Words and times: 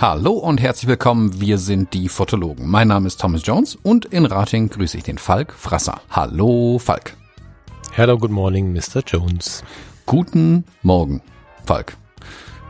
Hallo 0.00 0.32
und 0.32 0.60
herzlich 0.60 0.86
willkommen, 0.86 1.40
wir 1.40 1.56
sind 1.56 1.94
die 1.94 2.10
Fotologen. 2.10 2.68
Mein 2.68 2.88
Name 2.88 3.06
ist 3.06 3.20
Thomas 3.20 3.40
Jones 3.42 3.74
und 3.82 4.04
in 4.04 4.26
Rating 4.26 4.68
grüße 4.68 4.98
ich 4.98 5.02
den 5.02 5.16
Falk 5.16 5.54
Frasser. 5.54 6.02
Hallo 6.10 6.78
Falk. 6.78 7.16
Hello, 7.92 8.18
good 8.18 8.30
morning, 8.30 8.72
Mr. 8.72 9.02
Jones. 9.06 9.64
Guten 10.04 10.64
Morgen, 10.82 11.22
Falk. 11.64 11.96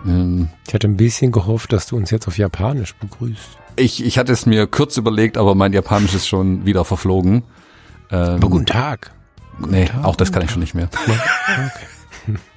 Ähm, 0.05 0.49
ich 0.67 0.75
hatte 0.75 0.87
ein 0.87 0.97
bisschen 0.97 1.33
gehofft, 1.33 1.73
dass 1.73 1.87
du 1.87 1.97
uns 1.97 2.11
jetzt 2.11 2.29
auf 2.29 2.39
Japanisch 2.39 2.95
begrüßt. 2.95 3.59
Ich, 3.77 4.05
ich 4.05 4.19
hatte 4.19 4.33
es 4.33 4.47
mir 4.47 4.67
kurz 4.67 4.97
überlegt, 4.97 5.37
aber 5.37 5.55
mein 5.55 5.73
Japanisch 5.73 6.15
ist 6.15 6.29
schon 6.29 6.65
wieder 6.65 6.85
verflogen. 6.85 7.43
Ähm, 8.11 8.19
aber 8.19 8.49
guten 8.49 8.67
Tag. 8.67 9.13
Guten 9.59 9.73
nee, 9.73 9.87
Tag, 9.87 10.05
auch 10.05 10.17
das 10.17 10.33
kann 10.33 10.43
ich 10.43 10.51
schon 10.51 10.61
nicht 10.61 10.75
mehr. 10.75 10.89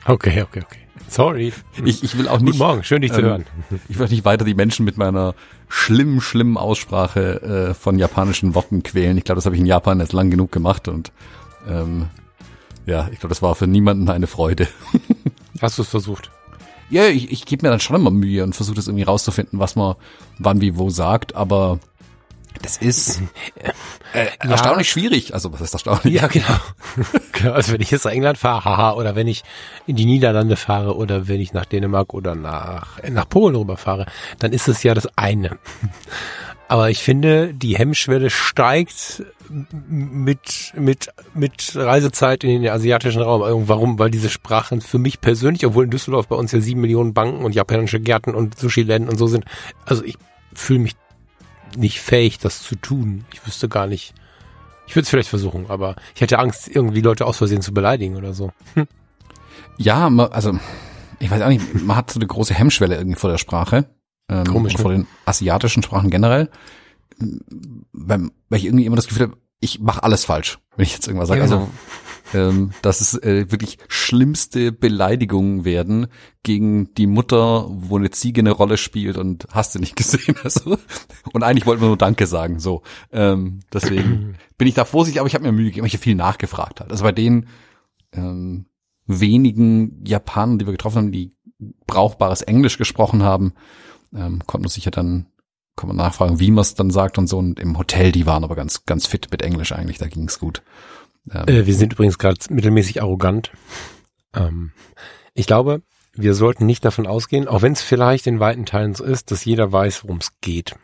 Okay, 0.05 0.41
okay, 0.41 0.41
okay. 0.43 0.63
okay. 0.65 0.87
Sorry. 1.09 1.53
Ich, 1.85 2.03
ich 2.03 2.17
will 2.17 2.27
auch 2.27 2.39
nicht. 2.39 2.53
Guten 2.53 2.57
Morgen, 2.57 2.83
schön 2.83 3.01
dich 3.01 3.13
zu 3.13 3.19
ähm, 3.19 3.25
hören. 3.25 3.45
Ich 3.89 3.97
will 3.97 4.07
nicht 4.07 4.25
weiter 4.25 4.45
die 4.45 4.53
Menschen 4.53 4.85
mit 4.85 4.97
meiner 4.97 5.35
schlimmen, 5.69 6.21
schlimmen 6.21 6.57
Aussprache 6.57 7.69
äh, 7.69 7.73
von 7.73 7.97
japanischen 7.97 8.55
Worten 8.55 8.83
quälen. 8.83 9.17
Ich 9.17 9.23
glaube, 9.23 9.37
das 9.37 9.45
habe 9.45 9.55
ich 9.55 9.61
in 9.61 9.67
Japan 9.67 9.99
jetzt 9.99 10.13
lang 10.13 10.29
genug 10.29 10.51
gemacht 10.51 10.87
und 10.87 11.11
ähm, 11.67 12.07
ja, 12.85 13.09
ich 13.11 13.19
glaube, 13.19 13.29
das 13.29 13.41
war 13.41 13.55
für 13.55 13.67
niemanden 13.67 14.09
eine 14.09 14.27
Freude. 14.27 14.67
Hast 15.61 15.77
du 15.77 15.81
es 15.81 15.89
versucht? 15.89 16.31
Ja, 16.89 17.07
ich, 17.07 17.31
ich 17.31 17.45
gebe 17.45 17.65
mir 17.65 17.71
dann 17.71 17.79
schon 17.79 17.95
immer 17.95 18.11
Mühe 18.11 18.43
und 18.43 18.55
versuche 18.55 18.75
das 18.75 18.87
irgendwie 18.87 19.03
rauszufinden, 19.03 19.59
was 19.59 19.75
man 19.75 19.95
wann 20.39 20.61
wie 20.61 20.77
wo 20.77 20.89
sagt, 20.89 21.35
aber 21.35 21.79
das 22.61 22.77
ist 22.77 23.21
äh, 24.13 24.25
ja. 24.43 24.51
erstaunlich 24.51 24.89
schwierig. 24.89 25.33
Also 25.33 25.51
was 25.53 25.61
ist 25.61 25.73
erstaunlich? 25.73 26.13
Ja, 26.13 26.27
genau. 26.27 26.57
genau. 27.33 27.53
Also 27.53 27.73
wenn 27.73 27.81
ich 27.81 27.91
jetzt 27.91 28.05
nach 28.05 28.11
England 28.11 28.37
fahre, 28.37 28.65
haha, 28.65 28.93
oder 28.93 29.15
wenn 29.15 29.27
ich 29.27 29.43
in 29.85 29.95
die 29.95 30.05
Niederlande 30.05 30.55
fahre 30.55 30.95
oder 30.95 31.27
wenn 31.27 31.41
ich 31.41 31.53
nach 31.53 31.65
Dänemark 31.65 32.13
oder 32.13 32.35
nach, 32.35 33.01
nach 33.09 33.29
Polen 33.29 33.55
rüberfahre, 33.55 34.05
dann 34.39 34.53
ist 34.53 34.67
es 34.67 34.83
ja 34.83 34.93
das 34.93 35.07
eine. 35.17 35.57
Aber 36.69 36.89
ich 36.89 37.01
finde, 37.01 37.53
die 37.53 37.77
Hemmschwelle 37.77 38.29
steigt 38.29 39.23
mit, 39.49 40.73
mit, 40.75 41.09
mit 41.33 41.75
Reisezeit 41.75 42.43
in 42.43 42.61
den 42.61 42.71
asiatischen 42.71 43.21
Raum. 43.21 43.67
Warum? 43.67 43.99
Weil 43.99 44.11
diese 44.11 44.29
Sprachen 44.29 44.81
für 44.81 44.97
mich 44.97 45.21
persönlich, 45.21 45.65
obwohl 45.65 45.85
in 45.85 45.91
Düsseldorf 45.91 46.27
bei 46.27 46.35
uns 46.35 46.51
ja 46.51 46.61
sieben 46.61 46.81
Millionen 46.81 47.13
Banken 47.13 47.43
und 47.43 47.55
japanische 47.55 47.99
Gärten 47.99 48.35
und 48.35 48.57
Sushi-Läden 48.57 49.09
und 49.09 49.17
so 49.17 49.27
sind, 49.27 49.45
also 49.85 50.03
ich 50.03 50.17
fühle 50.53 50.79
mich 50.79 50.95
nicht 51.75 51.99
fähig, 51.99 52.39
das 52.39 52.61
zu 52.61 52.75
tun. 52.75 53.25
Ich 53.33 53.45
wüsste 53.45 53.69
gar 53.69 53.87
nicht. 53.87 54.13
Ich 54.87 54.95
würde 54.95 55.03
es 55.03 55.09
vielleicht 55.09 55.29
versuchen, 55.29 55.65
aber 55.69 55.95
ich 56.15 56.21
hätte 56.21 56.39
Angst, 56.39 56.69
irgendwie 56.73 57.01
Leute 57.01 57.25
aus 57.25 57.37
Versehen 57.37 57.61
zu 57.61 57.73
beleidigen 57.73 58.15
oder 58.15 58.33
so. 58.33 58.51
Hm. 58.73 58.87
Ja, 59.77 60.07
also 60.07 60.57
ich 61.19 61.29
weiß 61.29 61.41
auch 61.41 61.49
nicht, 61.49 61.73
man 61.85 61.97
hat 61.97 62.11
so 62.11 62.19
eine 62.19 62.27
große 62.27 62.53
Hemmschwelle 62.53 62.95
irgendwie 62.95 63.19
vor 63.19 63.29
der 63.29 63.37
Sprache. 63.37 63.85
Ähm, 64.29 64.45
Komisch. 64.45 64.73
Ne? 64.73 64.79
Vor 64.79 64.91
den 64.91 65.07
asiatischen 65.25 65.83
Sprachen 65.83 66.09
generell. 66.09 66.49
Weil, 67.91 68.29
weil 68.49 68.59
ich 68.59 68.65
irgendwie 68.65 68.85
immer 68.85 68.95
das 68.95 69.07
Gefühl 69.07 69.27
habe, 69.27 69.37
ich 69.59 69.79
mache 69.79 70.03
alles 70.03 70.25
falsch, 70.25 70.59
wenn 70.75 70.83
ich 70.83 70.93
jetzt 70.93 71.07
irgendwas 71.07 71.29
sage. 71.29 71.41
Also 71.41 71.57
genau 71.57 71.71
ähm, 72.33 72.71
dass 72.81 73.01
es 73.01 73.13
äh, 73.21 73.51
wirklich 73.51 73.77
schlimmste 73.87 74.71
Beleidigungen 74.71 75.65
werden 75.65 76.07
gegen 76.43 76.93
die 76.95 77.07
Mutter, 77.07 77.67
wo 77.69 77.97
eine 77.97 78.11
Ziege 78.11 78.41
eine 78.41 78.51
Rolle 78.51 78.77
spielt 78.77 79.17
und 79.17 79.47
hast 79.51 79.75
du 79.75 79.79
nicht 79.79 79.95
gesehen. 79.95 80.35
Also, 80.43 80.77
und 81.33 81.43
eigentlich 81.43 81.65
wollten 81.65 81.81
wir 81.81 81.87
nur 81.87 81.97
Danke 81.97 82.27
sagen. 82.27 82.59
So, 82.59 82.83
ähm, 83.11 83.61
deswegen 83.73 84.35
bin 84.57 84.67
ich 84.67 84.73
da 84.73 84.85
vorsichtig, 84.85 85.19
aber 85.19 85.27
ich 85.27 85.35
habe 85.35 85.45
mir 85.45 85.51
Mühe 85.51 85.65
gegeben, 85.65 85.83
weil 85.83 85.93
ich 85.93 85.99
viel 85.99 86.15
nachgefragt 86.15 86.81
hat. 86.81 86.91
Also 86.91 87.03
bei 87.03 87.11
den 87.11 87.47
ähm, 88.13 88.65
wenigen 89.05 90.03
Japanern, 90.05 90.59
die 90.59 90.65
wir 90.65 90.73
getroffen 90.73 90.97
haben, 90.97 91.11
die 91.11 91.33
brauchbares 91.85 92.41
Englisch 92.41 92.77
gesprochen 92.77 93.23
haben, 93.23 93.53
ähm, 94.13 94.41
konnten 94.45 94.65
wir 94.65 94.69
sicher 94.69 94.91
dann 94.91 95.27
kann 95.77 95.87
man 95.87 95.95
nachfragen, 95.95 96.39
wie 96.39 96.51
man 96.51 96.63
es 96.63 96.73
dann 96.73 96.91
sagt 96.91 97.17
und 97.17 97.27
so. 97.27 97.37
Und 97.37 97.59
im 97.59 97.77
Hotel, 97.77 98.11
die 98.11 98.25
waren 98.25 98.43
aber 98.43 98.55
ganz, 98.55 98.85
ganz 98.85 99.05
fit 99.05 99.29
mit 99.31 99.41
Englisch 99.41 99.71
eigentlich, 99.71 99.99
da 99.99 100.07
ging's 100.07 100.39
gut. 100.39 100.61
Ähm, 101.31 101.47
äh, 101.47 101.65
wir 101.65 101.75
sind 101.75 101.93
übrigens 101.93 102.17
gerade 102.17 102.39
mittelmäßig 102.49 103.01
arrogant. 103.01 103.51
Ähm, 104.33 104.71
ich 105.33 105.47
glaube, 105.47 105.81
wir 106.13 106.33
sollten 106.33 106.65
nicht 106.65 106.83
davon 106.83 107.05
ausgehen, 107.05 107.47
auch 107.47 107.61
wenn 107.61 107.73
es 107.73 107.83
vielleicht 107.83 108.25
in 108.27 108.39
weiten 108.39 108.65
Teilen 108.65 108.95
so 108.95 109.03
ist, 109.03 109.29
dass 109.31 109.45
jeder 109.45 109.71
weiß, 109.71 110.03
worum 110.03 110.17
es 110.17 110.31
geht. 110.41 110.75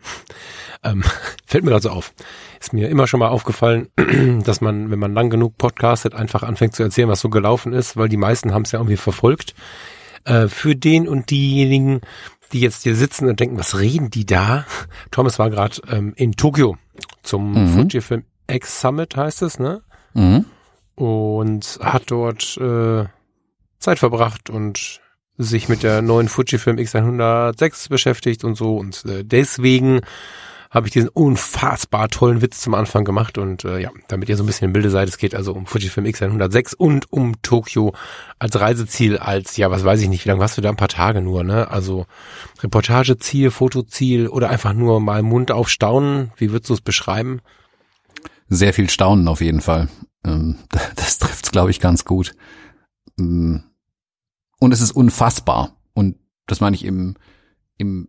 Ähm, 0.84 1.03
fällt 1.46 1.64
mir 1.64 1.74
also 1.74 1.90
auf. 1.90 2.14
Ist 2.62 2.74
mir 2.74 2.90
immer 2.90 3.08
schon 3.08 3.20
mal 3.20 3.30
aufgefallen, 3.30 3.90
dass 4.44 4.62
man, 4.62 4.92
wenn 4.92 5.00
man 5.00 5.14
lang 5.14 5.30
genug 5.30 5.58
podcastet, 5.58 6.14
einfach 6.14 6.44
anfängt 6.44 6.76
zu 6.76 6.84
erzählen, 6.84 7.09
was 7.09 7.20
so 7.20 7.30
gelaufen 7.30 7.74
ist, 7.74 7.98
weil 7.98 8.09
die 8.09 8.18
meisten 8.18 8.53
haben 8.53 8.62
es 8.62 8.72
ja 8.72 8.80
irgendwie 8.80 8.98
verfolgt. 8.98 9.56
Äh, 10.26 10.48
für 10.48 10.76
den 10.76 11.08
und 11.08 11.32
diejenigen, 11.32 12.02
die 12.53 12.62
jetzt 12.62 12.84
hier 12.84 12.96
sitzen 12.96 13.28
und 13.28 13.40
denken, 13.40 13.58
was 13.58 13.78
reden 13.78 14.09
die 14.09 14.25
da? 14.25 14.66
Thomas 15.12 15.40
war 15.40 15.50
gerade 15.50 15.81
ähm, 15.90 16.14
in 16.16 16.34
Tokio 16.34 16.78
zum 17.24 17.53
mhm. 17.53 17.68
Fujifilm 17.69 18.24
X 18.47 18.81
Summit, 18.81 19.16
heißt 19.16 19.41
es, 19.41 19.59
ne? 19.59 19.81
Mhm. 20.14 20.46
Und 20.96 21.80
hat 21.81 22.03
dort 22.08 22.58
äh, 22.58 23.06
Zeit 23.80 24.00
verbracht 24.00 24.50
und 24.50 25.02
sich 25.38 25.68
mit 25.68 25.81
der 25.84 26.02
neuen 26.02 26.28
Fujifilm 26.28 26.78
X106 26.78 27.90
beschäftigt 27.90 28.44
und 28.44 28.56
so. 28.56 28.78
Und 28.78 29.03
äh, 29.06 29.24
deswegen 29.25 30.02
habe 30.73 30.88
ich 30.88 30.94
diesen 30.94 31.09
unfassbar 31.09 32.09
tollen 32.09 32.41
Witz 32.41 32.61
zum 32.61 32.73
Anfang 32.73 33.06
gemacht 33.06 33.38
und 33.38 33.63
äh, 33.63 33.79
ja, 33.79 33.91
damit 34.07 34.28
ihr 34.28 34.38
so 34.38 34.44
ein 34.44 34.47
bisschen 34.47 34.66
im 34.66 34.73
Bilde 34.73 34.89
seid, 34.89 35.07
es 35.07 35.17
geht 35.17 35.35
also 35.35 35.53
um 35.53 35.66
Fujifilm 35.67 36.07
X106 36.07 36.75
und 36.75 37.11
um 37.11 37.41
Tokio 37.41 37.94
als 38.39 38.59
Reiseziel, 38.59 39.17
als, 39.17 39.56
ja, 39.57 39.69
was 39.69 39.85
weiß 39.85 40.01
ich 40.01 40.09
nicht, 40.09 40.25
wie 40.25 40.29
lange 40.29 40.41
warst 40.41 40.57
du 40.57 40.61
da? 40.61 40.69
Ein 40.69 40.75
paar 40.75 40.88
Tage 40.88 41.22
nur, 41.22 41.44
ne? 41.44 41.69
Also 41.69 42.07
Reportageziel, 42.61 43.51
Fotoziel 43.51 44.28
oder 44.28 44.50
einfach 44.50 44.73
nur 44.73 45.00
mal 45.00 45.22
Mund 45.22 45.51
auf 45.51 45.69
Staunen, 45.69 46.31
wie 46.38 46.51
würdest 46.51 46.69
du 46.69 46.73
es 46.73 46.81
beschreiben? 46.81 47.41
sehr 48.50 48.73
viel 48.73 48.90
Staunen 48.90 49.28
auf 49.28 49.41
jeden 49.41 49.61
Fall. 49.61 49.90
Ähm, 50.25 50.57
das 50.95 51.17
trifft's, 51.17 51.51
glaube 51.51 51.72
ich, 51.72 51.79
ganz 51.79 52.05
gut. 52.05 52.35
Mm. 53.17 53.57
Und 54.59 54.72
es 54.72 54.81
ist 54.81 54.91
unfassbar. 54.91 55.75
Und 55.94 56.17
das 56.47 56.61
meine 56.61 56.75
ich 56.75 56.85
im, 56.85 57.16
im 57.78 58.07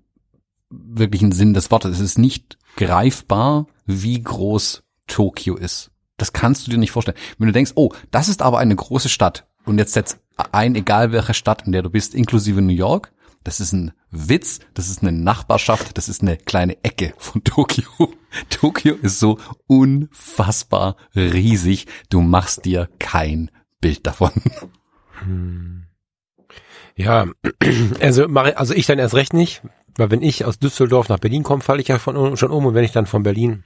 wirklichen 0.70 1.32
Sinn 1.32 1.54
des 1.54 1.70
Wortes. 1.70 1.92
Es 1.92 2.00
ist 2.00 2.19
nicht 2.19 2.58
greifbar, 2.76 3.66
wie 3.86 4.22
groß 4.22 4.82
Tokio 5.06 5.56
ist. 5.56 5.91
Das 6.16 6.32
kannst 6.32 6.66
du 6.66 6.70
dir 6.70 6.78
nicht 6.78 6.92
vorstellen. 6.92 7.19
Wenn 7.38 7.48
du 7.48 7.52
denkst, 7.52 7.72
oh, 7.75 7.91
das 8.10 8.28
ist 8.28 8.42
aber 8.42 8.58
eine 8.58 8.76
große 8.76 9.08
Stadt 9.08 9.47
und 9.64 9.78
jetzt 9.78 9.92
setzt 9.92 10.19
ein, 10.52 10.75
egal 10.75 11.12
welche 11.12 11.34
Stadt, 11.34 11.66
in 11.66 11.72
der 11.72 11.82
du 11.82 11.91
bist, 11.91 12.14
inklusive 12.14 12.62
New 12.62 12.72
York, 12.72 13.12
das 13.42 13.60
ist 13.60 13.72
ein 13.72 13.92
Witz, 14.10 14.60
das 14.72 14.88
ist 14.88 15.02
eine 15.02 15.12
Nachbarschaft, 15.12 15.98
das 15.98 16.08
ist 16.08 16.22
eine 16.22 16.36
kleine 16.36 16.82
Ecke 16.82 17.14
von 17.19 17.44
Tokio. 17.44 17.84
Tokio 18.48 18.94
ist 18.94 19.20
so 19.20 19.38
unfassbar 19.66 20.96
riesig, 21.14 21.86
du 22.08 22.20
machst 22.20 22.64
dir 22.64 22.88
kein 22.98 23.50
Bild 23.81 24.06
davon. 24.06 24.32
Hm. 25.20 25.84
Ja, 26.96 27.26
also, 28.00 28.26
also 28.26 28.75
ich 28.75 28.86
dann 28.86 28.98
erst 28.98 29.14
recht 29.14 29.34
nicht, 29.34 29.62
weil 29.97 30.10
wenn 30.10 30.22
ich 30.22 30.44
aus 30.44 30.59
Düsseldorf 30.59 31.09
nach 31.09 31.19
Berlin 31.19 31.43
komme, 31.43 31.62
falle 31.62 31.81
ich 31.81 31.88
ja 31.88 31.99
von, 31.99 32.37
schon 32.37 32.50
um 32.50 32.66
und 32.66 32.75
wenn 32.75 32.84
ich 32.84 32.93
dann 32.93 33.06
von 33.06 33.22
Berlin 33.22 33.65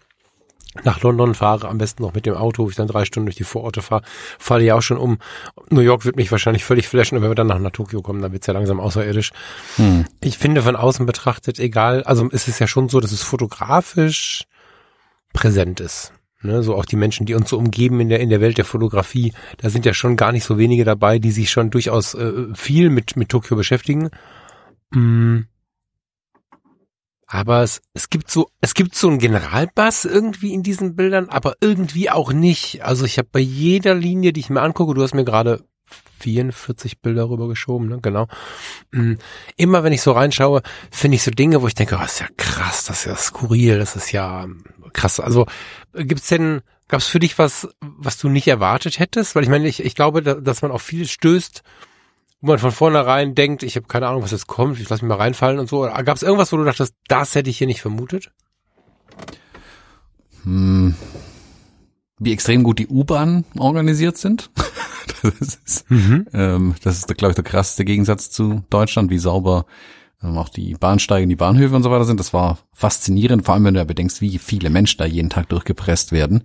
nach 0.84 1.00
London 1.03 1.34
fahre, 1.34 1.69
am 1.69 1.78
besten 1.78 2.03
noch 2.03 2.15
mit 2.15 2.27
dem 2.27 2.34
Auto, 2.34 2.65
wo 2.65 2.71
ich 2.71 2.77
dann 2.77 2.87
drei 2.87 3.05
Stunden 3.05 3.27
durch 3.27 3.37
die 3.37 3.44
Vororte 3.44 3.83
fahre, 3.83 4.03
falle 4.39 4.65
ich 4.65 4.72
auch 4.72 4.83
schon 4.83 4.99
um. 4.99 5.19
New 5.71 5.81
York 5.81 6.05
wird 6.05 6.16
mich 6.16 6.31
wahrscheinlich 6.31 6.65
völlig 6.65 6.89
flashen 6.89 7.16
und 7.16 7.22
wenn 7.22 7.31
wir 7.31 7.34
dann 7.34 7.47
nach, 7.47 7.59
nach 7.59 7.71
Tokio 7.71 8.03
kommen, 8.03 8.22
dann 8.22 8.33
wird's 8.33 8.47
ja 8.47 8.53
langsam 8.53 8.81
außerirdisch. 8.81 9.33
Hm. 9.77 10.05
Ich 10.22 10.39
finde 10.39 10.62
von 10.62 10.77
außen 10.77 11.06
betrachtet, 11.06 11.59
egal, 11.59 12.03
also 12.05 12.28
es 12.33 12.49
ist 12.49 12.59
ja 12.59 12.66
schon 12.66 12.89
so, 12.89 13.00
dass 13.00 13.12
es 13.12 13.22
fotografisch 13.22 14.45
präsent 15.33 15.80
ist. 15.80 16.13
Ne, 16.41 16.63
so 16.63 16.77
auch 16.77 16.84
die 16.84 16.95
Menschen, 16.95 17.27
die 17.27 17.34
uns 17.34 17.51
so 17.51 17.59
umgeben 17.59 17.98
in 17.98 18.09
der 18.09 18.21
in 18.21 18.30
der 18.30 18.41
Welt 18.41 18.59
der 18.59 18.65
Fotografie, 18.65 19.33
da 19.57 19.71
sind 19.71 19.84
ja 19.84 19.92
schon 19.92 20.16
gar 20.16 20.30
nicht 20.30 20.45
so 20.45 20.57
wenige 20.57 20.84
dabei, 20.84 21.19
die 21.19 21.33
sich 21.33 21.51
schon 21.51 21.71
durchaus 21.71 22.15
äh, 22.15 22.33
viel 22.54 22.91
mit 22.91 23.16
mit 23.16 23.28
Tokio 23.28 23.57
beschäftigen. 23.57 24.10
Mm. 24.92 25.41
Aber 27.30 27.63
es, 27.63 27.83
es 27.92 28.09
gibt 28.09 28.30
so, 28.30 28.48
es 28.63 28.72
gibt 28.72 28.95
so 28.95 29.07
einen 29.07 29.19
Generalbass 29.19 30.07
irgendwie 30.07 30.54
in 30.54 30.63
diesen 30.63 30.97
Bildern, 30.97 31.28
aber 31.28 31.57
irgendwie 31.60 32.10
auch 32.10 32.33
nicht. 32.33 32.83
Also 32.83 33.04
ich 33.04 33.19
habe 33.19 33.28
bei 33.30 33.41
jeder 33.41 33.95
Linie, 33.95 34.33
die 34.33 34.41
ich 34.41 34.48
mir 34.48 34.63
angucke, 34.63 34.95
du 34.95 35.03
hast 35.03 35.15
mir 35.15 35.27
gerade 35.27 35.63
44 36.21 37.01
Bilder 37.01 37.28
rübergeschoben, 37.28 37.86
ne? 37.86 37.98
genau. 38.01 38.28
Mm, 38.92 39.15
immer 39.57 39.84
wenn 39.84 39.92
ich 39.92 40.01
so 40.01 40.13
reinschaue, 40.13 40.63
finde 40.91 41.16
ich 41.16 41.22
so 41.22 41.30
Dinge, 41.30 41.60
wo 41.60 41.66
ich 41.66 41.75
denke, 41.75 41.97
oh, 41.97 42.01
das 42.01 42.15
ist 42.15 42.21
ja 42.21 42.28
krass, 42.39 42.84
das 42.84 43.01
ist 43.01 43.04
ja 43.04 43.16
skurril, 43.16 43.78
das 43.78 43.95
ist 43.95 44.10
ja 44.10 44.47
krass. 44.95 45.21
Also 45.21 45.47
gibt's 45.92 46.28
denn, 46.28 46.63
gab's 46.89 47.07
für 47.07 47.19
dich 47.19 47.39
was, 47.39 47.69
was 47.80 48.16
du 48.16 48.30
nicht 48.30 48.48
erwartet 48.48 48.98
hättest? 48.98 49.34
Weil 49.34 49.42
ich 49.42 49.51
meine, 49.51 49.69
ich, 49.69 49.84
ich 49.84 49.95
glaube, 49.95 50.22
dass 50.22 50.63
man 50.63 50.71
auf 50.71 50.83
viel 50.83 51.07
stößt, 51.07 51.63
wo 52.41 52.49
man 52.49 52.59
von 52.59 52.73
vornherein 52.73 53.35
denkt, 53.35 53.63
ich 53.63 53.77
habe 53.77 53.87
keine 53.87 54.09
Ahnung, 54.09 54.23
was 54.23 54.31
jetzt 54.31 54.47
kommt, 54.47 54.79
ich 54.79 54.89
lass 54.89 55.03
mich 55.03 55.09
mal 55.09 55.17
reinfallen 55.17 55.59
und 55.59 55.69
so? 55.69 55.83
Gab 55.83 56.17
es 56.17 56.23
irgendwas, 56.23 56.53
wo 56.53 56.57
du 56.57 56.65
dachtest, 56.65 56.95
das 57.09 57.35
hätte 57.35 57.51
ich 57.51 57.59
hier 57.59 57.67
nicht 57.67 57.83
vermutet? 57.83 58.31
Hm. 60.45 60.95
Wie 62.21 62.33
extrem 62.33 62.63
gut 62.63 62.79
die 62.79 62.89
U-Bahn 62.89 63.45
organisiert 63.57 64.17
sind. 64.19 64.51
das 65.23 65.59
ist, 65.65 65.91
mhm. 65.91 66.27
ähm, 66.33 66.75
das 66.83 66.99
ist 66.99 67.17
glaube 67.17 67.33
ich, 67.33 67.37
der 67.37 67.45
krasseste 67.45 67.85
Gegensatz 67.85 68.31
zu 68.31 68.65
Deutschland, 68.71 69.11
wie 69.11 69.19
sauber 69.19 69.67
ähm, 70.23 70.37
auch 70.37 70.49
die 70.49 70.75
Bahnsteige, 70.75 71.27
die 71.27 71.37
Bahnhöfe 71.37 71.75
und 71.75 71.83
so 71.83 71.91
weiter 71.91 72.05
sind. 72.05 72.19
Das 72.21 72.33
war 72.33 72.59
faszinierend, 72.73 73.45
vor 73.45 73.55
allem 73.55 73.65
wenn 73.65 73.75
du 73.75 73.81
ja 73.81 73.85
bedenkst, 73.85 74.21
wie 74.21 74.39
viele 74.39 74.71
Menschen 74.71 74.99
da 74.99 75.07
jeden 75.07 75.31
Tag 75.31 75.49
durchgepresst 75.49 76.13
werden. 76.13 76.45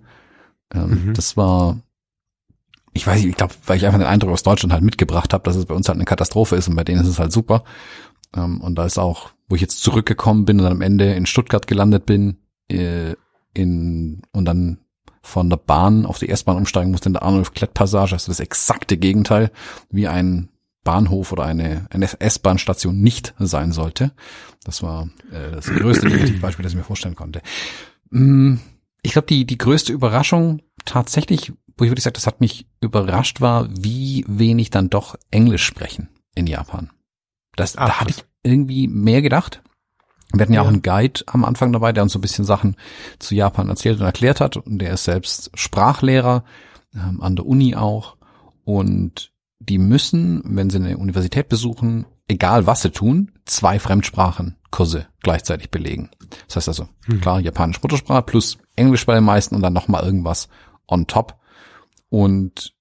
Ähm, 0.72 1.06
mhm. 1.06 1.14
Das 1.14 1.36
war 1.36 1.80
ich 2.94 3.06
weiß 3.06 3.20
nicht, 3.20 3.30
ich 3.30 3.36
glaube, 3.36 3.54
weil 3.66 3.76
ich 3.76 3.84
einfach 3.84 3.98
den 3.98 4.06
Eindruck 4.06 4.30
aus 4.30 4.44
Deutschland 4.44 4.72
halt 4.72 4.84
mitgebracht 4.84 5.34
habe, 5.34 5.44
dass 5.44 5.56
es 5.56 5.66
bei 5.66 5.74
uns 5.74 5.88
halt 5.88 5.96
eine 5.96 6.04
Katastrophe 6.04 6.56
ist 6.56 6.68
und 6.68 6.76
bei 6.76 6.84
denen 6.84 7.02
ist 7.02 7.08
es 7.08 7.18
halt 7.18 7.32
super. 7.32 7.64
Ähm, 8.34 8.60
und 8.60 8.76
da 8.76 8.86
ist 8.86 8.98
auch, 8.98 9.30
wo 9.48 9.56
ich 9.56 9.60
jetzt 9.60 9.82
zurückgekommen 9.82 10.44
bin 10.44 10.58
und 10.58 10.64
dann 10.64 10.72
am 10.72 10.80
Ende 10.80 11.12
in 11.12 11.26
Stuttgart 11.26 11.66
gelandet 11.66 12.06
bin, 12.06 12.38
äh, 12.70 13.14
in, 13.52 14.22
und 14.32 14.44
dann 14.44 14.78
von 15.22 15.50
der 15.50 15.56
Bahn 15.56 16.06
auf 16.06 16.18
die 16.18 16.28
S-Bahn 16.28 16.56
umsteigen 16.56 16.90
musste 16.90 17.08
in 17.08 17.14
der 17.14 17.22
Arnulf-Klett-Passage, 17.22 18.14
also 18.14 18.30
das 18.30 18.40
exakte 18.40 18.96
Gegenteil, 18.96 19.50
wie 19.90 20.06
ein 20.06 20.50
Bahnhof 20.84 21.32
oder 21.32 21.44
eine, 21.44 21.86
eine 21.90 22.08
S-Bahn-Station 22.20 23.00
nicht 23.00 23.34
sein 23.38 23.72
sollte. 23.72 24.12
Das 24.64 24.82
war 24.82 25.08
äh, 25.32 25.50
das 25.50 25.66
größte 25.66 26.06
Negativbeispiel, 26.08 26.62
das 26.62 26.72
ich 26.72 26.78
mir 26.78 26.84
vorstellen 26.84 27.14
konnte. 27.14 27.40
Mm, 28.10 28.56
ich 29.02 29.12
glaube, 29.12 29.26
die, 29.26 29.46
die 29.46 29.58
größte 29.58 29.92
Überraschung 29.92 30.60
tatsächlich 30.84 31.52
wo 31.76 31.84
ich 31.84 31.90
würde 31.90 32.00
sagen, 32.00 32.14
das 32.14 32.26
hat 32.26 32.40
mich 32.40 32.66
überrascht 32.80 33.40
war, 33.40 33.68
wie 33.70 34.24
wenig 34.28 34.70
dann 34.70 34.90
doch 34.90 35.16
Englisch 35.30 35.64
sprechen 35.64 36.08
in 36.34 36.46
Japan. 36.46 36.90
Das, 37.56 37.76
Ach, 37.76 37.88
da 37.88 38.00
hatte 38.00 38.10
ich 38.10 38.24
irgendwie 38.42 38.88
mehr 38.88 39.22
gedacht. 39.22 39.62
Wir 40.32 40.42
hatten 40.42 40.52
ja, 40.52 40.62
ja, 40.62 40.66
auch 40.66 40.72
einen 40.72 40.82
Guide 40.82 41.22
am 41.26 41.44
Anfang 41.44 41.72
dabei, 41.72 41.92
der 41.92 42.02
uns 42.02 42.12
so 42.12 42.18
ein 42.18 42.22
bisschen 42.22 42.44
Sachen 42.44 42.76
zu 43.18 43.34
Japan 43.34 43.68
erzählt 43.68 44.00
und 44.00 44.06
erklärt 44.06 44.40
hat. 44.40 44.56
Und 44.56 44.78
der 44.78 44.92
ist 44.92 45.04
selbst 45.04 45.50
Sprachlehrer, 45.54 46.44
ähm, 46.94 47.20
an 47.22 47.36
der 47.36 47.46
Uni 47.46 47.76
auch. 47.76 48.16
Und 48.64 49.32
die 49.60 49.78
müssen, 49.78 50.42
wenn 50.44 50.70
sie 50.70 50.78
eine 50.78 50.98
Universität 50.98 51.48
besuchen, 51.48 52.06
egal 52.26 52.66
was 52.66 52.82
sie 52.82 52.90
tun, 52.90 53.32
zwei 53.44 53.78
Fremdsprachenkurse 53.78 55.06
gleichzeitig 55.22 55.70
belegen. 55.70 56.10
Das 56.48 56.56
heißt 56.56 56.68
also, 56.68 56.88
hm. 57.04 57.20
klar, 57.20 57.40
Japanisch 57.40 57.80
Muttersprache 57.82 58.22
plus 58.22 58.58
Englisch 58.74 59.06
bei 59.06 59.14
den 59.14 59.24
meisten 59.24 59.54
und 59.54 59.62
dann 59.62 59.72
nochmal 59.72 60.04
irgendwas 60.04 60.48
on 60.86 61.06
top. 61.06 61.38
Und 62.08 62.74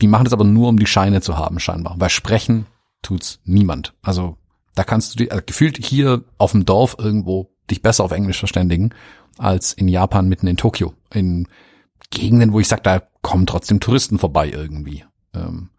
die 0.00 0.06
machen 0.06 0.24
das 0.24 0.32
aber 0.32 0.44
nur, 0.44 0.68
um 0.68 0.78
die 0.78 0.86
Scheine 0.86 1.20
zu 1.20 1.36
haben, 1.36 1.58
scheinbar. 1.58 1.96
Weil 1.98 2.10
sprechen 2.10 2.66
tut's 3.02 3.40
niemand. 3.44 3.94
Also 4.02 4.36
da 4.74 4.84
kannst 4.84 5.14
du 5.14 5.18
die, 5.18 5.30
also 5.30 5.42
gefühlt 5.44 5.84
hier 5.84 6.22
auf 6.36 6.52
dem 6.52 6.64
Dorf 6.64 6.96
irgendwo 6.98 7.50
dich 7.70 7.82
besser 7.82 8.04
auf 8.04 8.12
Englisch 8.12 8.38
verständigen, 8.38 8.94
als 9.36 9.72
in 9.72 9.88
Japan 9.88 10.28
mitten 10.28 10.46
in 10.46 10.56
Tokio. 10.56 10.94
In 11.12 11.48
Gegenden, 12.10 12.52
wo 12.52 12.60
ich 12.60 12.68
sag, 12.68 12.82
da 12.84 13.02
kommen 13.22 13.46
trotzdem 13.46 13.80
Touristen 13.80 14.18
vorbei 14.18 14.50
irgendwie. 14.50 15.04
Ähm, 15.34 15.70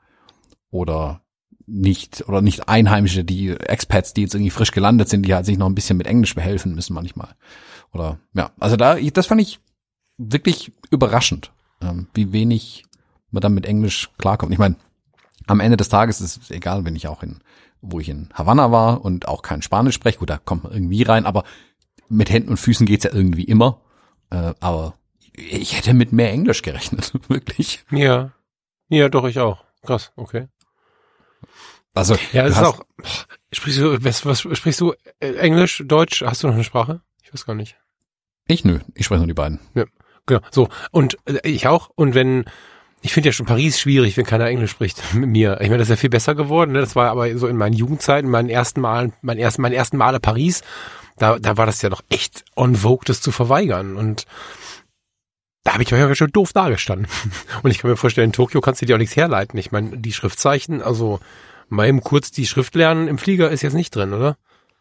oder 0.69 1.21
nicht, 1.66 2.27
oder 2.27 2.42
nicht 2.42 2.68
Einheimische, 2.68 3.24
die 3.24 3.50
Expats, 3.50 4.13
die 4.13 4.21
jetzt 4.21 4.33
irgendwie 4.33 4.51
frisch 4.51 4.71
gelandet 4.71 5.10
sind, 5.10 5.25
die 5.25 5.33
halt 5.33 5.45
sich 5.45 5.57
noch 5.57 5.68
ein 5.68 5.75
bisschen 5.75 5.98
mit 5.98 6.07
Englisch 6.07 6.36
behelfen 6.36 6.75
müssen 6.75 6.94
manchmal. 6.94 7.36
Oder 7.94 8.19
ja, 8.33 8.51
also 8.60 8.75
da, 8.75 8.95
das 9.00 9.27
fand 9.27 9.42
ich 9.42 9.60
wirklich 10.18 10.71
überraschend, 10.89 11.51
ähm, 11.81 12.08
wie 12.14 12.31
wenig 12.31 12.86
man 13.31 13.42
dann 13.42 13.54
mit 13.54 13.66
Englisch 13.66 14.10
klarkommt. 14.18 14.52
Ich 14.52 14.60
meine, 14.60 14.76
am 15.48 15.60
Ende 15.60 15.78
des 15.78 15.90
Tages 15.90 16.22
ist 16.22 16.42
es 16.42 16.52
egal, 16.52 16.86
wenn 16.86 16.96
ich 16.96 17.08
auch 17.08 17.24
in, 17.24 17.40
wo 17.81 18.00
ich 18.00 18.10
in 18.10 18.30
Havanna 18.34 18.72
war 18.72 19.04
und 19.04 19.28
auch 19.28 19.42
kein 19.42 19.62
Spanisch 19.62 19.96
spreche, 19.96 20.20
gut, 20.20 20.30
da 20.30 20.38
kommt 20.38 20.64
man 20.64 20.74
irgendwie 20.74 21.04
rein, 21.04 21.26
aber 21.26 21.44
mit 22.08 22.30
Händen 22.30 22.50
und 22.50 22.58
Füßen 22.58 22.86
geht's 22.86 23.04
ja 23.04 23.14
irgendwie 23.14 23.44
immer. 23.44 23.81
Äh, 24.31 24.54
aber 24.60 24.96
ich 25.34 25.78
hätte 25.78 25.94
mit 25.94 26.12
mehr 26.12 26.31
Englisch 26.31 26.62
gerechnet, 26.62 27.14
wirklich. 27.30 27.84
Ja. 27.92 28.31
Ja, 28.90 29.10
doch, 29.10 29.26
ich 29.26 29.40
auch. 29.40 29.64
Krass, 29.84 30.12
okay. 30.16 30.48
Also, 31.94 32.16
ja, 32.34 32.46
es 32.46 32.56
ist 32.56 32.64
auch, 32.64 32.84
sprichst 33.52 33.80
du, 33.80 34.04
was, 34.04 34.26
was 34.26 34.42
sprichst 34.42 34.81
du, 34.81 34.94
äh, 35.20 35.34
Englisch, 35.34 35.84
Deutsch, 35.86 36.22
hast 36.22 36.44
du 36.44 36.48
noch 36.48 36.54
eine 36.54 36.64
Sprache? 36.64 37.02
Ich 37.24 37.34
weiß 37.34 37.46
gar 37.46 37.56
nicht. 37.56 37.78
Ich 38.48 38.64
nö, 38.64 38.80
ich 38.96 39.06
spreche 39.06 39.20
nur 39.20 39.28
die 39.28 39.34
beiden. 39.34 39.60
Ja, 39.76 39.86
genau, 40.30 40.42
so. 40.52 40.70
Und 40.92 41.18
äh, 41.26 41.48
ich 41.48 41.68
auch. 41.68 41.90
Und 41.96 42.16
wenn, 42.16 42.46
ich 43.02 43.14
finde 43.14 43.30
ja 43.30 43.34
schon 43.34 43.46
Paris 43.46 43.80
schwierig, 43.80 44.16
wenn 44.16 44.26
keiner 44.26 44.48
Englisch 44.48 44.72
spricht 44.72 45.02
mit 45.14 45.30
mir. 45.30 45.60
Ich 45.62 45.68
meine, 45.68 45.80
das 45.80 45.88
ist 45.88 45.92
ja 45.92 45.96
viel 45.98 46.10
besser 46.10 46.36
geworden. 46.36 46.72
Ne? 46.72 46.80
Das 46.80 46.96
war 46.96 47.10
aber 47.10 47.38
so 47.38 47.48
in 47.48 47.58
meinen 47.58 47.74
Jugendzeiten, 47.74 48.30
meinen 48.30 48.50
ersten 48.50 48.81
Mal, 48.81 49.12
mein 49.22 49.38
ersten, 49.38 49.62
mein 49.62 49.74
ersten 49.74 49.98
Male 49.98 50.20
Paris. 50.20 50.62
Da, 51.18 51.38
da 51.38 51.58
war 51.58 51.66
das 51.66 51.81
ja 51.81 51.90
noch 51.90 52.02
echt 52.10 52.46
on 52.56 52.78
vogue, 52.78 53.04
das 53.06 53.20
zu 53.20 53.31
verweigern. 53.31 53.98
Und 53.98 54.26
da 55.64 55.74
habe 55.74 55.84
ich 55.84 55.94
euch 55.94 56.00
ja 56.00 56.16
schon 56.16 56.31
doof 56.31 56.54
dagestanden. 56.54 57.08
Und 57.64 57.72
ich 57.72 57.80
kann 57.80 57.92
mir 57.92 57.98
vorstellen, 57.98 58.30
in 58.30 58.34
Tokio 58.34 58.62
kannst 58.62 58.81
du 58.81 58.86
dir 58.86 58.96
auch 58.96 59.00
nichts 59.00 59.18
herleiten. 59.18 59.60
Ich 59.60 59.72
meine, 59.72 59.98
die 59.98 60.14
Schriftzeichen, 60.14 60.81
also 60.81 61.20
mal 61.68 61.88
eben 61.88 62.02
kurz 62.02 62.31
die 62.31 62.48
Schrift 62.48 62.76
lernen 62.76 63.08
im 63.08 63.18
Flieger 63.18 63.50
ist 63.50 63.62
jetzt 63.62 63.74
nicht 63.74 63.96
drin, 63.96 64.14
oder? 64.14 64.38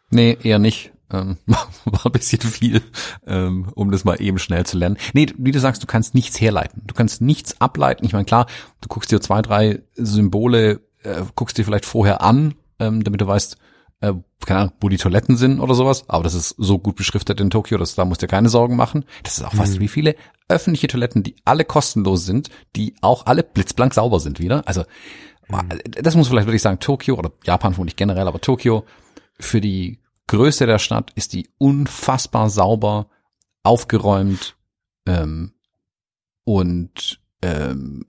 Nee, 0.09 0.37
eher 0.41 0.59
nicht. 0.59 0.91
Ähm, 1.11 1.37
war 1.85 2.05
ein 2.05 2.11
bisschen 2.11 2.41
viel, 2.41 2.81
ähm, 3.25 3.67
um 3.75 3.91
das 3.91 4.03
mal 4.03 4.21
eben 4.21 4.39
schnell 4.39 4.65
zu 4.65 4.77
lernen. 4.77 4.97
Nee, 5.13 5.27
wie 5.37 5.51
du 5.51 5.59
sagst, 5.59 5.81
du 5.81 5.87
kannst 5.87 6.13
nichts 6.13 6.39
herleiten. 6.39 6.83
Du 6.85 6.93
kannst 6.93 7.21
nichts 7.21 7.59
ableiten. 7.59 8.05
Ich 8.05 8.13
meine, 8.13 8.25
klar, 8.25 8.47
du 8.81 8.87
guckst 8.87 9.11
dir 9.11 9.19
zwei, 9.19 9.41
drei 9.41 9.81
Symbole, 9.95 10.81
äh, 11.03 11.21
guckst 11.35 11.57
dir 11.57 11.65
vielleicht 11.65 11.85
vorher 11.85 12.21
an, 12.21 12.55
ähm, 12.79 13.03
damit 13.03 13.21
du 13.21 13.27
weißt, 13.27 13.57
äh, 14.01 14.13
keine 14.45 14.61
Ahnung, 14.61 14.73
wo 14.79 14.89
die 14.89 14.97
Toiletten 14.97 15.35
sind 15.35 15.59
oder 15.59 15.73
sowas. 15.73 16.05
Aber 16.07 16.23
das 16.23 16.33
ist 16.33 16.55
so 16.57 16.79
gut 16.79 16.95
beschriftet 16.95 17.41
in 17.41 17.49
Tokio, 17.49 17.77
dass 17.77 17.95
da 17.95 18.05
musst 18.05 18.21
du 18.21 18.27
dir 18.27 18.31
keine 18.31 18.49
Sorgen 18.49 18.75
machen. 18.75 19.05
Das 19.23 19.37
ist 19.37 19.43
auch 19.43 19.53
fast 19.53 19.75
mhm. 19.75 19.79
wie 19.81 19.87
viele 19.87 20.15
öffentliche 20.47 20.87
Toiletten, 20.87 21.23
die 21.23 21.35
alle 21.45 21.65
kostenlos 21.65 22.25
sind, 22.25 22.49
die 22.75 22.95
auch 23.01 23.25
alle 23.25 23.43
blitzblank 23.43 23.93
sauber 23.93 24.19
sind 24.19 24.39
wieder. 24.39 24.67
Also, 24.67 24.83
mhm. 25.49 25.69
das 26.01 26.15
muss 26.15 26.27
vielleicht 26.27 26.47
wirklich 26.47 26.61
sagen, 26.61 26.79
Tokio 26.79 27.15
oder 27.15 27.31
Japan 27.43 27.73
vermutlich 27.73 27.95
generell, 27.95 28.27
aber 28.27 28.39
Tokio 28.41 28.85
für 29.39 29.61
die 29.61 29.99
Größe 30.29 30.67
der 30.67 30.77
Stadt 30.77 31.11
ist 31.15 31.33
die 31.33 31.49
unfassbar 31.57 32.51
sauber, 32.51 33.09
aufgeräumt 33.63 34.55
ähm, 35.07 35.53
und 36.43 37.19
ähm, 37.41 38.05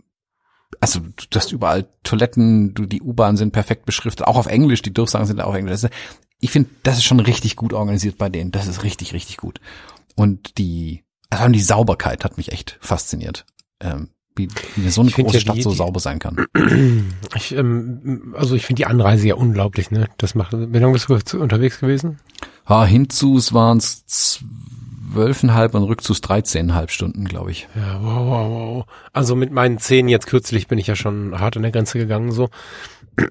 also 0.81 1.01
du 1.01 1.39
hast 1.39 1.51
überall 1.51 1.89
Toiletten, 2.03 2.75
du, 2.75 2.85
die 2.85 3.01
U-Bahn 3.01 3.39
sind 3.39 3.53
perfekt 3.53 3.87
beschriftet, 3.87 4.27
auch 4.27 4.37
auf 4.37 4.47
Englisch, 4.47 4.83
die 4.83 4.93
Durchsagen 4.93 5.27
sind 5.27 5.41
auch 5.41 5.49
auf 5.49 5.55
Englisch. 5.55 5.81
Ich 6.41 6.51
finde, 6.51 6.69
das 6.83 6.99
ist 6.99 7.05
schon 7.05 7.21
richtig 7.21 7.57
gut 7.57 7.73
organisiert 7.73 8.19
bei 8.19 8.29
denen. 8.29 8.53
Das 8.53 8.67
ist 8.67 8.83
richtig, 8.83 9.15
richtig 9.15 9.39
gut. 9.39 9.59
Und 10.15 10.59
die, 10.59 11.05
also 11.31 11.49
die 11.49 11.61
Sauberkeit 11.61 12.23
hat 12.25 12.37
mich 12.37 12.53
echt 12.53 12.79
fasziniert. 12.83 13.47
Ähm, 13.81 14.11
wie, 14.37 14.49
wie 14.77 14.89
so 14.91 15.01
eine 15.01 15.11
große 15.11 15.35
ja 15.35 15.41
Stadt 15.41 15.57
die, 15.57 15.63
so 15.63 15.71
sauber 15.71 16.01
sein 16.01 16.19
kann. 16.19 16.47
Ich, 17.37 17.55
ähm, 17.55 18.35
also 18.37 18.57
ich 18.57 18.67
finde 18.67 18.81
die 18.81 18.87
Anreise 18.87 19.29
ja 19.29 19.35
unglaublich, 19.35 19.91
ne? 19.91 20.09
Das 20.19 20.35
macht, 20.35 20.53
wie 20.53 20.79
lange 20.79 20.93
bist 20.93 21.33
du 21.33 21.41
unterwegs 21.41 21.79
gewesen? 21.79 22.19
Ah, 22.65 22.85
hinzus 22.85 23.53
waren 23.53 23.79
es 23.79 24.05
zwölfeinhalb 24.07 25.75
und 25.75 25.85
rückzus 25.85 26.21
dreizehneinhalb 26.21 26.91
Stunden, 26.91 27.25
glaube 27.25 27.53
ich. 27.53 27.69
Ja, 27.77 28.03
wow, 28.03 28.27
wow, 28.27 28.51
wow. 28.51 28.87
Also 29.13 29.37
mit 29.37 29.53
meinen 29.53 29.79
zehn 29.79 30.09
jetzt 30.09 30.27
kürzlich 30.27 30.67
bin 30.67 30.79
ich 30.79 30.89
ja 30.89 30.97
schon 30.97 31.39
hart 31.39 31.57
an 31.57 31.63
der 31.63 31.73
Grenze 31.73 31.99
gegangen, 31.99 32.33
so. 32.33 32.49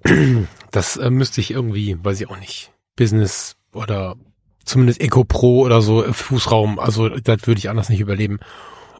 Das 0.72 0.98
äh, 0.98 1.10
müsste 1.10 1.42
ich 1.42 1.52
irgendwie, 1.52 1.98
weiß 2.02 2.22
ich 2.22 2.30
auch 2.30 2.40
nicht, 2.40 2.72
Business 2.96 3.56
oder 3.74 4.16
zumindest 4.64 5.02
Eco 5.02 5.24
Pro 5.24 5.62
oder 5.62 5.82
so, 5.82 6.06
äh, 6.06 6.14
Fußraum, 6.14 6.80
also 6.80 7.10
das 7.10 7.48
würde 7.48 7.58
ich 7.58 7.70
anders 7.70 7.90
nicht 7.90 8.02
überleben. 8.02 8.40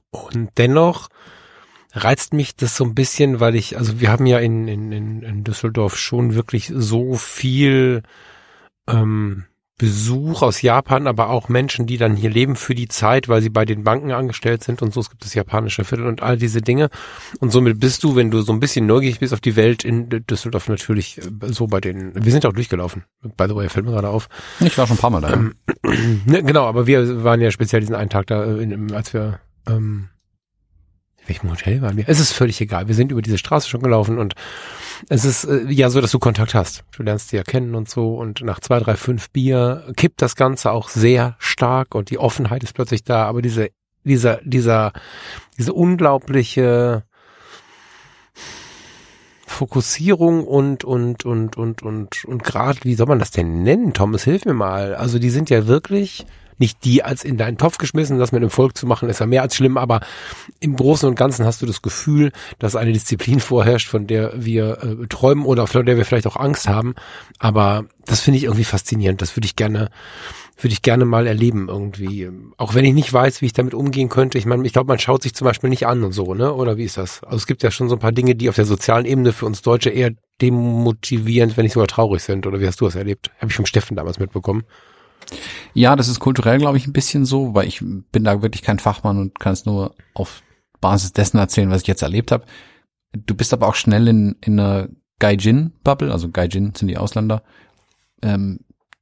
Und 0.10 0.50
dennoch 0.58 1.10
reizt 1.94 2.34
mich 2.34 2.56
das 2.56 2.76
so 2.76 2.84
ein 2.84 2.96
bisschen, 2.96 3.40
weil 3.40 3.56
ich, 3.56 3.78
also 3.78 4.00
wir 4.00 4.12
haben 4.12 4.26
ja 4.26 4.40
in, 4.40 4.68
in, 4.68 4.92
in 5.24 5.44
Düsseldorf 5.44 5.98
schon 5.98 6.36
wirklich 6.36 6.72
so 6.74 7.16
viel 7.16 8.04
ähm, 8.88 9.46
Besuch 9.80 10.42
aus 10.42 10.62
Japan, 10.62 11.08
aber 11.08 11.30
auch 11.30 11.48
Menschen, 11.48 11.88
die 11.88 11.98
dann 11.98 12.18
hier 12.18 12.30
leben 12.30 12.58
für 12.58 12.76
die 12.76 12.90
Zeit, 12.90 13.30
weil 13.30 13.42
sie 13.42 13.50
bei 13.50 13.64
den 13.64 13.86
Banken 13.86 14.12
angestellt 14.12 14.62
sind 14.62 14.82
und 14.82 14.94
so. 14.94 15.00
Es 15.00 15.10
gibt 15.10 15.24
das 15.24 15.34
japanische 15.34 15.86
Viertel 15.86 16.06
und 16.06 16.22
all 16.22 16.38
diese 16.38 16.62
Dinge. 16.62 16.90
Und 17.40 17.52
somit 17.52 17.80
bist 17.80 18.04
du, 18.04 18.16
wenn 18.18 18.30
du 18.30 18.42
so 18.42 18.52
ein 18.52 18.60
bisschen 18.60 18.86
neugierig 18.86 19.20
bist 19.20 19.34
auf 19.34 19.40
die 19.40 19.56
Welt 19.56 19.86
in 19.86 20.10
Düsseldorf 20.10 20.68
natürlich 20.68 21.18
äh, 21.20 21.22
so 21.48 21.68
bei 21.68 21.80
den, 21.80 22.12
wir 22.14 22.32
sind 22.32 22.46
auch 22.46 22.52
durchgelaufen. 22.52 23.06
By 23.38 23.46
the 23.48 23.56
way, 23.56 23.70
fällt 23.70 23.86
mir 23.86 23.94
gerade 23.94 24.10
auf. 24.10 24.28
Ich 24.60 24.78
war 24.78 24.86
schon 24.86 24.98
ein 24.98 25.00
paar 25.00 25.12
Mal 25.12 25.22
da. 25.22 25.34
Ähm, 25.34 25.56
ne, 26.26 26.44
genau, 26.44 26.66
aber 26.66 26.86
wir 26.86 27.24
waren 27.24 27.40
ja 27.40 27.50
speziell 27.50 27.80
diesen 27.80 27.96
einen 27.96 28.10
Tag 28.10 28.28
da, 28.28 28.44
äh, 28.44 28.62
in, 28.62 28.94
als 28.94 29.14
wir 29.14 29.40
ähm, 29.66 30.10
welchem 31.30 31.50
Hotel 31.50 31.82
waren 31.82 31.96
wir? 31.96 32.06
Es 32.08 32.20
ist 32.20 32.34
völlig 32.34 32.60
egal. 32.60 32.88
Wir 32.88 32.96
sind 32.96 33.12
über 33.12 33.22
diese 33.22 33.38
Straße 33.38 33.70
schon 33.70 33.82
gelaufen 33.82 34.18
und 34.18 34.34
es 35.08 35.24
ist 35.24 35.46
äh, 35.46 35.66
ja 35.70 35.90
so, 35.90 36.02
dass 36.02 36.12
du 36.12 36.20
Kontakt 36.20 36.54
hast. 36.54 36.84
Du 36.92 37.04
lernst 37.04 37.30
sie 37.30 37.38
ja 37.38 37.44
kennen 37.44 37.76
und 37.76 37.90
so 37.90 38.16
und 38.16 38.42
nach 38.42 38.60
zwei, 38.60 38.80
drei, 38.80 38.96
fünf 38.96 39.30
Bier 39.30 39.92
kippt 39.96 40.22
das 40.22 40.36
Ganze 40.36 40.72
auch 40.72 40.90
sehr 40.90 41.36
stark 41.40 41.96
und 41.96 42.10
die 42.10 42.18
Offenheit 42.18 42.64
ist 42.64 42.74
plötzlich 42.74 43.04
da. 43.04 43.26
Aber 43.26 43.42
diese, 43.42 43.70
dieser, 44.04 44.40
dieser, 44.44 44.92
diese 45.58 45.74
unglaubliche 45.74 47.04
Fokussierung 49.46 50.46
und 50.46 50.84
und 50.84 51.26
und 51.26 51.58
und 51.58 51.82
und 51.82 52.26
und 52.26 52.44
gerade 52.44 52.80
wie 52.84 52.96
soll 52.96 53.08
man 53.08 53.20
das 53.20 53.32
denn 53.32 53.64
nennen? 53.64 53.94
Thomas, 53.94 54.24
hilf 54.24 54.46
mir 54.46 54.54
mal. 54.54 54.96
Also 54.96 55.20
die 55.20 55.30
sind 55.30 55.50
ja 55.50 55.68
wirklich 55.68 56.26
nicht 56.60 56.84
die 56.84 57.04
als 57.04 57.24
in 57.24 57.38
deinen 57.38 57.58
Topf 57.58 57.78
geschmissen, 57.78 58.20
das 58.20 58.32
mit 58.32 58.42
dem 58.42 58.50
Volk 58.50 58.78
zu 58.78 58.86
machen, 58.86 59.10
ist 59.10 59.20
ja 59.20 59.26
mehr 59.26 59.42
als 59.42 59.56
schlimm, 59.56 59.78
aber 59.78 60.02
im 60.60 60.76
Großen 60.76 61.08
und 61.08 61.16
Ganzen 61.16 61.46
hast 61.46 61.62
du 61.62 61.66
das 61.66 61.82
Gefühl, 61.82 62.32
dass 62.60 62.76
eine 62.76 62.92
Disziplin 62.92 63.40
vorherrscht, 63.40 63.88
von 63.88 64.08
der 64.08 64.34
wir 64.36 64.84
äh, 64.84 65.08
träumen 65.08 65.46
oder 65.46 65.68
von 65.68 65.86
der 65.86 65.98
wir 65.98 66.06
vielleicht 66.06 66.28
auch 66.28 66.36
Angst 66.36 66.68
haben. 66.68 66.96
Aber 67.40 67.86
das 68.06 68.22
finde 68.22 68.38
ich 68.38 68.44
irgendwie 68.46 68.64
faszinierend. 68.64 69.22
Das 69.22 69.36
würde 69.36 69.46
ich 69.46 69.56
gerne 69.56 69.90
würde 70.62 70.74
ich 70.74 70.82
gerne 70.82 71.06
mal 71.06 71.28
erleben 71.28 71.68
irgendwie. 71.70 72.30
Auch 72.58 72.76
wenn 72.76 72.86
ich 72.86 72.94
nicht 72.94 73.12
weiß, 73.12 73.42
wie 73.42 73.46
ich 73.46 73.54
damit 73.54 73.74
umgehen 73.74 74.10
könnte. 74.10 74.38
Ich 74.38 74.46
meine, 74.46 74.66
ich 74.66 74.74
glaube, 74.74 74.88
man 74.88 75.00
schaut 75.00 75.24
sich 75.24 75.34
zum 75.34 75.46
Beispiel 75.46 75.70
nicht 75.70 75.88
an 75.88 76.04
und 76.04 76.12
so, 76.12 76.34
ne? 76.34 76.54
Oder 76.54 76.78
wie 76.78 76.84
ist 76.84 76.98
das? 76.98 77.24
Also 77.24 77.38
es 77.38 77.48
gibt 77.48 77.64
ja 77.64 77.72
schon 77.72 77.90
so 77.90 77.96
ein 77.96 78.00
paar 78.00 78.12
Dinge, 78.12 78.36
die 78.36 78.50
auf 78.50 78.56
der 78.56 78.66
sozialen 78.66 79.06
Ebene 79.06 79.32
für 79.32 79.46
uns 79.46 79.62
Deutsche 79.62 79.90
eher 79.90 80.12
demotivierend, 80.42 81.58
wenn 81.58 81.64
nicht 81.64 81.74
sogar 81.74 81.88
traurig 81.88 82.24
sind. 82.24 82.46
Oder 82.46 82.60
wie 82.60 82.68
hast 82.68 82.82
du 82.82 82.86
das 82.86 82.96
erlebt? 82.96 83.32
Habe 83.38 83.48
ich 83.52 83.56
vom 83.56 83.66
Steffen 83.66 83.96
damals 83.96 84.20
mitbekommen. 84.20 84.64
Ja, 85.74 85.96
das 85.96 86.08
ist 86.08 86.20
kulturell, 86.20 86.58
glaube 86.58 86.78
ich, 86.78 86.88
ein 86.88 86.94
bisschen 86.94 87.26
so, 87.26 87.54
weil 87.54 87.68
ich 87.68 87.80
bin 87.82 88.24
da 88.24 88.42
wirklich 88.42 88.62
kein 88.62 88.80
Fachmann 88.80 89.18
und 89.18 89.40
kann 89.40 89.54
es 89.54 89.66
nur 89.66 89.96
auf 90.14 90.42
Basis 90.82 91.14
dessen 91.14 91.38
erzählen, 91.38 91.70
was 91.70 91.82
ich 91.82 91.88
jetzt 91.88 92.02
erlebt 92.02 92.32
habe. 92.32 92.46
Du 93.14 93.36
bist 93.36 93.54
aber 93.54 93.68
auch 93.68 93.76
schnell 93.76 94.08
in, 94.08 94.36
in 94.42 94.60
einer 94.60 94.90
Gaijin-Bubble, 95.20 96.12
also 96.12 96.30
Gaijin 96.30 96.74
sind 96.76 96.88
die 96.88 96.98
Ausländer. 96.98 97.44
Ähm, 98.22 98.60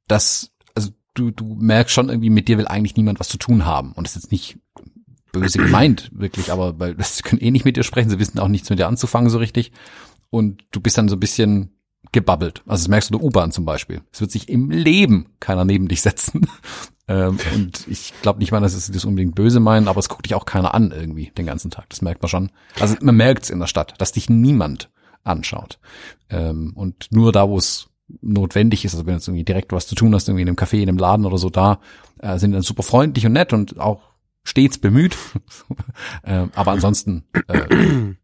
das, 0.08 0.52
also 0.74 0.90
du, 1.14 1.30
du 1.30 1.56
merkst 1.58 1.94
schon 1.94 2.08
irgendwie, 2.08 2.30
mit 2.30 2.48
dir 2.48 2.58
will 2.58 2.68
eigentlich 2.68 2.96
niemand 2.96 3.20
was 3.20 3.28
zu 3.28 3.38
tun 3.38 3.64
haben. 3.64 3.92
Und 3.92 4.06
das 4.06 4.16
ist 4.16 4.24
jetzt 4.24 4.32
nicht 4.32 4.58
böse 5.32 5.58
gemeint, 5.58 6.10
wirklich, 6.14 6.50
aber 6.50 6.78
weil 6.78 6.96
sie 7.02 7.22
können 7.22 7.40
eh 7.40 7.50
nicht 7.50 7.64
mit 7.64 7.76
dir 7.76 7.84
sprechen, 7.84 8.10
sie 8.10 8.18
wissen 8.18 8.38
auch 8.38 8.48
nichts 8.48 8.70
mit 8.70 8.78
dir 8.78 8.88
anzufangen 8.88 9.30
so 9.30 9.38
richtig. 9.38 9.72
Und 10.30 10.64
du 10.72 10.80
bist 10.80 10.98
dann 10.98 11.08
so 11.08 11.16
ein 11.16 11.20
bisschen 11.20 11.77
gebabbelt. 12.12 12.62
Also 12.66 12.82
das 12.82 12.88
merkst 12.88 13.10
du 13.10 13.14
in 13.14 13.20
der 13.20 13.26
U-Bahn 13.26 13.52
zum 13.52 13.64
Beispiel. 13.64 14.02
Es 14.12 14.20
wird 14.20 14.30
sich 14.30 14.48
im 14.48 14.70
Leben 14.70 15.26
keiner 15.40 15.64
neben 15.64 15.88
dich 15.88 16.02
setzen. 16.02 16.46
ähm, 17.08 17.38
und 17.54 17.86
ich 17.88 18.12
glaube 18.22 18.38
nicht 18.38 18.52
mal, 18.52 18.60
dass 18.60 18.86
sie 18.86 18.92
das 18.92 19.04
unbedingt 19.04 19.34
böse 19.34 19.60
meinen, 19.60 19.88
aber 19.88 20.00
es 20.00 20.08
guckt 20.08 20.26
dich 20.26 20.34
auch 20.34 20.46
keiner 20.46 20.74
an 20.74 20.90
irgendwie 20.90 21.30
den 21.36 21.46
ganzen 21.46 21.70
Tag. 21.70 21.88
Das 21.90 22.02
merkt 22.02 22.22
man 22.22 22.28
schon. 22.28 22.50
Also 22.80 22.96
man 23.00 23.16
merkt 23.16 23.44
es 23.44 23.50
in 23.50 23.60
der 23.60 23.66
Stadt, 23.66 23.94
dass 23.98 24.12
dich 24.12 24.30
niemand 24.30 24.90
anschaut. 25.24 25.78
Ähm, 26.30 26.72
und 26.74 27.08
nur 27.10 27.32
da, 27.32 27.48
wo 27.48 27.58
es 27.58 27.88
notwendig 28.20 28.84
ist, 28.84 28.94
also 28.94 29.06
wenn 29.06 29.12
du 29.12 29.18
jetzt 29.18 29.28
irgendwie 29.28 29.44
direkt 29.44 29.72
was 29.72 29.86
zu 29.86 29.94
tun 29.94 30.14
hast, 30.14 30.28
irgendwie 30.28 30.42
in 30.42 30.48
einem 30.48 30.56
Café, 30.56 30.78
in 30.78 30.88
einem 30.88 30.98
Laden 30.98 31.26
oder 31.26 31.38
so, 31.38 31.50
da 31.50 31.80
äh, 32.18 32.38
sind 32.38 32.52
dann 32.52 32.62
super 32.62 32.82
freundlich 32.82 33.26
und 33.26 33.32
nett 33.32 33.52
und 33.52 33.78
auch 33.78 34.14
stets 34.44 34.78
bemüht. 34.78 35.16
ähm, 36.24 36.50
aber 36.54 36.72
ansonsten 36.72 37.24
äh, 37.48 37.66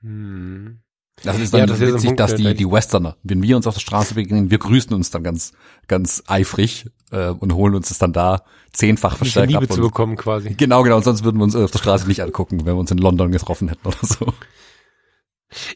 hm. 0.00 0.80
Das 1.24 1.38
ist 1.38 1.52
dann 1.52 1.60
ja, 1.60 1.66
das 1.66 1.80
witzig, 1.80 1.96
ist 1.96 2.04
Punkt, 2.04 2.20
dass 2.20 2.34
die, 2.34 2.54
die 2.54 2.70
Westerner, 2.70 3.16
wenn 3.22 3.42
wir 3.42 3.56
uns 3.56 3.66
auf 3.66 3.74
der 3.74 3.80
Straße 3.80 4.14
begegnen, 4.14 4.50
wir 4.50 4.58
grüßen 4.58 4.92
uns 4.94 5.10
dann 5.10 5.22
ganz, 5.22 5.52
ganz 5.88 6.22
eifrig 6.26 6.86
äh, 7.10 7.28
und 7.28 7.54
holen 7.54 7.74
uns 7.74 7.88
das 7.88 7.98
dann 7.98 8.12
da 8.12 8.42
zehnfach 8.72 9.16
verstärkt 9.16 9.52
Liebe 9.52 9.64
ab. 9.64 9.72
zu 9.72 9.80
bekommen 9.80 10.16
quasi. 10.16 10.54
Genau, 10.54 10.82
genau. 10.82 10.96
Und 10.96 11.04
sonst 11.04 11.24
würden 11.24 11.38
wir 11.38 11.44
uns 11.44 11.54
auf 11.54 11.70
der 11.70 11.78
Straße 11.78 12.08
nicht 12.08 12.22
angucken, 12.22 12.60
wenn 12.60 12.74
wir 12.74 12.80
uns 12.80 12.90
in 12.90 12.98
London 12.98 13.30
getroffen 13.30 13.68
hätten 13.68 13.86
oder 13.86 13.98
so. 14.02 14.32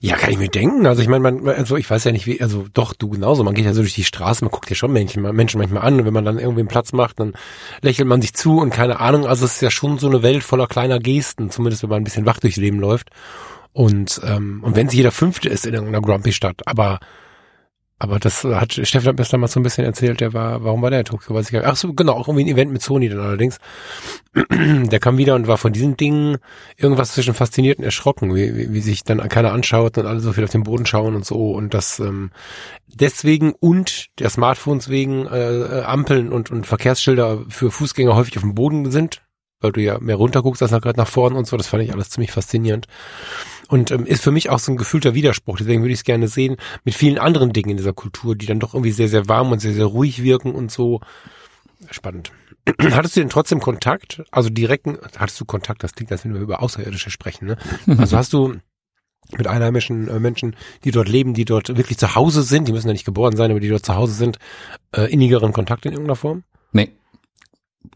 Ja, 0.00 0.16
kann 0.16 0.30
ich 0.30 0.38
mir 0.38 0.48
denken. 0.48 0.86
Also 0.86 1.02
ich 1.02 1.08
meine, 1.08 1.30
man, 1.30 1.48
also 1.48 1.76
ich 1.76 1.90
weiß 1.90 2.04
ja 2.04 2.12
nicht, 2.12 2.26
wie, 2.26 2.40
also 2.40 2.66
doch, 2.72 2.94
du 2.94 3.10
genauso. 3.10 3.44
Man 3.44 3.54
geht 3.54 3.64
ja 3.64 3.74
so 3.74 3.82
durch 3.82 3.94
die 3.94 4.04
Straße, 4.04 4.44
man 4.44 4.50
guckt 4.50 4.70
ja 4.70 4.76
schon 4.76 4.92
Menschen, 4.92 5.22
Menschen 5.22 5.58
manchmal 5.58 5.82
an 5.82 6.00
und 6.00 6.06
wenn 6.06 6.14
man 6.14 6.24
dann 6.24 6.38
irgendwie 6.38 6.60
einen 6.60 6.68
Platz 6.68 6.92
macht, 6.92 7.20
dann 7.20 7.34
lächelt 7.82 8.08
man 8.08 8.22
sich 8.22 8.34
zu 8.34 8.58
und 8.58 8.70
keine 8.70 9.00
Ahnung. 9.00 9.26
Also 9.26 9.44
es 9.44 9.54
ist 9.54 9.62
ja 9.62 9.70
schon 9.70 9.98
so 9.98 10.08
eine 10.08 10.22
Welt 10.22 10.42
voller 10.42 10.66
kleiner 10.66 10.98
Gesten, 10.98 11.50
zumindest 11.50 11.82
wenn 11.82 11.90
man 11.90 12.00
ein 12.00 12.04
bisschen 12.04 12.26
wach 12.26 12.40
durchs 12.40 12.56
Leben 12.56 12.78
läuft. 12.78 13.10
Und, 13.76 14.22
ähm, 14.24 14.62
und 14.64 14.74
wenn 14.74 14.86
es 14.86 14.94
jeder 14.94 15.12
Fünfte 15.12 15.50
ist 15.50 15.66
in 15.66 15.74
irgendeiner 15.74 16.00
Grumpy-Stadt, 16.00 16.62
aber 16.64 16.98
aber 17.98 18.18
das 18.18 18.42
hat 18.44 18.74
Steffen 18.74 19.08
hat 19.08 19.18
mir 19.18 19.24
damals 19.24 19.52
so 19.52 19.60
ein 19.60 19.62
bisschen 19.62 19.84
erzählt, 19.84 20.20
der 20.20 20.32
war, 20.32 20.64
warum 20.64 20.80
war 20.80 20.90
der 20.90 21.00
in 21.00 21.04
Tokio? 21.06 21.34
Weiß 21.34 21.46
ich 21.46 21.52
gar 21.52 21.60
nicht. 21.60 21.68
Ach 21.68 21.76
so, 21.76 21.92
genau, 21.92 22.12
auch 22.12 22.28
irgendwie 22.28 22.44
ein 22.44 22.54
Event 22.54 22.72
mit 22.72 22.80
Sony 22.80 23.08
dann 23.10 23.20
allerdings. 23.20 23.58
Der 24.34 24.98
kam 24.98 25.16
wieder 25.16 25.34
und 25.34 25.46
war 25.46 25.56
von 25.56 25.72
diesen 25.72 25.96
Dingen 25.96 26.36
irgendwas 26.76 27.12
zwischen 27.12 27.32
fasziniert 27.32 27.78
und 27.78 27.84
erschrocken, 27.84 28.34
wie, 28.34 28.54
wie, 28.54 28.72
wie 28.74 28.80
sich 28.80 29.02
dann 29.04 29.26
keiner 29.28 29.52
anschaut 29.52 29.96
und 29.96 30.06
alle 30.06 30.20
so 30.20 30.34
viel 30.34 30.44
auf 30.44 30.50
den 30.50 30.62
Boden 30.62 30.84
schauen 30.84 31.14
und 31.14 31.24
so 31.24 31.52
und 31.52 31.72
das 31.72 31.98
ähm, 31.98 32.32
deswegen 32.86 33.54
und 33.54 34.08
der 34.18 34.28
Smartphones 34.28 34.90
wegen 34.90 35.26
äh, 35.26 35.82
Ampeln 35.86 36.32
und, 36.32 36.50
und 36.50 36.66
Verkehrsschilder 36.66 37.44
für 37.48 37.70
Fußgänger 37.70 38.14
häufig 38.14 38.36
auf 38.36 38.42
dem 38.42 38.54
Boden 38.54 38.90
sind, 38.90 39.22
weil 39.60 39.72
du 39.72 39.80
ja 39.80 39.98
mehr 40.00 40.16
runterguckst 40.16 40.62
als 40.62 40.72
gerade 40.72 40.98
nach 40.98 41.08
vorne 41.08 41.36
und 41.36 41.46
so, 41.46 41.56
das 41.56 41.66
fand 41.66 41.82
ich 41.82 41.94
alles 41.94 42.10
ziemlich 42.10 42.32
faszinierend. 42.32 42.86
Und 43.68 43.90
ähm, 43.90 44.06
ist 44.06 44.22
für 44.22 44.30
mich 44.30 44.50
auch 44.50 44.58
so 44.58 44.72
ein 44.72 44.76
gefühlter 44.76 45.14
Widerspruch. 45.14 45.58
Deswegen 45.58 45.82
würde 45.82 45.92
ich 45.92 46.00
es 46.00 46.04
gerne 46.04 46.28
sehen 46.28 46.56
mit 46.84 46.94
vielen 46.94 47.18
anderen 47.18 47.52
Dingen 47.52 47.70
in 47.70 47.76
dieser 47.76 47.92
Kultur, 47.92 48.36
die 48.36 48.46
dann 48.46 48.60
doch 48.60 48.74
irgendwie 48.74 48.92
sehr, 48.92 49.08
sehr 49.08 49.28
warm 49.28 49.52
und 49.52 49.60
sehr, 49.60 49.72
sehr 49.72 49.86
ruhig 49.86 50.22
wirken 50.22 50.54
und 50.54 50.70
so. 50.70 51.00
Spannend. 51.90 52.32
Hattest 52.80 53.16
du 53.16 53.20
denn 53.20 53.28
trotzdem 53.28 53.60
Kontakt? 53.60 54.22
Also 54.30 54.50
direkten, 54.50 54.98
hattest 55.16 55.40
du 55.40 55.44
Kontakt? 55.44 55.82
Das 55.84 55.92
klingt, 55.92 56.10
als 56.10 56.24
wenn 56.24 56.34
wir 56.34 56.40
über 56.40 56.62
Außerirdische 56.62 57.10
sprechen. 57.10 57.46
Ne? 57.46 57.56
Also 57.98 58.16
hast 58.16 58.32
du 58.32 58.54
mit 59.36 59.46
einheimischen 59.46 60.08
äh, 60.08 60.20
Menschen, 60.20 60.56
die 60.84 60.90
dort 60.90 61.08
leben, 61.08 61.34
die 61.34 61.44
dort 61.44 61.76
wirklich 61.76 61.98
zu 61.98 62.14
Hause 62.14 62.42
sind, 62.42 62.68
die 62.68 62.72
müssen 62.72 62.86
ja 62.86 62.92
nicht 62.92 63.04
geboren 63.04 63.36
sein, 63.36 63.50
aber 63.50 63.60
die 63.60 63.68
dort 63.68 63.84
zu 63.84 63.94
Hause 63.94 64.12
sind, 64.12 64.38
äh, 64.92 65.10
innigeren 65.12 65.52
Kontakt 65.52 65.84
in 65.86 65.92
irgendeiner 65.92 66.16
Form? 66.16 66.44
Nee. 66.72 66.92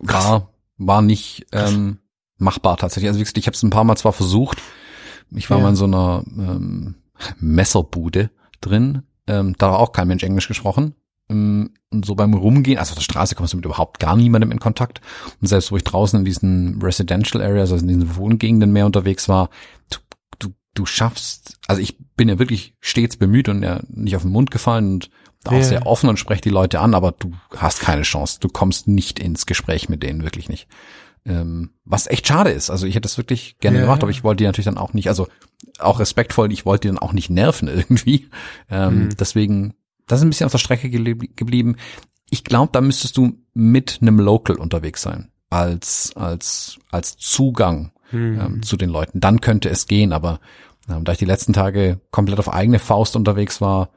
War, 0.01 0.51
war 0.77 1.03
nicht 1.03 1.47
ähm, 1.53 1.99
machbar 2.39 2.77
tatsächlich. 2.77 3.09
Also 3.09 3.21
gesagt, 3.21 3.39
ich 3.39 3.47
habe 3.47 3.55
es 3.55 3.63
ein 3.63 3.71
paar 3.71 3.85
Mal 3.85 3.97
zwar 3.97 4.13
versucht, 4.13 4.59
ich 5.35 5.51
war 5.51 5.59
ja. 5.59 5.63
mal 5.63 5.71
in 5.71 5.77
so 5.77 5.85
einer 5.85 6.25
ähm, 6.27 6.97
Messerbude 7.39 8.31
drin. 8.61 9.03
Ähm, 9.27 9.55
da 9.59 9.71
war 9.71 9.79
auch 9.79 9.93
kein 9.93 10.09
Mensch 10.09 10.23
Englisch 10.23 10.49
gesprochen. 10.49 10.95
Ähm, 11.29 11.71
und 11.91 12.05
so 12.05 12.15
beim 12.15 12.35
Rumgehen, 12.35 12.79
also 12.79 12.93
auf 12.93 12.99
der 12.99 13.03
Straße 13.03 13.35
kommst 13.35 13.53
du 13.53 13.57
mit 13.57 13.67
überhaupt 13.67 13.99
gar 13.99 14.17
niemandem 14.17 14.53
in 14.53 14.61
Kontakt. 14.61 15.01
Und 15.41 15.49
selbst 15.49 15.73
wo 15.73 15.77
ich 15.77 15.85
draußen 15.85 16.19
in 16.19 16.25
diesen 16.25 16.81
Residential 16.83 17.43
Areas, 17.43 17.73
also 17.73 17.85
in 17.85 17.89
diesen 17.89 18.17
Wohngegenden 18.17 18.73
mehr 18.73 18.87
unterwegs 18.87 19.29
war, 19.29 19.51
du, 19.91 19.99
du, 20.39 20.49
du 20.75 20.87
schaffst, 20.87 21.59
also 21.67 21.81
ich 21.81 21.99
bin 22.17 22.29
ja 22.29 22.39
wirklich 22.39 22.75
stets 22.81 23.17
bemüht 23.17 23.49
und 23.49 23.63
ja 23.63 23.81
nicht 23.89 24.17
auf 24.17 24.23
den 24.23 24.33
Mund 24.33 24.51
gefallen 24.51 24.95
und 24.95 25.11
auch 25.45 25.53
ja. 25.53 25.63
sehr 25.63 25.87
offen 25.87 26.09
und 26.09 26.19
spreche 26.19 26.43
die 26.43 26.51
Leute 26.51 26.81
an, 26.81 26.95
aber 26.95 27.13
du 27.13 27.33
hast 27.57 27.81
keine 27.81 28.03
Chance. 28.03 28.39
Du 28.41 28.49
kommst 28.49 28.89
nicht 28.89 29.19
ins 29.19 29.47
Gespräch 29.47 29.89
mit 29.89 30.03
denen, 30.03 30.23
wirklich 30.23 30.49
nicht. 30.49 30.69
Ähm, 31.27 31.71
was 31.85 32.07
echt 32.07 32.27
schade 32.27 32.51
ist. 32.51 32.71
Also 32.71 32.87
ich 32.87 32.95
hätte 32.95 33.07
es 33.07 33.19
wirklich 33.19 33.59
gerne 33.59 33.79
ja. 33.79 33.85
gemacht, 33.85 34.03
aber 34.03 34.11
ich 34.11 34.25
wollte 34.25 34.39
die 34.39 34.47
natürlich 34.47 34.65
dann 34.65 34.79
auch 34.79 34.95
nicht, 34.95 35.09
also 35.09 35.29
auch 35.79 36.01
respektvoll, 36.01 36.53
ich 36.53 36.65
wollte 36.65 36.83
die 36.83 36.95
dann 36.95 36.99
auch 36.99 37.13
nicht 37.13 37.31
nerven 37.31 37.69
irgendwie. 37.75 38.29
Ähm, 38.71 39.05
mhm. 39.05 39.17
Deswegen, 39.19 39.75
das 40.07 40.21
ist 40.21 40.25
ein 40.25 40.31
bisschen 40.31 40.47
auf 40.47 40.53
der 40.53 40.59
Strecke 40.59 40.89
geblieben. 40.89 41.77
Ich 42.31 42.45
glaube, 42.45 42.71
da 42.73 42.81
müsstest 42.81 43.17
du 43.17 43.39
mit 43.55 43.99
einem 44.01 44.19
Local 44.19 44.57
unterwegs 44.57 45.03
sein, 45.03 45.31
als, 45.51 46.13
als, 46.17 46.79
als 46.91 47.17
Zugang 47.19 47.93
mhm. 48.13 48.41
ähm, 48.41 48.63
zu 48.63 48.77
den 48.77 48.91
Leuten. 48.91 49.21
Dann 49.21 49.41
könnte 49.41 49.69
es 49.69 49.87
gehen, 49.87 50.13
aber 50.13 50.41
ähm, 50.89 51.05
da 51.05 51.13
ich 51.13 51.19
die 51.19 51.27
letzten 51.27 51.53
Tage 51.53 52.01
komplett 52.11 52.39
auf 52.39 52.53
eigene 52.53 52.79
Faust 52.79 53.17
unterwegs 53.17 53.61
war, 53.61 53.91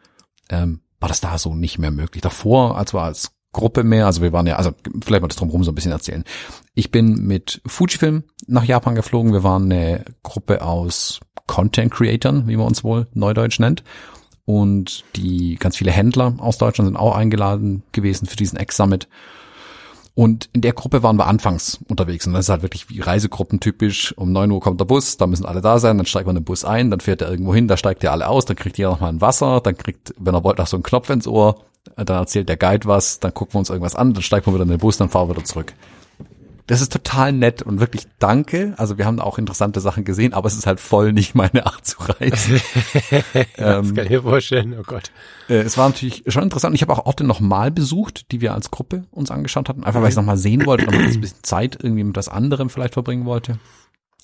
ähm, 0.50 0.82
war 1.00 1.10
das 1.10 1.22
da 1.22 1.38
so 1.38 1.54
nicht 1.54 1.80
mehr 1.80 1.92
möglich. 1.92 2.22
Davor, 2.22 2.78
als 2.78 2.94
wir 2.94 3.02
als 3.02 3.33
Gruppe 3.54 3.84
mehr. 3.84 4.06
Also 4.06 4.22
wir 4.22 4.34
waren 4.34 4.48
ja, 4.48 4.58
also 4.58 4.72
vielleicht 5.04 5.22
mal 5.22 5.30
das 5.30 5.38
drumherum 5.38 5.64
so 5.64 5.72
ein 5.72 5.76
bisschen 5.76 5.92
erzählen. 5.92 6.26
Ich 6.74 6.92
bin 6.92 7.26
mit 7.26 7.62
Fujifilm 7.66 8.24
nach 8.48 8.66
Japan 8.66 8.96
geflogen. 8.96 9.32
Wir 9.32 9.44
waren 9.44 9.72
eine 9.72 10.04
Gruppe 10.24 10.62
aus 10.62 11.22
Content 11.48 11.92
Creatern, 11.92 12.48
wie 12.48 12.58
man 12.58 12.68
uns 12.68 12.84
wohl 12.84 13.08
neudeutsch 13.14 13.60
nennt. 13.60 13.84
Und 14.46 15.06
die 15.16 15.56
ganz 15.56 15.78
viele 15.78 15.92
Händler 15.92 16.36
aus 16.40 16.58
Deutschland 16.58 16.88
sind 16.88 16.98
auch 16.98 17.16
eingeladen 17.16 17.84
gewesen 17.94 18.26
für 18.26 18.36
diesen 18.36 18.60
X-Summit. 18.60 19.08
Und 20.16 20.50
in 20.54 20.62
der 20.62 20.74
Gruppe 20.74 21.02
waren 21.02 21.18
wir 21.18 21.26
anfangs 21.26 21.80
unterwegs. 21.88 22.28
Und 22.28 22.34
das 22.34 22.46
ist 22.46 22.50
halt 22.50 22.62
wirklich 22.62 22.90
wie 22.90 23.00
Reisegruppen 23.00 23.60
typisch. 23.60 24.16
Um 24.16 24.32
neun 24.32 24.52
Uhr 24.52 24.60
kommt 24.60 24.80
der 24.80 24.86
Bus, 24.86 25.18
da 25.18 25.26
müssen 25.26 25.46
alle 25.46 25.62
da 25.62 25.80
sein, 25.80 25.98
dann 25.98 26.06
steigt 26.06 26.28
man 26.28 26.36
den 26.36 26.44
Bus 26.44 26.66
ein, 26.66 26.92
dann 26.92 27.00
fährt 27.00 27.22
er 27.22 27.32
irgendwo 27.32 27.56
hin, 27.56 27.68
da 27.68 27.78
steigt 27.78 28.04
ihr 28.04 28.12
alle 28.12 28.28
aus, 28.28 28.46
dann 28.46 28.56
kriegt 28.56 28.78
ihr 28.78 28.90
noch 28.90 29.00
mal 29.00 29.10
ein 29.10 29.22
Wasser, 29.22 29.60
dann 29.62 29.76
kriegt, 29.76 30.14
wenn 30.20 30.36
er 30.36 30.44
wollt, 30.44 30.60
noch 30.60 30.68
so 30.68 30.78
einen 30.78 30.84
Knopf 30.84 31.10
ins 31.10 31.28
Ohr, 31.28 31.66
dann 31.96 32.18
erzählt 32.18 32.50
der 32.50 32.58
Guide 32.58 32.88
was, 32.88 33.20
dann 33.20 33.34
gucken 33.34 33.56
wir 33.56 33.60
uns 33.60 33.70
irgendwas 33.70 33.96
an, 33.96 34.14
dann 34.14 34.24
steigt 34.24 34.46
man 34.46 34.56
wieder 34.56 34.64
in 34.64 34.70
den 34.70 34.80
Bus, 34.80 34.98
dann 34.98 35.10
fahren 35.10 35.30
wir 35.30 35.36
wieder 35.36 35.46
zurück. 35.46 35.74
Das 36.68 36.80
ist 36.80 36.94
total 36.94 37.34
nett 37.34 37.62
und 37.62 37.82
wirklich 37.82 38.08
danke. 38.20 38.74
Also 38.78 38.98
wir 38.98 39.06
haben 39.06 39.20
auch 39.20 39.38
interessante 39.38 39.82
Sachen 39.82 40.06
gesehen, 40.06 40.34
aber 40.34 40.48
es 40.48 40.56
ist 40.56 40.66
halt 40.66 40.80
voll 40.80 41.12
nicht 41.12 41.36
meine 41.36 41.66
Art 41.66 41.86
zu 41.86 41.98
reisen. 42.00 42.62
das 43.34 43.46
ähm, 43.58 43.96
kann 43.96 44.06
ich 44.06 44.12
mir 44.12 44.22
vorstellen, 44.22 44.74
oh 44.80 44.84
Gott. 44.84 45.12
Äh, 45.50 45.56
es 45.56 45.78
war 45.78 45.90
natürlich 45.90 46.24
schon 46.28 46.44
interessant. 46.44 46.74
Ich 46.74 46.82
habe 46.82 46.94
auch 46.94 47.06
Orte 47.06 47.26
nochmal 47.26 47.70
besucht, 47.70 48.32
die 48.32 48.40
wir 48.40 48.54
als 48.54 48.72
Gruppe 48.72 49.04
uns 49.12 49.30
angeschaut 49.30 49.68
hatten, 49.68 49.84
einfach 49.84 50.00
weil 50.00 50.08
ich 50.08 50.14
es 50.14 50.18
nochmal 50.18 50.38
sehen 50.38 50.66
wollte 50.66 50.86
und 50.86 50.94
ein 50.94 51.20
bisschen 51.22 51.44
Zeit 51.44 51.78
irgendwie 51.84 52.06
mit 52.06 52.16
was 52.16 52.30
anderem 52.30 52.70
vielleicht 52.70 52.94
verbringen 52.94 53.26
wollte. 53.26 53.60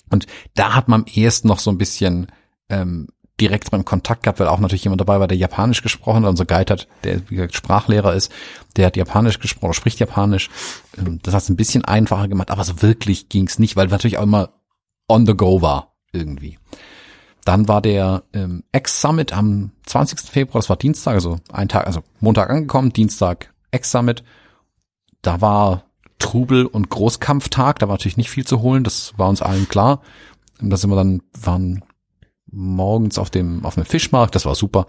Und 0.10 0.25
da 0.56 0.75
hat 0.75 0.88
man 0.88 1.01
am 1.01 1.08
ehesten 1.13 1.50
noch 1.50 1.60
so 1.60 1.72
ein 1.72 1.78
bisschen 1.78 2.28
ähm, 2.70 3.10
direkt 3.39 3.72
beim 3.72 3.86
Kontakt 3.86 4.24
gehabt, 4.24 4.39
weil 4.39 4.48
auch 4.48 4.60
natürlich 4.60 4.84
jemand 4.84 5.01
dabei 5.01 5.19
war, 5.19 5.27
der 5.27 5.38
Japanisch 5.38 5.81
gesprochen 5.81 6.24
hat. 6.24 6.29
Unser 6.29 6.46
Guide 6.46 6.74
hat, 6.74 6.88
der 7.03 7.29
wie 7.29 7.36
gesagt 7.36 7.55
Sprachlehrer 7.55 8.13
ist, 8.13 8.31
der 8.75 8.88
hat 8.88 8.98
Japanisch 8.98 9.39
gesprochen, 9.39 9.74
spricht 9.74 10.00
Japanisch. 10.00 10.50
Ähm, 10.98 11.19
das 11.24 11.34
hat 11.34 11.43
es 11.43 11.50
ein 11.50 11.55
bisschen 11.55 11.86
einfacher 11.86 12.27
gemacht, 12.27 12.51
aber 12.51 12.63
so 12.63 12.81
wirklich 12.81 13.29
ging 13.29 13.48
es 13.48 13.60
nicht, 13.60 13.75
weil 13.75 13.88
natürlich 13.88 14.17
auch 14.17 14.24
immer 14.24 14.50
on 15.08 15.25
the 15.25 15.36
go 15.36 15.62
war 15.62 15.96
irgendwie. 16.12 16.58
Dann 17.46 17.67
war 17.67 17.81
der 17.81 18.24
ähm, 18.34 18.63
X-Summit 18.72 19.34
am 19.34 19.72
20. 19.86 20.19
Februar, 20.19 20.62
das 20.62 20.69
war 20.69 20.77
Dienstag, 20.77 21.13
also 21.13 21.39
ein 21.51 21.69
Tag, 21.69 21.88
also 21.88 22.01
Montag 22.19 22.50
angekommen, 22.50 22.93
Dienstag 22.93 23.53
X-Summit. 23.72 24.24
Da 25.22 25.41
war 25.41 25.86
Trubel 26.19 26.65
und 26.65 26.89
Großkampftag, 26.89 27.79
da 27.79 27.88
war 27.88 27.96
natürlich 27.96 28.17
nicht 28.17 28.29
viel 28.29 28.46
zu 28.46 28.62
holen, 28.62 28.84
das 28.84 29.13
war 29.17 29.29
uns 29.29 29.41
allen 29.41 29.67
klar. 29.67 30.01
Da 30.62 30.75
sind 30.75 30.89
wir 30.89 30.98
dann, 30.98 31.22
waren 31.34 31.84
morgens 32.51 33.18
auf 33.18 33.29
dem, 33.29 33.65
auf 33.65 33.77
einem 33.77 33.86
Fischmarkt, 33.86 34.36
das 34.36 34.46
war 34.46 34.56
super. 34.56 34.88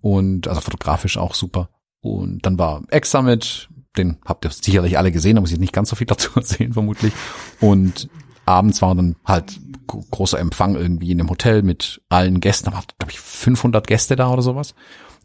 Und, 0.00 0.48
also 0.48 0.60
fotografisch 0.60 1.18
auch 1.18 1.34
super. 1.34 1.68
Und 2.00 2.46
dann 2.46 2.58
war 2.58 2.82
X-Summit, 2.90 3.68
den 3.96 4.18
habt 4.24 4.44
ihr 4.44 4.50
sicherlich 4.50 4.96
alle 4.96 5.12
gesehen, 5.12 5.34
da 5.34 5.40
muss 5.40 5.52
ich 5.52 5.58
nicht 5.58 5.72
ganz 5.72 5.90
so 5.90 5.96
viel 5.96 6.06
dazu 6.08 6.30
erzählen, 6.34 6.72
vermutlich. 6.72 7.12
Und 7.60 8.08
abends 8.46 8.82
war 8.82 8.94
dann 8.94 9.16
halt 9.24 9.60
großer 9.86 10.38
Empfang 10.38 10.76
irgendwie 10.76 11.10
in 11.10 11.20
einem 11.20 11.30
Hotel 11.30 11.62
mit 11.62 12.00
allen 12.08 12.40
Gästen. 12.40 12.66
Da 12.66 12.72
waren, 12.72 12.84
glaube 12.98 13.12
ich, 13.12 13.20
500 13.20 13.86
Gäste 13.86 14.16
da 14.16 14.30
oder 14.30 14.42
sowas 14.42 14.74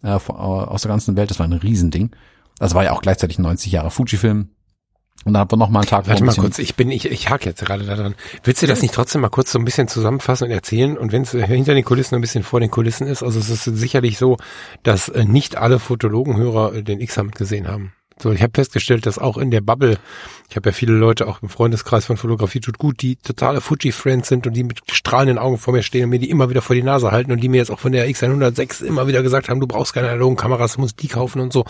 äh, 0.04 0.10
aus 0.10 0.82
der 0.82 0.90
ganzen 0.90 1.16
Welt. 1.16 1.30
Das 1.30 1.40
war 1.40 1.48
ein 1.48 1.54
Riesending. 1.54 2.12
Das 2.58 2.74
war 2.74 2.84
ja 2.84 2.94
auch 2.94 3.02
gleichzeitig 3.02 3.38
90 3.40 3.72
Jahre 3.72 3.92
Fujifilm. 3.92 4.50
Und 5.24 5.34
dann 5.34 5.42
hat 5.42 5.52
man 5.52 5.60
noch 5.60 5.70
mal 5.70 5.80
einen 5.80 5.88
Tag. 5.88 6.08
Warte 6.08 6.24
mal 6.24 6.36
kurz, 6.36 6.60
ich 6.60 6.76
bin, 6.76 6.92
ich, 6.92 7.06
ich 7.06 7.30
hake 7.30 7.50
jetzt 7.50 7.66
gerade 7.66 7.84
daran. 7.84 8.14
Willst 8.44 8.62
du 8.62 8.68
das 8.68 8.82
nicht 8.84 8.94
trotzdem 8.94 9.22
mal 9.22 9.30
kurz 9.30 9.52
so 9.52 9.58
ein 9.58 9.66
bisschen 9.66 9.88
zusammenfassen 9.88 10.46
und 10.46 10.52
erzählen? 10.52 10.98
Und 10.98 11.12
wenn 11.12 11.24
es 11.24 11.32
hinter 11.32 11.74
den 11.74 11.84
Kulissen 11.84 12.16
ein 12.16 12.22
bisschen 12.22 12.44
vor 12.44 12.60
den 12.60 12.70
Kulissen 12.70 13.08
ist, 13.08 13.24
also 13.24 13.40
es 13.40 13.50
ist 13.50 13.64
sicherlich 13.64 14.20
so, 14.20 14.38
dass 14.84 15.10
äh, 15.10 15.26
nicht 15.26 15.56
alle 15.56 15.80
Fotologenhörer 15.80 16.82
den 16.84 17.02
X-Summit 17.02 17.36
gesehen 17.36 17.68
haben. 17.68 17.94
So, 18.18 18.32
ich 18.32 18.42
habe 18.42 18.54
festgestellt, 18.54 19.06
dass 19.06 19.20
auch 19.20 19.38
in 19.38 19.52
der 19.52 19.60
Bubble, 19.60 19.98
ich 20.50 20.56
habe 20.56 20.70
ja 20.70 20.74
viele 20.74 20.94
Leute 20.94 21.28
auch 21.28 21.42
im 21.42 21.50
Freundeskreis 21.50 22.06
von 22.06 22.16
Fotografie 22.16 22.62
tut 22.62 22.78
gut, 22.78 23.02
die 23.02 23.18
totale 23.18 23.60
Fuji-Friends 23.60 24.30
sind 24.30 24.48
und 24.48 24.54
die 24.54 24.64
mit 24.64 24.80
strahlenden 24.90 25.38
Augen 25.38 25.58
vor 25.58 25.74
mir 25.74 25.84
stehen 25.84 26.06
und 26.06 26.12
mir 26.12 26.20
die 26.20 26.30
immer 26.30 26.50
wieder 26.50 26.62
vor 26.62 26.76
die 26.76 26.84
Nase 26.84 27.12
halten 27.12 27.34
und 27.34 27.44
die 27.44 27.50
mir 27.50 27.58
jetzt 27.58 27.72
auch 27.72 27.80
von 27.80 27.92
der 27.92 28.08
X106 28.10 28.86
immer 28.86 29.08
wieder 29.08 29.22
gesagt 29.22 29.50
haben, 29.50 29.60
du 29.60 29.68
brauchst 29.68 29.94
keine 29.94 30.08
analogen 30.08 30.38
Kameras, 30.38 30.76
du 30.76 30.82
musst 30.82 31.02
die 31.02 31.10
kaufen 31.10 31.42
und 31.42 31.52
so, 31.52 31.66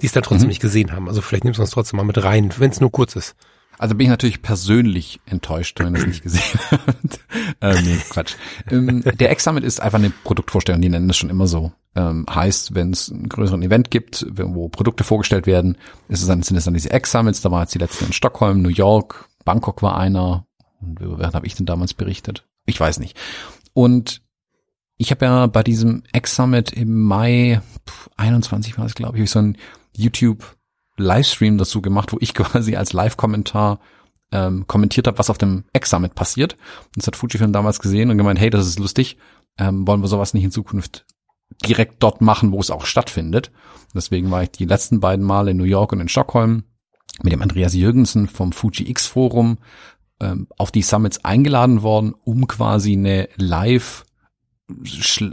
die 0.00 0.06
es 0.06 0.12
dann 0.12 0.22
trotzdem 0.22 0.46
mhm. 0.46 0.50
nicht 0.50 0.62
gesehen 0.62 0.92
haben. 0.92 1.08
Also 1.08 1.20
vielleicht 1.20 1.42
nimmst 1.42 1.58
du 1.58 1.62
uns 1.62 1.70
trotzdem 1.70 1.96
mal 1.96 2.04
mit 2.04 2.22
rein, 2.22 2.54
wenn 2.58 2.70
es 2.70 2.80
nur 2.80 2.92
kurz 2.92 3.16
ist. 3.16 3.34
Also 3.78 3.94
bin 3.94 4.06
ich 4.06 4.10
natürlich 4.10 4.42
persönlich 4.42 5.20
enttäuscht, 5.26 5.78
wenn 5.78 5.94
ihr 5.94 6.00
es 6.00 6.06
nicht 6.06 6.22
gesehen 6.22 6.60
habt. 6.70 7.20
ähm, 7.60 7.84
nee, 7.84 7.98
Quatsch. 8.10 8.34
Ähm, 8.70 9.02
der 9.04 9.30
X-Summit 9.32 9.62
ist 9.62 9.80
einfach 9.80 9.98
eine 9.98 10.10
Produktvorstellung, 10.10 10.82
die 10.82 10.88
nennen 10.88 11.06
das 11.06 11.16
schon 11.16 11.30
immer 11.30 11.46
so. 11.46 11.72
Ähm, 11.94 12.26
heißt, 12.28 12.74
wenn 12.74 12.90
es 12.90 13.10
einen 13.10 13.28
größeren 13.28 13.62
Event 13.62 13.90
gibt, 13.90 14.26
wo 14.30 14.68
Produkte 14.68 15.04
vorgestellt 15.04 15.46
werden, 15.46 15.78
ist 16.08 16.22
es 16.22 16.26
dann, 16.26 16.42
sind 16.42 16.56
es 16.56 16.64
dann 16.64 16.74
diese 16.74 16.92
X-Summits, 16.92 17.40
da 17.40 17.50
war 17.52 17.62
jetzt 17.62 17.74
die 17.74 17.78
letzte 17.78 18.04
in 18.04 18.12
Stockholm, 18.12 18.62
New 18.62 18.68
York, 18.68 19.28
Bangkok 19.44 19.82
war 19.82 19.96
einer. 19.96 20.44
Und 20.80 21.00
wen 21.00 21.32
habe 21.32 21.46
ich 21.46 21.54
denn 21.54 21.66
damals 21.66 21.94
berichtet? 21.94 22.46
Ich 22.66 22.78
weiß 22.78 22.98
nicht. 22.98 23.16
Und 23.74 24.22
ich 24.96 25.12
habe 25.12 25.24
ja 25.24 25.46
bei 25.46 25.62
diesem 25.62 26.02
X-Summit 26.12 26.72
im 26.72 27.02
Mai 27.02 27.62
21 28.16 28.76
war 28.76 28.86
es, 28.86 28.96
glaube 28.96 29.18
ich, 29.18 29.30
so 29.30 29.38
ein 29.38 29.56
YouTube 29.96 30.57
Livestream 30.98 31.58
dazu 31.58 31.82
gemacht, 31.82 32.12
wo 32.12 32.18
ich 32.20 32.34
quasi 32.34 32.76
als 32.76 32.92
Live-Kommentar 32.92 33.80
ähm, 34.30 34.66
kommentiert 34.66 35.06
habe, 35.06 35.18
was 35.18 35.30
auf 35.30 35.38
dem 35.38 35.64
X-Summit 35.72 36.14
passiert. 36.14 36.54
Und 36.54 36.96
das 36.96 37.06
hat 37.06 37.16
Fujifilm 37.16 37.52
damals 37.52 37.78
gesehen 37.78 38.10
und 38.10 38.18
gemeint, 38.18 38.38
hey, 38.38 38.50
das 38.50 38.66
ist 38.66 38.78
lustig, 38.78 39.16
ähm, 39.58 39.86
wollen 39.86 40.02
wir 40.02 40.08
sowas 40.08 40.34
nicht 40.34 40.44
in 40.44 40.50
Zukunft 40.50 41.06
direkt 41.64 42.02
dort 42.02 42.20
machen, 42.20 42.52
wo 42.52 42.60
es 42.60 42.70
auch 42.70 42.84
stattfindet. 42.84 43.50
Deswegen 43.94 44.30
war 44.30 44.42
ich 44.42 44.50
die 44.50 44.66
letzten 44.66 45.00
beiden 45.00 45.24
Male 45.24 45.52
in 45.52 45.56
New 45.56 45.64
York 45.64 45.92
und 45.92 46.00
in 46.00 46.08
Stockholm 46.08 46.64
mit 47.22 47.32
dem 47.32 47.42
Andreas 47.42 47.74
Jürgensen 47.74 48.28
vom 48.28 48.52
Fuji 48.52 48.88
X 48.90 49.06
Forum 49.06 49.58
ähm, 50.20 50.46
auf 50.56 50.70
die 50.70 50.82
Summits 50.82 51.24
eingeladen 51.24 51.82
worden, 51.82 52.14
um 52.24 52.46
quasi 52.46 52.92
eine 52.92 53.28
Live 53.36 54.04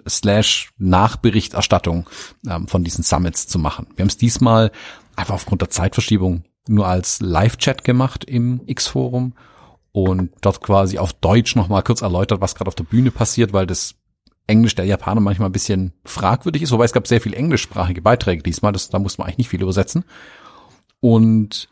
slash 0.07 0.71
Nachberichterstattung 0.77 2.09
ähm, 2.47 2.67
von 2.67 2.83
diesen 2.83 3.03
Summits 3.03 3.47
zu 3.47 3.59
machen. 3.59 3.87
Wir 3.95 4.03
haben 4.03 4.09
es 4.09 4.17
diesmal 4.17 4.71
einfach 5.15 5.35
aufgrund 5.35 5.61
der 5.61 5.69
Zeitverschiebung 5.69 6.43
nur 6.67 6.87
als 6.87 7.19
Live-Chat 7.21 7.83
gemacht 7.83 8.23
im 8.23 8.61
X-Forum 8.65 9.33
und 9.91 10.31
dort 10.41 10.61
quasi 10.61 10.97
auf 10.97 11.13
Deutsch 11.13 11.55
nochmal 11.55 11.83
kurz 11.83 12.01
erläutert, 12.01 12.41
was 12.41 12.55
gerade 12.55 12.67
auf 12.67 12.75
der 12.75 12.83
Bühne 12.83 13.11
passiert, 13.11 13.53
weil 13.53 13.67
das 13.67 13.95
Englisch 14.47 14.75
der 14.75 14.85
Japaner 14.85 15.21
manchmal 15.21 15.49
ein 15.49 15.53
bisschen 15.53 15.93
fragwürdig 16.03 16.61
ist, 16.61 16.71
wobei 16.71 16.85
es 16.85 16.93
gab 16.93 17.07
sehr 17.07 17.21
viel 17.21 17.33
englischsprachige 17.33 18.01
Beiträge 18.01 18.43
diesmal, 18.43 18.71
das, 18.71 18.89
da 18.89 18.99
muss 18.99 19.17
man 19.17 19.25
eigentlich 19.25 19.37
nicht 19.39 19.49
viel 19.49 19.61
übersetzen. 19.61 20.05
Und 20.99 21.69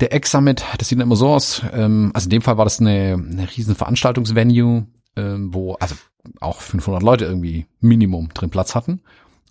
der 0.00 0.14
X-Summit, 0.14 0.64
das 0.78 0.88
sieht 0.88 1.00
immer 1.00 1.16
so 1.16 1.28
aus, 1.28 1.62
ähm, 1.72 2.10
also 2.14 2.26
in 2.26 2.30
dem 2.30 2.42
Fall 2.42 2.56
war 2.56 2.64
das 2.64 2.80
eine, 2.80 3.14
eine 3.14 3.48
riesen 3.56 3.74
Veranstaltungsvenue, 3.74 4.86
ähm, 5.16 5.52
wo 5.52 5.74
also 5.74 5.96
auch 6.40 6.60
500 6.60 7.02
Leute 7.02 7.24
irgendwie 7.24 7.66
Minimum 7.80 8.28
drin 8.32 8.50
Platz 8.50 8.74
hatten 8.74 9.00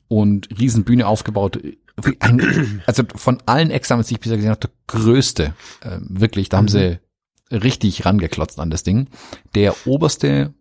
und 0.08 0.48
Riesenbühne 0.58 1.06
aufgebaut, 1.06 1.60
ein, 2.20 2.82
also 2.86 3.04
von 3.16 3.42
allen 3.46 3.72
Examens, 3.72 4.08
die 4.08 4.16
ich 4.16 4.20
bisher 4.20 4.38
gesehen 4.38 4.52
habe, 4.52 4.60
der 4.60 4.72
größte, 4.88 5.54
äh, 5.82 5.98
wirklich, 6.02 6.50
da 6.50 6.58
haben 6.58 6.66
mhm. 6.66 6.70
sie 6.70 7.00
richtig 7.52 8.06
rangeklotzt 8.06 8.60
an 8.60 8.70
das 8.70 8.84
Ding. 8.84 9.08
Der 9.56 9.76
oberste 9.86 10.54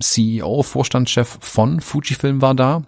CEO, 0.00 0.62
Vorstandschef 0.62 1.38
von 1.40 1.80
Fujifilm 1.80 2.40
war 2.40 2.54
da, 2.54 2.84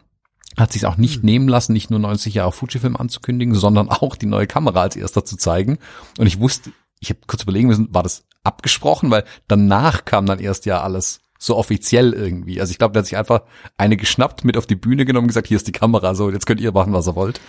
hat 0.56 0.72
sich 0.72 0.86
auch 0.86 0.96
nicht 0.96 1.22
mhm. 1.22 1.26
nehmen 1.26 1.48
lassen, 1.48 1.72
nicht 1.72 1.90
nur 1.90 2.00
90 2.00 2.34
Jahre 2.34 2.52
Fujifilm 2.52 2.96
anzukündigen, 2.96 3.54
sondern 3.54 3.88
auch 3.88 4.16
die 4.16 4.26
neue 4.26 4.46
Kamera 4.46 4.82
als 4.82 4.96
erster 4.96 5.24
zu 5.24 5.36
zeigen. 5.36 5.78
Und 6.18 6.26
ich 6.26 6.40
wusste, 6.40 6.72
ich 7.00 7.10
habe 7.10 7.20
kurz 7.26 7.42
überlegen 7.42 7.68
müssen, 7.68 7.92
war 7.92 8.02
das 8.02 8.24
abgesprochen, 8.44 9.10
weil 9.10 9.24
danach 9.48 10.04
kam 10.04 10.26
dann 10.26 10.38
erst 10.38 10.66
ja 10.66 10.82
alles 10.82 11.20
so 11.40 11.56
offiziell 11.56 12.12
irgendwie. 12.12 12.60
Also 12.60 12.70
ich 12.70 12.78
glaube, 12.78 12.92
der 12.92 13.00
hat 13.00 13.06
sich 13.06 13.16
einfach 13.16 13.42
eine 13.78 13.96
geschnappt, 13.96 14.44
mit 14.44 14.58
auf 14.58 14.66
die 14.66 14.76
Bühne 14.76 15.06
genommen, 15.06 15.26
gesagt, 15.26 15.48
hier 15.48 15.56
ist 15.56 15.66
die 15.66 15.72
Kamera, 15.72 16.14
so 16.14 16.30
jetzt 16.30 16.46
könnt 16.46 16.60
ihr 16.60 16.70
machen, 16.70 16.92
was 16.92 17.08
ihr 17.08 17.16
wollt. 17.16 17.40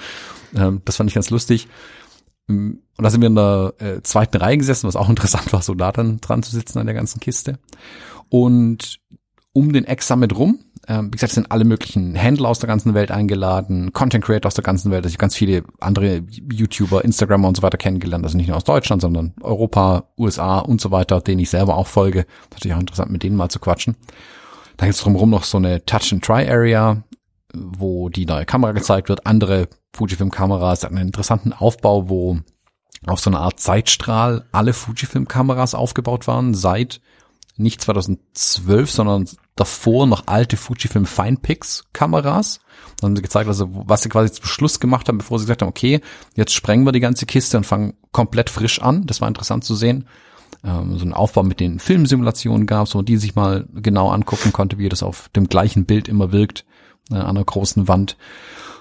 Ähm, 0.56 0.82
das 0.86 0.96
fand 0.96 1.10
ich 1.10 1.14
ganz 1.14 1.30
lustig. 1.30 1.68
Ähm, 2.50 2.80
und 2.98 3.04
da 3.04 3.10
sind 3.10 3.22
wir 3.22 3.28
in 3.28 3.36
der 3.36 3.74
äh, 3.80 4.02
zweiten 4.02 4.38
Reihe 4.38 4.58
gesessen, 4.58 4.88
was 4.88 4.96
auch 4.96 5.10
interessant 5.10 5.52
war, 5.52 5.62
so 5.62 5.76
da 5.76 5.92
dann 5.92 6.22
dran 6.22 6.42
zu 6.42 6.52
sitzen 6.52 6.80
an 6.80 6.88
der 6.88 6.96
ganzen 6.96 7.20
Kiste. 7.20 7.60
Und 8.30 9.02
um 9.52 9.74
den 9.74 9.84
Ex-Summit 9.84 10.38
rum 10.38 10.60
ähm, 10.92 11.08
wie 11.08 11.12
gesagt, 11.12 11.32
sind 11.32 11.52
alle 11.52 11.64
möglichen 11.64 12.16
Händler 12.16 12.50
aus 12.50 12.60
der 12.60 12.68
ganzen 12.68 12.94
Welt 12.94 13.12
eingeladen, 13.12 13.94
Content 13.94 14.26
Creator 14.26 14.48
aus 14.48 14.56
der 14.56 14.64
ganzen 14.66 14.92
Welt. 14.92 15.06
Also 15.06 15.14
ich 15.14 15.16
habe 15.16 15.22
ganz 15.22 15.38
viele 15.38 15.64
andere 15.80 16.24
YouTuber, 16.52 17.06
Instagramer 17.06 17.48
und 17.48 17.56
so 17.56 17.64
weiter 17.64 17.78
kennengelernt. 17.78 18.26
Also 18.26 18.36
nicht 18.36 18.48
nur 18.48 18.58
aus 18.58 18.66
Deutschland, 18.66 19.02
sondern 19.02 19.34
Europa, 19.42 20.10
USA 20.18 20.60
und 20.60 20.82
so 20.82 20.92
weiter, 20.92 21.22
denen 21.22 21.40
ich 21.40 21.50
selber 21.50 21.78
auch 21.78 21.88
folge. 21.88 22.26
Natürlich 22.52 22.76
auch 22.76 22.82
interessant, 22.82 23.10
mit 23.10 23.24
denen 23.24 23.38
mal 23.38 23.48
zu 23.48 23.60
quatschen. 23.60 23.96
Da 24.76 24.86
gibt 24.86 24.98
es 24.98 25.02
drumherum 25.02 25.30
noch 25.30 25.46
so 25.46 25.58
eine 25.58 25.86
Touch-and-Try-Area, 25.86 27.04
wo 27.54 28.10
die 28.10 28.26
neue 28.26 28.46
Kamera 28.46 28.74
gezeigt 28.74 29.08
wird. 29.08 29.26
Andere 29.26 29.70
Fujifilm-Kameras 29.94 30.84
einen 30.84 30.98
interessanten 30.98 31.54
Aufbau, 31.54 32.10
wo 32.10 32.40
auf 33.08 33.22
so 33.22 33.30
eine 33.30 33.40
Art 33.40 33.62
Zeitstrahl 33.62 34.44
alle 34.52 34.74
Fujifilm-Kameras 34.74 35.74
aufgebaut 35.74 36.28
waren, 36.28 36.54
seit 36.54 37.00
nicht 37.58 37.82
2012, 37.82 38.92
sondern 38.92 39.30
davor 39.56 40.08
noch 40.08 40.28
alte 40.28 40.58
Fujifilm 40.58 41.06
Finepix 41.06 41.86
Kameras. 41.94 42.60
Dann 43.00 43.10
haben 43.10 43.16
sie 43.16 43.22
gezeigt, 43.22 43.48
also 43.48 43.70
was 43.72 44.04
sie 44.04 44.10
quasi 44.10 44.32
zum 44.32 44.46
Schluss 44.46 44.80
gemacht 44.80 45.08
haben, 45.08 45.18
bevor 45.18 45.40
sie 45.40 45.46
gesagt 45.46 45.62
haben, 45.62 45.70
okay, 45.70 46.02
jetzt 46.36 46.54
sprengen 46.54 46.86
wir 46.86 46.92
die 46.92 47.00
ganze 47.00 47.26
Kiste 47.26 47.58
und 47.58 47.66
fangen 47.66 47.94
komplett 48.12 48.50
frisch 48.50 48.82
an. 48.82 49.06
Das 49.06 49.22
war 49.22 49.28
interessant 49.28 49.64
zu 49.64 49.76
sehen. 49.76 50.08
Ähm, 50.64 50.98
so 50.98 51.06
ein 51.06 51.14
Aufbau 51.14 51.44
mit 51.44 51.60
den 51.60 51.80
Filmsimulationen 51.80 52.68
gab 52.68 52.88
es, 52.88 52.96
wo 52.96 53.02
die 53.02 53.18
sich 53.18 53.36
mal 53.36 53.68
genau 53.74 54.10
angucken 54.10 54.54
konnte, 54.54 54.78
wie 54.78 54.90
das 54.90 55.04
auf 55.04 55.30
dem 55.30 55.48
gleichen 55.48 55.86
Bild 55.86 56.08
immer 56.08 56.32
wirkt, 56.32 56.66
äh, 57.10 57.16
an 57.16 57.38
einer 57.38 57.44
großen 57.44 57.88
Wand. 57.88 58.18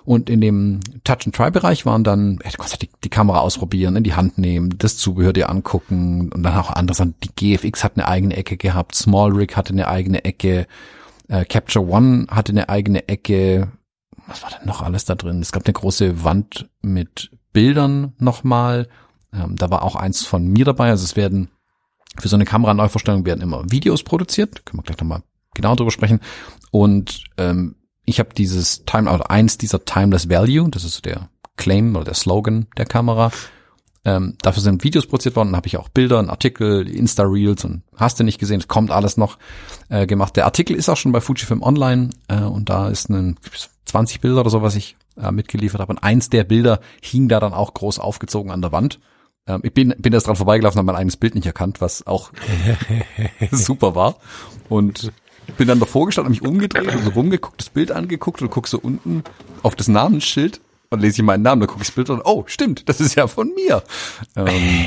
Und 0.04 0.30
in 0.30 0.40
dem 0.40 0.80
Touch-and-Try-Bereich 1.04 1.86
waren 1.86 2.04
dann, 2.04 2.36
du 2.38 2.56
konntest 2.56 2.82
die, 2.82 2.90
die 3.04 3.10
Kamera 3.10 3.40
ausprobieren, 3.40 3.96
in 3.96 4.04
die 4.04 4.14
Hand 4.14 4.38
nehmen, 4.38 4.76
das 4.78 4.96
Zubehör 4.96 5.32
dir 5.32 5.50
angucken 5.50 6.30
und 6.32 6.42
dann 6.42 6.56
auch 6.56 6.70
andere 6.70 6.96
Sachen. 6.96 7.14
Die 7.22 7.34
GFX 7.34 7.84
hat 7.84 7.92
eine 7.96 8.08
eigene 8.08 8.36
Ecke 8.36 8.56
gehabt, 8.56 8.94
Small 8.94 9.32
Rig 9.32 9.56
hatte 9.56 9.72
eine 9.72 9.88
eigene 9.88 10.24
Ecke, 10.24 10.66
äh, 11.28 11.44
Capture 11.44 11.86
One 11.86 12.26
hatte 12.30 12.52
eine 12.52 12.68
eigene 12.68 13.08
Ecke. 13.08 13.68
Was 14.26 14.42
war 14.42 14.50
denn 14.50 14.66
noch 14.66 14.82
alles 14.82 15.04
da 15.04 15.14
drin? 15.14 15.40
Es 15.40 15.52
gab 15.52 15.66
eine 15.66 15.72
große 15.72 16.24
Wand 16.24 16.68
mit 16.82 17.30
Bildern 17.52 18.14
nochmal. 18.18 18.88
Ähm, 19.32 19.56
da 19.56 19.70
war 19.70 19.82
auch 19.82 19.96
eins 19.96 20.24
von 20.24 20.46
mir 20.46 20.64
dabei. 20.64 20.90
Also 20.90 21.04
es 21.04 21.16
werden 21.16 21.50
für 22.18 22.28
so 22.28 22.36
eine 22.36 22.44
Kameraneuvorstellung 22.44 23.24
werden 23.24 23.40
immer 23.40 23.64
Videos 23.70 24.02
produziert. 24.02 24.66
Können 24.66 24.80
wir 24.80 24.84
gleich 24.84 24.98
nochmal 24.98 25.22
genau 25.54 25.74
drüber 25.74 25.90
sprechen. 25.90 26.20
Und 26.70 27.24
ähm, 27.38 27.76
ich 28.10 28.18
habe 28.18 28.34
dieses 28.34 28.84
Time, 28.84 29.10
oder 29.10 29.30
eins 29.30 29.56
dieser 29.56 29.84
Timeless 29.84 30.28
Value, 30.28 30.68
das 30.68 30.84
ist 30.84 31.04
der 31.04 31.30
Claim 31.56 31.94
oder 31.94 32.04
der 32.04 32.14
Slogan 32.14 32.66
der 32.76 32.86
Kamera. 32.86 33.30
Ähm, 34.04 34.36
dafür 34.42 34.62
sind 34.62 34.82
Videos 34.82 35.06
produziert 35.06 35.36
worden, 35.36 35.54
habe 35.54 35.66
ich 35.66 35.76
auch 35.76 35.88
Bilder, 35.90 36.18
einen 36.18 36.30
Artikel, 36.30 36.88
Insta-Reels 36.88 37.64
und 37.64 37.82
hast 37.96 38.18
du 38.18 38.24
nicht 38.24 38.40
gesehen, 38.40 38.60
es 38.60 38.68
kommt 38.68 38.90
alles 38.90 39.16
noch 39.16 39.38
äh, 39.90 40.06
gemacht. 40.06 40.36
Der 40.36 40.46
Artikel 40.46 40.74
ist 40.74 40.88
auch 40.88 40.96
schon 40.96 41.12
bei 41.12 41.20
Fujifilm 41.20 41.62
Online 41.62 42.10
äh, 42.28 42.40
und 42.40 42.68
da 42.68 42.88
ist 42.88 43.10
ein 43.10 43.36
20 43.84 44.20
Bilder 44.20 44.40
oder 44.40 44.50
so, 44.50 44.62
was 44.62 44.74
ich 44.74 44.96
äh, 45.16 45.30
mitgeliefert 45.30 45.80
habe. 45.80 45.92
Und 45.92 45.98
eins 45.98 46.30
der 46.30 46.44
Bilder 46.44 46.80
hing 47.02 47.28
da 47.28 47.38
dann 47.38 47.52
auch 47.52 47.74
groß 47.74 47.98
aufgezogen 47.98 48.50
an 48.50 48.62
der 48.62 48.72
Wand. 48.72 48.98
Ähm, 49.46 49.60
ich 49.62 49.72
bin, 49.72 49.94
bin 49.98 50.12
erst 50.12 50.26
dran 50.26 50.36
vorbeigelaufen, 50.36 50.78
habe 50.78 50.86
mein 50.86 50.96
eigenes 50.96 51.16
Bild 51.18 51.34
nicht 51.34 51.46
erkannt, 51.46 51.80
was 51.80 52.06
auch 52.06 52.32
super 53.52 53.94
war. 53.94 54.16
Und 54.68 55.12
bin 55.56 55.68
dann 55.68 55.80
davor 55.80 56.06
gestanden, 56.06 56.30
mich 56.30 56.42
umgedreht 56.42 56.94
und 56.94 57.04
so 57.04 57.10
rumgeguckt, 57.10 57.60
das 57.60 57.70
Bild 57.70 57.92
angeguckt 57.92 58.42
und 58.42 58.50
guck 58.50 58.68
so 58.68 58.78
unten 58.78 59.24
auf 59.62 59.74
das 59.74 59.88
Namensschild 59.88 60.60
und 60.90 61.00
lese 61.00 61.16
ich 61.16 61.22
meinen 61.22 61.42
Namen, 61.42 61.60
dann 61.60 61.68
gucke 61.68 61.82
ich 61.82 61.88
das 61.88 61.94
Bild 61.94 62.10
und 62.10 62.22
oh, 62.24 62.44
stimmt, 62.46 62.88
das 62.88 63.00
ist 63.00 63.14
ja 63.14 63.26
von 63.26 63.52
mir. 63.54 63.82
Ähm, 64.36 64.86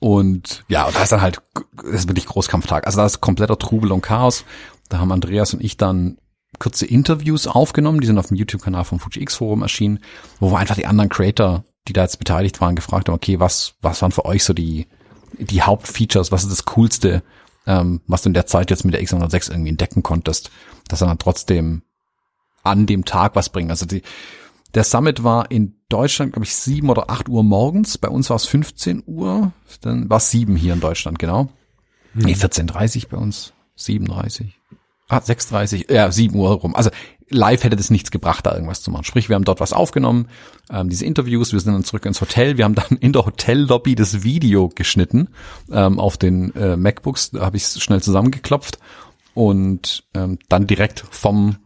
und 0.00 0.64
ja, 0.68 0.84
und 0.84 0.96
da 0.96 1.02
ist 1.02 1.12
dann 1.12 1.22
halt, 1.22 1.40
das 1.76 2.00
ist 2.00 2.08
wirklich 2.08 2.26
Großkampftag. 2.26 2.86
Also 2.86 2.98
da 2.98 3.06
ist 3.06 3.20
kompletter 3.20 3.58
Trubel 3.58 3.92
und 3.92 4.02
Chaos. 4.02 4.44
Da 4.88 4.98
haben 4.98 5.12
Andreas 5.12 5.54
und 5.54 5.62
ich 5.62 5.76
dann 5.76 6.18
kurze 6.58 6.86
Interviews 6.86 7.46
aufgenommen, 7.46 8.00
die 8.00 8.06
sind 8.06 8.18
auf 8.18 8.28
dem 8.28 8.36
YouTube-Kanal 8.36 8.84
vom 8.84 8.98
Fuji 8.98 9.22
X 9.22 9.36
Forum 9.36 9.62
erschienen, 9.62 10.00
wo 10.40 10.50
wir 10.50 10.58
einfach 10.58 10.76
die 10.76 10.86
anderen 10.86 11.08
Creator, 11.08 11.64
die 11.86 11.92
da 11.92 12.02
jetzt 12.02 12.18
beteiligt 12.18 12.60
waren, 12.60 12.74
gefragt 12.74 13.08
haben, 13.08 13.14
okay, 13.14 13.38
was, 13.38 13.74
was 13.82 14.02
waren 14.02 14.12
für 14.12 14.24
euch 14.24 14.42
so 14.42 14.54
die, 14.54 14.86
die 15.38 15.62
Hauptfeatures, 15.62 16.32
was 16.32 16.42
ist 16.44 16.50
das 16.50 16.64
Coolste, 16.64 17.22
ähm, 17.66 18.00
was 18.06 18.22
du 18.22 18.28
in 18.28 18.34
der 18.34 18.46
Zeit 18.46 18.70
jetzt 18.70 18.84
mit 18.84 18.94
der 18.94 19.02
X106 19.02 19.50
irgendwie 19.50 19.70
entdecken 19.70 20.02
konntest, 20.02 20.50
dass 20.88 21.00
er 21.00 21.08
dann 21.08 21.18
trotzdem 21.18 21.82
an 22.62 22.86
dem 22.86 23.04
Tag 23.04 23.36
was 23.36 23.48
bringen. 23.48 23.70
Also 23.70 23.86
die, 23.86 24.02
der 24.74 24.84
Summit 24.84 25.24
war 25.24 25.50
in 25.50 25.76
Deutschland, 25.88 26.32
glaube 26.32 26.44
ich, 26.44 26.54
sieben 26.54 26.90
oder 26.90 27.10
acht 27.10 27.28
Uhr 27.28 27.44
morgens. 27.44 27.98
Bei 27.98 28.08
uns 28.08 28.28
war 28.28 28.36
es 28.36 28.46
15 28.46 29.04
Uhr. 29.06 29.52
Dann 29.80 30.10
war 30.10 30.18
es 30.18 30.30
sieben 30.30 30.56
hier 30.56 30.72
in 30.72 30.80
Deutschland, 30.80 31.18
genau. 31.18 31.48
Hm. 32.12 32.22
Nee, 32.24 32.34
14.30 32.34 33.08
bei 33.08 33.16
uns. 33.16 33.52
7.30. 33.78 34.52
Ah, 35.08 35.18
6.30, 35.18 35.92
ja, 35.92 36.10
7 36.10 36.34
Uhr 36.36 36.50
rum. 36.50 36.74
Also 36.74 36.90
live 37.28 37.64
hätte 37.64 37.76
das 37.76 37.90
nichts 37.90 38.10
gebracht, 38.10 38.46
da 38.46 38.54
irgendwas 38.54 38.82
zu 38.82 38.90
machen. 38.90 39.04
Sprich, 39.04 39.28
wir 39.28 39.36
haben 39.36 39.44
dort 39.44 39.60
was 39.60 39.72
aufgenommen, 39.72 40.28
ähm, 40.70 40.88
diese 40.88 41.04
Interviews, 41.04 41.52
wir 41.52 41.60
sind 41.60 41.72
dann 41.72 41.84
zurück 41.84 42.06
ins 42.06 42.20
Hotel, 42.20 42.56
wir 42.56 42.64
haben 42.64 42.74
dann 42.74 42.96
in 43.00 43.12
der 43.12 43.26
Hotellobby 43.26 43.94
das 43.94 44.22
Video 44.22 44.68
geschnitten 44.68 45.28
ähm, 45.70 45.98
auf 45.98 46.16
den 46.16 46.54
äh, 46.54 46.76
MacBooks, 46.76 47.30
da 47.32 47.40
habe 47.40 47.56
ich 47.56 47.64
es 47.64 47.82
schnell 47.82 48.02
zusammengeklopft 48.02 48.78
und 49.34 50.04
ähm, 50.14 50.38
dann 50.48 50.66
direkt 50.66 51.04
vom 51.10 51.56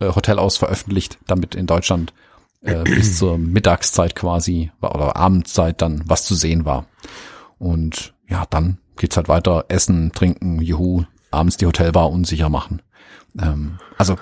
äh, 0.00 0.14
Hotel 0.14 0.38
aus 0.38 0.56
veröffentlicht, 0.56 1.18
damit 1.26 1.54
in 1.54 1.66
Deutschland 1.66 2.12
äh, 2.62 2.82
bis 2.84 3.18
zur 3.18 3.38
Mittagszeit 3.38 4.14
quasi 4.14 4.72
oder 4.80 5.16
Abendzeit 5.16 5.82
dann 5.82 6.02
was 6.06 6.24
zu 6.24 6.34
sehen 6.34 6.64
war. 6.64 6.86
Und 7.58 8.14
ja, 8.28 8.44
dann 8.48 8.78
geht's 8.96 9.16
halt 9.16 9.28
weiter, 9.28 9.66
essen, 9.68 10.12
trinken, 10.12 10.60
juhu, 10.60 11.04
abends 11.30 11.56
die 11.56 11.66
Hotelbar 11.66 12.10
unsicher 12.10 12.48
machen. 12.48 12.82
Ähm, 13.38 13.78
also 13.98 14.16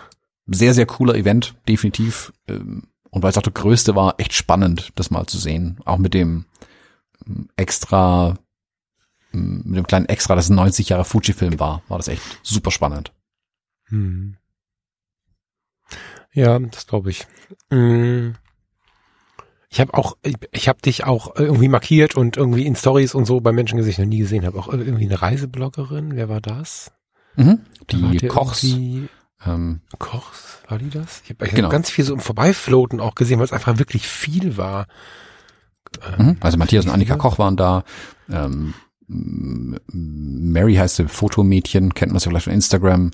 sehr, 0.46 0.74
sehr 0.74 0.86
cooler 0.86 1.14
Event, 1.14 1.54
definitiv. 1.68 2.32
Ähm, 2.48 2.84
und 3.10 3.22
weil 3.22 3.30
es 3.30 3.38
auch 3.38 3.42
der 3.42 3.52
größte 3.52 3.94
war, 3.94 4.14
echt 4.18 4.34
spannend, 4.34 4.92
das 4.96 5.10
mal 5.10 5.26
zu 5.26 5.38
sehen. 5.38 5.78
Auch 5.84 5.98
mit 5.98 6.14
dem 6.14 6.46
ähm, 7.26 7.48
extra, 7.56 8.38
ähm, 9.32 9.62
mit 9.64 9.76
dem 9.76 9.86
kleinen 9.86 10.06
Extra, 10.06 10.34
ein 10.34 10.54
90 10.54 10.88
Jahre 10.88 11.04
Fuji-Film 11.04 11.58
war, 11.58 11.82
war 11.88 11.98
das 11.98 12.08
echt 12.08 12.22
super 12.42 12.70
spannend. 12.70 13.12
Hm. 13.84 14.36
Ja, 16.32 16.58
das 16.58 16.86
glaube 16.86 17.10
ich. 17.10 17.26
Mm. 17.70 18.32
Ich 19.70 19.80
habe 19.80 19.92
auch, 19.94 20.16
ich 20.52 20.68
habe 20.68 20.80
dich 20.80 21.04
auch 21.04 21.36
irgendwie 21.36 21.68
markiert 21.68 22.14
und 22.14 22.38
irgendwie 22.38 22.64
in 22.64 22.74
Stories 22.74 23.14
und 23.14 23.26
so 23.26 23.40
bei 23.40 23.52
Menschen 23.52 23.76
gesehen, 23.76 23.90
ich 23.90 23.98
noch 23.98 24.06
nie 24.06 24.18
gesehen 24.18 24.46
habe. 24.46 24.58
Auch 24.58 24.68
irgendwie 24.68 25.04
eine 25.04 25.20
Reisebloggerin. 25.20 26.16
Wer 26.16 26.28
war 26.30 26.40
das? 26.40 26.90
Mhm. 27.38 27.60
Die 27.90 28.26
Kochs. 28.26 28.64
Ähm, 29.46 29.80
Kochs, 29.98 30.58
war 30.68 30.78
die 30.78 30.90
das? 30.90 31.22
Ich 31.24 31.30
habe 31.30 31.48
genau. 31.48 31.68
ganz 31.68 31.90
viel 31.90 32.04
so 32.04 32.12
im 32.12 32.20
Vorbeifloten 32.20 33.00
auch 33.00 33.14
gesehen, 33.14 33.38
weil 33.38 33.46
es 33.46 33.52
einfach 33.52 33.78
wirklich 33.78 34.08
viel 34.08 34.56
war. 34.56 34.86
Mhm. 36.18 36.36
Also 36.40 36.58
Matthias 36.58 36.84
und 36.84 36.90
Annika 36.90 37.16
Koch 37.16 37.38
waren 37.38 37.56
da. 37.56 37.84
Ähm, 38.30 38.74
Mary 39.06 40.74
heißt 40.74 40.96
sie, 40.96 41.08
Fotomädchen, 41.08 41.94
kennt 41.94 42.12
man 42.12 42.20
sie 42.20 42.28
vielleicht 42.28 42.44
von 42.44 42.52
Instagram. 42.52 43.12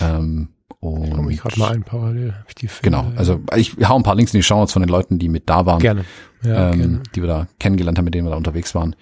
Ähm, 0.00 0.48
und 0.80 1.12
komme 1.12 1.32
ich 1.32 1.40
gerade 1.40 1.58
mal 1.58 1.72
ein 1.72 1.82
parallel. 1.82 2.34
Ich 2.46 2.54
die 2.54 2.68
Filme, 2.68 2.96
genau, 2.96 3.12
also 3.18 3.40
ich 3.56 3.76
hau 3.82 3.96
ein 3.96 4.04
paar 4.04 4.14
Links 4.14 4.32
in 4.32 4.38
die 4.38 4.44
Show 4.44 4.64
von 4.68 4.80
den 4.80 4.88
Leuten, 4.88 5.18
die 5.18 5.28
mit 5.28 5.50
da 5.50 5.66
waren. 5.66 5.80
Gerne. 5.80 6.04
Ja, 6.42 6.70
ähm, 6.70 6.78
gerne. 6.78 7.02
Die 7.14 7.20
wir 7.20 7.26
da 7.26 7.46
kennengelernt 7.58 7.98
haben, 7.98 8.04
mit 8.04 8.14
denen 8.14 8.26
wir 8.26 8.30
da 8.30 8.36
unterwegs 8.36 8.74
waren 8.76 8.94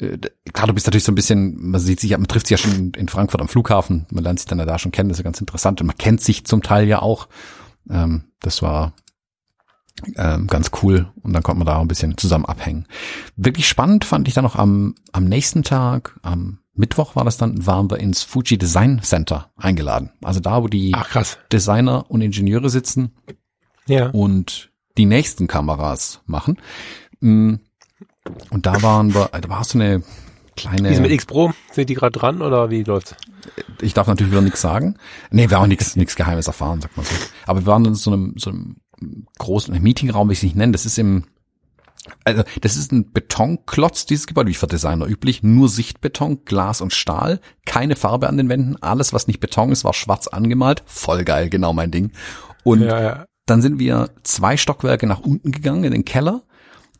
äh, 0.00 0.18
klar, 0.52 0.66
du 0.66 0.74
bist 0.74 0.86
natürlich 0.86 1.04
so 1.04 1.12
ein 1.12 1.16
bisschen, 1.16 1.70
man 1.70 1.80
sieht 1.80 2.00
sich, 2.00 2.10
man 2.10 2.28
trifft 2.28 2.46
sich 2.46 2.58
ja 2.58 2.64
schon 2.64 2.92
in 2.92 3.08
Frankfurt 3.08 3.40
am 3.40 3.48
Flughafen, 3.48 4.06
man 4.10 4.24
lernt 4.24 4.38
sich 4.38 4.46
dann 4.46 4.58
ja 4.58 4.66
da 4.66 4.78
schon 4.78 4.92
kennen, 4.92 5.08
das 5.08 5.18
ist 5.18 5.20
ja 5.20 5.24
ganz 5.24 5.40
interessant 5.40 5.80
und 5.80 5.86
man 5.86 5.98
kennt 5.98 6.20
sich 6.20 6.44
zum 6.44 6.62
Teil 6.62 6.86
ja 6.86 7.00
auch. 7.00 7.28
Ähm, 7.88 8.24
das 8.40 8.62
war 8.62 8.92
ähm, 10.16 10.46
ganz 10.46 10.70
cool 10.82 11.10
und 11.22 11.32
dann 11.32 11.42
konnte 11.42 11.58
man 11.58 11.66
da 11.66 11.76
auch 11.76 11.80
ein 11.80 11.88
bisschen 11.88 12.18
zusammen 12.18 12.44
abhängen. 12.44 12.86
Wirklich 13.36 13.68
spannend 13.68 14.04
fand 14.04 14.28
ich 14.28 14.34
dann 14.34 14.44
noch 14.44 14.56
am, 14.56 14.94
am 15.12 15.24
nächsten 15.24 15.62
Tag, 15.62 16.18
am 16.22 16.58
Mittwoch 16.74 17.16
war 17.16 17.24
das 17.24 17.38
dann, 17.38 17.66
waren 17.66 17.90
wir 17.90 17.98
ins 17.98 18.22
Fuji 18.22 18.58
Design 18.58 19.00
Center 19.02 19.50
eingeladen. 19.56 20.10
Also 20.22 20.40
da, 20.40 20.62
wo 20.62 20.68
die 20.68 20.92
Ach, 20.94 21.24
Designer 21.50 22.10
und 22.10 22.20
Ingenieure 22.20 22.68
sitzen 22.68 23.12
ja. 23.86 24.10
und 24.10 24.70
die 24.98 25.06
nächsten 25.06 25.46
Kameras 25.46 26.20
machen. 26.26 26.58
Mm, 27.20 27.54
und 28.50 28.66
da 28.66 28.82
waren 28.82 29.14
wir, 29.14 29.28
da 29.32 29.48
war 29.48 29.64
so 29.64 29.78
eine 29.78 30.02
kleine. 30.56 30.90
Wie 30.90 31.00
mit 31.00 31.12
X 31.12 31.26
Pro? 31.26 31.52
Sind 31.72 31.88
die 31.88 31.94
gerade 31.94 32.18
dran 32.18 32.42
oder 32.42 32.70
wie 32.70 32.82
läuft's? 32.82 33.14
Ich 33.80 33.94
darf 33.94 34.06
natürlich 34.06 34.32
wieder 34.32 34.42
nichts 34.42 34.60
sagen. 34.60 34.96
Nee, 35.30 35.50
wir 35.50 35.60
haben 35.60 35.68
nichts 35.68 35.96
nichts 35.96 36.16
Geheimes 36.16 36.46
erfahren, 36.46 36.80
sagt 36.80 36.96
man 36.96 37.06
so. 37.06 37.14
Aber 37.46 37.60
wir 37.60 37.66
waren 37.66 37.84
in 37.84 37.94
so 37.94 38.10
einem, 38.10 38.34
so 38.36 38.50
einem 38.50 38.76
großen 39.38 39.80
Meetingraum, 39.80 40.28
wie 40.28 40.32
ich 40.32 40.40
es 40.40 40.42
nicht 40.42 40.56
nenne. 40.56 40.72
Das 40.72 40.86
ist 40.86 40.98
im 40.98 41.24
also 42.24 42.44
das 42.60 42.76
ist 42.76 42.92
ein 42.92 43.12
Betonklotz, 43.12 44.06
dieses 44.06 44.26
Gebäude, 44.26 44.50
wie 44.50 44.54
für 44.54 44.66
Designer 44.66 45.06
üblich, 45.06 45.42
nur 45.42 45.68
Sichtbeton, 45.68 46.44
Glas 46.44 46.80
und 46.80 46.92
Stahl, 46.92 47.40
keine 47.64 47.96
Farbe 47.96 48.28
an 48.28 48.36
den 48.36 48.48
Wänden, 48.48 48.76
alles, 48.80 49.12
was 49.12 49.26
nicht 49.26 49.40
Beton 49.40 49.72
ist, 49.72 49.84
war 49.84 49.92
schwarz 49.92 50.28
angemalt, 50.28 50.82
voll 50.86 51.24
geil, 51.24 51.50
genau 51.50 51.72
mein 51.72 51.90
Ding. 51.90 52.12
Und 52.64 52.82
ja, 52.82 53.02
ja. 53.02 53.26
dann 53.46 53.62
sind 53.62 53.78
wir 53.78 54.10
zwei 54.22 54.56
Stockwerke 54.56 55.06
nach 55.06 55.20
unten 55.20 55.52
gegangen 55.52 55.84
in 55.84 55.92
den 55.92 56.04
Keller, 56.04 56.42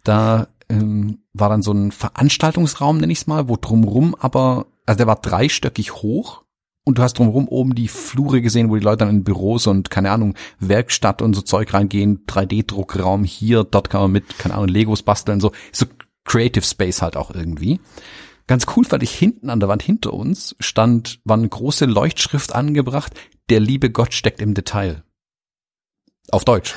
da 0.03 0.49
ähm, 0.69 1.19
war 1.33 1.49
dann 1.49 1.63
so 1.63 1.73
ein 1.73 1.93
Veranstaltungsraum, 1.93 2.99
nenne 2.99 3.13
ich 3.13 3.21
es 3.21 3.27
mal, 3.27 3.49
wo 3.49 3.57
drumrum 3.57 4.15
aber, 4.19 4.67
also 4.87 4.99
der 4.99 5.07
war 5.07 5.17
dreistöckig 5.17 5.95
hoch 5.95 6.43
und 6.85 6.99
du 6.99 7.03
hast 7.03 7.19
drumherum 7.19 7.49
oben 7.49 7.75
die 7.75 7.89
Flure 7.89 8.41
gesehen, 8.41 8.71
wo 8.71 8.77
die 8.77 8.85
Leute 8.85 8.99
dann 8.99 9.11
in 9.11 9.25
Büros 9.25 9.67
und, 9.67 9.91
keine 9.91 10.11
Ahnung, 10.11 10.35
Werkstatt 10.61 11.23
und 11.23 11.35
so 11.35 11.43
Zeug 11.43 11.75
reingehen, 11.75 12.25
3D-Druckraum 12.27 13.25
hier, 13.25 13.65
dort 13.65 13.91
kann 13.91 14.03
man 14.03 14.13
mit, 14.13 14.39
keine 14.39 14.55
Ahnung, 14.55 14.69
Legos 14.69 15.03
basteln, 15.03 15.41
so, 15.41 15.53
so 15.73 15.87
Creative 16.25 16.65
Space 16.65 17.03
halt 17.03 17.17
auch 17.17 17.33
irgendwie. 17.33 17.81
Ganz 18.47 18.67
cool 18.77 18.85
fand 18.85 19.03
ich 19.03 19.13
hinten 19.13 19.51
an 19.51 19.59
der 19.59 19.69
Wand 19.69 19.83
hinter 19.83 20.13
uns 20.15 20.55
stand, 20.61 21.21
war 21.25 21.37
eine 21.37 21.49
große 21.49 21.87
Leuchtschrift 21.87 22.55
angebracht, 22.55 23.13
der 23.51 23.61
liebe 23.61 23.91
Gott 23.91 24.15
steckt 24.15 24.41
im 24.41 24.55
Detail. 24.55 25.03
Auf 26.31 26.45
Deutsch. 26.45 26.75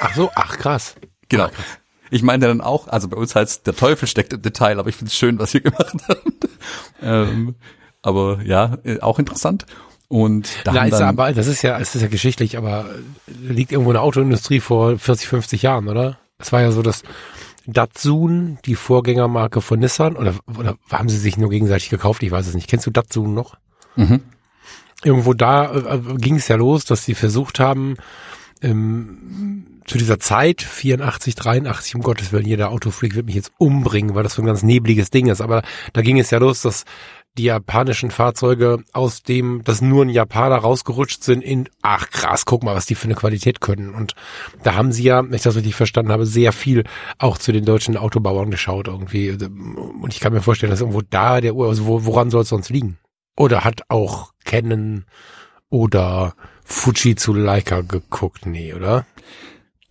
Ach 0.00 0.14
so, 0.14 0.30
ach 0.34 0.58
krass. 0.58 0.94
Genau. 1.28 1.46
Ach, 1.46 1.52
krass. 1.52 1.78
Ich 2.12 2.22
meine 2.22 2.46
dann 2.46 2.60
auch, 2.60 2.88
also 2.88 3.08
bei 3.08 3.16
uns 3.16 3.34
heißt 3.34 3.66
der 3.66 3.74
Teufel 3.74 4.06
steckt 4.06 4.34
im 4.34 4.42
Detail, 4.42 4.78
aber 4.78 4.90
ich 4.90 4.96
finde 4.96 5.08
es 5.08 5.16
schön, 5.16 5.38
was 5.38 5.54
wir 5.54 5.62
gemacht 5.62 5.94
haben. 6.08 6.32
ähm, 7.00 7.54
aber 8.02 8.40
ja, 8.44 8.76
äh, 8.84 9.00
auch 9.00 9.18
interessant. 9.18 9.64
Und 10.08 10.50
da 10.64 10.84
ist 10.84 10.98
dann, 10.98 11.08
aber, 11.08 11.32
das 11.32 11.46
ist 11.46 11.62
ja, 11.62 11.78
es 11.78 11.94
ist 11.94 12.02
ja 12.02 12.08
geschichtlich, 12.08 12.58
aber 12.58 12.84
liegt 13.26 13.72
irgendwo 13.72 13.92
in 13.92 13.94
der 13.94 14.02
Autoindustrie 14.02 14.60
vor 14.60 14.98
40, 14.98 15.26
50 15.26 15.62
Jahren, 15.62 15.88
oder? 15.88 16.18
Es 16.36 16.52
war 16.52 16.60
ja 16.60 16.70
so, 16.70 16.82
dass 16.82 17.02
Datsun, 17.66 18.58
die 18.66 18.74
Vorgängermarke 18.74 19.62
von 19.62 19.80
Nissan, 19.80 20.16
oder, 20.16 20.34
oder 20.58 20.76
haben 20.90 21.08
sie 21.08 21.16
sich 21.16 21.38
nur 21.38 21.48
gegenseitig 21.48 21.88
gekauft? 21.88 22.22
Ich 22.22 22.30
weiß 22.30 22.46
es 22.46 22.54
nicht. 22.54 22.68
Kennst 22.68 22.86
du 22.86 22.90
Datsun 22.90 23.32
noch? 23.32 23.54
Mhm. 23.96 24.20
Irgendwo 25.02 25.32
da 25.32 25.74
äh, 25.74 25.98
ging 26.18 26.36
es 26.36 26.46
ja 26.46 26.56
los, 26.56 26.84
dass 26.84 27.06
sie 27.06 27.14
versucht 27.14 27.58
haben, 27.58 27.96
ähm, 28.60 29.71
zu 29.86 29.98
dieser 29.98 30.18
Zeit, 30.18 30.62
84, 30.62 31.34
83, 31.34 31.94
um 31.94 32.02
Gottes 32.02 32.32
Willen, 32.32 32.46
jeder 32.46 32.70
Autofreak 32.70 33.14
wird 33.14 33.26
mich 33.26 33.34
jetzt 33.34 33.52
umbringen, 33.58 34.14
weil 34.14 34.22
das 34.22 34.34
so 34.34 34.42
ein 34.42 34.46
ganz 34.46 34.62
nebliges 34.62 35.10
Ding 35.10 35.28
ist. 35.28 35.40
Aber 35.40 35.62
da 35.92 36.02
ging 36.02 36.18
es 36.18 36.30
ja 36.30 36.38
los, 36.38 36.62
dass 36.62 36.84
die 37.38 37.44
japanischen 37.44 38.10
Fahrzeuge 38.10 38.84
aus 38.92 39.22
dem, 39.22 39.62
dass 39.64 39.80
nur 39.80 40.04
ein 40.04 40.10
Japaner 40.10 40.56
rausgerutscht 40.56 41.22
sind 41.22 41.42
in, 41.42 41.68
ach 41.80 42.10
krass, 42.10 42.44
guck 42.44 42.62
mal, 42.62 42.74
was 42.74 42.84
die 42.84 42.94
für 42.94 43.06
eine 43.06 43.14
Qualität 43.14 43.60
können. 43.60 43.94
Und 43.94 44.14
da 44.62 44.74
haben 44.74 44.92
sie 44.92 45.04
ja, 45.04 45.22
wenn 45.24 45.32
ich 45.32 45.42
das 45.42 45.56
richtig 45.56 45.74
verstanden 45.74 46.12
habe, 46.12 46.26
sehr 46.26 46.52
viel 46.52 46.84
auch 47.18 47.38
zu 47.38 47.52
den 47.52 47.64
deutschen 47.64 47.96
Autobauern 47.96 48.50
geschaut 48.50 48.88
irgendwie. 48.88 49.30
Und 49.30 50.12
ich 50.12 50.20
kann 50.20 50.34
mir 50.34 50.42
vorstellen, 50.42 50.70
dass 50.70 50.80
irgendwo 50.80 51.02
da 51.08 51.40
der 51.40 51.54
Uhr, 51.54 51.68
also 51.68 51.86
woran 51.86 52.30
soll 52.30 52.42
es 52.42 52.50
sonst 52.50 52.68
liegen? 52.68 52.98
Oder 53.36 53.64
hat 53.64 53.82
auch 53.88 54.32
Canon 54.44 55.06
oder 55.70 56.34
Fuji 56.64 57.16
zu 57.16 57.32
Leica 57.32 57.80
geguckt? 57.80 58.44
Nee, 58.44 58.74
oder? 58.74 59.06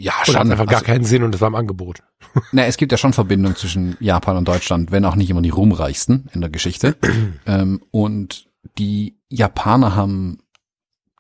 Ja, 0.02 0.14
schon. 0.24 0.36
Hat 0.36 0.50
einfach 0.50 0.66
gar 0.66 0.80
also, 0.80 0.86
keinen 0.86 1.04
Sinn 1.04 1.24
und 1.24 1.36
es 1.36 1.42
war 1.42 1.48
im 1.48 1.56
Angebot. 1.56 2.02
Na, 2.52 2.66
es 2.66 2.78
gibt 2.78 2.92
ja 2.92 2.98
schon 2.98 3.14
Verbindungen 3.14 3.56
zwischen 3.56 3.98
Japan 4.00 4.38
und 4.38 4.48
Deutschland, 4.48 4.92
wenn 4.92 5.06
auch 5.06 5.16
nicht 5.16 5.30
immer 5.30 5.42
die 5.42 5.50
ruhmreichsten 5.50 6.30
in 6.34 6.42
der 6.42 6.50
Geschichte. 6.50 6.96
ähm, 7.46 7.82
und 7.92 8.48
die 8.78 9.18
Japaner 9.30 9.96
haben, 9.96 10.40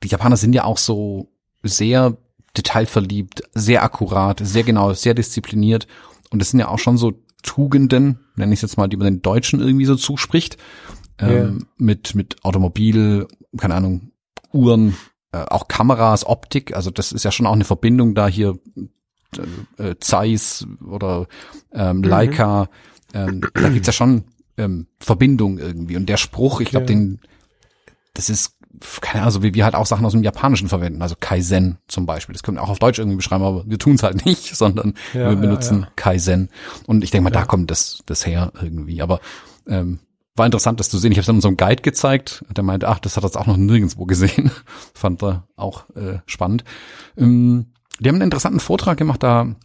die 0.04 0.08
Japaner 0.08 0.38
sind 0.38 0.54
ja 0.54 0.64
auch 0.64 0.78
so 0.78 1.30
sehr 1.64 2.18
detailverliebt, 2.58 3.44
sehr 3.54 3.84
akkurat, 3.84 4.40
sehr 4.44 4.64
genau, 4.64 4.94
sehr 4.94 5.14
diszipliniert. 5.14 5.88
Und 6.32 6.40
das 6.40 6.50
sind 6.50 6.60
ja 6.60 6.68
auch 6.68 6.80
schon 6.80 6.98
so 6.98 7.14
Tugenden, 7.44 8.20
nenne 8.36 8.54
ich 8.54 8.58
es 8.58 8.62
jetzt 8.62 8.78
mal, 8.78 8.88
die 8.88 8.98
man 8.98 9.06
den 9.06 9.22
Deutschen 9.22 9.60
irgendwie 9.60 9.86
so 9.86 9.96
zuspricht. 9.96 10.58
ähm, 11.20 11.60
ja. 11.60 11.66
mit, 11.78 12.16
mit 12.16 12.44
Automobil, 12.44 13.28
keine 13.58 13.76
Ahnung, 13.76 14.12
Uhren, 14.52 14.96
äh, 15.32 15.46
auch 15.46 15.68
Kameras, 15.68 16.26
Optik, 16.26 16.76
also 16.76 16.92
das 16.92 17.12
ist 17.12 17.24
ja 17.24 17.32
schon 17.32 17.48
auch 17.48 17.54
eine 17.54 17.64
Verbindung 17.64 18.16
da 18.16 18.28
hier, 18.28 18.60
äh, 19.78 19.90
äh 19.90 20.00
Zeiss 20.00 20.68
oder 20.86 21.28
ähm, 21.74 21.98
mhm. 21.98 22.04
Leica, 22.04 22.70
ähm, 23.14 23.42
da 23.54 23.70
gibt's 23.70 23.88
ja 23.88 23.94
schon 23.94 24.26
ähm, 24.58 24.88
Verbindung 25.00 25.58
irgendwie. 25.58 25.98
Und 25.98 26.08
der 26.08 26.18
Spruch, 26.18 26.62
ich 26.62 26.70
glaube, 26.70 26.86
ja. 26.86 26.88
den, 26.88 27.20
das 28.14 28.30
ist, 28.30 28.58
keine 29.02 29.22
Ahnung, 29.22 29.32
so 29.32 29.44
wie 29.44 29.54
wir 29.54 29.66
halt 29.66 29.76
auch 29.76 29.86
Sachen 29.86 30.06
aus 30.06 30.14
dem 30.14 30.24
Japanischen 30.24 30.70
verwenden, 30.70 31.02
also 31.02 31.16
Kaizen 31.20 31.78
zum 31.88 32.06
Beispiel. 32.06 32.34
Das 32.34 32.44
können 32.44 32.58
wir 32.58 32.64
auch 32.64 32.70
auf 32.70 32.80
Deutsch 32.80 33.00
irgendwie 33.00 33.18
beschreiben, 33.18 33.44
aber 33.44 33.64
wir 33.68 33.80
tun 33.80 33.96
es 33.96 34.04
halt 34.04 34.26
nicht, 34.26 34.56
sondern 34.56 34.94
ja, 35.14 35.30
wir 35.30 35.36
benutzen 35.36 35.82
ja, 35.82 35.88
Kaizen. 35.96 36.50
Und 36.88 37.04
ich 37.04 37.12
denke 37.12 37.26
mal, 37.26 37.30
da 37.32 37.46
kommt 37.46 37.72
das, 37.72 38.04
das 38.06 38.26
her 38.26 38.52
irgendwie. 38.62 39.02
Aber 39.02 39.20
ähm, 39.68 40.00
war 40.36 40.46
interessant, 40.46 40.80
das 40.80 40.90
zu 40.90 40.98
sehen. 40.98 41.12
Ich 41.12 41.18
habe 41.18 41.22
es 41.22 41.42
dann 41.42 41.50
einem 41.50 41.58
Guide 41.58 41.82
gezeigt, 41.82 42.44
der 42.50 42.64
meinte, 42.64 42.88
ach, 42.88 43.00
das 43.00 43.18
hat 43.18 43.24
er 43.24 43.40
auch 43.40 43.48
noch 43.48 43.58
nirgendwo 43.58 44.06
gesehen. 44.06 44.52
Fand 44.94 45.22
er 45.24 45.48
auch 45.56 45.90
äh, 45.96 46.20
spannend. 46.26 46.64
Ähm, 47.18 47.68
die 48.00 48.08
haben 48.08 48.16
einen 48.16 48.24
interessanten 48.24 48.60
Vortrag 48.60 48.98
gemacht, 48.98 49.22
da 49.24 49.56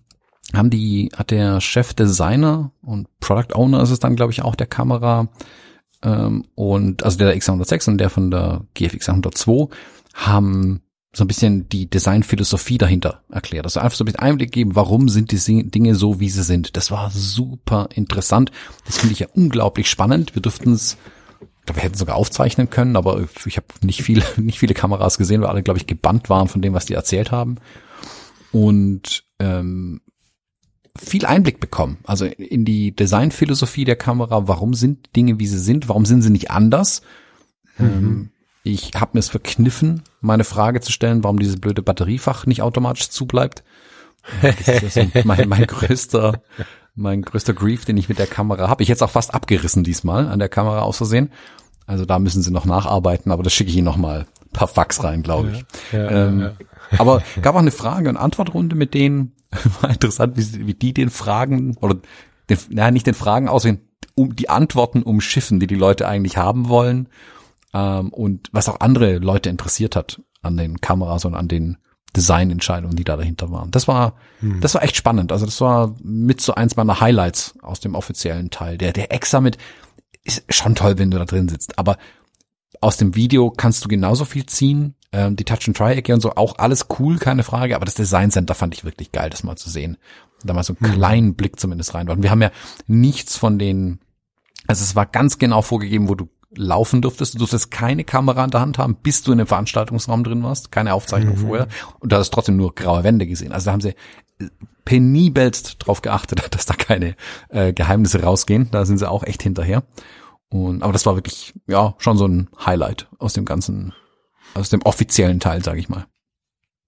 haben 0.55 0.71
die, 0.71 1.11
hat 1.17 1.31
der 1.31 1.61
Chefdesigner 1.61 2.73
und 2.83 3.09
Product 3.21 3.55
Owner 3.55 3.83
ist 3.83 3.91
es 3.91 3.99
dann, 3.99 4.17
glaube 4.17 4.33
ich, 4.33 4.43
auch 4.43 4.55
der 4.55 4.67
Kamera, 4.67 5.29
ähm, 6.03 6.45
und 6.55 7.03
also 7.03 7.19
der 7.19 7.37
X106 7.37 7.89
und 7.89 7.99
der 7.99 8.11
von 8.11 8.31
der 8.31 8.63
GFX 8.75 9.09
102 9.09 9.69
haben 10.15 10.83
so 11.17 11.25
ein 11.25 11.29
bisschen 11.29 11.67
die 11.71 11.89
Designphilosophie 11.89 12.77
dahinter 12.77 13.23
erklärt. 13.31 13.65
Also 13.65 13.81
einfach 13.81 13.97
so 13.97 14.05
ein 14.05 14.07
bisschen 14.07 14.21
Einblick 14.21 14.53
geben, 14.53 14.77
warum 14.77 15.09
sind 15.09 15.33
die 15.33 15.71
Dinge 15.71 15.95
so, 15.95 16.21
wie 16.21 16.29
sie 16.29 16.43
sind. 16.43 16.77
Das 16.77 16.91
war 16.91 17.11
super 17.11 17.89
interessant. 17.95 18.53
Das 18.85 18.99
finde 18.99 19.15
ich 19.15 19.21
ja 19.21 19.29
unglaublich 19.33 19.89
spannend. 19.89 20.35
Wir 20.35 20.43
dürften 20.43 20.75
es, 20.75 20.99
ich 21.41 21.65
glaube, 21.65 21.79
wir 21.79 21.85
hätten 21.85 21.97
sogar 21.97 22.17
aufzeichnen 22.17 22.69
können, 22.69 22.97
aber 22.97 23.27
ich 23.47 23.57
habe 23.57 23.67
nicht 23.81 24.03
viele, 24.03 24.23
nicht 24.37 24.59
viele 24.59 24.75
Kameras 24.75 25.17
gesehen, 25.17 25.41
weil 25.41 25.49
alle, 25.49 25.63
glaube 25.63 25.79
ich, 25.79 25.87
gebannt 25.87 26.29
waren 26.29 26.49
von 26.49 26.61
dem, 26.61 26.75
was 26.75 26.85
die 26.85 26.93
erzählt 26.93 27.33
haben. 27.33 27.57
Und 28.53 29.25
ähm, 29.39 30.03
viel 30.99 31.25
Einblick 31.25 31.61
bekommen. 31.61 31.97
Also 32.05 32.27
in 32.27 32.67
die 32.67 32.95
Designphilosophie 32.95 33.87
der 33.87 33.97
Kamera. 33.97 34.49
Warum 34.49 34.75
sind 34.75 35.17
Dinge, 35.17 35.39
wie 35.39 35.47
sie 35.47 35.61
sind? 35.61 35.89
Warum 35.89 36.05
sind 36.05 36.21
sie 36.21 36.31
nicht 36.31 36.51
anders? 36.51 37.01
Mhm. 37.79 37.87
Ähm, 37.87 38.31
ich 38.67 38.91
habe 38.97 39.13
mir 39.15 39.21
es 39.21 39.29
verkniffen, 39.29 40.03
meine 40.27 40.45
Frage 40.45 40.81
zu 40.81 40.93
stellen, 40.93 41.25
warum 41.25 41.39
dieses 41.39 41.61
blöde 41.61 41.83
Batteriefach 41.83 42.47
nicht 42.47 42.63
automatisch 42.63 43.09
zubleibt. 43.11 43.63
Das 44.43 44.83
ist 44.83 44.97
ja 44.97 45.05
so 45.05 45.11
mein, 45.25 45.49
mein 45.49 45.67
größter, 45.67 46.43
mein 46.95 47.23
größter 47.23 47.55
Grief, 47.55 47.85
den 47.85 47.97
ich 47.97 48.09
mit 48.09 48.19
der 48.19 48.27
Kamera 48.27 48.69
habe. 48.69 48.83
Ich 48.83 48.91
es 48.91 49.03
auch 49.03 49.11
fast 49.11 49.35
abgerissen 49.35 49.85
diesmal 49.85 50.29
an 50.29 50.39
der 50.39 50.49
Kamera 50.49 50.83
aus 50.83 50.97
Versehen. 50.97 51.31
Also 51.87 52.05
da 52.05 52.19
müssen 52.19 52.43
sie 52.43 52.51
noch 52.51 52.65
nacharbeiten, 52.65 53.31
aber 53.31 53.45
das 53.45 53.53
schicke 53.53 53.71
ich 53.71 53.77
Ihnen 53.77 53.85
noch 53.85 53.97
mal 53.97 54.27
ein 54.45 54.53
paar 54.53 54.67
Fax 54.67 55.05
rein, 55.05 55.23
glaube 55.23 55.53
ich. 55.53 55.65
Ja, 55.93 56.11
ja, 56.11 56.27
ähm, 56.27 56.41
ja. 56.41 56.53
Aber 56.99 57.23
gab 57.41 57.55
auch 57.55 57.61
eine 57.61 57.71
Frage- 57.71 58.09
und 58.09 58.17
Antwortrunde 58.17 58.75
mit 58.75 58.93
denen. 58.93 59.33
War 59.81 59.91
interessant, 59.91 60.37
wie, 60.37 60.67
wie 60.67 60.75
die 60.75 60.93
den 60.93 61.11
Fragen 61.11 61.77
oder 61.81 61.97
den, 62.51 62.59
naja, 62.71 62.91
nicht 62.91 63.07
den 63.07 63.15
Fragen 63.15 63.49
auswählen, 63.49 63.81
um 64.17 64.35
die 64.35 64.49
Antworten 64.49 65.05
umschiffen, 65.05 65.61
die 65.61 65.69
die 65.69 65.77
Leute 65.77 66.09
eigentlich 66.09 66.37
haben 66.37 66.69
wollen 66.69 67.09
ähm, 67.73 68.11
und 68.11 68.49
was 68.53 68.69
auch 68.69 68.81
andere 68.81 69.19
Leute 69.19 69.51
interessiert 69.51 69.97
hat 69.97 70.23
an 70.43 70.57
den 70.57 70.81
Kameras 70.81 71.25
und 71.25 71.35
an 71.35 71.49
den 71.49 71.79
Designentscheidungen, 72.15 72.97
die 72.97 73.05
da 73.05 73.17
dahinter 73.17 73.51
waren. 73.51 73.71
Das 73.71 73.89
war, 73.89 74.15
hm. 74.41 74.61
das 74.61 74.75
war 74.75 74.83
echt 74.83 74.97
spannend. 74.97 75.33
Also 75.33 75.45
das 75.45 75.61
war 75.61 75.95
mit 76.03 76.41
so 76.41 76.55
eins 76.55 76.77
meiner 76.77 77.01
Highlights 77.01 77.55
aus 77.63 77.81
dem 77.81 77.95
offiziellen 77.95 78.51
Teil. 78.51 78.79
Der, 78.79 78.93
der 78.93 79.13
Examit 79.13 79.59
ist 80.25 80.43
schon 80.49 80.75
toll, 80.75 80.99
wenn 80.99 81.11
du 81.11 81.19
da 81.19 81.25
drin 81.25 81.49
sitzt, 81.49 81.79
aber 81.79 81.99
aus 82.81 82.97
dem 82.97 83.15
Video 83.15 83.51
kannst 83.51 83.85
du 83.85 83.89
genauso 83.89 84.25
viel 84.25 84.47
ziehen. 84.47 84.95
Ähm, 85.13 85.37
die 85.37 85.45
Touch 85.45 85.67
and 85.67 85.77
Try 85.77 85.93
Ecke 85.93 86.13
und 86.15 86.21
so 86.21 86.33
auch 86.33 86.59
alles 86.59 86.87
cool, 86.99 87.19
keine 87.19 87.43
Frage. 87.43 87.77
Aber 87.77 87.85
das 87.85 87.95
Design 87.95 88.31
Center 88.31 88.55
fand 88.55 88.75
ich 88.75 88.85
wirklich 88.85 89.13
geil, 89.13 89.31
das 89.31 89.45
mal 89.45 89.57
zu 89.57 89.71
sehen. 89.71 89.97
Da 90.43 90.53
mal 90.53 90.63
so 90.63 90.75
einen 90.79 90.91
mhm. 90.91 90.95
kleinen 90.95 91.35
Blick 91.35 91.59
zumindest 91.59 91.95
rein. 91.95 92.09
Und 92.09 92.23
wir 92.23 92.31
haben 92.31 92.43
ja 92.43 92.51
nichts 92.87 93.37
von 93.37 93.59
den, 93.59 94.01
also 94.67 94.83
es 94.83 94.95
war 94.95 95.07
ganz 95.07 95.39
genau 95.39 95.63
vorgegeben, 95.63 96.09
wo 96.09 96.15
du 96.15 96.29
laufen 96.51 97.03
durftest. 97.03 97.35
Du 97.35 97.39
durftest 97.39 97.71
keine 97.71 98.05
Kamera 98.05 98.45
in 98.45 98.51
der 98.51 98.61
Hand 98.61 98.79
haben, 98.79 98.97
bis 98.97 99.23
du 99.23 99.33
in 99.33 99.39
dem 99.39 99.47
Veranstaltungsraum 99.47 100.25
drin 100.25 100.43
warst. 100.43 100.73
Keine 100.73 100.95
Aufzeichnung 100.95 101.37
mhm. 101.37 101.47
vorher. 101.47 101.69
Und 102.01 102.13
da 102.13 102.19
hast 102.19 102.31
trotzdem 102.31 102.57
nur 102.57 102.75
graue 102.75 103.05
Wände 103.05 103.27
gesehen. 103.27 103.53
Also 103.53 103.67
da 103.67 103.73
haben 103.73 103.81
sie 103.81 103.95
penibelst 104.85 105.77
drauf 105.79 106.03
geachtet, 106.03 106.43
dass 106.55 106.67
da 106.67 106.75
keine 106.75 107.17
äh, 107.49 107.73
Geheimnisse 107.73 108.23
rausgehen. 108.23 108.71
Da 108.71 108.85
sind 108.85 108.99
sie 108.99 109.11
auch 109.11 109.25
echt 109.25 109.43
hinterher. 109.43 109.83
Und 110.49 110.83
aber 110.83 110.93
das 110.93 111.07
war 111.07 111.17
wirklich 111.17 111.55
ja 111.67 111.95
schon 111.99 112.17
so 112.17 112.27
ein 112.27 112.49
Highlight 112.65 113.09
aus 113.19 113.33
dem 113.33 113.45
ganzen, 113.45 113.93
aus 114.55 114.71
dem 114.71 114.83
offiziellen 114.83 115.41
Teil, 115.41 115.63
sage 115.65 115.81
ich 115.81 115.89
mal. 115.89 116.07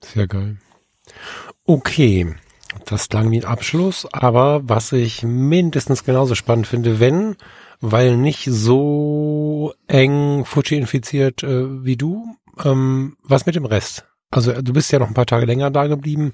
Sehr 0.01 0.29
geil. 0.29 0.59
Okay, 1.65 2.35
das 2.87 3.09
klang 3.09 3.31
wie 3.31 3.41
ein 3.41 3.45
Abschluss, 3.45 4.07
aber 4.13 4.69
was 4.69 4.93
ich 4.93 5.23
mindestens 5.23 6.05
genauso 6.05 6.35
spannend 6.35 6.67
finde, 6.67 7.01
wenn, 7.01 7.37
weil 7.81 8.17
nicht 8.17 8.45
so 8.51 9.75
eng 9.87 10.45
Fuji 10.45 10.77
infiziert 10.77 11.43
äh, 11.43 11.85
wie 11.85 11.97
du, 11.97 12.37
ähm, 12.65 13.17
was 13.23 13.47
mit 13.47 13.55
dem 13.55 13.67
Rest? 13.67 14.07
Also 14.31 14.61
du 14.61 14.73
bist 14.73 14.93
ja 14.93 14.99
noch 14.99 15.09
ein 15.09 15.15
paar 15.15 15.27
Tage 15.27 15.47
länger 15.47 15.71
da 15.71 15.87
geblieben 15.87 16.33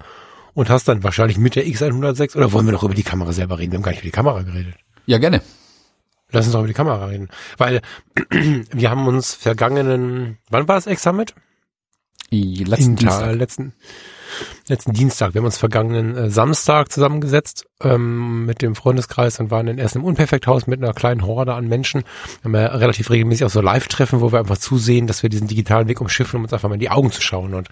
und 0.55 0.71
hast 0.71 0.89
dann 0.89 1.03
wahrscheinlich 1.03 1.39
mit 1.39 1.55
der 1.55 1.67
X106 1.67 2.37
oder 2.37 2.53
wollen 2.53 2.67
wir 2.67 2.73
noch 2.73 2.83
über 2.83 2.95
die 2.95 3.03
Kamera 3.03 3.33
selber 3.33 3.59
reden? 3.59 3.73
Wir 3.73 3.79
haben 3.79 3.85
gar 3.85 3.91
nicht 3.91 4.01
über 4.01 4.09
die 4.09 4.13
Kamera 4.13 4.43
geredet. 4.43 4.75
Ja, 5.07 5.19
gerne. 5.19 5.43
Lass 6.31 6.47
uns 6.47 6.53
doch 6.53 6.61
über 6.61 6.69
die 6.69 6.75
Kamera 6.75 7.07
reden. 7.07 7.29
Weil 7.59 7.83
wir 8.31 8.91
haben 8.91 9.07
uns 9.07 9.35
vergangenen, 9.35 10.39
wann 10.51 10.67
war 10.67 10.77
das 10.77 10.87
Examet? 10.87 11.35
Letzten 12.31 12.97
Dienstag. 12.97 13.37
Letzten, 13.37 13.75
letzten 14.69 14.93
Dienstag. 14.93 15.35
Wir 15.35 15.41
haben 15.41 15.47
uns 15.47 15.59
vergangenen 15.59 16.17
äh, 16.17 16.31
Samstag 16.31 16.91
zusammengesetzt 16.91 17.67
ähm, 17.83 18.47
mit 18.47 18.63
dem 18.63 18.75
Freundeskreis 18.75 19.41
und 19.41 19.51
waren 19.51 19.67
dann 19.67 19.79
erst 19.79 19.97
im 19.97 20.05
Unperfekthaus 20.05 20.67
mit 20.67 20.83
einer 20.83 20.93
kleinen 20.93 21.27
Horde 21.27 21.55
an 21.55 21.69
Menschen. 21.69 22.03
Wir 22.43 22.45
haben 22.45 22.55
ja 22.55 22.77
relativ 22.77 23.11
regelmäßig 23.11 23.45
auch 23.45 23.51
so 23.51 23.61
Live-Treffen, 23.61 24.21
wo 24.21 24.33
wir 24.33 24.39
einfach 24.39 24.59
zusehen, 24.59 25.07
dass 25.07 25.23
wir 25.23 25.31
diesen 25.31 25.49
digitalen 25.49 25.89
Weg 25.89 26.01
umschiffen, 26.01 26.39
um 26.39 26.45
uns 26.45 26.53
einfach 26.53 26.69
mal 26.69 26.75
in 26.75 26.81
die 26.81 26.91
Augen 26.91 27.11
zu 27.11 27.21
schauen. 27.21 27.55
Und 27.55 27.69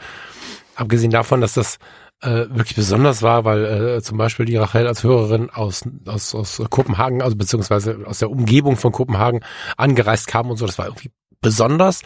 abgesehen 0.75 1.11
davon, 1.11 1.41
dass 1.41 1.55
das 1.55 1.79
äh, 2.23 2.47
wirklich 2.51 2.77
besonders 2.77 3.23
war, 3.23 3.45
weil 3.45 3.65
äh, 3.65 4.03
zum 4.03 4.17
Beispiel 4.17 4.47
die 4.47 4.57
Rachel 4.57 4.87
als 4.87 5.03
Hörerin 5.03 5.51
aus, 5.51 5.83
aus, 6.07 6.35
aus 6.35 6.63
Kopenhagen, 6.71 7.21
also 7.21 7.37
beziehungsweise 7.37 7.99
aus 8.07 8.21
der 8.21 8.31
Umgebung 8.31 8.77
von 8.77 8.93
Kopenhagen 8.93 9.41
angereist 9.77 10.29
kam 10.29 10.51
und 10.51 10.57
so, 10.57 10.67
das 10.67 10.79
war 10.79 10.87
irgendwie 10.87 11.11
besonders. 11.41 12.03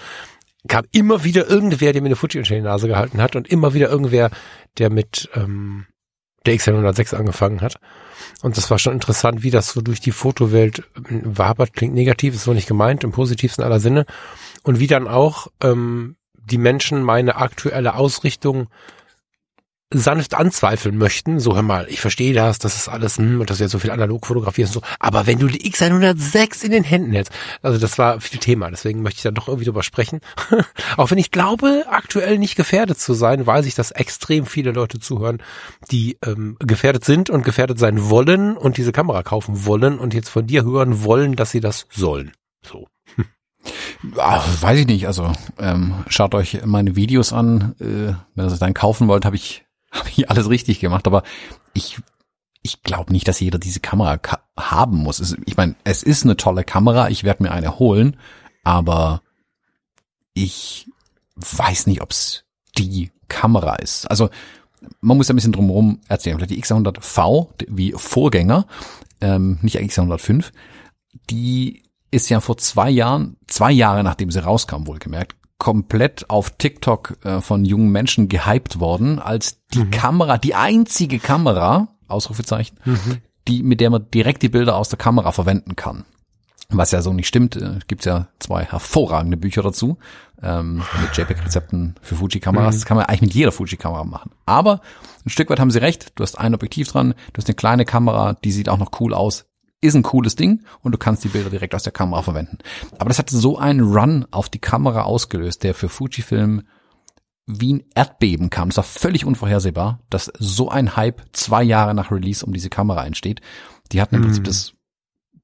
Gab 0.66 0.86
immer 0.92 1.24
wieder 1.24 1.48
irgendwer, 1.48 1.92
der 1.92 2.02
mir 2.02 2.06
eine 2.06 2.16
Fuji 2.16 2.38
unter 2.38 2.54
die 2.54 2.60
Nase 2.60 2.88
gehalten 2.88 3.20
hat 3.20 3.36
und 3.36 3.48
immer 3.48 3.74
wieder 3.74 3.88
irgendwer, 3.88 4.30
der 4.78 4.90
mit 4.90 5.28
ähm, 5.34 5.86
der 6.46 6.54
X106 6.54 7.14
angefangen 7.14 7.60
hat. 7.60 7.76
Und 8.42 8.56
das 8.56 8.70
war 8.70 8.78
schon 8.78 8.94
interessant, 8.94 9.42
wie 9.42 9.50
das 9.50 9.70
so 9.70 9.80
durch 9.80 10.00
die 10.00 10.12
Fotowelt 10.12 10.82
ähm, 11.08 11.22
wabert. 11.24 11.72
Klingt 11.74 11.94
negativ, 11.94 12.34
ist 12.34 12.44
so 12.44 12.52
nicht 12.52 12.68
gemeint, 12.68 13.04
im 13.04 13.12
positivsten 13.12 13.64
aller 13.64 13.80
Sinne. 13.80 14.06
Und 14.62 14.80
wie 14.80 14.86
dann 14.86 15.08
auch 15.08 15.48
ähm, 15.62 16.16
die 16.34 16.58
Menschen 16.58 17.02
meine 17.02 17.36
aktuelle 17.36 17.94
Ausrichtung 17.94 18.68
sanft 19.94 20.34
anzweifeln 20.34 20.98
möchten, 20.98 21.38
so 21.38 21.54
hör 21.54 21.62
mal, 21.62 21.86
ich 21.88 22.00
verstehe 22.00 22.34
das, 22.34 22.58
das 22.58 22.76
ist 22.76 22.88
alles, 22.88 23.18
hm, 23.18 23.40
und 23.40 23.50
das 23.50 23.58
ist 23.58 23.60
ja 23.60 23.68
so 23.68 23.78
viel 23.78 23.92
analog 23.92 24.26
fotografierst 24.26 24.74
und 24.74 24.82
so, 24.82 24.88
aber 24.98 25.26
wenn 25.26 25.38
du 25.38 25.46
die 25.46 25.70
X106 25.70 26.64
in 26.64 26.72
den 26.72 26.82
Händen 26.82 27.12
hältst, 27.12 27.32
also 27.62 27.78
das 27.78 27.96
war 27.96 28.20
viel 28.20 28.40
Thema, 28.40 28.68
deswegen 28.70 29.02
möchte 29.02 29.18
ich 29.18 29.22
da 29.22 29.30
doch 29.30 29.46
irgendwie 29.46 29.66
drüber 29.66 29.84
sprechen. 29.84 30.20
Auch 30.96 31.10
wenn 31.12 31.18
ich 31.18 31.30
glaube, 31.30 31.84
aktuell 31.88 32.38
nicht 32.38 32.56
gefährdet 32.56 32.98
zu 32.98 33.14
sein, 33.14 33.46
weiß 33.46 33.66
ich, 33.66 33.76
dass 33.76 33.92
extrem 33.92 34.44
viele 34.46 34.72
Leute 34.72 34.98
zuhören, 34.98 35.40
die 35.92 36.18
ähm, 36.24 36.56
gefährdet 36.58 37.04
sind 37.04 37.30
und 37.30 37.44
gefährdet 37.44 37.78
sein 37.78 38.10
wollen 38.10 38.56
und 38.56 38.78
diese 38.78 38.90
Kamera 38.92 39.22
kaufen 39.22 39.66
wollen 39.66 39.98
und 39.98 40.14
jetzt 40.14 40.30
von 40.30 40.48
dir 40.48 40.64
hören 40.64 41.04
wollen, 41.04 41.36
dass 41.36 41.52
sie 41.52 41.60
das 41.60 41.86
sollen. 41.90 42.32
So. 42.64 42.88
Ach, 44.18 44.62
weiß 44.62 44.80
ich 44.80 44.86
nicht. 44.86 45.06
Also 45.06 45.32
ähm, 45.58 45.94
schaut 46.08 46.34
euch 46.34 46.60
meine 46.64 46.96
Videos 46.96 47.32
an. 47.32 47.74
Äh, 47.80 48.14
wenn 48.34 48.46
ihr 48.46 48.50
das 48.50 48.58
dann 48.58 48.74
kaufen 48.74 49.08
wollt, 49.08 49.24
habe 49.24 49.36
ich 49.36 49.65
habe 49.90 50.08
ich 50.14 50.30
alles 50.30 50.48
richtig 50.48 50.80
gemacht, 50.80 51.06
aber 51.06 51.22
ich 51.72 51.98
ich 52.62 52.82
glaube 52.82 53.12
nicht, 53.12 53.28
dass 53.28 53.38
jeder 53.38 53.60
diese 53.60 53.78
Kamera 53.78 54.18
haben 54.58 54.96
muss. 54.96 55.36
Ich 55.46 55.56
meine, 55.56 55.76
es 55.84 56.02
ist 56.02 56.24
eine 56.24 56.36
tolle 56.36 56.64
Kamera, 56.64 57.08
ich 57.08 57.22
werde 57.22 57.44
mir 57.44 57.52
eine 57.52 57.78
holen, 57.78 58.16
aber 58.64 59.22
ich 60.34 60.90
weiß 61.36 61.86
nicht, 61.86 62.02
ob 62.02 62.10
es 62.10 62.44
die 62.76 63.12
Kamera 63.28 63.76
ist. 63.76 64.06
Also 64.10 64.30
man 65.00 65.16
muss 65.16 65.30
ein 65.30 65.36
bisschen 65.36 65.52
drumherum 65.52 66.00
erzählen. 66.08 66.38
Die 66.38 66.62
X100V, 66.62 67.48
wie 67.68 67.92
Vorgänger, 67.92 68.66
ähm, 69.20 69.58
nicht 69.62 69.78
X105, 69.78 70.50
die 71.30 71.82
ist 72.10 72.28
ja 72.28 72.40
vor 72.40 72.56
zwei 72.58 72.90
Jahren, 72.90 73.36
zwei 73.46 73.72
Jahre 73.72 74.02
nachdem 74.02 74.30
sie 74.30 74.42
rauskam, 74.42 74.86
wohlgemerkt, 74.86 75.36
komplett 75.58 76.28
auf 76.30 76.50
TikTok 76.50 77.18
äh, 77.24 77.40
von 77.40 77.64
jungen 77.64 77.90
Menschen 77.90 78.28
gehypt 78.28 78.78
worden, 78.78 79.18
als 79.18 79.62
die 79.72 79.84
mhm. 79.84 79.90
Kamera, 79.90 80.38
die 80.38 80.54
einzige 80.54 81.18
Kamera, 81.18 81.88
Ausrufezeichen, 82.08 82.78
mhm. 82.84 83.18
die, 83.48 83.62
mit 83.62 83.80
der 83.80 83.90
man 83.90 84.10
direkt 84.10 84.42
die 84.42 84.48
Bilder 84.48 84.76
aus 84.76 84.88
der 84.88 84.98
Kamera 84.98 85.32
verwenden 85.32 85.76
kann. 85.76 86.04
was 86.68 86.90
ja 86.90 87.00
so 87.00 87.12
nicht 87.12 87.28
stimmt. 87.28 87.56
Äh, 87.56 87.78
Gibt 87.86 88.04
ja 88.04 88.28
zwei 88.38 88.64
hervorragende 88.64 89.36
Bücher 89.36 89.62
dazu 89.62 89.98
ähm, 90.42 90.82
mit 91.00 91.16
JPEG-Rezepten 91.16 91.94
für 92.02 92.16
Fuji-Kameras. 92.16 92.74
Mhm. 92.74 92.78
Das 92.78 92.86
kann 92.86 92.96
man 92.96 93.06
eigentlich 93.06 93.22
mit 93.22 93.34
jeder 93.34 93.52
Fuji-Kamera 93.52 94.04
machen. 94.04 94.32
Aber 94.44 94.80
ein 95.24 95.30
Stück 95.30 95.48
weit 95.50 95.60
haben 95.60 95.70
sie 95.70 95.80
recht. 95.80 96.12
Du 96.16 96.22
hast 96.22 96.38
ein 96.38 96.54
Objektiv 96.54 96.88
dran, 96.88 97.14
du 97.32 97.38
hast 97.38 97.48
eine 97.48 97.54
kleine 97.54 97.84
Kamera, 97.84 98.34
die 98.34 98.52
sieht 98.52 98.68
auch 98.68 98.78
noch 98.78 99.00
cool 99.00 99.14
aus. 99.14 99.46
Ist 99.80 99.94
ein 99.94 100.02
cooles 100.02 100.36
Ding 100.36 100.64
und 100.80 100.92
du 100.92 100.98
kannst 100.98 101.22
die 101.24 101.28
Bilder 101.28 101.50
direkt 101.50 101.74
aus 101.74 101.82
der 101.82 101.92
Kamera 101.92 102.22
verwenden. 102.22 102.58
Aber 102.98 103.08
das 103.08 103.18
hat 103.18 103.30
so 103.30 103.58
einen 103.58 103.80
Run 103.80 104.26
auf 104.30 104.48
die 104.48 104.58
Kamera 104.58 105.02
ausgelöst, 105.02 105.62
der 105.64 105.74
für 105.74 105.88
Fujifilm 105.88 106.62
wie 107.46 107.74
ein 107.74 107.84
Erdbeben 107.94 108.50
kam. 108.50 108.70
Das 108.70 108.78
war 108.78 108.84
völlig 108.84 109.24
unvorhersehbar, 109.24 110.00
dass 110.10 110.32
so 110.38 110.68
ein 110.68 110.96
Hype 110.96 111.22
zwei 111.32 111.62
Jahre 111.62 111.94
nach 111.94 112.10
Release 112.10 112.44
um 112.44 112.52
diese 112.52 112.70
Kamera 112.70 113.06
entsteht. 113.06 113.40
Die 113.92 114.00
hatten 114.00 114.16
im 114.16 114.22
Prinzip 114.22 114.42
mhm. 114.42 114.46
das 114.46 114.72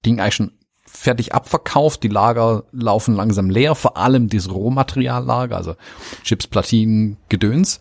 Ding 0.04 0.18
eigentlich 0.18 0.34
schon 0.34 0.52
fertig 0.84 1.34
abverkauft. 1.34 2.02
Die 2.02 2.08
Lager 2.08 2.64
laufen 2.72 3.14
langsam 3.14 3.50
leer, 3.50 3.74
vor 3.74 3.96
allem 3.96 4.28
das 4.28 4.50
Rohmateriallager, 4.50 5.56
also 5.56 5.76
Chips, 6.22 6.46
Platinen, 6.46 7.18
Gedöns. 7.28 7.80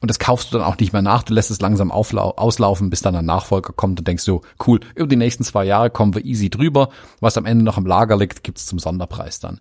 Und 0.00 0.08
das 0.08 0.18
kaufst 0.18 0.52
du 0.52 0.58
dann 0.58 0.66
auch 0.66 0.78
nicht 0.78 0.92
mehr 0.94 1.02
nach. 1.02 1.22
Du 1.22 1.34
lässt 1.34 1.50
es 1.50 1.60
langsam 1.60 1.90
auslaufen, 1.92 2.88
bis 2.88 3.02
dann 3.02 3.14
ein 3.16 3.26
Nachfolger 3.26 3.74
kommt 3.74 3.98
und 3.98 4.08
denkst 4.08 4.22
so, 4.22 4.40
cool, 4.66 4.80
über 4.94 5.08
die 5.08 5.16
nächsten 5.16 5.44
zwei 5.44 5.64
Jahre 5.64 5.90
kommen 5.90 6.14
wir 6.14 6.24
easy 6.24 6.48
drüber. 6.48 6.88
Was 7.20 7.36
am 7.36 7.44
Ende 7.44 7.64
noch 7.64 7.76
im 7.76 7.84
Lager 7.84 8.16
liegt, 8.16 8.42
gibt's 8.42 8.66
zum 8.66 8.78
Sonderpreis 8.78 9.40
dann. 9.40 9.60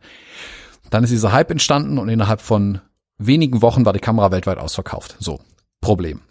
Dann 0.89 1.03
ist 1.03 1.11
dieser 1.11 1.33
Hype 1.33 1.51
entstanden 1.51 1.97
und 1.97 2.07
innerhalb 2.07 2.39
von 2.41 2.79
wenigen 3.17 3.61
Wochen 3.61 3.85
war 3.85 3.93
die 3.93 3.99
Kamera 3.99 4.31
weltweit 4.31 4.57
ausverkauft. 4.57 5.17
So, 5.19 5.41
Problem. 5.81 6.21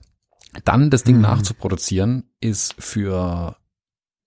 Dann 0.65 0.89
das 0.89 1.05
Ding 1.05 1.17
mhm. 1.17 1.23
nachzuproduzieren 1.23 2.25
ist 2.41 2.75
für 2.79 3.57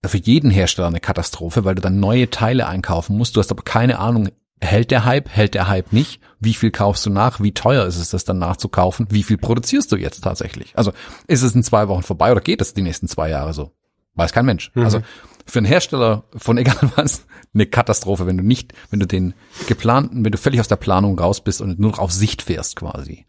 für 0.04 0.18
jeden 0.18 0.50
Hersteller 0.50 0.88
eine 0.88 1.00
Katastrophe, 1.00 1.64
weil 1.64 1.76
du 1.76 1.82
dann 1.82 2.00
neue 2.00 2.30
Teile 2.32 2.68
einkaufen 2.68 3.18
musst. 3.18 3.36
Du 3.36 3.40
hast 3.40 3.52
aber 3.52 3.62
keine 3.62 4.00
Ahnung, 4.00 4.30
hält 4.62 4.92
der 4.92 5.06
Hype, 5.06 5.30
hält 5.30 5.54
der 5.54 5.68
Hype 5.68 5.92
nicht? 5.92 6.22
Wie 6.40 6.54
viel 6.54 6.72
kaufst 6.72 7.06
du 7.06 7.10
nach? 7.10 7.40
Wie 7.40 7.54
teuer 7.54 7.86
ist 7.86 7.98
es, 7.98 8.10
das 8.10 8.26
dann 8.26 8.40
nachzukaufen? 8.40 9.08
Wie 9.10 9.24
viel 9.24 9.38
produzierst 9.38 9.92
du 9.92 9.96
jetzt 9.96 10.24
tatsächlich? 10.24 10.78
Also 10.78 10.94
ist 11.28 11.42
es 11.42 11.56
in 11.56 11.64
zwei 11.64 11.88
Wochen 11.88 12.04
vorbei 12.04 12.32
oder 12.32 12.42
geht 12.42 12.62
es 12.62 12.74
die 12.74 12.82
nächsten 12.82 13.08
zwei 13.08 13.30
Jahre 13.30 13.54
so? 13.54 13.72
Weiß 14.16 14.34
kein 14.34 14.46
Mensch. 14.46 14.72
Mhm. 14.74 14.84
Also 14.84 15.02
für 15.46 15.60
einen 15.60 15.66
Hersteller 15.66 16.24
von 16.36 16.58
egal 16.60 16.92
was 16.96 17.26
eine 17.54 17.66
Katastrophe, 17.66 18.26
wenn 18.28 18.38
du 18.38 18.44
nicht, 18.44 18.74
wenn 18.90 19.00
du 19.00 19.08
den 19.08 19.34
geplanten, 19.68 20.24
wenn 20.24 20.32
du 20.32 20.38
völlig 20.38 20.60
aus 20.60 20.68
der 20.68 20.78
Planung 20.78 21.20
raus 21.20 21.44
bist 21.44 21.62
und 21.62 21.80
nur 21.80 21.92
noch 21.92 22.00
auf 22.00 22.12
Sicht 22.12 22.42
fährst 22.42 22.76
quasi. 22.76 23.26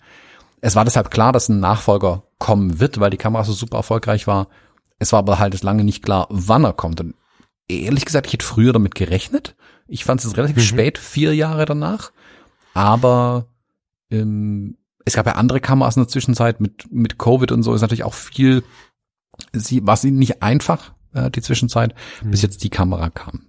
Es 0.61 0.77
war 0.77 0.85
deshalb 0.85 1.11
klar, 1.11 1.33
dass 1.33 1.49
ein 1.49 1.59
Nachfolger 1.59 2.23
kommen 2.39 2.79
wird, 2.79 3.01
weil 3.01 3.11
die 3.11 3.17
Kamera 3.17 3.43
so 3.43 3.53
super 3.53 3.79
erfolgreich 3.79 4.27
war 4.27 4.47
es 5.03 5.13
war 5.13 5.19
aber 5.19 5.39
halt 5.39 5.61
lange 5.63 5.85
nicht 5.85 6.05
klar, 6.05 6.29
wann 6.31 6.65
er 6.65 6.73
kommt. 6.73 7.01
Und 7.01 7.15
ehrlich 7.69 8.05
gesagt, 8.05 8.29
ich 8.29 8.35
hätte 8.35 8.47
früher 8.47 8.73
damit 8.73 8.95
gerechnet. 8.95 9.57
Ich 9.93 10.05
fand 10.05 10.25
es 10.25 10.37
relativ 10.39 10.57
mhm. 10.57 10.61
spät, 10.61 10.99
vier 10.99 11.35
Jahre 11.35 11.67
danach. 11.67 12.13
Aber 12.73 13.47
ähm, 14.11 14.79
es 15.05 15.15
gab 15.15 15.27
ja 15.27 15.33
andere 15.33 15.61
Kameras 15.61 15.97
in 15.97 16.03
der 16.03 16.09
Zwischenzeit 16.09 16.61
mit, 16.61 16.91
mit 16.91 17.19
Covid 17.19 17.53
und 17.53 17.63
so 17.63 17.75
ist 17.75 17.83
natürlich 17.83 18.05
auch 18.05 18.15
viel, 18.15 18.65
sie, 19.53 19.87
war 19.87 19.99
sie 19.99 20.11
nicht 20.11 20.43
einfach, 20.43 20.95
äh, 21.13 21.31
die 21.31 21.43
Zwischenzeit, 21.43 21.95
mhm. 22.23 22.31
bis 22.31 22.41
jetzt 22.41 22.65
die 22.65 22.71
Kamera 22.71 23.11
kam. 23.11 23.47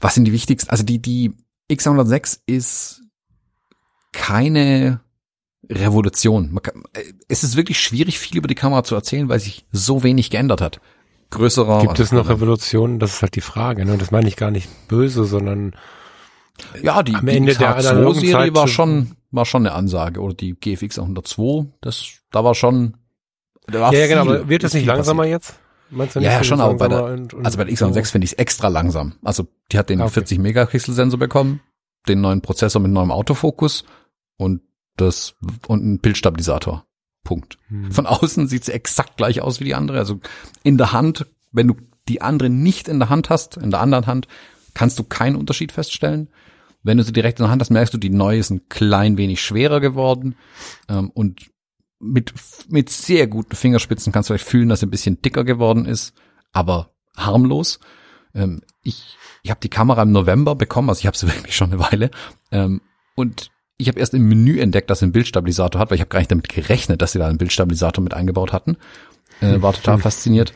Was 0.00 0.14
sind 0.14 0.26
die 0.26 0.32
wichtigsten? 0.32 0.70
Also 0.70 0.84
die, 0.84 1.00
die 1.00 1.32
X106 1.70 2.40
ist 2.44 3.00
keine 4.12 5.00
Revolution. 5.70 6.60
Kann, 6.62 6.82
äh, 6.92 7.04
es 7.28 7.42
ist 7.42 7.56
wirklich 7.56 7.80
schwierig, 7.80 8.18
viel 8.18 8.36
über 8.36 8.48
die 8.48 8.54
Kamera 8.54 8.84
zu 8.84 8.94
erzählen, 8.94 9.30
weil 9.30 9.40
sich 9.40 9.64
so 9.72 10.02
wenig 10.02 10.28
geändert 10.28 10.60
hat. 10.60 10.82
Größerer. 11.30 11.82
Gibt 11.82 12.00
es 12.00 12.12
noch 12.12 12.28
Revolutionen? 12.28 12.98
Das 12.98 13.14
ist 13.14 13.22
halt 13.22 13.36
die 13.36 13.40
Frage. 13.40 13.84
Ne? 13.84 13.96
Das 13.98 14.10
meine 14.10 14.28
ich 14.28 14.36
gar 14.36 14.50
nicht 14.50 14.68
böse, 14.88 15.24
sondern 15.24 15.74
ja, 16.82 17.02
die, 17.02 17.14
am 17.14 17.26
die 17.26 17.36
Ende 17.36 17.54
der 17.54 17.80
Serie 17.80 18.54
war 18.54 18.68
schon 18.68 19.16
war 19.30 19.46
schon 19.46 19.66
eine 19.66 19.74
Ansage 19.74 20.20
oder 20.20 20.34
die 20.34 20.54
GFX 20.54 20.98
102. 20.98 21.66
Das 21.80 22.06
da 22.30 22.44
war 22.44 22.54
schon. 22.54 22.96
Da 23.66 23.80
war 23.80 23.92
ja, 23.92 24.00
ja, 24.00 24.06
genau. 24.08 24.22
Aber 24.22 24.48
wird 24.48 24.64
das 24.64 24.74
nicht 24.74 24.86
langsamer 24.86 25.22
passiert. 25.22 25.42
jetzt? 25.42 25.60
Meinst 25.90 26.14
du 26.14 26.20
nicht, 26.20 26.26
ja, 26.26 26.34
ja 26.34 26.44
schon, 26.44 26.60
aber 26.60 26.74
bei 26.74 26.88
der, 26.88 27.04
und, 27.04 27.34
und 27.34 27.44
also 27.44 27.58
bei 27.58 27.64
der 27.64 27.74
X106 27.74 28.04
so. 28.04 28.12
finde 28.12 28.24
ich 28.24 28.32
es 28.32 28.38
extra 28.38 28.68
langsam. 28.68 29.14
Also 29.22 29.46
die 29.72 29.78
hat 29.78 29.90
den 29.90 30.00
ah, 30.00 30.04
okay. 30.04 30.14
40 30.14 30.38
Megapixel 30.38 30.94
Sensor 30.94 31.18
bekommen, 31.18 31.60
den 32.06 32.20
neuen 32.20 32.42
Prozessor 32.42 32.80
mit 32.80 32.92
neuem 32.92 33.10
Autofokus 33.10 33.84
und 34.36 34.62
das 34.96 35.34
und 35.66 35.84
ein 35.84 35.98
Bildstabilisator. 35.98 36.84
Punkt. 37.24 37.58
Hm. 37.68 37.92
Von 37.92 38.06
außen 38.06 38.48
sieht 38.48 38.64
sie 38.64 38.72
exakt 38.72 39.16
gleich 39.16 39.40
aus 39.40 39.60
wie 39.60 39.64
die 39.64 39.74
andere. 39.74 39.98
Also 39.98 40.20
in 40.62 40.78
der 40.78 40.92
Hand, 40.92 41.26
wenn 41.52 41.68
du 41.68 41.76
die 42.08 42.22
andere 42.22 42.50
nicht 42.50 42.88
in 42.88 42.98
der 42.98 43.08
Hand 43.08 43.30
hast, 43.30 43.56
in 43.56 43.70
der 43.70 43.80
anderen 43.80 44.06
Hand, 44.06 44.28
kannst 44.74 44.98
du 44.98 45.04
keinen 45.04 45.36
Unterschied 45.36 45.72
feststellen. 45.72 46.28
Wenn 46.82 46.96
du 46.96 47.04
sie 47.04 47.12
direkt 47.12 47.38
in 47.38 47.44
der 47.44 47.50
Hand 47.50 47.60
hast, 47.60 47.70
merkst 47.70 47.92
du, 47.92 47.98
die 47.98 48.10
neue 48.10 48.38
ist 48.38 48.50
ein 48.50 48.68
klein 48.68 49.18
wenig 49.18 49.42
schwerer 49.42 49.80
geworden. 49.80 50.36
Ähm, 50.88 51.10
und 51.10 51.50
mit, 51.98 52.32
mit 52.68 52.88
sehr 52.88 53.26
guten 53.26 53.54
Fingerspitzen 53.54 54.12
kannst 54.12 54.30
du 54.30 54.34
vielleicht 54.34 54.48
fühlen, 54.48 54.70
dass 54.70 54.80
sie 54.80 54.86
ein 54.86 54.90
bisschen 54.90 55.20
dicker 55.20 55.44
geworden 55.44 55.84
ist, 55.84 56.14
aber 56.52 56.94
harmlos. 57.16 57.80
Ähm, 58.34 58.62
ich 58.82 59.18
ich 59.42 59.50
habe 59.50 59.60
die 59.60 59.68
Kamera 59.68 60.02
im 60.02 60.12
November 60.12 60.54
bekommen, 60.54 60.88
also 60.88 61.00
ich 61.00 61.06
habe 61.06 61.16
sie 61.16 61.26
wirklich 61.34 61.56
schon 61.56 61.72
eine 61.72 61.80
Weile. 61.80 62.10
Ähm, 62.50 62.80
und 63.14 63.50
ich 63.80 63.88
habe 63.88 63.98
erst 63.98 64.14
im 64.14 64.28
Menü 64.28 64.60
entdeckt, 64.60 64.90
dass 64.90 65.00
sie 65.00 65.06
einen 65.06 65.12
Bildstabilisator 65.12 65.80
hat, 65.80 65.90
weil 65.90 65.96
ich 65.96 66.00
habe 66.00 66.10
gar 66.10 66.18
nicht 66.18 66.30
damit 66.30 66.48
gerechnet, 66.48 67.02
dass 67.02 67.12
sie 67.12 67.18
da 67.18 67.26
einen 67.26 67.38
Bildstabilisator 67.38 68.02
mit 68.02 68.14
eingebaut 68.14 68.52
hatten. 68.52 68.76
Äh, 69.40 69.62
war 69.62 69.72
total 69.72 69.98
fasziniert. 69.98 70.52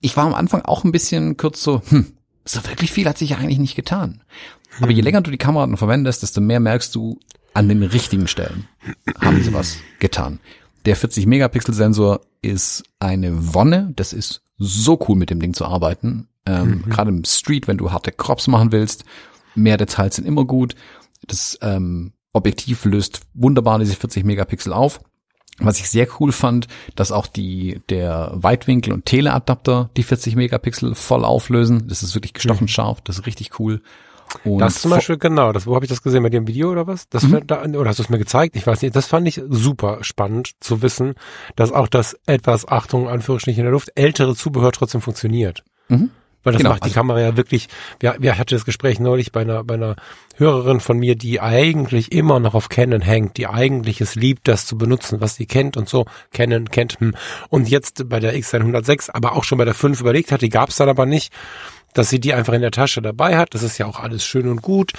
Ich 0.00 0.16
war 0.16 0.26
am 0.26 0.34
Anfang 0.34 0.62
auch 0.62 0.84
ein 0.84 0.92
bisschen 0.92 1.36
kurz 1.36 1.62
so, 1.62 1.82
hm, 1.88 2.12
so 2.44 2.64
wirklich 2.66 2.90
viel 2.90 3.08
hat 3.08 3.18
sich 3.18 3.30
ja 3.30 3.36
eigentlich 3.36 3.58
nicht 3.58 3.76
getan. 3.76 4.22
Aber 4.80 4.90
je 4.90 5.02
länger 5.02 5.20
du 5.20 5.30
die 5.30 5.38
Kamera 5.38 5.66
dann 5.66 5.76
verwendest, 5.76 6.22
desto 6.22 6.40
mehr 6.40 6.60
merkst 6.60 6.94
du, 6.94 7.18
an 7.54 7.68
den 7.68 7.82
richtigen 7.82 8.26
Stellen 8.26 8.66
haben 9.20 9.42
sie 9.42 9.52
was 9.52 9.76
getan. 9.98 10.40
Der 10.86 10.96
40 10.96 11.26
Megapixel 11.26 11.74
Sensor 11.74 12.22
ist 12.40 12.82
eine 12.98 13.54
Wonne. 13.54 13.92
Das 13.94 14.14
ist 14.14 14.42
so 14.56 14.98
cool 15.06 15.16
mit 15.16 15.30
dem 15.30 15.40
Ding 15.40 15.52
zu 15.52 15.66
arbeiten. 15.66 16.28
Ähm, 16.46 16.82
mhm. 16.84 16.90
Gerade 16.90 17.10
im 17.10 17.24
Street, 17.24 17.68
wenn 17.68 17.76
du 17.76 17.92
harte 17.92 18.10
Crops 18.10 18.48
machen 18.48 18.72
willst. 18.72 19.04
Mehr 19.54 19.76
Details 19.76 20.16
sind 20.16 20.26
immer 20.26 20.46
gut. 20.46 20.74
Das 21.26 21.58
ähm, 21.62 22.12
Objektiv 22.32 22.84
löst 22.84 23.20
wunderbar 23.34 23.78
diese 23.78 23.94
40 23.94 24.24
Megapixel 24.24 24.72
auf. 24.72 25.00
Was 25.58 25.78
ich 25.78 25.90
sehr 25.90 26.08
cool 26.18 26.32
fand, 26.32 26.66
dass 26.96 27.12
auch 27.12 27.26
die, 27.26 27.82
der 27.90 28.32
Weitwinkel- 28.34 28.94
und 28.94 29.04
Teleadapter 29.04 29.90
die 29.96 30.02
40 30.02 30.34
Megapixel 30.34 30.94
voll 30.94 31.24
auflösen. 31.24 31.88
Das 31.88 32.02
ist 32.02 32.14
wirklich 32.14 32.32
gestochen 32.32 32.64
mhm. 32.64 32.68
scharf. 32.68 33.00
Das 33.02 33.18
ist 33.18 33.26
richtig 33.26 33.60
cool. 33.60 33.82
Und 34.44 34.60
das 34.60 34.80
zum 34.80 34.90
Beispiel, 34.90 35.18
genau, 35.18 35.52
das, 35.52 35.66
wo 35.66 35.74
habe 35.74 35.84
ich 35.84 35.90
das 35.90 36.02
gesehen? 36.02 36.22
Bei 36.22 36.30
dir 36.30 36.38
im 36.38 36.46
Video 36.46 36.70
oder 36.72 36.86
was? 36.86 37.06
Das 37.10 37.24
mhm. 37.24 37.46
da, 37.46 37.64
oder 37.64 37.90
hast 37.90 37.98
du 37.98 38.02
es 38.02 38.08
mir 38.08 38.18
gezeigt? 38.18 38.56
Ich 38.56 38.66
weiß 38.66 38.80
nicht. 38.80 38.96
Das 38.96 39.06
fand 39.06 39.28
ich 39.28 39.42
super 39.48 39.98
spannend 40.00 40.52
zu 40.60 40.80
wissen, 40.80 41.14
dass 41.54 41.70
auch 41.70 41.86
das 41.86 42.18
etwas, 42.26 42.66
Achtung, 42.66 43.08
Anführungsstrichen 43.08 43.60
in 43.60 43.66
der 43.66 43.72
Luft, 43.72 43.92
ältere 43.94 44.34
Zubehör 44.34 44.72
trotzdem 44.72 45.02
funktioniert. 45.02 45.64
Mhm. 45.88 46.10
Weil 46.42 46.52
das 46.52 46.60
genau, 46.60 46.70
macht 46.70 46.82
die 46.82 46.84
also, 46.84 46.94
Kamera 46.94 47.20
ja 47.20 47.36
wirklich, 47.36 47.68
wir, 48.00 48.16
wir 48.18 48.38
hatten 48.38 48.54
das 48.54 48.64
Gespräch 48.64 48.98
neulich 49.00 49.32
bei 49.32 49.42
einer, 49.42 49.64
bei 49.64 49.74
einer 49.74 49.96
Hörerin 50.36 50.80
von 50.80 50.98
mir, 50.98 51.14
die 51.14 51.40
eigentlich 51.40 52.12
immer 52.12 52.40
noch 52.40 52.54
auf 52.54 52.68
Canon 52.68 53.00
hängt, 53.00 53.36
die 53.36 53.46
eigentlich 53.46 54.00
es 54.00 54.14
liebt, 54.14 54.48
das 54.48 54.66
zu 54.66 54.76
benutzen, 54.76 55.20
was 55.20 55.36
sie 55.36 55.46
kennt 55.46 55.76
und 55.76 55.88
so, 55.88 56.06
Canon 56.32 56.68
kennt, 56.68 56.98
hm. 57.00 57.14
und 57.48 57.68
jetzt 57.68 58.08
bei 58.08 58.20
der 58.20 58.34
X106, 58.34 59.10
aber 59.12 59.36
auch 59.36 59.44
schon 59.44 59.58
bei 59.58 59.64
der 59.64 59.74
5 59.74 60.00
überlegt 60.00 60.32
hat, 60.32 60.42
die 60.42 60.48
gab 60.48 60.70
es 60.70 60.76
dann 60.76 60.88
aber 60.88 61.06
nicht, 61.06 61.32
dass 61.94 62.08
sie 62.08 62.20
die 62.20 62.32
einfach 62.32 62.54
in 62.54 62.62
der 62.62 62.70
Tasche 62.70 63.02
dabei 63.02 63.36
hat, 63.36 63.54
das 63.54 63.62
ist 63.62 63.78
ja 63.78 63.86
auch 63.86 64.00
alles 64.00 64.24
schön 64.24 64.48
und 64.48 64.62
gut, 64.62 64.92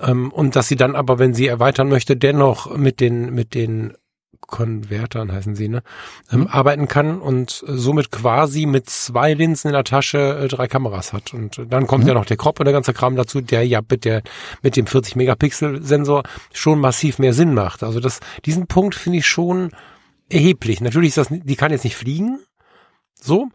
ähm, 0.00 0.30
und 0.30 0.56
dass 0.56 0.68
sie 0.68 0.76
dann 0.76 0.94
aber, 0.94 1.18
wenn 1.18 1.34
sie 1.34 1.46
erweitern 1.46 1.88
möchte, 1.88 2.16
dennoch 2.16 2.74
mit 2.76 3.00
den, 3.00 3.34
mit 3.34 3.54
den 3.54 3.94
Konvertern 4.46 5.32
heißen 5.32 5.56
sie, 5.56 5.68
ne, 5.68 5.82
ähm, 6.30 6.40
mhm. 6.40 6.46
arbeiten 6.46 6.88
kann 6.88 7.20
und 7.20 7.64
somit 7.66 8.10
quasi 8.10 8.66
mit 8.66 8.88
zwei 8.88 9.34
Linsen 9.34 9.68
in 9.68 9.74
der 9.74 9.84
Tasche 9.84 10.38
äh, 10.38 10.48
drei 10.48 10.68
Kameras 10.68 11.12
hat. 11.12 11.34
Und 11.34 11.60
dann 11.68 11.86
kommt 11.86 12.04
mhm. 12.04 12.08
ja 12.08 12.14
noch 12.14 12.26
der 12.26 12.36
Crop 12.36 12.60
und 12.60 12.64
der 12.64 12.72
ganze 12.72 12.92
Kram 12.92 13.16
dazu, 13.16 13.40
der 13.40 13.66
ja 13.66 13.80
mit 13.88 14.04
der, 14.04 14.22
mit 14.62 14.76
dem 14.76 14.86
40 14.86 15.16
Megapixel 15.16 15.82
Sensor 15.82 16.22
schon 16.52 16.78
massiv 16.80 17.18
mehr 17.18 17.32
Sinn 17.32 17.54
macht. 17.54 17.82
Also 17.82 18.00
das, 18.00 18.20
diesen 18.44 18.66
Punkt 18.66 18.94
finde 18.94 19.18
ich 19.18 19.26
schon 19.26 19.70
erheblich. 20.28 20.80
Natürlich 20.80 21.08
ist 21.08 21.18
das, 21.18 21.28
die 21.30 21.56
kann 21.56 21.72
jetzt 21.72 21.84
nicht 21.84 21.96
fliegen, 21.96 22.40
so. 23.20 23.48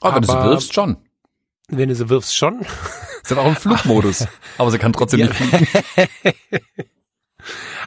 Aber, 0.00 0.16
aber 0.16 0.20
du 0.20 0.50
wirfst 0.50 0.74
schon. 0.74 0.96
Wenn 1.68 1.88
du 1.88 1.94
sie 1.94 2.08
wirfst 2.10 2.36
schon. 2.36 2.60
Ist 3.22 3.30
ja 3.30 3.38
auch 3.38 3.46
im 3.46 3.56
Flugmodus. 3.56 4.26
aber 4.58 4.70
sie 4.70 4.78
kann 4.78 4.92
trotzdem 4.92 5.20
ja. 5.20 5.26
nicht 5.26 5.36
fliegen. 5.36 5.66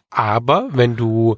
aber 0.09 0.69
wenn 0.71 0.95
du 0.95 1.37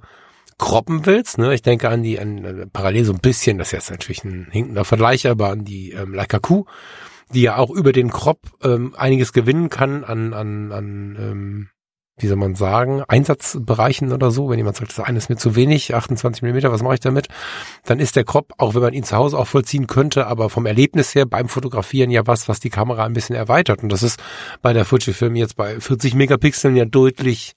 kroppen 0.60 1.06
willst, 1.08 1.40
ne, 1.40 1.54
ich 1.56 1.64
denke 1.64 1.90
an 1.90 2.04
die, 2.04 2.20
an, 2.20 2.46
äh, 2.46 2.68
parallel 2.68 3.06
so 3.06 3.14
ein 3.14 3.20
bisschen, 3.20 3.58
das 3.58 3.70
ist 3.70 3.72
jetzt 3.74 3.92
natürlich 3.92 4.24
ein 4.24 4.48
hinkender 4.52 4.86
Vergleich, 4.86 5.28
aber 5.28 5.50
an 5.50 5.66
die 5.66 5.92
ähm, 5.92 6.14
Leica 6.14 6.38
Q, 6.38 6.66
die 7.34 7.42
ja 7.42 7.58
auch 7.58 7.72
über 7.72 7.92
den 7.92 8.12
Crop 8.12 8.42
ähm, 8.64 8.94
einiges 8.96 9.34
gewinnen 9.34 9.70
kann 9.70 10.04
an, 10.04 10.34
an, 10.34 10.72
an 10.72 11.18
ähm, 11.20 11.70
wie 12.22 12.28
soll 12.28 12.38
man 12.38 12.56
sagen, 12.56 13.04
Einsatzbereichen 13.08 14.12
oder 14.12 14.32
so. 14.32 14.50
Wenn 14.50 14.58
jemand 14.58 14.76
sagt, 14.76 14.92
das 14.92 15.06
eine 15.06 15.18
ist 15.18 15.30
mir 15.30 15.38
zu 15.38 15.56
wenig, 15.56 15.96
28 15.96 16.42
Millimeter, 16.42 16.72
was 16.72 16.84
mache 16.84 16.96
ich 16.96 17.00
damit? 17.00 17.30
Dann 17.86 18.00
ist 18.00 18.16
der 18.16 18.26
Crop, 18.26 18.54
auch 18.58 18.76
wenn 18.76 18.82
man 18.82 18.94
ihn 18.94 19.04
zu 19.04 19.16
Hause 19.16 19.38
auch 19.38 19.48
vollziehen 19.48 19.88
könnte, 19.88 20.28
aber 20.28 20.50
vom 20.50 20.66
Erlebnis 20.66 21.16
her 21.16 21.26
beim 21.26 21.48
Fotografieren 21.48 22.12
ja 22.12 22.28
was, 22.28 22.50
was 22.50 22.60
die 22.60 22.70
Kamera 22.70 23.06
ein 23.06 23.14
bisschen 23.14 23.36
erweitert. 23.36 23.84
Und 23.84 23.90
das 23.90 24.04
ist 24.04 24.22
bei 24.62 24.74
der 24.74 24.86
Fujifilm 24.86 25.36
jetzt 25.36 25.56
bei 25.56 25.80
40 25.80 26.14
Megapixeln 26.14 26.76
ja 26.76 26.86
deutlich, 26.86 27.54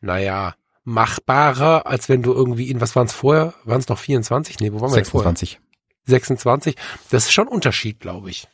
naja, 0.00 0.54
machbarer, 0.86 1.86
als 1.86 2.08
wenn 2.08 2.22
du 2.22 2.32
irgendwie 2.32 2.70
in, 2.70 2.80
was 2.80 2.94
waren 2.94 3.06
es 3.06 3.12
vorher? 3.12 3.54
Waren 3.64 3.80
es 3.80 3.88
noch 3.88 3.98
24? 3.98 4.60
Nee, 4.60 4.72
wo 4.72 4.80
waren 4.80 4.90
wir 4.90 4.94
26. 4.94 5.58
26. 6.06 6.76
Das 7.10 7.24
ist 7.24 7.32
schon 7.32 7.48
ein 7.48 7.52
Unterschied, 7.52 7.98
glaube 7.98 8.30
ich. 8.30 8.46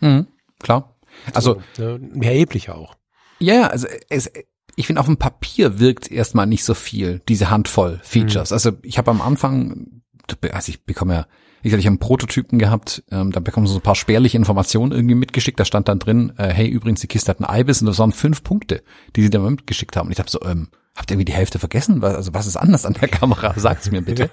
Mhm, 0.00 0.26
klar. 0.58 0.96
Also 1.32 1.62
so, 1.74 1.98
ne, 1.98 2.26
erheblicher 2.26 2.76
auch. 2.76 2.96
Ja, 3.38 3.68
also 3.68 3.86
es, 4.10 4.30
ich 4.74 4.86
finde, 4.86 5.00
auf 5.00 5.06
dem 5.06 5.16
Papier 5.16 5.78
wirkt 5.78 6.10
erstmal 6.10 6.46
nicht 6.46 6.64
so 6.64 6.74
viel, 6.74 7.22
diese 7.28 7.50
Handvoll 7.50 8.00
Features. 8.02 8.50
Mhm. 8.50 8.54
Also 8.54 8.72
ich 8.82 8.98
habe 8.98 9.12
am 9.12 9.22
Anfang, 9.22 10.02
also 10.50 10.70
ich 10.70 10.84
bekomme 10.84 11.14
ja, 11.14 11.26
ich 11.62 11.70
sag, 11.70 11.78
ich 11.78 11.86
habe 11.86 11.92
einen 11.92 12.00
Prototypen 12.00 12.58
gehabt, 12.58 13.04
ähm, 13.12 13.30
da 13.30 13.40
bekommen 13.40 13.66
so 13.68 13.76
ein 13.76 13.80
paar 13.80 13.94
spärliche 13.94 14.36
Informationen 14.36 14.90
irgendwie 14.90 15.14
mitgeschickt. 15.14 15.58
Da 15.58 15.64
stand 15.64 15.88
dann 15.88 16.00
drin, 16.00 16.32
äh, 16.36 16.48
hey, 16.48 16.68
übrigens, 16.68 17.00
die 17.00 17.06
Kiste 17.06 17.30
hat 17.30 17.40
ein 17.40 17.60
Ibis 17.60 17.80
und 17.80 17.86
das 17.86 17.98
waren 17.98 18.12
fünf 18.12 18.42
Punkte, 18.42 18.82
die 19.14 19.22
sie 19.22 19.30
da 19.30 19.38
mitgeschickt 19.38 19.96
haben. 19.96 20.06
Und 20.06 20.12
ich 20.12 20.18
habe 20.18 20.30
so, 20.30 20.40
ähm, 20.42 20.68
habt 20.96 21.10
ihr 21.10 21.14
irgendwie 21.14 21.26
die 21.26 21.34
Hälfte 21.34 21.58
vergessen? 21.58 22.02
Was, 22.02 22.14
also 22.14 22.34
was 22.34 22.46
ist 22.46 22.56
anders 22.56 22.86
an 22.86 22.94
der 22.94 23.08
Kamera? 23.08 23.54
Sagt's 23.56 23.90
mir 23.90 24.02
bitte. 24.02 24.30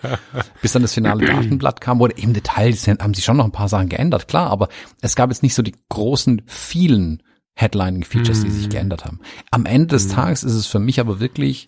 Bis 0.61 0.71
dann 0.71 0.81
das 0.81 0.93
finale 0.93 1.25
Datenblatt 1.25 1.81
kam, 1.81 1.99
wurde 1.99 2.15
im 2.15 2.33
Detail, 2.33 2.73
haben 2.73 3.13
sie 3.13 3.21
schon 3.21 3.37
noch 3.37 3.45
ein 3.45 3.51
paar 3.51 3.69
Sachen 3.69 3.89
geändert, 3.89 4.27
klar, 4.27 4.49
aber 4.49 4.69
es 5.01 5.15
gab 5.15 5.29
jetzt 5.29 5.43
nicht 5.43 5.53
so 5.53 5.61
die 5.61 5.75
großen, 5.89 6.41
vielen 6.45 7.21
Headlining-Features, 7.55 8.41
die 8.41 8.49
sich 8.49 8.65
mhm. 8.65 8.71
geändert 8.71 9.05
haben. 9.05 9.19
Am 9.51 9.65
Ende 9.65 9.87
des 9.87 10.07
mm. 10.07 10.11
Tages 10.11 10.43
ist 10.43 10.55
es 10.55 10.65
für 10.65 10.79
mich 10.79 10.99
aber 10.99 11.19
wirklich 11.19 11.67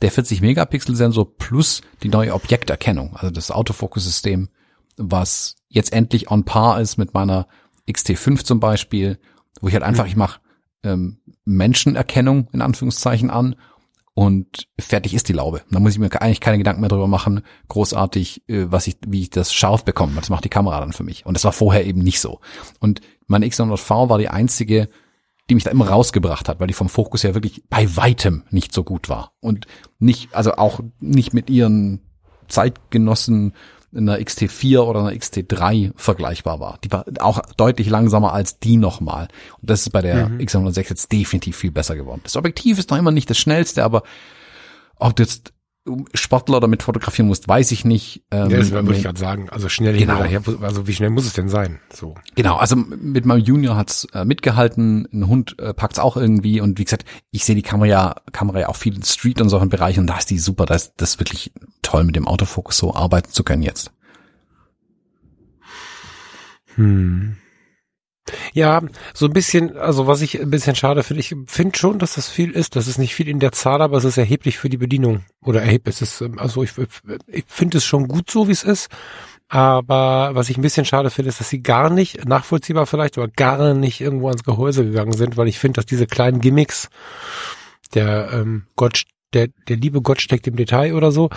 der 0.00 0.10
40 0.10 0.40
Megapixel 0.40 0.96
Sensor 0.96 1.36
plus 1.36 1.82
die 2.02 2.08
neue 2.08 2.32
Objekterkennung, 2.32 3.16
also 3.16 3.30
das 3.30 3.50
Autofokus-System, 3.50 4.48
was 4.96 5.56
jetzt 5.68 5.92
endlich 5.92 6.30
on 6.30 6.44
par 6.44 6.80
ist 6.80 6.96
mit 6.96 7.12
meiner 7.12 7.48
XT5 7.86 8.44
zum 8.44 8.60
Beispiel, 8.60 9.18
wo 9.60 9.68
ich 9.68 9.74
halt 9.74 9.84
einfach, 9.84 10.04
mm. 10.04 10.08
ich 10.08 10.16
mache 10.16 10.40
ähm, 10.84 11.18
Menschenerkennung 11.44 12.48
in 12.52 12.62
Anführungszeichen 12.62 13.30
an 13.30 13.56
und 14.18 14.66
fertig 14.78 15.12
ist 15.12 15.28
die 15.28 15.34
Laube. 15.34 15.60
Da 15.70 15.78
muss 15.78 15.92
ich 15.92 15.98
mir 15.98 16.10
eigentlich 16.22 16.40
keine 16.40 16.56
Gedanken 16.56 16.80
mehr 16.80 16.88
drüber 16.88 17.06
machen, 17.06 17.42
großartig, 17.68 18.48
äh, 18.48 18.64
was 18.68 18.86
ich, 18.86 18.96
wie 19.06 19.20
ich 19.20 19.30
das 19.30 19.52
scharf 19.52 19.84
bekomme. 19.84 20.14
Das 20.16 20.30
macht 20.30 20.44
die 20.44 20.48
Kamera 20.48 20.80
dann 20.80 20.94
für 20.94 21.04
mich. 21.04 21.26
Und 21.26 21.34
das 21.34 21.44
war 21.44 21.52
vorher 21.52 21.84
eben 21.84 22.00
nicht 22.00 22.20
so. 22.20 22.40
Und 22.80 23.02
meine 23.26 23.46
X900V 23.46 24.08
war 24.08 24.18
die 24.18 24.28
einzige 24.28 24.88
die 25.48 25.54
mich 25.54 25.64
da 25.64 25.70
immer 25.70 25.88
rausgebracht 25.88 26.48
hat, 26.48 26.58
weil 26.58 26.66
die 26.66 26.74
vom 26.74 26.88
Fokus 26.88 27.22
her 27.22 27.34
wirklich 27.34 27.62
bei 27.68 27.96
weitem 27.96 28.42
nicht 28.50 28.72
so 28.72 28.82
gut 28.82 29.08
war. 29.08 29.32
Und 29.40 29.66
nicht, 29.98 30.34
also 30.34 30.54
auch 30.56 30.80
nicht 30.98 31.34
mit 31.34 31.50
ihren 31.50 32.00
Zeitgenossen 32.48 33.54
einer 33.96 34.18
XT4 34.18 34.80
oder 34.80 35.00
einer 35.00 35.12
XT3 35.12 35.92
vergleichbar 35.96 36.60
war. 36.60 36.78
Die 36.84 36.92
war 36.92 37.04
auch 37.20 37.40
deutlich 37.56 37.88
langsamer 37.88 38.32
als 38.32 38.58
die 38.58 38.76
nochmal. 38.76 39.28
Und 39.60 39.70
das 39.70 39.82
ist 39.82 39.90
bei 39.90 40.02
der 40.02 40.28
mhm. 40.28 40.38
X106 40.38 40.90
jetzt 40.90 41.12
definitiv 41.12 41.56
viel 41.56 41.70
besser 41.70 41.96
geworden. 41.96 42.20
Das 42.24 42.36
Objektiv 42.36 42.78
ist 42.78 42.90
noch 42.90 42.98
immer 42.98 43.12
nicht 43.12 43.30
das 43.30 43.38
schnellste, 43.38 43.84
aber 43.84 44.02
ob 44.98 45.16
du 45.16 45.22
jetzt 45.22 45.52
Sportler 46.14 46.60
damit 46.60 46.82
fotografieren 46.82 47.28
musst, 47.28 47.48
weiß 47.48 47.70
ich 47.72 47.84
nicht. 47.84 48.24
Ähm, 48.30 48.50
ja, 48.50 48.58
das 48.58 48.70
würde 48.70 48.94
ich 48.94 49.02
gerade 49.02 49.18
sagen. 49.18 49.48
Also 49.50 49.68
schnell 49.68 49.96
genau. 49.96 50.22
hinterher, 50.22 50.42
also 50.62 50.86
wie 50.86 50.92
schnell 50.92 51.10
muss 51.10 51.26
es 51.26 51.32
denn 51.32 51.48
sein? 51.48 51.80
So. 51.92 52.14
Genau, 52.34 52.56
also 52.56 52.76
mit 52.76 53.24
meinem 53.24 53.40
Junior 53.40 53.76
hat's 53.76 54.06
äh, 54.12 54.24
mitgehalten, 54.24 55.08
ein 55.12 55.28
Hund 55.28 55.58
äh, 55.58 55.74
packt's 55.74 55.98
auch 55.98 56.16
irgendwie 56.16 56.60
und 56.60 56.78
wie 56.78 56.84
gesagt, 56.84 57.04
ich 57.30 57.44
sehe 57.44 57.54
die 57.54 57.62
Kamera 57.62 57.86
ja, 57.86 58.14
Kamera 58.32 58.60
ja 58.60 58.68
auch 58.68 58.76
viel 58.76 58.96
in 58.96 59.02
Street 59.02 59.40
und 59.40 59.48
solchen 59.48 59.68
Bereichen 59.68 60.00
und 60.00 60.06
da 60.08 60.18
ist 60.18 60.30
die 60.30 60.38
super, 60.38 60.66
da 60.66 60.74
ist 60.74 60.94
das 60.96 61.18
wirklich 61.18 61.52
toll 61.82 62.04
mit 62.04 62.16
dem 62.16 62.26
Autofokus 62.26 62.78
so 62.78 62.94
arbeiten 62.94 63.30
zu 63.30 63.44
können 63.44 63.62
jetzt. 63.62 63.92
Hm. 66.74 67.36
Ja, 68.52 68.82
so 69.14 69.26
ein 69.26 69.32
bisschen, 69.32 69.76
also 69.76 70.06
was 70.06 70.20
ich 70.20 70.40
ein 70.40 70.50
bisschen 70.50 70.74
schade 70.74 71.02
finde, 71.02 71.20
ich 71.20 71.34
finde 71.46 71.78
schon, 71.78 71.98
dass 71.98 72.14
das 72.14 72.28
viel 72.28 72.50
ist. 72.50 72.74
Das 72.74 72.88
ist 72.88 72.98
nicht 72.98 73.14
viel 73.14 73.28
in 73.28 73.38
der 73.38 73.52
Zahl, 73.52 73.80
aber 73.82 73.98
es 73.98 74.04
ist 74.04 74.18
erheblich 74.18 74.58
für 74.58 74.68
die 74.68 74.78
Bedienung. 74.78 75.24
Oder 75.44 75.62
erheblich, 75.62 75.96
es 75.96 76.02
ist, 76.02 76.20
ähm, 76.20 76.38
also 76.38 76.62
ich, 76.62 76.72
ich 77.26 77.44
finde 77.46 77.78
es 77.78 77.84
schon 77.84 78.08
gut 78.08 78.30
so, 78.30 78.48
wie 78.48 78.52
es 78.52 78.64
ist. 78.64 78.88
Aber 79.48 80.30
was 80.32 80.50
ich 80.50 80.58
ein 80.58 80.62
bisschen 80.62 80.84
schade 80.84 81.10
finde, 81.10 81.28
ist, 81.28 81.38
dass 81.38 81.50
sie 81.50 81.62
gar 81.62 81.88
nicht, 81.88 82.26
nachvollziehbar 82.26 82.86
vielleicht, 82.86 83.16
aber 83.16 83.28
gar 83.28 83.74
nicht 83.74 84.00
irgendwo 84.00 84.28
ans 84.28 84.42
Gehäuse 84.42 84.84
gegangen 84.84 85.12
sind, 85.12 85.36
weil 85.36 85.46
ich 85.46 85.60
finde, 85.60 85.76
dass 85.76 85.86
diese 85.86 86.06
kleinen 86.06 86.40
Gimmicks, 86.40 86.88
der 87.94 88.30
ähm, 88.32 88.64
Gott 88.74 89.04
der, 89.32 89.48
der 89.68 89.76
liebe 89.76 90.00
Gott 90.02 90.20
steckt 90.20 90.46
im 90.46 90.56
Detail 90.56 90.94
oder 90.94 91.12
so. 91.12 91.30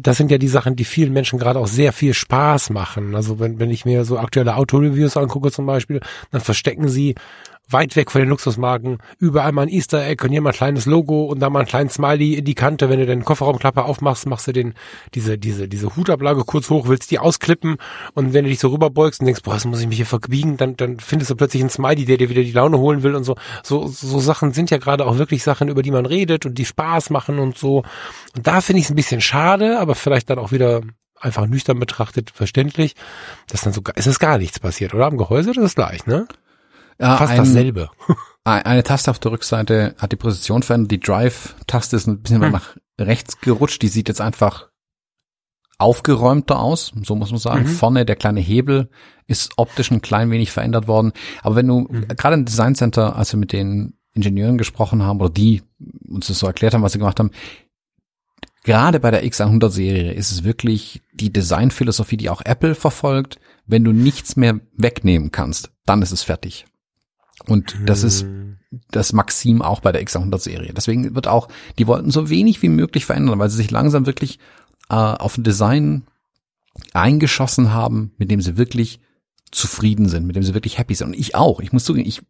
Das 0.00 0.16
sind 0.16 0.30
ja 0.30 0.38
die 0.38 0.48
Sachen, 0.48 0.76
die 0.76 0.84
vielen 0.84 1.12
Menschen 1.12 1.38
gerade 1.38 1.58
auch 1.58 1.66
sehr 1.66 1.92
viel 1.92 2.14
Spaß 2.14 2.70
machen. 2.70 3.14
Also 3.14 3.38
wenn, 3.38 3.58
wenn 3.58 3.70
ich 3.70 3.84
mir 3.84 4.04
so 4.04 4.18
aktuelle 4.18 4.56
Autoreviews 4.56 5.16
angucke 5.16 5.50
zum 5.50 5.66
Beispiel, 5.66 6.00
dann 6.30 6.40
verstecken 6.40 6.88
sie 6.88 7.14
weit 7.68 7.96
weg 7.96 8.10
von 8.10 8.20
den 8.20 8.28
Luxusmarken, 8.28 8.98
überall 9.18 9.52
mal 9.52 9.62
ein 9.62 9.68
Easter 9.68 10.06
Egg 10.06 10.22
und 10.24 10.30
hier 10.30 10.40
mal 10.40 10.50
ein 10.50 10.56
kleines 10.56 10.86
Logo 10.86 11.24
und 11.24 11.40
da 11.40 11.50
mal 11.50 11.60
ein 11.60 11.66
kleines 11.66 11.94
Smiley 11.94 12.34
in 12.34 12.44
die 12.44 12.54
Kante. 12.54 12.88
Wenn 12.88 12.98
du 12.98 13.06
den 13.06 13.24
Kofferraumklappe 13.24 13.84
aufmachst, 13.84 14.26
machst 14.26 14.46
du 14.46 14.52
den, 14.52 14.74
diese, 15.14 15.38
diese, 15.38 15.68
diese 15.68 15.96
Hutablage 15.96 16.44
kurz 16.44 16.70
hoch, 16.70 16.88
willst 16.88 17.10
die 17.10 17.18
ausklippen 17.18 17.76
und 18.14 18.32
wenn 18.32 18.44
du 18.44 18.50
dich 18.50 18.60
so 18.60 18.68
rüberbeugst 18.68 19.20
und 19.20 19.26
denkst, 19.26 19.42
boah, 19.42 19.54
das 19.54 19.64
muss 19.64 19.80
ich 19.80 19.86
mich 19.86 19.96
hier 19.96 20.06
verbiegen, 20.06 20.56
dann, 20.56 20.76
dann 20.76 21.00
findest 21.00 21.30
du 21.30 21.36
plötzlich 21.36 21.62
einen 21.62 21.70
Smiley, 21.70 22.04
der 22.04 22.18
dir 22.18 22.28
wieder 22.28 22.42
die 22.42 22.52
Laune 22.52 22.78
holen 22.78 23.02
will 23.02 23.14
und 23.14 23.24
so. 23.24 23.36
So, 23.62 23.86
so 23.86 24.20
Sachen 24.20 24.52
sind 24.52 24.70
ja 24.70 24.78
gerade 24.78 25.06
auch 25.06 25.18
wirklich 25.18 25.42
Sachen, 25.42 25.68
über 25.68 25.82
die 25.82 25.90
man 25.90 26.06
redet 26.06 26.46
und 26.46 26.58
die 26.58 26.64
Spaß 26.64 27.10
machen 27.10 27.38
und 27.38 27.56
so. 27.56 27.82
Und 28.36 28.46
da 28.46 28.60
finde 28.60 28.80
ich 28.80 28.86
es 28.86 28.90
ein 28.90 28.96
bisschen 28.96 29.20
schade, 29.20 29.78
aber 29.78 29.94
vielleicht 29.94 30.28
dann 30.30 30.38
auch 30.38 30.52
wieder 30.52 30.82
einfach 31.20 31.46
nüchtern 31.46 31.78
betrachtet 31.78 32.30
verständlich, 32.30 32.94
dass 33.48 33.62
dann 33.62 33.72
so, 33.72 33.80
es 33.94 34.06
ist 34.06 34.18
gar 34.18 34.38
nichts 34.38 34.60
passiert, 34.60 34.94
oder? 34.94 35.06
Am 35.06 35.16
Gehäuse, 35.16 35.52
das 35.52 35.64
ist 35.64 35.76
gleich, 35.76 36.06
ne? 36.06 36.26
Ja, 36.98 37.16
Fast 37.16 37.32
ein, 37.32 37.38
dasselbe. 37.38 37.90
eine 38.44 38.82
Taste 38.82 39.10
auf 39.10 39.18
der 39.18 39.32
Rückseite 39.32 39.94
hat 39.98 40.12
die 40.12 40.16
Position 40.16 40.62
verändert. 40.62 40.92
Die 40.92 41.00
Drive-Taste 41.00 41.96
ist 41.96 42.06
ein 42.06 42.22
bisschen 42.22 42.42
hm. 42.42 42.52
nach 42.52 42.76
rechts 43.00 43.40
gerutscht. 43.40 43.82
Die 43.82 43.88
sieht 43.88 44.08
jetzt 44.08 44.20
einfach 44.20 44.68
aufgeräumter 45.78 46.60
aus, 46.60 46.92
so 47.02 47.16
muss 47.16 47.30
man 47.30 47.40
sagen. 47.40 47.64
Mhm. 47.64 47.68
Vorne 47.68 48.06
der 48.06 48.16
kleine 48.16 48.40
Hebel 48.40 48.88
ist 49.26 49.52
optisch 49.56 49.90
ein 49.90 50.02
klein 50.02 50.30
wenig 50.30 50.52
verändert 50.52 50.86
worden. 50.86 51.12
Aber 51.42 51.56
wenn 51.56 51.66
du 51.66 51.80
mhm. 51.80 52.08
gerade 52.08 52.34
im 52.34 52.44
Design 52.44 52.74
Center, 52.74 53.16
als 53.16 53.32
wir 53.32 53.40
mit 53.40 53.52
den 53.52 53.94
Ingenieuren 54.12 54.58
gesprochen 54.58 55.02
haben 55.02 55.20
oder 55.20 55.30
die 55.30 55.62
uns 56.08 56.28
das 56.28 56.38
so 56.38 56.46
erklärt 56.46 56.74
haben, 56.74 56.82
was 56.82 56.92
sie 56.92 56.98
gemacht 56.98 57.18
haben, 57.18 57.32
gerade 58.62 59.00
bei 59.00 59.10
der 59.10 59.24
X100 59.24 59.70
Serie 59.70 60.12
ist 60.12 60.30
es 60.30 60.44
wirklich 60.44 61.02
die 61.12 61.32
Designphilosophie, 61.32 62.16
die 62.16 62.30
auch 62.30 62.42
Apple 62.44 62.74
verfolgt. 62.74 63.40
Wenn 63.66 63.82
du 63.82 63.92
nichts 63.92 64.36
mehr 64.36 64.60
wegnehmen 64.76 65.32
kannst, 65.32 65.72
dann 65.86 66.02
ist 66.02 66.12
es 66.12 66.22
fertig. 66.22 66.66
Und 67.46 67.76
das 67.84 68.02
ist 68.02 68.22
hm. 68.22 68.58
das 68.90 69.12
Maxim 69.12 69.62
auch 69.62 69.80
bei 69.80 69.92
der 69.92 70.02
X100 70.02 70.38
Serie. 70.38 70.72
Deswegen 70.74 71.14
wird 71.14 71.28
auch, 71.28 71.48
die 71.78 71.86
wollten 71.86 72.10
so 72.10 72.30
wenig 72.30 72.62
wie 72.62 72.68
möglich 72.68 73.04
verändern, 73.04 73.38
weil 73.38 73.50
sie 73.50 73.56
sich 73.56 73.70
langsam 73.70 74.06
wirklich 74.06 74.38
äh, 74.88 74.94
auf 74.94 75.36
ein 75.36 75.44
Design 75.44 76.04
eingeschossen 76.92 77.72
haben, 77.72 78.12
mit 78.18 78.30
dem 78.30 78.40
sie 78.40 78.56
wirklich 78.56 79.00
zufrieden 79.50 80.08
sind, 80.08 80.26
mit 80.26 80.36
dem 80.36 80.42
sie 80.42 80.54
wirklich 80.54 80.78
happy 80.78 80.94
sind. 80.94 81.08
Und 81.08 81.14
ich 81.14 81.34
auch. 81.34 81.60
Ich 81.60 81.72
muss 81.72 81.84
zugeben, 81.84 82.08
ich, 82.08 82.22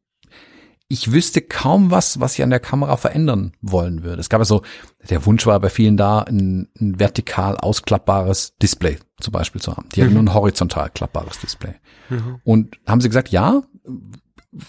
ich 0.88 1.12
wüsste 1.12 1.40
kaum 1.40 1.90
was, 1.90 2.20
was 2.20 2.34
ich 2.34 2.42
an 2.42 2.50
der 2.50 2.60
Kamera 2.60 2.96
verändern 2.96 3.52
wollen 3.62 4.02
würde. 4.02 4.20
Es 4.20 4.28
gab 4.28 4.40
ja 4.40 4.44
so, 4.44 4.62
der 5.08 5.24
Wunsch 5.24 5.46
war 5.46 5.58
bei 5.60 5.70
vielen 5.70 5.96
da, 5.96 6.20
ein, 6.20 6.68
ein 6.78 7.00
vertikal 7.00 7.56
ausklappbares 7.56 8.56
Display 8.58 8.98
zum 9.20 9.32
Beispiel 9.32 9.62
zu 9.62 9.76
haben. 9.76 9.88
Die 9.94 10.02
mhm. 10.02 10.06
haben 10.06 10.14
nur 10.14 10.22
ein 10.24 10.34
horizontal 10.34 10.90
klappbares 10.90 11.38
Display. 11.38 11.74
Mhm. 12.10 12.40
Und 12.44 12.78
haben 12.86 13.00
sie 13.00 13.08
gesagt, 13.08 13.30
ja, 13.30 13.62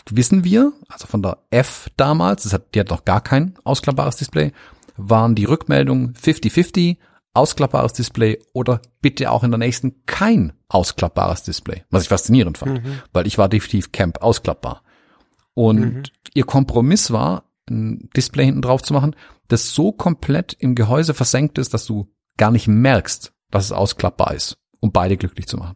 wissen 0.09 0.43
wir, 0.43 0.73
also 0.89 1.07
von 1.07 1.21
der 1.21 1.38
F 1.49 1.89
damals, 1.97 2.43
das 2.43 2.53
hat, 2.53 2.73
die 2.75 2.79
hat 2.79 2.89
noch 2.89 3.05
gar 3.05 3.21
kein 3.21 3.55
ausklappbares 3.63 4.17
Display, 4.17 4.51
waren 4.97 5.36
die 5.36 5.45
Rückmeldungen 5.45 6.13
50-50, 6.13 6.97
ausklappbares 7.33 7.93
Display 7.93 8.39
oder 8.53 8.81
bitte 9.01 9.29
auch 9.29 9.43
in 9.43 9.51
der 9.51 9.57
nächsten 9.57 10.05
kein 10.05 10.53
ausklappbares 10.69 11.43
Display, 11.43 11.83
was 11.91 12.03
ich 12.03 12.09
faszinierend 12.09 12.57
fand, 12.57 12.83
mhm. 12.83 13.01
weil 13.13 13.27
ich 13.27 13.38
war 13.38 13.49
definitiv 13.49 13.91
Camp 13.91 14.21
ausklappbar. 14.21 14.81
Und 15.53 15.79
mhm. 15.79 16.03
ihr 16.33 16.45
Kompromiss 16.45 17.11
war, 17.11 17.43
ein 17.69 18.09
Display 18.15 18.45
hinten 18.45 18.61
drauf 18.61 18.81
zu 18.83 18.93
machen, 18.93 19.15
das 19.47 19.71
so 19.71 19.91
komplett 19.91 20.53
im 20.53 20.75
Gehäuse 20.75 21.13
versenkt 21.13 21.57
ist, 21.57 21.73
dass 21.73 21.86
du 21.86 22.11
gar 22.38 22.51
nicht 22.51 22.67
merkst, 22.67 23.33
dass 23.51 23.65
es 23.65 23.71
ausklappbar 23.71 24.33
ist, 24.33 24.57
um 24.79 24.91
beide 24.91 25.17
glücklich 25.17 25.47
zu 25.47 25.57
machen. 25.57 25.75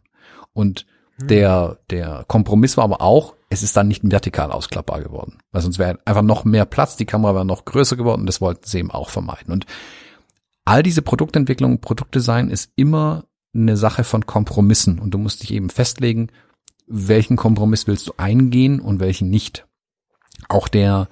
Und 0.52 0.86
mhm. 1.18 1.26
der, 1.28 1.78
der 1.90 2.24
Kompromiss 2.26 2.76
war 2.76 2.84
aber 2.84 3.02
auch, 3.02 3.34
es 3.50 3.62
ist 3.62 3.76
dann 3.76 3.88
nicht 3.88 4.02
vertikal 4.04 4.52
ausklappbar 4.52 5.02
geworden. 5.02 5.38
Weil 5.50 5.62
sonst 5.62 5.78
wäre 5.78 5.98
einfach 6.04 6.22
noch 6.22 6.44
mehr 6.44 6.64
Platz, 6.64 6.96
die 6.96 7.04
Kamera 7.04 7.34
wäre 7.34 7.44
noch 7.44 7.64
größer 7.64 7.96
geworden, 7.96 8.24
das 8.24 8.40
wollten 8.40 8.64
sie 8.64 8.78
eben 8.78 8.92
auch 8.92 9.10
vermeiden. 9.10 9.52
Und 9.52 9.66
all 10.64 10.82
diese 10.82 11.02
Produktentwicklung, 11.02 11.80
Produktdesign 11.80 12.48
ist 12.48 12.72
immer 12.76 13.24
eine 13.52 13.76
Sache 13.76 14.04
von 14.04 14.24
Kompromissen 14.24 15.00
und 15.00 15.12
du 15.12 15.18
musst 15.18 15.42
dich 15.42 15.52
eben 15.52 15.68
festlegen, 15.68 16.28
welchen 16.86 17.36
Kompromiss 17.36 17.88
willst 17.88 18.06
du 18.06 18.12
eingehen 18.16 18.80
und 18.80 19.00
welchen 19.00 19.30
nicht. 19.30 19.66
Auch 20.48 20.68
der 20.68 21.08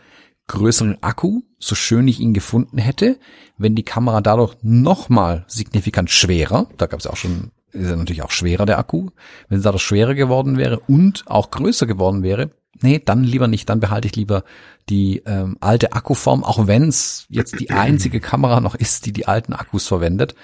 größeren 0.46 1.02
Akku, 1.02 1.42
so 1.58 1.74
schön 1.74 2.06
ich 2.06 2.20
ihn 2.20 2.34
gefunden 2.34 2.78
hätte, 2.78 3.18
wenn 3.58 3.74
die 3.74 3.84
Kamera 3.84 4.20
dadurch 4.20 4.56
nochmal 4.62 5.44
signifikant 5.48 6.10
schwerer, 6.10 6.68
da 6.76 6.86
gab 6.86 7.00
es 7.00 7.06
auch 7.06 7.16
schon, 7.16 7.50
ist 7.72 7.88
er 7.88 7.96
natürlich 7.96 8.22
auch 8.22 8.30
schwerer 8.30 8.66
der 8.66 8.78
Akku, 8.78 9.10
wenn 9.48 9.58
es 9.58 9.64
dadurch 9.64 9.82
schwerer 9.82 10.14
geworden 10.14 10.56
wäre 10.56 10.80
und 10.80 11.24
auch 11.26 11.50
größer 11.50 11.86
geworden 11.86 12.22
wäre, 12.22 12.50
nee, 12.80 13.00
dann 13.04 13.24
lieber 13.24 13.48
nicht, 13.48 13.68
dann 13.68 13.80
behalte 13.80 14.08
ich 14.08 14.16
lieber 14.16 14.44
die 14.88 15.22
ähm, 15.26 15.56
alte 15.60 15.92
Akkuform, 15.92 16.44
auch 16.44 16.66
wenn 16.66 16.88
es 16.88 17.26
jetzt 17.28 17.58
die 17.60 17.70
einzige 17.70 18.20
Kamera 18.20 18.60
noch 18.60 18.74
ist, 18.74 19.06
die 19.06 19.12
die 19.12 19.26
alten 19.26 19.52
Akkus 19.52 19.86
verwendet. 19.86 20.34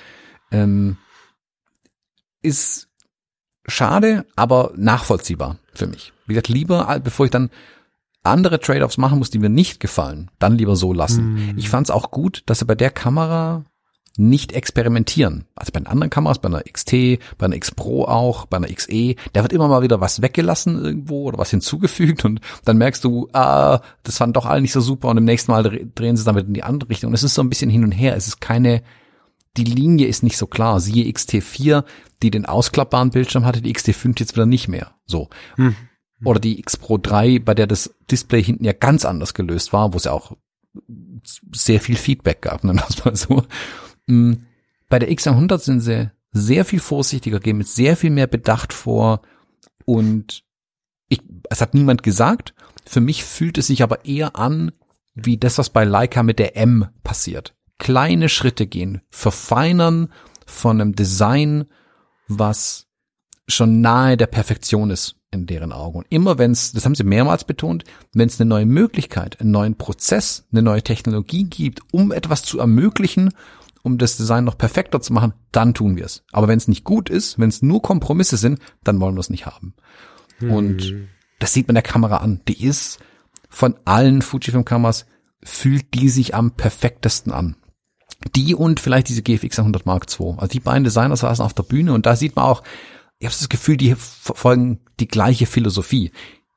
Ähm, 0.51 0.99
ist 2.43 2.89
schade, 3.67 4.27
aber 4.37 4.73
nachvollziehbar 4.77 5.59
für 5.73 5.87
mich. 5.87 6.13
Wie 6.27 6.35
gesagt, 6.35 6.49
lieber, 6.49 7.01
bevor 7.03 7.27
ich 7.27 7.31
dann 7.31 7.51
andere 8.23 8.59
Trade-offs 8.59 8.99
machen 8.99 9.19
muss, 9.19 9.31
die 9.31 9.39
mir 9.39 9.51
nicht 9.51 9.81
gefallen, 9.81 10.31
dann 10.39 10.57
lieber 10.57 10.77
so 10.77 10.93
lassen. 10.93 11.35
Mm. 11.35 11.59
Ich 11.59 11.69
fand 11.69 11.87
es 11.87 11.91
auch 11.91 12.11
gut, 12.11 12.43
dass 12.47 12.59
sie 12.59 12.65
bei 12.65 12.75
der 12.75 12.91
Kamera 12.91 13.65
nicht 14.17 14.53
experimentieren. 14.53 15.47
Also 15.57 15.73
bei 15.73 15.81
den 15.81 15.89
anderen 15.89 16.11
Kameras, 16.11 16.39
bei 16.39 16.49
einer 16.49 16.63
XT, 16.63 17.19
bei 17.37 17.47
einer 17.47 17.57
X 17.57 17.73
Pro 17.73 18.05
auch, 18.05 18.47
bei 18.47 18.59
einer 18.59 18.69
XE, 18.69 19.17
da 19.33 19.43
wird 19.43 19.53
immer 19.53 19.67
mal 19.67 19.83
wieder 19.83 20.01
was 20.01 20.23
weggelassen 20.23 20.83
irgendwo 20.83 21.25
oder 21.25 21.39
was 21.39 21.51
hinzugefügt 21.51 22.25
und 22.25 22.41
dann 22.65 22.79
merkst 22.79 23.03
du, 23.03 23.29
ah, 23.33 23.81
das 24.05 24.19
fand 24.19 24.37
doch 24.37 24.47
alle 24.47 24.61
nicht 24.61 24.73
so 24.73 24.81
super 24.81 25.09
und 25.09 25.19
im 25.19 25.25
nächsten 25.25 25.51
Mal 25.51 25.63
drehen 25.95 26.17
sie 26.17 26.27
wieder 26.27 26.41
in 26.41 26.55
die 26.55 26.63
andere 26.63 26.91
Richtung. 26.91 27.09
Und 27.09 27.15
es 27.15 27.25
ist 27.25 27.35
so 27.35 27.43
ein 27.43 27.49
bisschen 27.49 27.71
hin 27.71 27.85
und 27.85 27.93
her. 27.93 28.17
Es 28.17 28.29
ist 28.29 28.41
keine, 28.41 28.83
die 29.57 29.65
Linie 29.65 30.07
ist 30.07 30.23
nicht 30.23 30.37
so 30.37 30.47
klar. 30.47 30.81
Siehe 30.81 31.11
XT4, 31.11 31.85
die 32.23 32.31
den 32.31 32.47
ausklappbaren 32.47 33.11
Bildschirm 33.11 33.45
hatte, 33.45 33.63
die 33.63 33.75
XT5 33.75 34.21
jetzt 34.21 34.35
wieder 34.35 34.47
nicht 34.47 34.69
mehr. 34.69 34.93
So. 35.07 35.29
Hm. 35.57 35.75
Oder 36.25 36.39
die 36.39 36.61
X 36.61 36.77
Pro 36.77 36.99
3, 36.99 37.41
bei 37.41 37.55
der 37.55 37.67
das 37.67 37.95
Display 38.11 38.43
hinten 38.43 38.65
ja 38.65 38.73
ganz 38.73 39.05
anders 39.05 39.35
gelöst 39.35 39.73
war, 39.73 39.93
wo 39.93 39.97
es 39.97 40.05
ja 40.05 40.13
auch 40.13 40.37
sehr 41.53 41.81
viel 41.81 41.97
Feedback 41.97 42.43
gab, 42.43 42.65
nennen 42.65 42.79
wir 42.79 42.89
es 42.89 43.05
mal 43.05 43.17
so. 43.17 43.45
Hm. 44.09 44.47
Bei 44.89 44.99
der 44.99 45.11
X100 45.11 45.59
sind 45.59 45.81
sie 45.81 46.11
sehr 46.33 46.65
viel 46.65 46.81
vorsichtiger, 46.81 47.41
gehen 47.41 47.59
mit 47.59 47.69
sehr 47.69 47.97
viel 47.97 48.11
mehr 48.11 48.27
Bedacht 48.27 48.73
vor 48.73 49.23
und 49.85 50.45
ich, 51.09 51.21
es 51.51 51.61
hat 51.61 51.75
niemand 51.75 52.03
gesagt. 52.03 52.55
Für 52.87 53.01
mich 53.01 53.25
fühlt 53.25 53.59
es 53.59 53.69
sich 53.69 53.83
aber 53.83 54.05
eher 54.05 54.37
an, 54.37 54.73
wie 55.15 55.37
das, 55.37 55.59
was 55.59 55.71
bei 55.71 55.85
Leica 55.85 56.23
mit 56.23 56.39
der 56.39 56.57
M 56.57 56.89
passiert. 57.03 57.55
Kleine 57.79 58.29
Schritte 58.29 58.67
gehen, 58.67 59.01
verfeinern 59.11 60.13
von 60.47 60.81
einem 60.81 60.95
Design, 60.95 61.67
was 62.29 62.87
schon 63.47 63.81
nahe 63.81 64.17
der 64.17 64.27
Perfektion 64.27 64.91
ist 64.91 65.17
in 65.31 65.47
deren 65.47 65.73
Augen. 65.73 65.99
Und 65.99 66.07
immer 66.09 66.39
wenn 66.39 66.53
es, 66.53 66.73
das 66.73 66.85
haben 66.85 66.95
sie 66.95 67.05
mehrmals 67.05 67.45
betont, 67.45 67.85
wenn 68.13 68.29
es 68.29 68.41
eine 68.41 68.49
neue 68.49 68.67
Möglichkeit, 68.67 69.41
einen 69.41 69.51
neuen 69.51 69.77
Prozess, 69.77 70.47
eine 70.53 70.63
neue 70.63 70.83
Technologie 70.83 71.45
gibt, 71.45 71.81
um 71.93 72.13
etwas 72.13 72.43
zu 72.43 72.59
ermöglichen, 72.59 73.31
um 73.85 73.99
das 73.99 74.17
Design 74.17 74.45
noch 74.45 74.57
perfekter 74.57 75.01
zu 75.01 75.13
machen, 75.13 75.35
dann 75.53 75.75
tun 75.75 75.97
wir 75.97 76.07
es. 76.07 76.25
Aber 76.33 76.49
wenn 76.49 76.57
es 76.57 76.69
nicht 76.69 76.85
gut 76.85 77.11
ist, 77.11 77.39
wenn 77.39 77.51
es 77.51 77.63
nur 77.63 77.83
Kompromisse 77.83 78.39
sind, 78.39 78.59
dann 78.83 78.99
wollen 78.99 79.15
wir 79.15 79.21
es 79.21 79.31
nicht 79.31 79.45
haben. 79.47 79.75
Hm. 80.39 80.51
Und 80.51 80.95
das 81.39 81.53
sieht 81.53 81.69
man 81.69 81.75
der 81.75 81.83
Kamera 81.83 82.17
an. 82.17 82.41
Die 82.49 82.65
ist 82.65 82.99
von 83.51 83.77
allen 83.85 84.23
Fujifilm-Kameras 84.23 85.05
fühlt 85.43 85.93
die 85.93 86.09
sich 86.09 86.35
am 86.35 86.53
perfektesten 86.53 87.31
an. 87.31 87.57
Die 88.35 88.55
und 88.55 88.81
vielleicht 88.81 89.11
diese 89.11 89.23
GFX 89.23 89.59
100 89.59 89.85
Mark 89.85 90.07
II. 90.19 90.37
Also 90.39 90.49
die 90.49 90.61
beiden 90.61 90.85
Designer 90.85 91.17
saßen 91.17 91.45
auf 91.45 91.53
der 91.53 91.63
Bühne 91.63 91.93
und 91.93 92.07
da 92.07 92.17
sieht 92.17 92.37
man 92.37 92.47
auch, 92.47 92.63
ich 93.19 93.27
habe 93.27 93.37
das 93.39 93.51
Gefühl, 93.51 93.77
die 93.77 93.95
verfolgen 93.95 94.81
die 94.99 95.09
gleiche 95.09 95.45
Philosophie. 95.45 96.11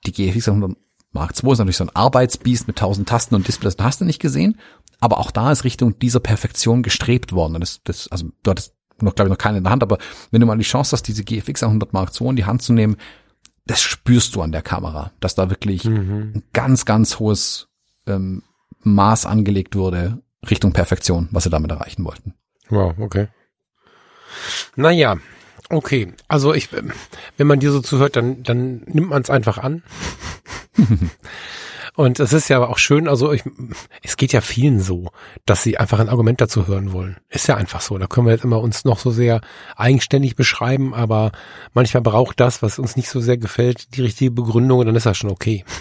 Die 0.06 0.14
GFX 0.14 0.48
100 0.48 0.78
Mark 1.12 1.32
II 1.32 1.52
ist 1.52 1.60
natürlich 1.60 1.78
so 1.78 1.84
ein 1.84 1.96
Arbeitsbiest 1.96 2.68
mit 2.68 2.78
tausend 2.78 3.10
Tasten 3.10 3.36
und 3.36 3.48
Displays, 3.48 3.76
hast 3.80 4.00
du 4.00 4.06
nicht 4.06 4.22
gesehen. 4.22 4.58
Aber 5.00 5.20
auch 5.20 5.32
da 5.32 5.52
ist 5.52 5.64
Richtung 5.64 6.00
dieser 6.00 6.20
Perfektion 6.20 6.84
gestrebt 6.84 7.34
worden. 7.34 7.60
Das, 7.60 7.82
das, 7.84 8.08
also 8.10 8.30
du 8.44 8.52
hattest 8.52 8.74
noch, 9.00 9.14
glaube 9.14 9.30
ich, 9.30 9.32
noch 9.32 9.38
keine 9.38 9.60
in 9.60 9.64
der 9.64 9.72
Hand, 9.72 9.84
aber 9.84 10.00
wenn 10.32 10.42
du 10.42 10.48
mal 10.48 10.58
die 10.58 10.64
Chance 10.64 10.94
hast, 10.94 11.04
diese 11.04 11.24
GFX 11.24 11.62
100 11.64 11.94
Mark 11.94 12.12
II 12.20 12.30
in 12.30 12.36
die 12.36 12.46
Hand 12.46 12.64
zu 12.64 12.74
nehmen, 12.74 12.98
das 13.68 13.82
spürst 13.82 14.36
du 14.36 14.42
an 14.42 14.52
der 14.52 14.64
Kamera, 14.64 15.12
dass 15.20 15.36
da 15.36 15.50
wirklich 15.50 15.84
mhm. 15.84 16.32
ein 16.36 16.44
ganz, 16.54 16.86
ganz 16.86 17.20
hohes 17.20 17.68
ähm, 18.08 18.42
Maß 18.82 19.26
angelegt 19.26 19.76
wurde 19.76 20.22
Richtung 20.50 20.74
Perfektion, 20.74 21.28
was 21.32 21.44
sie 21.44 21.50
damit 21.50 21.70
erreichen 21.72 22.06
wollten. 22.06 22.34
Wow, 22.70 22.96
okay. 22.98 23.28
Naja, 24.76 25.18
Okay, 25.70 26.14
also 26.30 26.54
ich, 26.54 26.70
wenn 26.72 27.48
man 27.48 27.60
dir 27.60 27.72
so 27.72 27.82
zuhört, 27.82 28.16
dann, 28.16 28.42
dann 28.44 28.84
nimmt 28.86 29.10
man 29.10 29.22
es 29.22 29.30
einfach 29.30 29.58
an. 29.58 29.84
Und 31.98 32.20
es 32.20 32.32
ist 32.32 32.48
ja 32.48 32.64
auch 32.64 32.78
schön, 32.78 33.08
also 33.08 33.34
ich, 33.34 33.42
es 34.04 34.18
geht 34.18 34.32
ja 34.32 34.42
vielen 34.42 34.80
so, 34.80 35.10
dass 35.48 35.64
sie 35.64 35.80
einfach 35.80 35.98
ein 35.98 36.10
Argument 36.10 36.40
dazu 36.40 36.68
hören 36.68 36.94
wollen. 36.94 37.18
Ist 37.28 37.48
ja 37.48 37.56
einfach 37.56 37.82
so. 37.82 37.98
Da 37.98 38.06
können 38.06 38.28
wir 38.28 38.34
jetzt 38.34 38.44
immer 38.44 38.62
uns 38.62 38.86
noch 38.86 39.00
so 39.00 39.10
sehr 39.10 39.42
eigenständig 39.76 40.36
beschreiben, 40.36 40.94
aber 40.94 41.32
manchmal 41.74 42.04
braucht 42.04 42.40
das, 42.40 42.62
was 42.62 42.78
uns 42.78 42.98
nicht 42.98 43.10
so 43.10 43.20
sehr 43.20 43.40
gefällt, 43.40 43.96
die 43.98 44.04
richtige 44.04 44.30
Begründung 44.30 44.78
und 44.78 44.86
dann 44.86 44.96
ist 44.96 45.08
das 45.08 45.18
schon 45.18 45.32
okay. 45.32 45.66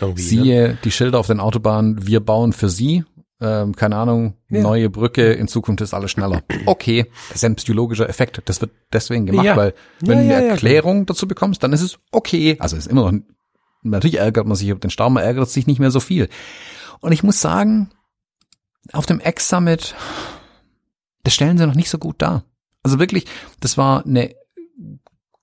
Ne? 0.00 0.14
Siehe 0.16 0.68
ne? 0.68 0.78
die 0.82 0.90
Schilder 0.90 1.18
auf 1.18 1.26
den 1.26 1.40
Autobahnen, 1.40 2.06
wir 2.06 2.20
bauen 2.20 2.54
für 2.54 2.70
sie 2.70 3.04
ähm, 3.42 3.74
keine 3.74 3.96
Ahnung, 3.96 4.34
ja. 4.50 4.60
neue 4.60 4.90
Brücke, 4.90 5.32
in 5.32 5.48
Zukunft 5.48 5.80
ist 5.80 5.94
alles 5.94 6.10
schneller. 6.10 6.42
Okay, 6.66 7.06
das 7.28 7.36
ist 7.36 7.44
ein 7.44 7.56
psychologischer 7.56 8.08
Effekt. 8.08 8.42
Das 8.44 8.60
wird 8.60 8.70
deswegen 8.92 9.24
gemacht, 9.26 9.46
ja. 9.46 9.56
weil 9.56 9.74
wenn 10.00 10.18
ja, 10.18 10.24
du 10.24 10.36
eine 10.36 10.48
Erklärung 10.48 11.06
dazu 11.06 11.26
bekommst, 11.26 11.62
dann 11.62 11.72
ist 11.72 11.80
es 11.80 11.98
okay. 12.12 12.56
Also 12.58 12.76
ist 12.76 12.86
immer 12.86 13.10
noch, 13.10 13.18
natürlich 13.82 14.18
ärgert 14.18 14.46
man 14.46 14.56
sich 14.56 14.68
über 14.68 14.80
den 14.80 14.90
Stau, 14.90 15.10
man 15.10 15.22
ärgert 15.22 15.48
sich 15.50 15.66
nicht 15.66 15.80
mehr 15.80 15.90
so 15.90 16.00
viel. 16.00 16.28
Und 17.00 17.12
ich 17.12 17.22
muss 17.22 17.40
sagen, 17.40 17.90
auf 18.92 19.06
dem 19.06 19.20
X-Summit, 19.20 19.94
das 21.22 21.34
stellen 21.34 21.58
sie 21.58 21.66
noch 21.66 21.74
nicht 21.74 21.90
so 21.90 21.98
gut 21.98 22.22
dar. 22.22 22.44
Also 22.82 22.98
wirklich, 22.98 23.26
das 23.60 23.76
war 23.76 24.04
eine 24.04 24.34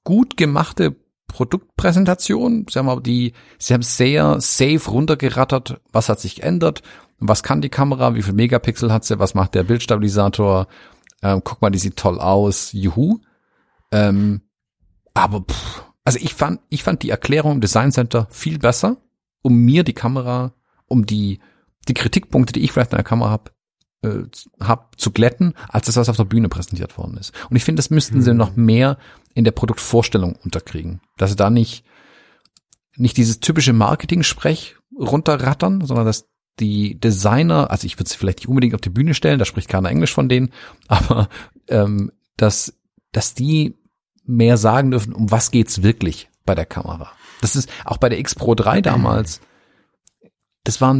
gut 0.03 0.38
gemachte 0.38 0.95
Produktpräsentation. 1.27 2.65
Sie 2.69 2.79
haben 2.79 2.89
aber 2.89 3.01
die, 3.01 3.33
sie 3.59 3.73
haben 3.73 3.83
sehr 3.83 4.39
safe 4.39 4.89
runtergerattert, 4.89 5.81
was 5.91 6.09
hat 6.09 6.19
sich 6.19 6.38
geändert, 6.38 6.81
was 7.19 7.43
kann 7.43 7.61
die 7.61 7.69
Kamera, 7.69 8.15
wie 8.15 8.21
viel 8.21 8.33
Megapixel 8.33 8.91
hat 8.91 9.05
sie, 9.05 9.19
was 9.19 9.33
macht 9.33 9.55
der 9.55 9.63
Bildstabilisator, 9.63 10.67
ähm, 11.21 11.41
guck 11.43 11.61
mal, 11.61 11.69
die 11.69 11.79
sieht 11.79 11.97
toll 11.97 12.19
aus, 12.19 12.71
juhu. 12.73 13.19
Ähm, 13.91 14.41
aber 15.13 15.41
pff, 15.41 15.83
also 16.08 16.20
ich 16.22 16.34
fand, 16.34 16.62
ich 16.70 16.84
fand 16.84 17.03
die 17.03 17.10
Erklärung 17.10 17.51
im 17.51 17.60
Design 17.60 17.91
Center 17.91 18.28
viel 18.30 18.60
besser, 18.60 18.95
um 19.41 19.58
mir 19.58 19.84
die 19.84 19.91
Kamera, 19.91 20.53
um 20.86 21.05
die, 21.05 21.41
die 21.89 21.93
Kritikpunkte, 21.93 22.53
die 22.53 22.62
ich 22.62 22.72
vielleicht 22.72 22.93
an 22.93 22.99
der 22.99 23.03
Kamera 23.03 23.30
habe, 23.30 23.51
äh, 24.03 24.24
hab, 24.64 24.97
zu 24.97 25.12
glätten, 25.12 25.53
als 25.68 25.88
das, 25.88 25.97
was 25.97 26.08
auf 26.08 26.16
der 26.16 26.24
Bühne 26.24 26.47
präsentiert 26.47 26.97
worden 26.97 27.18
ist. 27.18 27.34
Und 27.49 27.58
ich 27.58 27.66
finde, 27.66 27.82
das 27.82 27.89
müssten 27.89 28.20
mhm. 28.20 28.22
sie 28.22 28.34
noch 28.34 28.55
mehr 28.55 28.97
in 29.34 29.43
der 29.43 29.51
Produktvorstellung 29.51 30.38
unterkriegen. 30.41 31.01
Dass 31.18 31.32
sie 31.32 31.36
da 31.36 31.49
nicht, 31.49 31.84
nicht 32.95 33.18
dieses 33.18 33.41
typische 33.41 33.74
Marketing-Sprech 33.74 34.78
runterrattern, 34.97 35.84
sondern 35.84 36.05
dass 36.05 36.30
die 36.62 36.97
Designer, 36.97 37.70
also 37.70 37.86
ich 37.86 37.99
würde 37.99 38.10
sie 38.10 38.16
vielleicht 38.16 38.39
nicht 38.39 38.47
unbedingt 38.47 38.76
auf 38.76 38.82
die 38.82 38.89
Bühne 38.91 39.14
stellen, 39.14 39.39
da 39.39 39.43
spricht 39.45 39.68
keiner 39.68 39.89
Englisch 39.89 40.14
von 40.14 40.30
denen, 40.30 40.53
aber 40.88 41.28
ähm, 41.68 42.14
dass, 42.38 42.80
dass 43.12 43.34
die 43.34 43.76
mehr 44.28 44.57
sagen 44.57 44.91
dürfen, 44.91 45.13
um 45.13 45.32
was 45.32 45.51
geht's 45.51 45.84
wirklich 45.84 46.30
bei 46.45 46.55
der 46.55 46.65
Kamera. 46.65 47.11
Das 47.41 47.55
ist 47.55 47.69
auch 47.86 47.97
bei 47.97 48.09
der 48.09 48.19
X 48.19 48.36
Pro 48.36 48.55
3 48.55 48.82
damals, 48.82 49.41
das 50.63 50.82
war 50.82 50.95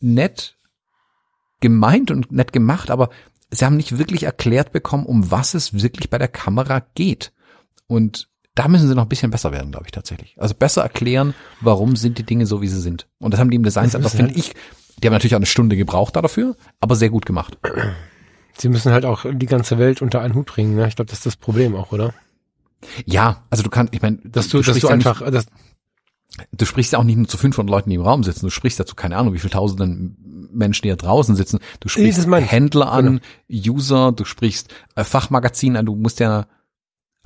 nett 0.00 0.56
gemeint 1.60 2.10
und 2.10 2.30
nett 2.30 2.52
gemacht, 2.52 2.90
aber 2.90 3.10
sie 3.50 3.64
haben 3.64 3.76
nicht 3.76 3.98
wirklich 3.98 4.22
erklärt 4.22 4.72
bekommen, 4.72 5.06
um 5.06 5.30
was 5.30 5.54
es 5.54 5.82
wirklich 5.82 6.10
bei 6.10 6.18
der 6.18 6.28
Kamera 6.28 6.80
geht. 6.94 7.32
Und 7.86 8.28
da 8.54 8.68
müssen 8.68 8.88
sie 8.88 8.94
noch 8.94 9.04
ein 9.04 9.08
bisschen 9.08 9.30
besser 9.30 9.52
werden, 9.52 9.70
glaube 9.70 9.86
ich 9.86 9.92
tatsächlich. 9.92 10.36
Also 10.38 10.54
besser 10.54 10.82
erklären, 10.82 11.34
warum 11.60 11.96
sind 11.96 12.18
die 12.18 12.24
Dinge 12.24 12.46
so, 12.46 12.60
wie 12.60 12.68
sie 12.68 12.80
sind. 12.80 13.08
Und 13.18 13.32
das 13.32 13.40
haben 13.40 13.50
die 13.50 13.56
im 13.56 13.62
Design 13.62 13.90
Center, 13.90 14.10
finde 14.10 14.34
ich, 14.34 14.54
die 15.02 15.06
haben 15.06 15.12
natürlich 15.12 15.34
auch 15.34 15.38
eine 15.38 15.46
Stunde 15.46 15.76
gebraucht 15.76 16.16
dafür, 16.16 16.56
aber 16.80 16.96
sehr 16.96 17.10
gut 17.10 17.24
gemacht. 17.24 17.56
Sie 18.56 18.68
müssen 18.68 18.92
halt 18.92 19.04
auch 19.04 19.24
die 19.30 19.46
ganze 19.46 19.78
Welt 19.78 20.02
unter 20.02 20.20
einen 20.20 20.34
Hut 20.34 20.46
bringen. 20.46 20.74
Ne? 20.74 20.88
Ich 20.88 20.96
glaube, 20.96 21.08
das 21.08 21.20
ist 21.20 21.26
das 21.26 21.36
Problem 21.36 21.76
auch, 21.76 21.92
oder? 21.92 22.14
Ja, 23.06 23.44
also 23.50 23.62
du 23.62 23.70
kannst, 23.70 23.94
ich 23.94 24.02
meine, 24.02 24.18
dass 24.24 24.48
du, 24.48 24.58
du 24.58 24.64
dass 24.64 24.78
du 24.78 24.88
einfach, 24.88 25.20
ja 25.20 25.30
nicht, 25.30 25.36
das, 25.36 25.46
du 26.52 26.64
sprichst 26.64 26.92
ja 26.92 26.98
auch 26.98 27.04
nicht 27.04 27.16
nur 27.16 27.28
zu 27.28 27.36
500 27.36 27.70
Leuten, 27.70 27.90
die 27.90 27.96
im 27.96 28.02
Raum 28.02 28.22
sitzen. 28.22 28.46
Du 28.46 28.50
sprichst 28.50 28.78
dazu 28.78 28.94
keine 28.94 29.16
Ahnung, 29.16 29.34
wie 29.34 29.38
viele 29.38 29.50
Tausenden 29.50 30.48
Menschen, 30.52 30.82
die 30.82 30.88
da 30.90 30.96
draußen 30.96 31.36
sitzen. 31.36 31.58
Du 31.80 31.88
sprichst 31.88 32.26
Händler 32.26 32.92
an, 32.92 33.20
genau. 33.48 33.74
User, 33.76 34.12
du 34.12 34.24
sprichst 34.24 34.72
äh, 34.94 35.04
Fachmagazin 35.04 35.76
an. 35.76 35.86
Du 35.86 35.94
musst 35.94 36.20
ja 36.20 36.46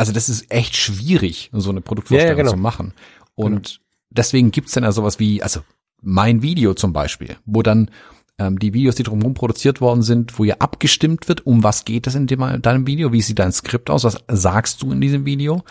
also 0.03 0.13
das 0.13 0.29
ist 0.29 0.51
echt 0.51 0.75
schwierig, 0.75 1.51
so 1.53 1.71
eine 1.71 1.81
Produktvorstellung 1.81 2.37
ja, 2.37 2.37
ja, 2.37 2.43
genau. 2.43 2.51
zu 2.51 2.57
machen. 2.57 2.93
Und 3.35 3.69
genau. 3.69 3.85
deswegen 4.11 4.51
gibt's 4.51 4.73
dann 4.73 4.85
ja 4.85 4.91
sowas 4.91 5.19
wie, 5.19 5.43
also 5.43 5.61
mein 6.01 6.43
Video 6.43 6.75
zum 6.75 6.93
Beispiel, 6.93 7.37
wo 7.45 7.63
dann 7.63 7.89
ähm, 8.43 8.59
die 8.59 8.75
Videos, 8.75 8.97
die 8.97 9.03
drumherum 9.03 9.35
produziert 9.35 9.81
worden 9.81 10.03
sind, 10.03 10.39
wo 10.39 10.45
ja 10.45 10.57
abgestimmt 10.59 11.29
wird, 11.29 11.47
um 11.47 11.63
was 11.63 11.85
geht 11.85 12.07
es 12.07 12.15
in 12.15 12.27
dem, 12.27 12.63
deinem 12.63 12.87
Video, 12.87 13.13
wie 13.13 13.23
sieht 13.23 13.39
dein 13.39 13.53
Skript 13.53 13.91
aus, 13.91 14.05
was 14.05 14.25
sagst 14.29 14.83
du 14.83 14.93
in 14.93 15.01
diesem 15.01 15.25
Video? 15.25 15.63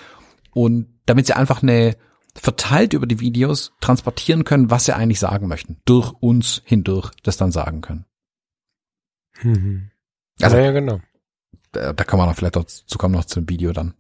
Und 0.51 0.87
damit 1.05 1.27
sie 1.27 1.33
einfach 1.33 1.61
eine, 1.63 1.95
verteilt 2.35 2.93
über 2.93 3.07
die 3.07 3.19
Videos 3.19 3.73
transportieren 3.81 4.43
können, 4.43 4.69
was 4.69 4.85
sie 4.85 4.95
eigentlich 4.95 5.19
sagen 5.19 5.47
möchten. 5.47 5.81
Durch 5.85 6.13
uns 6.19 6.61
hindurch 6.65 7.11
das 7.23 7.37
dann 7.37 7.51
sagen 7.51 7.81
können. 7.81 8.05
Mhm. 9.41 9.91
Also, 10.41 10.57
ja, 10.57 10.63
ja, 10.63 10.71
genau. 10.71 11.01
Da, 11.71 11.93
da 11.93 12.03
kann 12.03 12.17
man 12.17 12.27
noch 12.27 12.35
vielleicht 12.35 12.55
dazu 12.55 12.97
kommen 12.97 13.15
noch 13.15 13.25
zum 13.25 13.47
Video 13.49 13.71
dann. 13.73 13.93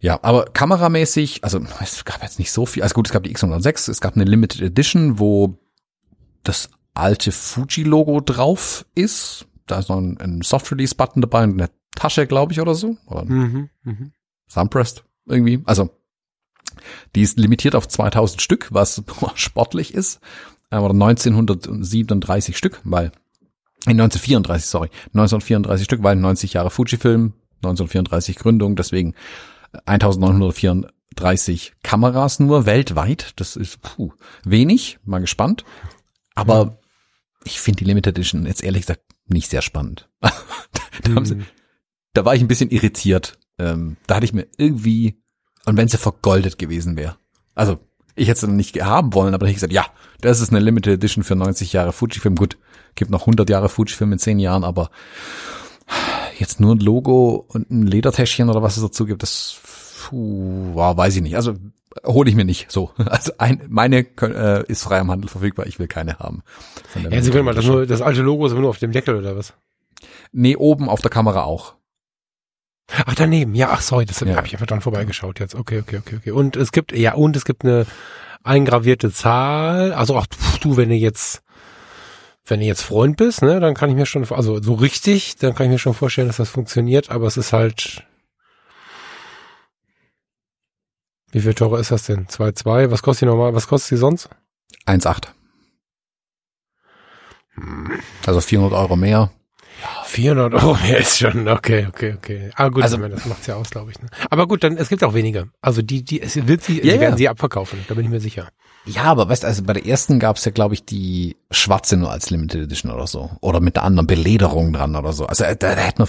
Ja, 0.00 0.18
aber 0.22 0.46
kameramäßig, 0.46 1.44
also 1.44 1.60
es 1.80 2.04
gab 2.06 2.22
jetzt 2.22 2.38
nicht 2.38 2.52
so 2.52 2.64
viel. 2.64 2.82
Also 2.82 2.94
gut, 2.94 3.06
es 3.06 3.12
gab 3.12 3.22
die 3.22 3.34
X106, 3.34 3.90
es 3.90 4.00
gab 4.00 4.16
eine 4.16 4.24
Limited 4.24 4.62
Edition, 4.62 5.18
wo 5.18 5.58
das 6.42 6.70
alte 6.94 7.32
Fuji-Logo 7.32 8.20
drauf 8.20 8.86
ist. 8.94 9.46
Da 9.66 9.78
ist 9.78 9.88
noch 9.88 9.98
ein, 9.98 10.18
ein 10.18 10.42
Soft-Release-Button 10.42 11.22
dabei 11.22 11.44
und 11.44 11.60
eine 11.60 11.70
Tasche, 11.94 12.26
glaube 12.26 12.52
ich, 12.52 12.60
oder 12.60 12.74
so. 12.74 12.96
Oder 13.06 13.24
mhm, 13.24 13.70
mh. 13.82 14.10
Sunpressed 14.48 15.04
irgendwie. 15.26 15.62
Also 15.64 15.90
die 17.14 17.22
ist 17.22 17.38
limitiert 17.38 17.74
auf 17.74 17.88
2000 17.88 18.40
Stück, 18.40 18.68
was 18.70 19.02
sportlich 19.34 19.94
ist. 19.94 20.20
Aber 20.70 20.90
1937 20.90 22.56
Stück, 22.56 22.80
weil 22.84 23.12
1934, 23.86 24.68
sorry, 24.68 24.90
1934 25.08 25.84
Stück, 25.84 26.02
weil 26.02 26.16
90 26.16 26.52
Jahre 26.52 26.70
Fujifilm, 26.70 27.32
1934 27.56 28.36
Gründung, 28.36 28.76
deswegen 28.76 29.14
1934 29.86 31.74
Kameras 31.82 32.40
nur 32.40 32.66
weltweit. 32.66 33.32
Das 33.36 33.56
ist 33.56 33.82
puh, 33.82 34.12
wenig, 34.44 34.98
mal 35.04 35.20
gespannt. 35.20 35.64
Aber. 36.34 36.76
Ich 37.44 37.60
finde 37.60 37.78
die 37.78 37.84
Limited 37.84 38.16
Edition 38.16 38.46
jetzt 38.46 38.62
ehrlich 38.62 38.82
gesagt 38.82 39.02
nicht 39.26 39.50
sehr 39.50 39.62
spannend. 39.62 40.08
da, 40.20 40.30
mhm. 41.08 41.24
sie, 41.24 41.36
da, 42.12 42.24
war 42.24 42.34
ich 42.34 42.40
ein 42.40 42.48
bisschen 42.48 42.70
irritiert. 42.70 43.38
Ähm, 43.58 43.96
da 44.06 44.16
hatte 44.16 44.24
ich 44.24 44.32
mir 44.32 44.46
irgendwie, 44.56 45.22
und 45.64 45.76
wenn 45.76 45.88
sie 45.88 45.98
vergoldet 45.98 46.58
gewesen 46.58 46.96
wäre. 46.96 47.16
Also, 47.54 47.78
ich 48.16 48.28
hätte 48.28 48.40
sie 48.40 48.48
nicht 48.48 48.82
haben 48.82 49.14
wollen, 49.14 49.34
aber 49.34 49.46
ich 49.46 49.54
gesagt, 49.54 49.72
ja, 49.72 49.86
das 50.20 50.40
ist 50.40 50.50
eine 50.50 50.60
Limited 50.60 50.94
Edition 50.94 51.24
für 51.24 51.36
90 51.36 51.72
Jahre 51.72 51.92
Fujifilm. 51.92 52.34
Gut, 52.34 52.58
gibt 52.94 53.10
noch 53.10 53.22
100 53.22 53.48
Jahre 53.48 53.68
Fujifilm 53.68 54.12
in 54.12 54.18
10 54.18 54.38
Jahren, 54.38 54.64
aber 54.64 54.90
jetzt 56.38 56.60
nur 56.60 56.74
ein 56.74 56.80
Logo 56.80 57.46
und 57.48 57.70
ein 57.70 57.86
Ledertäschchen 57.86 58.48
oder 58.48 58.62
was 58.62 58.76
es 58.76 58.82
dazu 58.82 59.06
gibt, 59.06 59.22
das 59.22 59.60
puh, 60.08 60.74
weiß 60.74 61.16
ich 61.16 61.22
nicht. 61.22 61.36
Also 61.36 61.54
hole 62.04 62.28
ich 62.28 62.36
mir 62.36 62.44
nicht 62.44 62.70
so. 62.70 62.92
Also 63.06 63.32
ein, 63.38 63.62
meine 63.68 64.06
äh, 64.22 64.64
ist 64.66 64.82
frei 64.82 65.00
am 65.00 65.10
Handel 65.10 65.28
verfügbar, 65.28 65.66
ich 65.66 65.78
will 65.78 65.88
keine 65.88 66.18
haben. 66.18 66.42
Ja, 67.10 67.20
Sie 67.22 67.30
können 67.30 67.44
mal 67.44 67.54
das, 67.54 67.64
nur, 67.64 67.86
das 67.86 68.02
alte 68.02 68.22
Logo 68.22 68.46
ist 68.46 68.52
aber 68.52 68.60
nur 68.60 68.70
auf 68.70 68.78
dem 68.78 68.92
Deckel 68.92 69.16
oder 69.16 69.36
was? 69.36 69.54
Nee, 70.32 70.56
oben 70.56 70.88
auf 70.88 71.00
der 71.00 71.10
Kamera 71.10 71.42
auch. 71.42 71.74
Ach, 73.06 73.14
daneben, 73.14 73.54
ja, 73.54 73.70
ach 73.70 73.80
sorry, 73.80 74.04
das 74.04 74.20
ja. 74.20 74.34
habe 74.34 74.46
ich 74.46 74.54
einfach 74.54 74.66
dran 74.66 74.80
vorbeigeschaut 74.80 75.38
jetzt. 75.38 75.54
Okay, 75.54 75.80
okay, 75.80 75.98
okay, 75.98 76.16
okay. 76.16 76.30
Und 76.32 76.56
es 76.56 76.72
gibt, 76.72 76.92
ja, 76.92 77.14
und 77.14 77.36
es 77.36 77.44
gibt 77.44 77.64
eine 77.64 77.86
eingravierte 78.42 79.12
Zahl. 79.12 79.92
Also 79.92 80.16
auch 80.16 80.26
du, 80.60 80.76
wenn 80.76 80.88
du 80.88 80.96
jetzt 80.96 81.42
wenn 82.46 82.60
du 82.60 82.66
jetzt 82.66 82.82
Freund 82.82 83.16
bist, 83.16 83.42
ne, 83.42 83.60
dann 83.60 83.74
kann 83.74 83.90
ich 83.90 83.96
mir 83.96 84.06
schon, 84.06 84.28
also 84.30 84.60
so 84.60 84.74
richtig, 84.74 85.36
dann 85.36 85.54
kann 85.54 85.66
ich 85.66 85.72
mir 85.72 85.78
schon 85.78 85.94
vorstellen, 85.94 86.26
dass 86.26 86.38
das 86.38 86.50
funktioniert, 86.50 87.10
aber 87.10 87.26
es 87.26 87.36
ist 87.36 87.52
halt, 87.52 88.04
wie 91.32 91.40
viel 91.40 91.54
teurer 91.54 91.78
ist 91.78 91.90
das 91.90 92.04
denn? 92.04 92.26
2,2? 92.26 92.90
Was 92.90 93.02
kostet 93.02 93.22
die 93.22 93.26
normal, 93.26 93.54
was 93.54 93.66
kostet 93.66 93.92
die 93.92 93.96
sonst? 93.96 94.28
1,8. 94.86 95.28
Also 98.26 98.40
400 98.40 98.78
Euro 98.78 98.96
mehr. 98.96 99.30
400 100.04 100.54
Euro 100.54 100.74
mehr 100.82 100.98
ist 100.98 101.18
schon, 101.18 101.48
okay, 101.48 101.86
okay, 101.88 102.14
okay. 102.16 102.50
Ah 102.54 102.68
gut, 102.68 102.82
also, 102.82 102.96
das 102.96 103.26
macht's 103.26 103.46
ja 103.46 103.54
aus, 103.54 103.70
glaube 103.70 103.92
ich. 103.92 104.00
Ne? 104.00 104.08
Aber 104.28 104.46
gut, 104.46 104.62
dann, 104.62 104.76
es 104.76 104.88
gibt 104.88 105.04
auch 105.04 105.14
wenige. 105.14 105.48
Also 105.62 105.82
die, 105.82 106.04
die, 106.04 106.20
es 106.20 106.46
wird 106.46 106.62
sie, 106.62 106.84
ja, 106.84 106.94
sie 106.94 107.00
werden 107.00 107.16
sie 107.16 107.28
abverkaufen, 107.28 107.84
da 107.88 107.94
bin 107.94 108.04
ich 108.04 108.10
mir 108.10 108.20
sicher. 108.20 108.48
Ja, 108.86 109.04
aber 109.04 109.28
weißt 109.28 109.42
du, 109.42 109.46
also 109.46 109.62
bei 109.62 109.74
der 109.74 109.86
ersten 109.86 110.18
gab's 110.18 110.44
ja, 110.44 110.50
glaube 110.50 110.74
ich, 110.74 110.84
die 110.84 111.36
schwarze 111.50 111.96
nur 111.96 112.10
als 112.10 112.30
Limited 112.30 112.62
Edition 112.62 112.90
oder 112.90 113.06
so. 113.06 113.30
Oder 113.40 113.60
mit 113.60 113.76
der 113.76 113.84
anderen 113.84 114.06
Belederung 114.06 114.72
dran 114.72 114.96
oder 114.96 115.12
so. 115.12 115.26
Also 115.26 115.44
da, 115.44 115.54
da 115.54 115.76
hätte 115.76 116.02
man, 116.02 116.08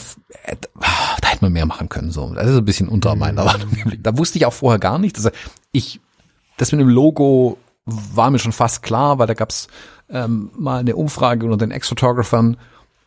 da 1.21 1.27
hätte 1.41 1.45
man 1.45 1.53
mehr 1.53 1.65
machen 1.65 1.89
können. 1.89 2.11
So. 2.11 2.33
Das 2.33 2.49
ist 2.49 2.57
ein 2.57 2.65
bisschen 2.65 2.87
unter 2.87 3.15
mhm. 3.15 3.21
Erwartungen. 3.23 3.99
Da 4.03 4.17
wusste 4.17 4.37
ich 4.37 4.45
auch 4.45 4.53
vorher 4.53 4.79
gar 4.79 4.99
nicht. 4.99 5.17
Also 5.17 5.29
ich, 5.71 5.99
das 6.57 6.71
mit 6.71 6.81
dem 6.81 6.89
Logo 6.89 7.57
war 7.85 8.29
mir 8.29 8.39
schon 8.39 8.51
fast 8.51 8.83
klar, 8.83 9.19
weil 9.19 9.27
da 9.27 9.33
gab's 9.33 9.67
ähm, 10.09 10.51
mal 10.55 10.79
eine 10.79 10.95
Umfrage 10.95 11.45
unter 11.45 11.57
den 11.57 11.71
Ex-Photographern, 11.71 12.57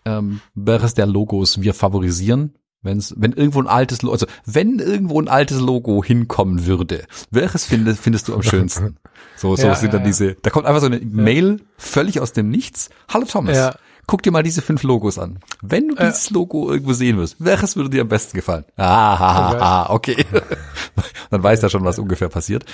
ähm, 0.05 0.41
welches 0.55 0.95
der 0.95 1.07
Logos 1.07 1.61
wir 1.61 1.74
favorisieren. 1.74 2.55
Wenn's, 2.85 3.14
wenn 3.16 3.32
irgendwo 3.32 3.61
ein 3.61 3.66
altes 3.66 4.03
Logo, 4.03 4.12
also 4.12 4.26
wenn 4.45 4.78
irgendwo 4.78 5.20
ein 5.20 5.28
altes 5.28 5.59
Logo 5.59 6.05
hinkommen 6.05 6.66
würde, 6.66 7.07
welches 7.30 7.64
findest, 7.64 8.01
findest 8.01 8.28
du 8.28 8.35
am 8.35 8.43
schönsten? 8.43 8.97
So, 9.37 9.57
so 9.57 9.66
ja, 9.66 9.74
sind 9.74 9.93
dann 9.93 10.03
ja, 10.03 10.07
diese, 10.07 10.35
da 10.37 10.51
kommt 10.51 10.64
einfach 10.64 10.80
so 10.80 10.87
eine 10.87 11.01
Mail 11.01 11.61
völlig 11.76 12.20
aus 12.20 12.32
dem 12.32 12.51
Nichts. 12.51 12.89
Hallo 13.12 13.26
Thomas, 13.26 13.57
ja. 13.57 13.74
guck 14.07 14.22
dir 14.22 14.30
mal 14.30 14.45
diese 14.45 14.62
fünf 14.62 14.85
Logos 14.85 15.18
an. 15.18 15.41
Wenn 15.61 15.89
du 15.89 15.97
dieses 15.97 16.30
Logo 16.30 16.70
irgendwo 16.70 16.93
sehen 16.93 17.18
wirst, 17.18 17.37
welches 17.41 17.74
würde 17.74 17.91
dir 17.91 18.03
am 18.03 18.09
besten 18.09 18.37
gefallen? 18.37 18.64
Ah, 18.76 19.18
ha, 19.18 19.35
ha, 19.35 19.59
ha, 19.59 19.91
okay. 19.91 20.24
dann 21.30 21.43
weiß 21.43 21.62
er 21.64 21.68
schon, 21.68 21.85
was 21.85 21.99
ungefähr 21.99 22.28
passiert. 22.28 22.64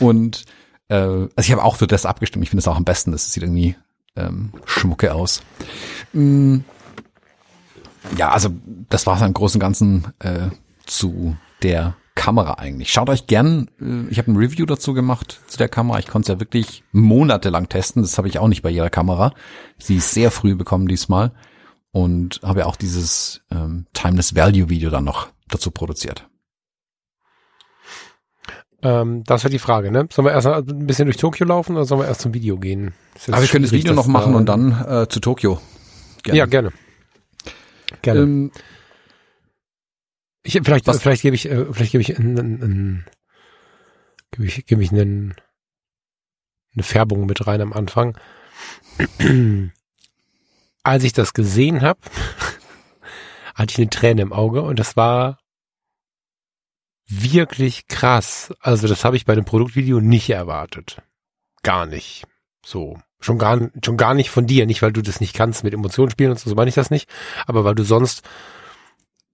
Und 0.00 0.46
äh, 0.88 0.94
also 0.94 1.30
ich 1.40 1.52
habe 1.52 1.62
auch 1.62 1.76
für 1.76 1.86
das 1.86 2.06
abgestimmt. 2.06 2.42
Ich 2.42 2.50
finde 2.50 2.60
es 2.60 2.68
auch 2.68 2.76
am 2.76 2.84
besten. 2.84 3.12
Das 3.12 3.30
sieht 3.32 3.42
irgendwie 3.42 3.76
ähm, 4.16 4.52
schmucke 4.64 5.14
aus. 5.14 5.42
Mm, 6.12 6.58
ja, 8.16 8.30
also 8.30 8.50
das 8.88 9.06
war 9.06 9.16
es 9.16 9.22
im 9.22 9.34
Großen 9.34 9.58
und 9.58 9.60
Ganzen 9.60 10.12
äh, 10.20 10.48
zu 10.86 11.36
der 11.62 11.96
Kamera 12.14 12.54
eigentlich. 12.54 12.92
Schaut 12.92 13.10
euch 13.10 13.26
gern, 13.26 13.70
äh, 13.80 14.10
ich 14.10 14.18
habe 14.18 14.32
ein 14.32 14.36
Review 14.36 14.66
dazu 14.66 14.92
gemacht 14.92 15.40
zu 15.46 15.56
der 15.56 15.68
Kamera. 15.68 15.98
Ich 15.98 16.08
konnte 16.08 16.32
es 16.32 16.36
ja 16.36 16.40
wirklich 16.40 16.82
monatelang 16.92 17.68
testen. 17.68 18.02
Das 18.02 18.18
habe 18.18 18.28
ich 18.28 18.38
auch 18.38 18.48
nicht 18.48 18.62
bei 18.62 18.70
jeder 18.70 18.90
Kamera. 18.90 19.32
Sie 19.78 19.96
ist 19.96 20.12
sehr 20.12 20.30
früh 20.30 20.54
bekommen 20.54 20.88
diesmal 20.88 21.32
und 21.92 22.40
habe 22.42 22.60
ja 22.60 22.66
auch 22.66 22.76
dieses 22.76 23.42
ähm, 23.50 23.86
Timeless 23.92 24.34
Value 24.34 24.68
Video 24.68 24.90
dann 24.90 25.04
noch 25.04 25.28
dazu 25.48 25.70
produziert. 25.70 26.28
Ähm, 28.82 29.24
das 29.24 29.44
wäre 29.44 29.50
die 29.50 29.58
Frage, 29.58 29.90
ne? 29.90 30.08
Sollen 30.10 30.26
wir 30.26 30.32
erst 30.32 30.46
ein 30.46 30.86
bisschen 30.86 31.06
durch 31.06 31.16
Tokio 31.16 31.46
laufen 31.46 31.76
oder 31.76 31.84
sollen 31.84 32.02
wir 32.02 32.08
erst 32.08 32.20
zum 32.20 32.34
Video 32.34 32.58
gehen? 32.58 32.94
Aber 33.28 33.40
wir 33.40 33.48
können 33.48 33.64
das 33.64 33.72
Video 33.72 33.92
noch 33.94 34.06
machen 34.06 34.34
und 34.34 34.46
dann 34.46 34.72
äh, 34.88 35.08
zu 35.08 35.20
Tokio. 35.20 35.60
Gerne. 36.22 36.38
Ja, 36.38 36.46
gerne. 36.46 36.72
Gerne. 38.02 38.20
Ähm, 38.20 38.52
ich, 40.42 40.58
vielleicht, 40.62 40.86
was? 40.86 41.00
vielleicht 41.02 41.22
gebe 41.22 41.36
ich, 41.36 41.46
äh, 41.50 41.72
vielleicht 41.72 41.92
gebe 41.92 42.02
ich 42.02 42.18
einen, 42.18 42.38
einen, 42.38 43.06
gebe 44.30 44.46
ich, 44.46 44.66
gebe 44.66 44.82
ich 44.82 44.90
einen, 44.92 45.34
eine 46.74 46.82
Färbung 46.82 47.26
mit 47.26 47.46
rein 47.46 47.60
am 47.60 47.72
Anfang. 47.72 48.18
Als 50.82 51.04
ich 51.04 51.12
das 51.12 51.34
gesehen 51.34 51.82
habe, 51.82 52.00
hatte 53.54 53.72
ich 53.72 53.78
eine 53.78 53.90
Träne 53.90 54.22
im 54.22 54.32
Auge 54.32 54.62
und 54.62 54.78
das 54.78 54.96
war 54.96 55.38
wirklich 57.08 57.88
krass. 57.88 58.54
Also 58.60 58.86
das 58.86 59.04
habe 59.04 59.16
ich 59.16 59.24
bei 59.24 59.34
dem 59.34 59.44
Produktvideo 59.44 60.00
nicht 60.00 60.30
erwartet. 60.30 61.02
Gar 61.62 61.86
nicht. 61.86 62.24
So. 62.64 63.00
Schon 63.20 63.38
gar, 63.38 63.60
schon 63.84 63.96
gar 63.96 64.14
nicht 64.14 64.30
von 64.30 64.46
dir. 64.46 64.66
Nicht, 64.66 64.82
weil 64.82 64.92
du 64.92 65.02
das 65.02 65.20
nicht 65.20 65.34
kannst 65.34 65.64
mit 65.64 65.74
Emotionen 65.74 66.10
spielen 66.10 66.30
und 66.30 66.38
so, 66.38 66.50
so 66.50 66.56
meine 66.56 66.68
ich 66.68 66.74
das 66.74 66.90
nicht. 66.90 67.08
Aber 67.46 67.64
weil 67.64 67.74
du 67.74 67.82
sonst 67.82 68.22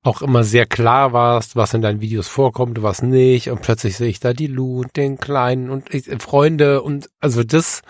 auch 0.05 0.23
immer 0.23 0.45
sehr 0.45 0.67
klar 0.67 1.13
warst, 1.13 1.57
was 1.57 1.75
in 1.75 1.83
deinen 1.83 2.01
Videos 2.01 2.29
vorkommt, 2.29 2.83
was 2.83 3.03
nicht. 3.03 3.51
Und 3.51 3.63
plötzlich 3.63 3.97
sehe 3.97 4.09
ich 4.09 4.21
da 4.21 4.33
die 4.33 4.47
Lu 4.47 4.81
und 4.83 4.97
den 4.97 5.19
Kleinen 5.19 5.71
und 5.71 5.93
ich, 5.95 6.05
Freunde 6.23 6.83
und 6.83 7.09
also 7.21 7.43
das 7.43 7.83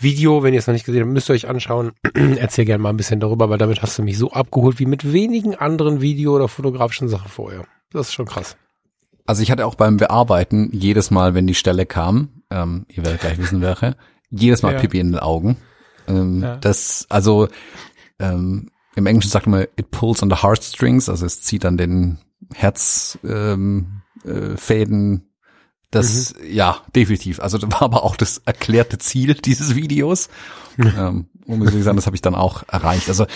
Video, 0.00 0.42
wenn 0.42 0.54
ihr 0.54 0.58
es 0.58 0.66
noch 0.66 0.74
nicht 0.74 0.86
gesehen 0.86 1.02
habt, 1.02 1.12
müsst 1.12 1.30
ihr 1.30 1.34
euch 1.34 1.48
anschauen. 1.48 1.92
Erzähl 2.14 2.64
gerne 2.64 2.82
mal 2.82 2.90
ein 2.90 2.96
bisschen 2.96 3.20
darüber, 3.20 3.50
weil 3.50 3.58
damit 3.58 3.82
hast 3.82 3.98
du 3.98 4.02
mich 4.02 4.18
so 4.18 4.32
abgeholt 4.32 4.78
wie 4.78 4.86
mit 4.86 5.12
wenigen 5.12 5.54
anderen 5.54 6.00
Video- 6.00 6.36
oder 6.36 6.48
fotografischen 6.48 7.08
Sachen 7.08 7.28
vorher. 7.28 7.64
Das 7.92 8.08
ist 8.08 8.14
schon 8.14 8.26
krass. 8.26 8.56
Also 9.26 9.42
ich 9.42 9.50
hatte 9.50 9.66
auch 9.66 9.74
beim 9.74 9.96
Bearbeiten 9.96 10.70
jedes 10.72 11.10
Mal, 11.10 11.34
wenn 11.34 11.46
die 11.46 11.54
Stelle 11.54 11.84
kam, 11.84 12.42
ähm, 12.50 12.86
ihr 12.88 13.04
werdet 13.04 13.20
gleich 13.20 13.38
wissen 13.38 13.60
welche, 13.60 13.96
jedes 14.30 14.62
Mal 14.62 14.74
ja. 14.74 14.80
Pipi 14.80 14.98
in 14.98 15.12
den 15.12 15.20
Augen. 15.20 15.56
Ähm, 16.06 16.42
ja. 16.42 16.56
Das, 16.56 17.06
also 17.08 17.48
ähm, 18.18 18.70
im 18.96 19.06
Englischen 19.06 19.30
sagt 19.30 19.46
man, 19.46 19.66
it 19.76 19.90
pulls 19.90 20.22
on 20.22 20.30
the 20.30 20.42
heartstrings, 20.42 21.08
also 21.08 21.24
es 21.24 21.40
zieht 21.42 21.64
an 21.64 21.76
den 21.76 22.18
Herzfäden. 22.54 24.02
Ähm, 24.24 25.22
äh, 25.22 25.28
das, 25.90 26.34
mhm. 26.34 26.52
ja, 26.52 26.82
definitiv. 26.94 27.40
Also 27.40 27.56
das 27.56 27.70
war 27.70 27.82
aber 27.82 28.04
auch 28.04 28.16
das 28.16 28.42
erklärte 28.44 28.98
Ziel 28.98 29.34
dieses 29.34 29.74
Videos. 29.74 30.28
ähm, 30.78 31.28
um 31.46 31.66
zu 31.66 31.82
sagen, 31.82 31.96
das 31.96 32.06
habe 32.06 32.16
ich 32.16 32.22
dann 32.22 32.34
auch 32.34 32.62
erreicht. 32.68 33.08
Also 33.08 33.26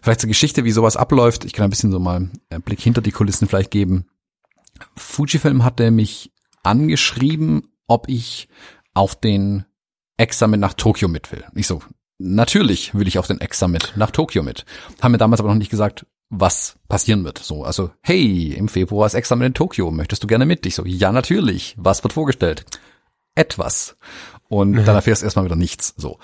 vielleicht 0.00 0.20
zur 0.20 0.28
Geschichte, 0.28 0.64
wie 0.64 0.70
sowas 0.70 0.96
abläuft. 0.96 1.44
Ich 1.44 1.52
kann 1.52 1.64
ein 1.64 1.70
bisschen 1.70 1.92
so 1.92 1.98
mal 1.98 2.30
einen 2.48 2.62
Blick 2.62 2.80
hinter 2.80 3.02
die 3.02 3.12
Kulissen 3.12 3.46
vielleicht 3.46 3.70
geben. 3.70 4.06
Fujifilm 4.96 5.64
hatte 5.64 5.90
mich 5.90 6.32
angeschrieben, 6.62 7.68
ob 7.86 8.08
ich 8.08 8.48
auf 8.94 9.14
den 9.14 9.64
Examen 10.18 10.60
nach 10.60 10.74
Tokio 10.74 11.08
mit 11.08 11.32
will. 11.32 11.44
Ich 11.54 11.66
so, 11.66 11.80
natürlich 12.18 12.94
will 12.94 13.08
ich 13.08 13.18
auf 13.18 13.26
den 13.26 13.40
Examen 13.40 13.80
nach 13.96 14.10
Tokio 14.10 14.42
mit. 14.42 14.66
Haben 15.00 15.12
mir 15.12 15.18
damals 15.18 15.40
aber 15.40 15.48
noch 15.48 15.56
nicht 15.56 15.70
gesagt, 15.70 16.04
was 16.28 16.76
passieren 16.88 17.24
wird. 17.24 17.38
So, 17.38 17.64
also, 17.64 17.90
hey, 18.02 18.52
im 18.52 18.68
Februar 18.68 19.06
ist 19.06 19.14
Examen 19.14 19.46
in 19.46 19.54
Tokio, 19.54 19.90
möchtest 19.90 20.22
du 20.22 20.26
gerne 20.26 20.44
mit? 20.44 20.66
Ich 20.66 20.74
so, 20.74 20.84
ja, 20.84 21.10
natürlich. 21.10 21.74
Was 21.78 22.02
wird 22.04 22.12
vorgestellt? 22.12 22.66
etwas. 23.38 23.96
Und 24.48 24.74
dann 24.74 24.96
erfährst 24.96 25.22
du 25.22 25.26
erstmal 25.26 25.44
wieder 25.44 25.56
nichts. 25.56 25.94
So. 25.96 26.18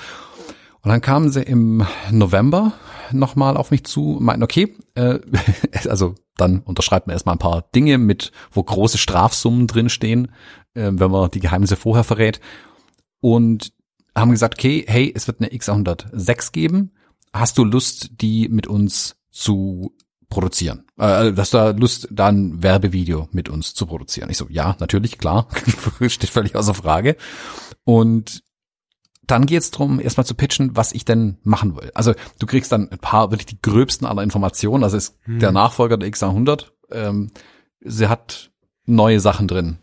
Und 0.82 0.90
dann 0.90 1.00
kamen 1.00 1.30
sie 1.30 1.42
im 1.42 1.86
November 2.10 2.72
nochmal 3.10 3.56
auf 3.56 3.70
mich 3.70 3.84
zu, 3.84 4.18
meinten, 4.20 4.42
okay, 4.42 4.74
äh, 4.94 5.20
also 5.88 6.14
dann 6.36 6.60
unterschreibt 6.60 7.06
man 7.06 7.14
erstmal 7.14 7.36
ein 7.36 7.38
paar 7.40 7.64
Dinge 7.74 7.96
mit, 7.96 8.32
wo 8.50 8.62
große 8.62 8.98
Strafsummen 8.98 9.66
drinstehen, 9.66 10.32
äh, 10.74 10.90
wenn 10.92 11.10
man 11.10 11.30
die 11.30 11.40
Geheimnisse 11.40 11.76
vorher 11.76 12.04
verrät. 12.04 12.40
Und 13.20 13.72
haben 14.14 14.30
gesagt, 14.30 14.54
okay, 14.54 14.84
hey, 14.86 15.12
es 15.14 15.26
wird 15.26 15.40
eine 15.40 15.50
X106 15.50 16.52
geben. 16.52 16.92
Hast 17.32 17.58
du 17.58 17.64
Lust, 17.64 18.20
die 18.20 18.48
mit 18.48 18.66
uns 18.66 19.16
zu 19.30 19.92
produzieren? 20.28 20.84
Äh, 20.98 21.32
hast 21.36 21.54
du 21.54 21.74
Lust, 21.78 22.08
da 22.10 22.28
ein 22.28 22.62
Werbevideo 22.62 23.28
mit 23.32 23.48
uns 23.48 23.74
zu 23.74 23.86
produzieren? 23.86 24.30
Ich 24.30 24.36
so, 24.36 24.46
ja, 24.48 24.76
natürlich, 24.78 25.18
klar. 25.18 25.48
Steht 26.08 26.30
völlig 26.30 26.54
außer 26.54 26.74
Frage. 26.74 27.16
Und 27.84 28.42
dann 29.26 29.46
geht's 29.46 29.70
drum, 29.70 30.00
erstmal 30.00 30.26
zu 30.26 30.34
pitchen, 30.34 30.76
was 30.76 30.92
ich 30.92 31.04
denn 31.04 31.38
machen 31.42 31.76
will. 31.76 31.90
Also 31.94 32.14
du 32.38 32.46
kriegst 32.46 32.72
dann 32.72 32.90
ein 32.90 32.98
paar 32.98 33.30
wirklich 33.30 33.46
die 33.46 33.60
gröbsten 33.60 34.06
aller 34.06 34.22
Informationen. 34.22 34.84
Also 34.84 34.96
ist 34.96 35.18
hm. 35.22 35.38
der 35.40 35.52
Nachfolger 35.52 35.96
der 35.96 36.10
X100. 36.10 36.66
Ähm, 36.90 37.30
sie 37.80 38.08
hat 38.08 38.50
neue 38.86 39.20
Sachen 39.20 39.48
drin. 39.48 39.78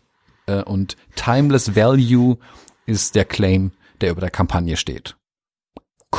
Äh, 0.46 0.62
und 0.62 0.96
Timeless 1.16 1.74
Value 1.74 2.38
ist 2.86 3.14
der 3.14 3.24
Claim, 3.24 3.72
der 4.02 4.10
über 4.10 4.20
der 4.20 4.30
Kampagne 4.30 4.76
steht. 4.76 5.16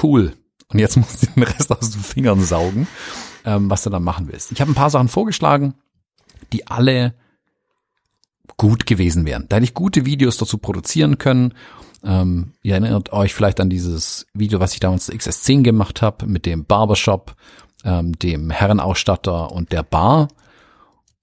Cool. 0.02 0.34
Und 0.70 0.80
jetzt 0.80 0.98
musst 0.98 1.24
du 1.24 1.28
den 1.28 1.44
Rest 1.44 1.72
aus 1.72 1.92
den 1.92 2.02
Fingern 2.02 2.44
saugen, 2.44 2.88
ähm, 3.46 3.70
was 3.70 3.84
du 3.84 3.90
dann 3.90 4.04
machen 4.04 4.28
willst. 4.32 4.52
Ich 4.52 4.62
habe 4.62 4.72
ein 4.72 4.76
paar 4.76 4.90
Sachen 4.90 5.10
vorgeschlagen, 5.10 5.76
die 6.52 6.68
alle 6.68 7.14
gut 8.58 8.86
gewesen 8.86 9.26
wären. 9.26 9.48
Da 9.50 9.58
hätte 9.58 9.66
ich 9.66 9.74
gute 9.74 10.06
Videos 10.06 10.38
dazu 10.38 10.58
produzieren 10.58 11.18
können 11.18 11.54
ähm, 12.04 12.54
ihr 12.62 12.74
erinnert 12.74 13.14
euch 13.14 13.34
vielleicht 13.34 13.60
an 13.62 13.70
dieses 13.70 14.28
Video, 14.34 14.60
was 14.60 14.74
ich 14.74 14.80
damals 14.80 15.06
zu 15.06 15.14
XS10 15.14 15.64
gemacht 15.64 16.02
habe, 16.02 16.28
mit 16.28 16.46
dem 16.46 16.66
Barbershop, 16.66 17.36
ähm, 17.86 18.18
dem 18.20 18.50
Herrenausstatter 18.50 19.52
und 19.52 19.72
der 19.72 19.84
Bar, 19.84 20.28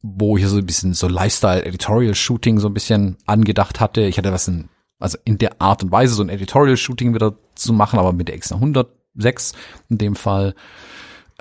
wo 0.03 0.39
ich 0.39 0.47
so 0.47 0.57
ein 0.57 0.65
bisschen 0.65 0.95
so 0.95 1.07
Lifestyle-Editorial-Shooting 1.07 2.59
so 2.59 2.69
ein 2.69 2.75
bisschen 2.75 3.19
angedacht 3.27 3.81
hatte. 3.81 4.03
Ich 4.03 4.17
hatte 4.17 4.33
was 4.33 4.49
in, 4.49 4.71
also 5.01 5.19
in 5.25 5.39
der 5.39 5.61
Art 5.61 5.83
und 5.83 5.91
Weise 5.91 6.15
so 6.15 6.23
ein 6.23 6.29
Editorial-Shooting 6.29 7.15
wieder 7.15 7.35
zu 7.55 7.73
machen, 7.73 7.99
aber 7.99 8.13
mit 8.13 8.29
der 8.29 8.39
X106 8.39 9.55
in 9.89 9.99
dem 9.99 10.15
Fall. 10.15 10.55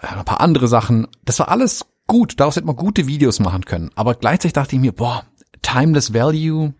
Äh, 0.01 0.07
ein 0.07 0.25
paar 0.25 0.41
andere 0.41 0.67
Sachen. 0.67 1.07
Das 1.23 1.39
war 1.39 1.49
alles 1.49 1.85
gut. 2.07 2.39
Daraus 2.39 2.55
hätte 2.55 2.65
man 2.65 2.75
gute 2.75 3.05
Videos 3.05 3.39
machen 3.39 3.65
können. 3.65 3.91
Aber 3.95 4.15
gleichzeitig 4.15 4.53
dachte 4.53 4.75
ich 4.75 4.81
mir, 4.81 4.93
boah, 4.93 5.25
Timeless 5.61 6.13
Value, 6.13 6.73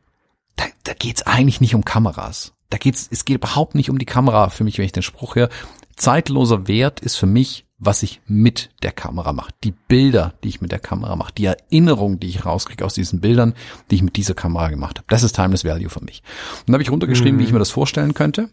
da, 0.55 0.65
da 0.83 0.93
geht's 0.93 1.23
eigentlich 1.23 1.61
nicht 1.61 1.75
um 1.75 1.85
Kameras. 1.85 2.53
Da 2.69 2.77
geht's, 2.77 3.07
es 3.11 3.25
geht 3.25 3.35
überhaupt 3.35 3.75
nicht 3.75 3.89
um 3.89 3.99
die 3.99 4.05
Kamera 4.05 4.49
für 4.49 4.63
mich, 4.63 4.77
wenn 4.77 4.85
ich 4.85 4.91
den 4.91 5.03
Spruch 5.03 5.35
höre. 5.35 5.49
Zeitloser 5.95 6.67
Wert 6.67 7.01
ist 7.01 7.17
für 7.17 7.25
mich, 7.25 7.65
was 7.79 8.03
ich 8.03 8.21
mit 8.27 8.69
der 8.83 8.91
Kamera 8.91 9.33
mache. 9.33 9.51
Die 9.63 9.71
Bilder, 9.71 10.33
die 10.43 10.49
ich 10.49 10.61
mit 10.61 10.71
der 10.71 10.79
Kamera 10.79 11.15
mache, 11.15 11.33
die 11.33 11.45
Erinnerung, 11.45 12.19
die 12.19 12.27
ich 12.27 12.45
rauskriege 12.45 12.85
aus 12.85 12.93
diesen 12.93 13.21
Bildern, 13.21 13.53
die 13.89 13.95
ich 13.95 14.03
mit 14.03 14.17
dieser 14.17 14.33
Kamera 14.33 14.69
gemacht 14.69 14.97
habe. 14.97 15.07
Das 15.09 15.23
ist 15.23 15.35
Timeless 15.35 15.63
Value 15.63 15.89
für 15.89 16.03
mich. 16.03 16.21
Und 16.59 16.69
dann 16.69 16.73
habe 16.73 16.83
ich 16.83 16.91
runtergeschrieben, 16.91 17.35
mhm. 17.35 17.39
wie 17.39 17.45
ich 17.45 17.53
mir 17.53 17.59
das 17.59 17.71
vorstellen 17.71 18.13
könnte 18.13 18.49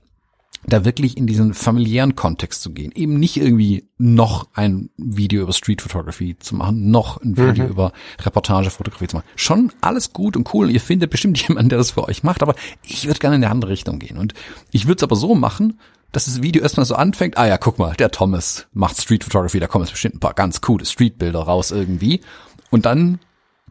da 0.66 0.84
wirklich 0.84 1.16
in 1.16 1.26
diesen 1.26 1.54
familiären 1.54 2.16
Kontext 2.16 2.62
zu 2.62 2.72
gehen. 2.72 2.92
Eben 2.94 3.18
nicht 3.18 3.36
irgendwie 3.36 3.88
noch 3.98 4.48
ein 4.54 4.90
Video 4.96 5.42
über 5.42 5.52
Street 5.52 5.80
Photography 5.80 6.36
zu 6.38 6.56
machen, 6.56 6.90
noch 6.90 7.20
ein 7.22 7.36
Video 7.36 7.64
mhm. 7.64 7.70
über 7.70 7.92
Reportagefotografie 8.20 9.06
zu 9.06 9.16
machen. 9.16 9.28
Schon 9.36 9.72
alles 9.80 10.12
gut 10.12 10.36
und 10.36 10.52
cool 10.54 10.70
ihr 10.70 10.80
findet 10.80 11.10
bestimmt 11.10 11.40
jemanden, 11.48 11.68
der 11.68 11.78
das 11.78 11.92
für 11.92 12.04
euch 12.04 12.22
macht, 12.22 12.42
aber 12.42 12.54
ich 12.82 13.06
würde 13.06 13.20
gerne 13.20 13.36
in 13.36 13.44
eine 13.44 13.52
andere 13.52 13.70
Richtung 13.70 13.98
gehen. 13.98 14.18
Und 14.18 14.34
ich 14.72 14.86
würde 14.86 14.98
es 14.98 15.02
aber 15.02 15.16
so 15.16 15.34
machen, 15.34 15.78
dass 16.16 16.24
das 16.24 16.40
Video 16.40 16.62
erstmal 16.62 16.86
so 16.86 16.94
anfängt, 16.94 17.36
ah 17.36 17.46
ja, 17.46 17.58
guck 17.58 17.78
mal, 17.78 17.94
der 17.94 18.10
Thomas 18.10 18.68
macht 18.72 18.98
Street 18.98 19.22
Photography, 19.22 19.60
da 19.60 19.66
kommen 19.66 19.84
jetzt 19.84 19.92
bestimmt 19.92 20.14
ein 20.14 20.20
paar 20.20 20.32
ganz 20.32 20.62
coole 20.62 20.86
Streetbilder 20.86 21.40
raus 21.40 21.72
irgendwie. 21.72 22.22
Und 22.70 22.86
dann 22.86 23.18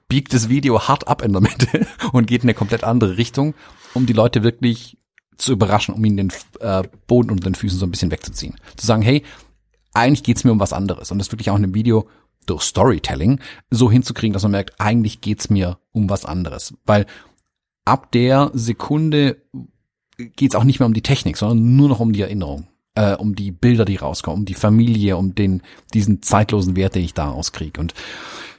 biegt 0.07 0.31
das 0.31 0.47
Video 0.47 0.87
hart 0.87 1.07
ab 1.07 1.23
in 1.23 1.33
der 1.33 1.41
Mitte 1.41 1.87
und 2.11 2.27
geht 2.27 2.43
in 2.43 2.49
eine 2.49 2.53
komplett 2.53 2.83
andere 2.83 3.17
Richtung, 3.17 3.55
um 3.95 4.05
die 4.05 4.13
Leute 4.13 4.43
wirklich 4.43 4.95
zu 5.37 5.53
überraschen, 5.53 5.95
um 5.95 6.05
ihnen 6.05 6.17
den 6.17 6.33
äh, 6.59 6.83
Boden 7.07 7.31
unter 7.31 7.49
den 7.49 7.55
Füßen 7.55 7.79
so 7.79 7.87
ein 7.87 7.89
bisschen 7.89 8.11
wegzuziehen. 8.11 8.57
Zu 8.77 8.85
sagen, 8.85 9.01
hey, 9.01 9.23
eigentlich 9.95 10.21
geht's 10.21 10.43
mir 10.43 10.51
um 10.51 10.59
was 10.59 10.71
anderes. 10.71 11.09
Und 11.09 11.17
das 11.17 11.31
wirklich 11.31 11.49
auch 11.49 11.57
in 11.57 11.63
einem 11.63 11.73
Video 11.73 12.07
durch 12.45 12.61
Storytelling 12.61 13.39
so 13.71 13.89
hinzukriegen, 13.89 14.33
dass 14.33 14.43
man 14.43 14.51
merkt, 14.51 14.79
eigentlich 14.79 15.19
geht's 15.19 15.49
mir 15.49 15.79
um 15.93 16.11
was 16.11 16.25
anderes. 16.25 16.75
Weil 16.85 17.07
ab 17.85 18.11
der 18.11 18.51
Sekunde 18.53 19.41
geht's 20.18 20.55
auch 20.55 20.63
nicht 20.63 20.80
mehr 20.80 20.88
um 20.88 20.93
die 20.93 21.01
Technik, 21.01 21.38
sondern 21.38 21.76
nur 21.76 21.89
noch 21.89 21.99
um 21.99 22.13
die 22.13 22.22
Erinnerung, 22.22 22.68
äh, 22.95 23.16
um 23.16 23.36
die 23.36 23.51
Bilder, 23.51 23.86
die 23.86 23.97
rauskommen, 23.97 24.41
um 24.41 24.45
die 24.45 24.53
Familie, 24.53 25.18
um 25.18 25.36
den 25.36 25.61
diesen 25.93 26.22
zeitlosen 26.22 26.76
Wert, 26.76 26.95
den 26.95 27.03
ich 27.03 27.13
da 27.13 27.30
rauskriege. 27.30 27.80
Und 27.80 27.93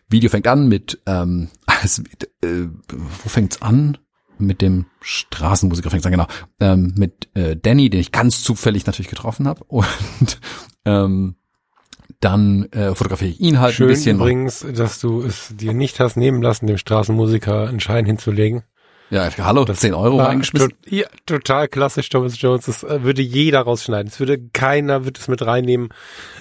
Video 0.08 0.30
fängt 0.30 0.46
an 0.46 0.68
mit, 0.68 1.00
ähm, 1.06 1.48
also, 1.66 2.02
äh, 2.42 2.68
wo 2.88 3.28
fängt's 3.28 3.62
an? 3.62 3.98
mit 4.38 4.60
dem 4.60 4.84
Straßenmusiker 5.00 5.90
fängt 5.90 6.04
an, 6.04 6.12
genau, 6.12 6.26
ähm, 6.60 6.92
mit 6.96 7.34
äh, 7.34 7.56
Danny, 7.56 7.88
den 7.88 8.00
ich 8.00 8.12
ganz 8.12 8.42
zufällig 8.42 8.86
natürlich 8.86 9.08
getroffen 9.08 9.48
habe 9.48 9.64
und 9.68 10.40
ähm, 10.84 11.36
dann 12.20 12.64
äh, 12.72 12.94
fotografiere 12.94 13.30
ich 13.30 13.40
ihn 13.40 13.60
halt 13.60 13.74
Schön 13.74 13.86
ein 13.86 13.90
bisschen. 13.90 14.16
übrigens, 14.16 14.66
dass 14.74 15.00
du 15.00 15.22
es 15.22 15.54
dir 15.54 15.74
nicht 15.74 16.00
hast 16.00 16.16
nehmen 16.16 16.40
lassen, 16.42 16.66
dem 16.66 16.78
Straßenmusiker 16.78 17.68
einen 17.68 17.80
Schein 17.80 18.06
hinzulegen. 18.06 18.62
Ja, 19.08 19.28
hallo, 19.38 19.64
das 19.64 19.80
10 19.80 19.94
Euro 19.94 20.20
reingeschmissen. 20.20 20.70
To 20.70 20.76
ja, 20.88 21.06
total 21.26 21.68
klassisch 21.68 22.08
Thomas 22.08 22.40
Jones. 22.40 22.66
Das 22.66 22.82
äh, 22.82 23.04
würde 23.04 23.22
jeder 23.22 23.60
rausschneiden. 23.60 24.08
Es 24.08 24.18
würde 24.18 24.38
keiner 24.52 25.04
wird 25.04 25.18
es 25.18 25.28
mit 25.28 25.46
reinnehmen. 25.46 25.90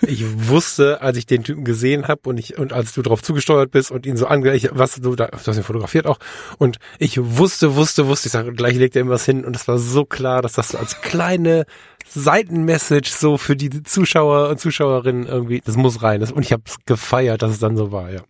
Ich 0.02 0.24
wusste, 0.48 1.02
als 1.02 1.18
ich 1.18 1.28
den 1.28 1.44
Typen 1.44 1.64
gesehen 1.64 2.08
habe 2.08 2.22
und 2.24 2.40
ich 2.40 2.58
und 2.58 2.74
als 2.74 2.94
du 2.94 3.04
drauf 3.04 3.22
zugesteuert 3.22 3.70
bist 3.70 3.92
und 3.92 4.08
ihn 4.08 4.18
so 4.18 4.26
ange, 4.26 4.60
was 4.72 4.96
du 4.96 5.16
da, 5.16 5.28
du 5.28 5.38
hast 5.38 5.58
ihn 5.58 5.64
fotografiert 5.64 6.08
auch 6.08 6.18
und 6.58 6.78
ich 6.98 7.20
wusste, 7.22 7.76
wusste, 7.76 8.08
wusste, 8.08 8.30
ich 8.30 8.32
sage, 8.32 8.52
gleich 8.54 8.76
legt 8.76 8.96
er 8.96 9.04
ihm 9.04 9.10
was 9.10 9.26
hin 9.26 9.46
und 9.46 9.56
es 9.56 9.68
war 9.68 9.78
so 9.78 10.04
klar, 10.04 10.42
dass 10.42 10.54
das 10.54 10.70
so 10.70 10.80
als 10.80 11.02
kleine 11.02 11.66
Seitenmessage 12.08 13.12
so 13.12 13.38
für 13.38 13.56
die 13.56 13.84
Zuschauer 13.84 14.50
und 14.50 14.60
Zuschauerinnen 14.60 15.28
irgendwie, 15.28 15.62
das 15.64 15.76
muss 15.76 16.02
rein. 16.02 16.20
Das, 16.20 16.32
und 16.32 16.44
ich 16.44 16.52
habe 16.52 16.64
es 16.66 16.78
gefeiert, 16.86 17.42
dass 17.42 17.52
es 17.52 17.60
dann 17.60 17.78
so 17.78 17.92
war, 17.92 18.12
ja. 18.12 18.22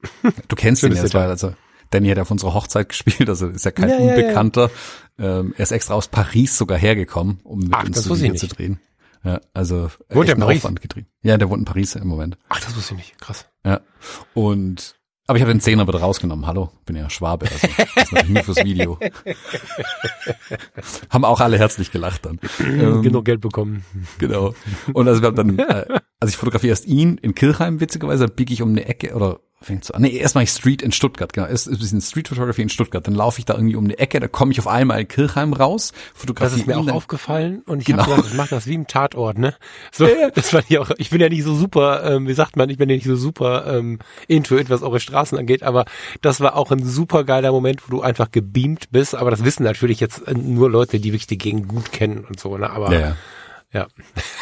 Du 0.48 0.56
kennst 0.56 0.84
ihn 0.84 0.94
das 0.94 1.14
war 1.14 1.28
also 1.28 1.54
Danny 1.90 2.10
hat 2.10 2.18
ja 2.18 2.24
auf 2.24 2.32
unserer 2.32 2.54
Hochzeit 2.54 2.90
gespielt, 2.90 3.30
also 3.30 3.48
ist 3.48 3.66
ja 3.66 3.72
kein 3.72 3.90
ja, 3.90 3.98
Unbekannter. 3.98 4.70
Ja, 5.18 5.26
ja. 5.26 5.40
Ähm, 5.40 5.54
er 5.58 5.64
ist 5.64 5.72
extra 5.72 5.94
aus 5.94 6.08
Paris 6.08 6.58
sogar 6.58 6.78
hergekommen, 6.78 7.40
um 7.44 7.60
mit 7.60 7.74
Ach, 7.74 7.86
uns 7.86 8.10
Video 8.10 8.36
zu 8.36 8.48
drehen. 8.48 8.80
Ja, 9.24 9.42
also 9.54 9.90
wohnt 10.10 10.30
echt 10.30 10.38
Paris? 10.38 10.58
Aufwand 10.60 10.82
getrieben. 10.82 11.08
Ja, 11.24 11.38
der 11.38 11.50
wohnt 11.50 11.60
in 11.60 11.66
Paris 11.66 11.96
im 11.96 12.08
Moment. 12.08 12.38
Ach, 12.50 12.60
das 12.60 12.76
wusste 12.76 12.94
ich 12.94 13.00
nicht. 13.00 13.20
Krass. 13.20 13.48
Ja. 13.66 13.82
Und 14.36 14.96
aber 15.28 15.38
ich 15.38 15.42
habe 15.42 15.52
den 15.52 15.60
Zehner 15.60 15.88
wieder 15.88 16.00
rausgenommen. 16.00 16.46
Hallo, 16.46 16.70
bin 16.86 16.96
ja 16.96 17.10
Schwabe, 17.10 17.48
also 17.52 17.68
das 17.96 18.12
ist 18.12 18.30
nur 18.30 18.44
fürs 18.44 18.64
Video. 18.64 19.00
haben 21.10 21.26
auch 21.26 21.40
alle 21.40 21.58
herzlich 21.58 21.92
gelacht 21.92 22.28
dann. 22.28 22.40
ähm, 22.60 23.02
Genug 23.02 23.26
Geld 23.26 23.42
bekommen. 23.42 23.84
Genau. 24.20 24.54
Und 24.94 25.08
also 25.08 25.24
wir 25.24 25.28
haben 25.28 25.36
dann, 25.36 25.58
äh, 25.58 25.86
also 26.20 26.30
ich 26.30 26.38
fotografiere 26.38 26.70
erst 26.70 26.86
ihn 26.86 27.18
in 27.18 27.34
Kirchheim, 27.34 27.80
witzigerweise, 27.80 28.28
biege 28.28 28.54
ich 28.54 28.62
um 28.62 28.70
eine 28.70 28.86
Ecke 28.86 29.16
oder 29.16 29.40
fängt 29.66 29.84
so 29.84 29.94
an. 29.94 30.02
Nee, 30.02 30.16
erst 30.16 30.36
mache 30.36 30.44
ich 30.44 30.52
Street 30.52 30.82
in 30.82 30.92
Stuttgart, 30.92 31.34
genau. 31.34 31.48
Erst 31.48 31.68
ist 31.68 31.74
ein 31.74 31.80
bisschen 31.80 32.02
Street 32.02 32.28
Photography 32.28 32.62
in 32.62 32.70
Stuttgart. 32.70 33.06
Dann 33.06 33.16
laufe 33.16 33.40
ich 33.40 33.46
da 33.46 33.56
irgendwie 33.56 33.76
um 33.76 33.84
eine 33.84 33.98
Ecke, 33.98 34.20
da 34.20 34.28
komme 34.28 34.52
ich 34.52 34.60
auf 34.60 34.68
einmal 34.68 35.02
in 35.02 35.08
Kirchheim 35.08 35.54
raus, 35.54 35.92
fotografiere. 36.14 36.52
Das 36.52 36.62
ist 36.62 36.68
mir 36.68 36.78
auch 36.78 36.96
aufgefallen 36.96 37.64
und 37.66 37.80
ich 37.80 37.86
genau. 37.86 38.04
habe 38.04 38.16
gedacht, 38.16 38.32
ich 38.32 38.38
mache 38.38 38.50
das 38.50 38.68
wie 38.68 38.76
im 38.76 38.88
Tatort, 38.88 39.38
ne? 39.38 39.56
So, 39.92 40.06
ja, 40.06 40.30
das 40.30 40.54
war 40.54 40.62
ja 40.70 40.82
auch, 40.82 40.92
ich 40.98 41.10
bin 41.10 41.20
ja 41.20 41.30
nicht 41.30 41.44
so 41.44 41.56
super, 41.56 42.04
ähm, 42.04 42.28
wie 42.28 42.34
sagt 42.34 42.56
man, 42.56 42.70
ich 42.70 42.78
bin 42.78 42.90
ja 42.90 42.96
nicht 42.96 43.08
so 43.08 43.16
super 43.16 43.66
ähm, 43.68 44.00
intuit, 44.28 44.70
was 44.70 44.84
eure 44.84 45.00
Straßen 45.00 45.38
angeht, 45.38 45.64
aber 45.64 45.86
das 46.22 46.40
war 46.40 46.56
auch 46.56 46.72
ein 46.72 46.84
super 46.84 47.24
geiler 47.24 47.52
Moment, 47.52 47.82
wo 47.88 47.92
du 47.92 48.02
einfach 48.02 48.32
gebeamt 48.32 48.92
bist, 48.92 49.16
aber 49.16 49.32
das 49.32 49.44
wissen 49.44 49.64
natürlich 49.64 50.00
jetzt 50.00 50.24
nur 50.32 50.70
Leute, 50.70 51.00
die 51.00 51.12
wirklich 51.12 51.28
die 51.28 51.38
Gegend 51.38 51.68
gut 51.68 51.92
kennen 51.92 52.26
und 52.28 52.40
so, 52.40 52.58
ne? 52.58 52.70
Aber 52.70 52.94
ja, 52.94 53.00
ja. 53.00 53.16
Ja. 53.76 53.88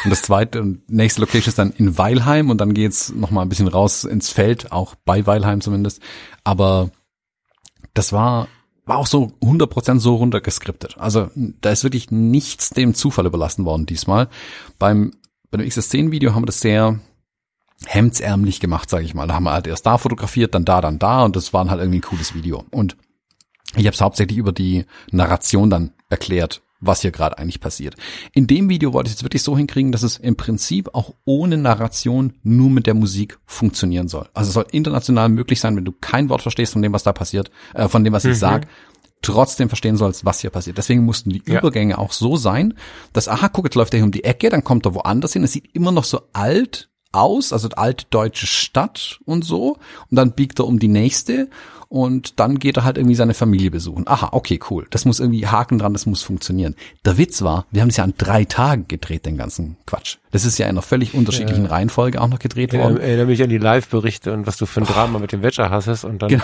Und 0.04 0.10
das 0.10 0.22
zweite 0.22 0.62
und 0.62 0.88
nächste 0.88 1.20
Location 1.20 1.48
ist 1.48 1.58
dann 1.58 1.72
in 1.72 1.98
Weilheim 1.98 2.50
und 2.50 2.60
dann 2.60 2.72
geht's 2.72 3.12
noch 3.12 3.32
mal 3.32 3.42
ein 3.42 3.48
bisschen 3.48 3.66
raus 3.66 4.04
ins 4.04 4.30
Feld, 4.30 4.70
auch 4.70 4.94
bei 5.04 5.26
Weilheim 5.26 5.60
zumindest. 5.60 6.00
Aber 6.44 6.90
das 7.94 8.12
war 8.12 8.46
war 8.86 8.98
auch 8.98 9.08
so 9.08 9.32
100% 9.42 9.98
so 9.98 10.14
runtergeskriptet. 10.14 10.98
Also 10.98 11.30
da 11.34 11.70
ist 11.70 11.82
wirklich 11.82 12.12
nichts 12.12 12.70
dem 12.70 12.94
Zufall 12.94 13.26
überlassen 13.26 13.64
worden 13.64 13.86
diesmal. 13.86 14.28
Beim 14.78 15.12
bei 15.50 15.58
dem 15.58 15.66
XS10 15.66 16.12
Video 16.12 16.34
haben 16.34 16.42
wir 16.42 16.46
das 16.46 16.60
sehr 16.60 17.00
hemdsärmlich 17.86 18.60
gemacht, 18.60 18.88
sage 18.88 19.04
ich 19.04 19.14
mal. 19.14 19.26
Da 19.26 19.34
haben 19.34 19.44
wir 19.44 19.52
halt 19.52 19.66
erst 19.66 19.86
da 19.86 19.98
fotografiert, 19.98 20.54
dann 20.54 20.64
da, 20.64 20.80
dann 20.80 21.00
da 21.00 21.24
und 21.24 21.34
das 21.34 21.52
war 21.52 21.68
halt 21.68 21.80
irgendwie 21.80 21.98
ein 21.98 22.02
cooles 22.02 22.34
Video. 22.34 22.64
Und 22.70 22.96
ich 23.74 23.86
habe 23.86 23.94
es 23.94 24.00
hauptsächlich 24.00 24.38
über 24.38 24.52
die 24.52 24.84
Narration 25.10 25.70
dann 25.70 25.92
erklärt, 26.08 26.62
was 26.86 27.02
hier 27.02 27.10
gerade 27.10 27.38
eigentlich 27.38 27.60
passiert. 27.60 27.96
In 28.32 28.46
dem 28.46 28.68
Video 28.68 28.92
wollte 28.92 29.08
ich 29.10 29.16
es 29.16 29.22
wirklich 29.22 29.42
so 29.42 29.56
hinkriegen, 29.56 29.92
dass 29.92 30.02
es 30.02 30.16
im 30.16 30.36
Prinzip 30.36 30.90
auch 30.94 31.14
ohne 31.24 31.56
Narration 31.56 32.34
nur 32.42 32.70
mit 32.70 32.86
der 32.86 32.94
Musik 32.94 33.38
funktionieren 33.46 34.08
soll. 34.08 34.28
Also 34.34 34.48
es 34.48 34.54
soll 34.54 34.66
international 34.70 35.28
möglich 35.28 35.60
sein, 35.60 35.76
wenn 35.76 35.84
du 35.84 35.92
kein 35.92 36.28
Wort 36.28 36.42
verstehst 36.42 36.72
von 36.72 36.82
dem, 36.82 36.92
was 36.92 37.02
da 37.02 37.12
passiert, 37.12 37.50
äh, 37.74 37.88
von 37.88 38.04
dem, 38.04 38.12
was 38.12 38.24
mhm. 38.24 38.32
ich 38.32 38.38
sag, 38.38 38.66
trotzdem 39.22 39.68
verstehen 39.68 39.96
sollst, 39.96 40.24
was 40.24 40.40
hier 40.40 40.50
passiert. 40.50 40.78
Deswegen 40.78 41.04
mussten 41.04 41.30
die 41.30 41.42
ja. 41.46 41.58
Übergänge 41.58 41.98
auch 41.98 42.12
so 42.12 42.36
sein, 42.36 42.74
dass, 43.12 43.28
aha, 43.28 43.48
guck, 43.48 43.64
jetzt 43.64 43.74
läuft 43.74 43.94
er 43.94 43.98
hier 43.98 44.04
um 44.04 44.12
die 44.12 44.24
Ecke, 44.24 44.50
dann 44.50 44.64
kommt 44.64 44.86
er 44.86 44.94
woanders 44.94 45.32
hin. 45.32 45.44
Es 45.44 45.52
sieht 45.52 45.74
immer 45.74 45.92
noch 45.92 46.04
so 46.04 46.20
alt 46.32 46.90
aus, 47.14 47.52
also 47.52 47.68
alte 47.70 48.06
deutsche 48.10 48.46
Stadt 48.46 49.20
und 49.24 49.44
so. 49.44 49.78
Und 50.10 50.16
dann 50.16 50.32
biegt 50.32 50.58
er 50.58 50.66
um 50.66 50.78
die 50.78 50.88
nächste 50.88 51.48
und 51.94 52.40
dann 52.40 52.58
geht 52.58 52.76
er 52.76 52.82
halt 52.82 52.98
irgendwie 52.98 53.14
seine 53.14 53.34
Familie 53.34 53.70
besuchen. 53.70 54.08
Aha, 54.08 54.30
okay, 54.32 54.58
cool. 54.68 54.84
Das 54.90 55.04
muss 55.04 55.20
irgendwie 55.20 55.46
Haken 55.46 55.78
dran, 55.78 55.92
das 55.92 56.06
muss 56.06 56.24
funktionieren. 56.24 56.74
Der 57.04 57.18
Witz 57.18 57.42
war, 57.42 57.66
wir 57.70 57.82
haben 57.82 57.88
es 57.88 57.98
ja 57.98 58.02
an 58.02 58.14
drei 58.18 58.44
Tagen 58.44 58.88
gedreht, 58.88 59.26
den 59.26 59.36
ganzen 59.36 59.76
Quatsch. 59.86 60.16
Das 60.32 60.44
ist 60.44 60.58
ja 60.58 60.66
in 60.66 60.70
einer 60.70 60.82
völlig 60.82 61.14
unterschiedlichen 61.14 61.66
ja. 61.66 61.70
Reihenfolge 61.70 62.20
auch 62.20 62.26
noch 62.26 62.40
gedreht 62.40 62.72
worden. 62.72 62.96
Ich 62.96 63.04
erinnere 63.04 63.26
mich 63.26 63.40
an 63.44 63.48
die 63.48 63.58
Live-Berichte 63.58 64.32
und 64.32 64.44
was 64.44 64.56
du 64.56 64.66
für 64.66 64.80
ein 64.80 64.86
Drama 64.86 65.18
oh. 65.18 65.20
mit 65.20 65.30
dem 65.30 65.44
Wetter 65.44 65.70
hast 65.70 66.02
und 66.02 66.20
dann 66.20 66.30
genau. 66.30 66.42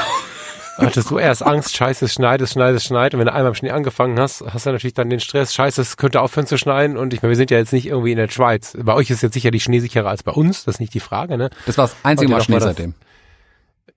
hattest 0.77 1.11
du 1.11 1.19
erst 1.19 1.45
Angst, 1.45 1.75
scheiße, 1.75 2.05
es 2.05 2.13
schneit, 2.13 2.41
es 2.43 2.53
schneit, 2.53 2.77
es 2.77 2.85
schneit. 2.85 3.15
Und 3.15 3.19
wenn 3.19 3.27
du 3.27 3.33
einmal 3.33 3.51
im 3.51 3.57
Schnee 3.57 3.73
angefangen 3.73 4.21
hast, 4.21 4.45
hast 4.47 4.67
du 4.67 4.71
natürlich 4.71 4.95
dann 4.95 5.11
den 5.11 5.19
Stress, 5.19 5.53
scheiße, 5.53 5.83
es 5.83 5.97
könnte 5.97 6.21
aufhören 6.21 6.47
zu 6.47 6.59
schneien. 6.59 6.97
Und 6.97 7.13
ich 7.13 7.23
meine, 7.23 7.31
wir 7.31 7.37
sind 7.37 7.51
ja 7.51 7.59
jetzt 7.59 7.73
nicht 7.73 7.87
irgendwie 7.87 8.13
in 8.13 8.19
der 8.19 8.29
Schweiz. 8.29 8.77
Bei 8.81 8.95
euch 8.95 9.11
ist 9.11 9.21
jetzt 9.21 9.35
sicherlich 9.35 9.65
schneesicherer 9.65 10.11
als 10.11 10.23
bei 10.23 10.31
uns, 10.31 10.65
das 10.65 10.77
ist 10.77 10.81
nicht 10.81 10.95
die 10.95 11.01
Frage, 11.01 11.37
ne? 11.37 11.51
Das 11.67 11.77
war 11.77 11.87
das 11.87 11.97
einzige 12.05 12.31
Mal 12.31 12.41
Schnee 12.41 12.61
seitdem. 12.61 12.95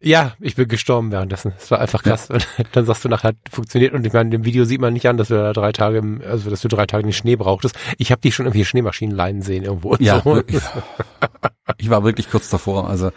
Ja, 0.05 0.33
ich 0.41 0.55
bin 0.55 0.67
gestorben 0.67 1.11
währenddessen. 1.11 1.53
Es 1.57 1.71
war 1.71 1.79
einfach 1.79 2.03
krass. 2.03 2.27
Ja. 2.29 2.37
Dann 2.73 2.85
sagst 2.85 3.05
du 3.05 3.09
nachher, 3.09 3.33
funktioniert. 3.49 3.93
Und 3.93 4.05
ich 4.05 4.11
meine, 4.11 4.35
im 4.35 4.43
Video 4.43 4.65
sieht 4.65 4.81
man 4.81 4.91
nicht 4.91 5.07
an, 5.07 5.15
dass 5.15 5.29
du 5.29 5.35
da 5.35 5.53
drei 5.53 5.71
Tage, 5.71 5.99
im, 5.99 6.21
also 6.27 6.49
dass 6.49 6.61
du 6.61 6.67
drei 6.67 6.85
Tage 6.85 7.03
den 7.03 7.13
Schnee 7.13 7.37
brauchtest. 7.37 7.77
Ich 7.97 8.11
habe 8.11 8.19
dich 8.19 8.35
schon 8.35 8.45
irgendwie 8.45 8.65
Schneemaschinen 8.65 9.15
leiden 9.15 9.41
sehen 9.41 9.63
irgendwo. 9.63 9.95
Ja, 9.99 10.21
so. 10.21 10.43
ich 11.77 11.89
war 11.89 12.03
wirklich 12.03 12.29
kurz 12.29 12.49
davor. 12.49 12.89
Also 12.89 13.11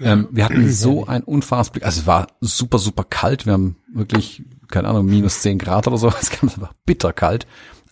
ähm, 0.00 0.28
wir 0.30 0.44
hatten 0.44 0.70
so 0.70 1.06
ein 1.06 1.22
unfassbar, 1.22 1.72
Blick. 1.72 1.86
also 1.86 2.00
es 2.00 2.06
war 2.06 2.26
super, 2.40 2.78
super 2.78 3.04
kalt. 3.08 3.46
Wir 3.46 3.54
haben 3.54 3.76
wirklich, 3.92 4.42
keine 4.68 4.88
Ahnung, 4.88 5.06
minus 5.06 5.40
zehn 5.40 5.58
Grad 5.58 5.86
oder 5.86 5.96
so. 5.96 6.12
Es 6.20 6.60
war 6.60 6.72
bitter 6.84 7.14
kalt. 7.14 7.46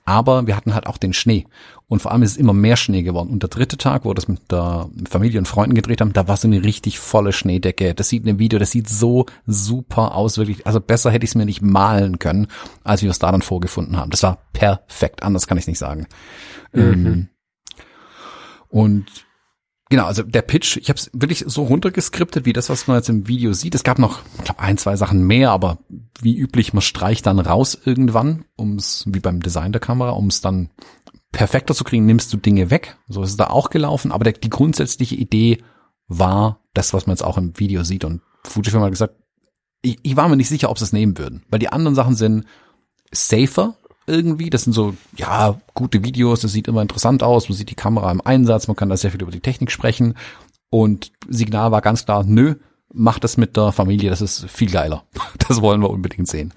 Aber 0.05 0.47
wir 0.47 0.57
hatten 0.57 0.75
halt 0.75 0.87
auch 0.87 0.99
den 0.99 1.13
Schnee. 1.13 1.47
Und 1.89 2.03
vor 2.03 2.11
allem 2.11 2.23
ist 2.23 2.33
es 2.33 2.37
immer 2.37 2.53
mehr 2.53 2.77
Schnee 2.77 3.03
geworden. 3.03 3.31
Und 3.31 3.43
der 3.43 3.49
dritte 3.49 3.79
Tag, 3.79 4.05
wo 4.05 4.11
wir 4.11 4.15
das 4.15 4.27
mit 4.27 4.51
der 4.51 4.91
Familie 5.09 5.39
und 5.39 5.47
Freunden 5.47 5.77
gedreht 5.77 6.01
haben, 6.01 6.13
da 6.13 6.27
war 6.27 6.37
so 6.37 6.49
eine 6.49 6.65
richtig 6.65 6.99
volle 6.99 7.33
Schneedecke. 7.33 7.95
Das 7.95 8.09
sieht 8.09 8.23
in 8.23 8.27
dem 8.27 8.39
Video, 8.41 8.59
das 8.59 8.73
sieht 8.73 8.89
so 8.89 9.27
super 9.47 10.17
aus, 10.17 10.37
wirklich. 10.37 10.67
Also 10.67 10.81
besser 10.81 11.13
hätte 11.13 11.25
ich 11.25 11.31
es 11.31 11.35
mir 11.37 11.45
nicht 11.45 11.63
malen 11.63 12.19
können, 12.19 12.49
als 12.83 13.03
wir 13.03 13.11
es 13.11 13.21
da 13.21 13.31
dann 13.31 13.43
vorgefunden 13.43 13.97
haben. 13.97 14.11
Das 14.11 14.25
war 14.25 14.39
perfekt. 14.53 15.23
Anders 15.23 15.47
kann 15.47 15.59
ich 15.59 15.69
nicht 15.69 15.79
sagen. 15.79 16.09
Mhm. 16.73 16.83
Ähm, 16.83 17.29
und 18.69 19.07
Genau, 19.89 20.07
also 20.07 20.25
der 20.25 20.43
Pitch, 20.43 20.79
ich 20.79 20.89
habe 20.89 20.99
es 20.99 21.11
wirklich 21.13 21.45
so 21.47 21.63
runtergeskriptet, 21.63 22.45
wie 22.45 22.53
das, 22.53 22.69
was 22.69 22.89
man 22.89 22.97
jetzt 22.97 23.09
im 23.09 23.29
Video 23.29 23.53
sieht. 23.53 23.77
Es 23.77 23.85
gab 23.85 24.01
noch, 24.01 24.19
ich 24.39 24.45
glaube, 24.45 24.59
ein, 24.59 24.79
zwei 24.79 24.97
Sachen 24.97 25.23
mehr, 25.23 25.53
aber 25.53 25.79
wie 26.21 26.37
üblich, 26.37 26.73
man 26.73 26.83
streicht 26.83 27.27
dann 27.27 27.39
raus 27.39 27.79
irgendwann, 27.85 28.47
um 28.57 28.75
es, 28.75 29.05
wie 29.07 29.21
beim 29.21 29.41
Design 29.41 29.71
der 29.71 29.81
Kamera, 29.81 30.11
um 30.11 30.27
es 30.27 30.41
dann 30.41 30.71
perfekter 31.37 31.75
zu 31.75 31.85
kriegen, 31.85 32.07
nimmst 32.07 32.33
du 32.33 32.39
Dinge 32.39 32.71
weg. 32.71 32.97
So 33.09 33.23
ist 33.23 33.29
es 33.29 33.37
da 33.37 33.49
auch 33.49 33.69
gelaufen, 33.69 34.11
aber 34.11 34.25
der, 34.25 34.33
die 34.33 34.49
grundsätzliche 34.49 35.17
Idee 35.17 35.59
war 36.09 36.61
das, 36.73 36.95
was 36.95 37.07
man 37.07 37.13
jetzt 37.13 37.23
auch 37.23 37.37
im 37.37 37.59
Video 37.59 37.85
sieht. 37.85 38.07
Und 38.07 38.23
Fujifilm 38.45 38.83
hat 38.83 38.91
gesagt, 38.91 39.17
ich, 39.83 39.99
ich 40.03 40.17
war 40.17 40.29
mir 40.29 40.37
nicht 40.37 40.49
sicher, 40.49 40.71
ob 40.71 40.79
sie 40.79 40.85
es 40.85 40.95
nehmen 40.95 41.19
würden, 41.19 41.45
weil 41.51 41.59
die 41.59 41.69
anderen 41.69 41.95
Sachen 41.95 42.15
sind 42.15 42.47
safer, 43.13 43.77
irgendwie. 44.07 44.49
Das 44.49 44.65
sind 44.65 44.73
so, 44.73 44.97
ja, 45.15 45.61
gute 45.75 46.05
Videos, 46.05 46.41
das 46.41 46.53
sieht 46.53 46.69
immer 46.69 46.81
interessant 46.81 47.23
aus, 47.23 47.51
man 47.51 47.59
sieht 47.59 47.69
die 47.69 47.75
Kamera 47.75 48.11
im 48.11 48.23
Einsatz, 48.23 48.67
man 48.67 48.77
kann 48.77 48.89
da 48.89 48.97
sehr 48.97 49.11
viel 49.11 49.21
über 49.21 49.31
die 49.31 49.41
Technik 49.41 49.71
sprechen. 49.71 50.15
Und 50.71 51.13
Signal 51.29 51.71
war 51.71 51.83
ganz 51.83 52.07
klar, 52.07 52.25
nö, 52.25 52.55
mach 52.95 53.19
das 53.19 53.37
mit 53.37 53.59
der 53.59 53.73
Familie, 53.73 54.09
das 54.09 54.23
ist 54.23 54.47
viel 54.49 54.71
geiler. 54.71 55.05
Das 55.49 55.61
wollen 55.61 55.83
wir 55.83 55.91
unbedingt 55.91 56.29
sehen. 56.29 56.55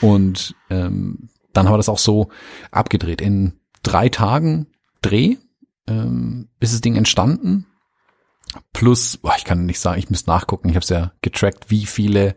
Und 0.00 0.54
ähm, 0.70 1.28
dann 1.52 1.66
haben 1.66 1.74
wir 1.74 1.76
das 1.76 1.90
auch 1.90 1.98
so 1.98 2.30
abgedreht. 2.70 3.20
In 3.20 3.52
drei 3.84 4.08
Tagen 4.08 4.66
Dreh 5.02 5.36
ähm, 5.86 6.48
ist 6.60 6.72
das 6.72 6.80
Ding 6.80 6.96
entstanden. 6.96 7.66
Plus, 8.72 9.16
boah, 9.18 9.34
ich 9.36 9.44
kann 9.44 9.66
nicht 9.66 9.80
sagen, 9.80 9.98
ich 9.98 10.10
müsste 10.10 10.30
nachgucken, 10.30 10.68
ich 10.68 10.74
habe 10.74 10.82
es 10.82 10.88
ja 10.88 11.12
getrackt, 11.22 11.70
wie 11.70 11.86
viele 11.86 12.36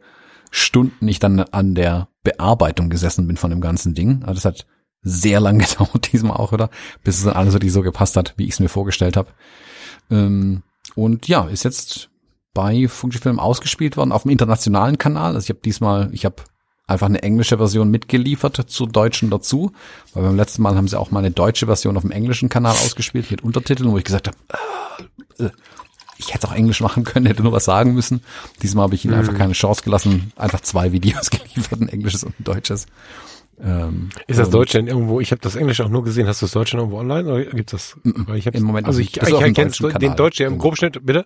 Stunden 0.52 1.08
ich 1.08 1.20
dann 1.20 1.40
an 1.40 1.76
der 1.76 2.10
Bearbeitung 2.24 2.90
gesessen 2.90 3.28
bin 3.28 3.38
von 3.38 3.50
dem 3.50 3.62
ganzen 3.62 3.94
Ding. 3.94 4.24
Also 4.24 4.36
das 4.36 4.46
hat 4.46 4.68
sehr 5.02 5.40
lang 5.40 5.60
gedauert 5.60 6.12
diesmal 6.12 6.38
auch, 6.38 6.52
oder? 6.52 6.70
Bis 7.04 7.18
es 7.18 7.24
dann 7.24 7.34
alles 7.34 7.56
so 7.74 7.82
gepasst 7.82 8.18
hat, 8.18 8.34
wie 8.38 8.46
ich 8.46 8.52
es 8.52 8.60
mir 8.60 8.70
vorgestellt 8.70 9.18
habe. 9.18 9.30
Ähm, 10.10 10.64
und 10.96 11.28
ja, 11.28 11.46
ist 11.48 11.64
jetzt 11.64 12.10
bei 12.54 12.88
Fujifilm 12.88 13.40
ausgespielt 13.40 13.98
worden 13.98 14.12
auf 14.12 14.24
dem 14.24 14.32
internationalen 14.32 14.98
Kanal. 14.98 15.36
Also 15.36 15.46
ich 15.46 15.50
habe 15.50 15.60
diesmal, 15.64 16.10
ich 16.12 16.26
habe 16.26 16.38
einfach 16.88 17.08
eine 17.08 17.22
englische 17.22 17.58
Version 17.58 17.92
mitgeliefert 17.92 18.70
zur 18.70 18.88
deutschen 18.88 19.30
dazu, 19.30 19.74
weil 20.14 20.24
beim 20.24 20.36
letzten 20.36 20.62
Mal 20.62 20.76
haben 20.76 20.88
sie 20.88 21.00
auch 21.00 21.12
mal 21.12 21.20
eine 21.20 21.32
deutsche 21.32 21.66
Version 21.66 21.98
auf 21.98 22.04
dem 22.04 22.12
englischen 22.12 22.50
Kanal 22.50 22.72
ausgespielt 22.72 23.30
mit 23.30 23.44
Untertiteln, 23.44 23.92
wo 23.92 23.98
ich 23.98 24.06
gesagt 24.06 24.30
habe, 24.30 24.38
äh, 25.38 25.44
äh, 25.46 25.52
ich 26.18 26.34
hätte 26.34 26.48
auch 26.48 26.54
Englisch 26.54 26.82
machen 26.82 27.04
können, 27.04 27.28
hätte 27.28 27.44
nur 27.44 27.52
was 27.52 27.66
sagen 27.66 27.94
müssen. 27.94 28.22
Diesmal 28.64 28.84
habe 28.84 28.96
ich 28.96 29.06
ihnen 29.06 29.14
mhm. 29.14 29.20
einfach 29.20 29.36
keine 29.36 29.54
Chance 29.54 29.84
gelassen, 29.84 30.32
einfach 30.36 30.62
zwei 30.62 30.92
Videos 30.92 31.30
geliefert, 31.30 31.80
ein 31.80 31.90
englisches 31.90 32.24
und 32.24 32.40
ein 32.40 32.44
deutsches. 32.44 32.88
Ähm, 33.60 34.10
ist 34.28 34.40
das 34.40 34.50
Deutsche 34.50 34.78
denn 34.78 34.88
irgendwo? 34.88 35.20
Ich 35.20 35.32
habe 35.32 35.42
das 35.42 35.56
Englische 35.56 35.84
auch 35.84 35.90
nur 35.90 36.04
gesehen. 36.04 36.28
Hast 36.28 36.42
du 36.42 36.46
das 36.46 36.54
Deutsche 36.54 36.78
irgendwo 36.78 37.00
online 37.00 37.28
oder 37.28 37.46
gibt's 37.46 37.72
das? 37.72 37.98
Weil 38.04 38.38
ich 38.38 38.46
Im 38.46 38.64
Moment 38.64 38.88
also 38.88 39.00
ich, 39.00 39.18
ich, 39.18 39.28
ich 39.28 39.54
kenne 39.54 39.94
den 40.00 40.16
Deutschen 40.16 40.46
im 40.48 40.58
Grobschnitt, 40.60 41.04
bitte. 41.04 41.26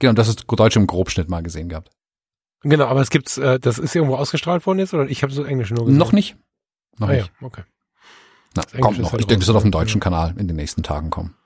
Genau, 0.00 0.12
das 0.12 0.28
ist 0.28 0.44
Deutsch 0.48 0.76
im 0.76 0.86
Grobschnitt 0.86 1.28
mal 1.28 1.42
gesehen 1.42 1.68
gehabt. 1.68 1.90
Genau, 2.64 2.86
aber 2.86 3.00
es 3.00 3.10
gibt's, 3.10 3.38
äh, 3.38 3.60
das 3.60 3.78
ist 3.78 3.94
irgendwo 3.94 4.16
ausgestrahlt 4.16 4.66
worden 4.66 4.78
jetzt 4.78 4.94
oder 4.94 5.06
ich 5.08 5.22
habe 5.22 5.32
so 5.32 5.44
Englisch 5.44 5.70
nur 5.70 5.84
gesehen. 5.84 5.98
Noch 5.98 6.12
nicht. 6.12 6.36
Noch 6.98 7.08
ah, 7.08 7.12
nicht. 7.12 7.30
Ja, 7.40 7.46
okay. 7.46 7.62
Na, 8.56 8.62
kommt 8.80 8.98
noch. 8.98 9.12
Halt 9.12 9.20
ich 9.20 9.26
denke, 9.26 9.40
das 9.40 9.48
wird 9.48 9.56
auf 9.56 9.62
dem 9.62 9.72
deutschen 9.72 10.00
ja. 10.00 10.04
Kanal 10.04 10.34
in 10.38 10.48
den 10.48 10.56
nächsten 10.56 10.82
Tagen 10.82 11.10
kommen. 11.10 11.36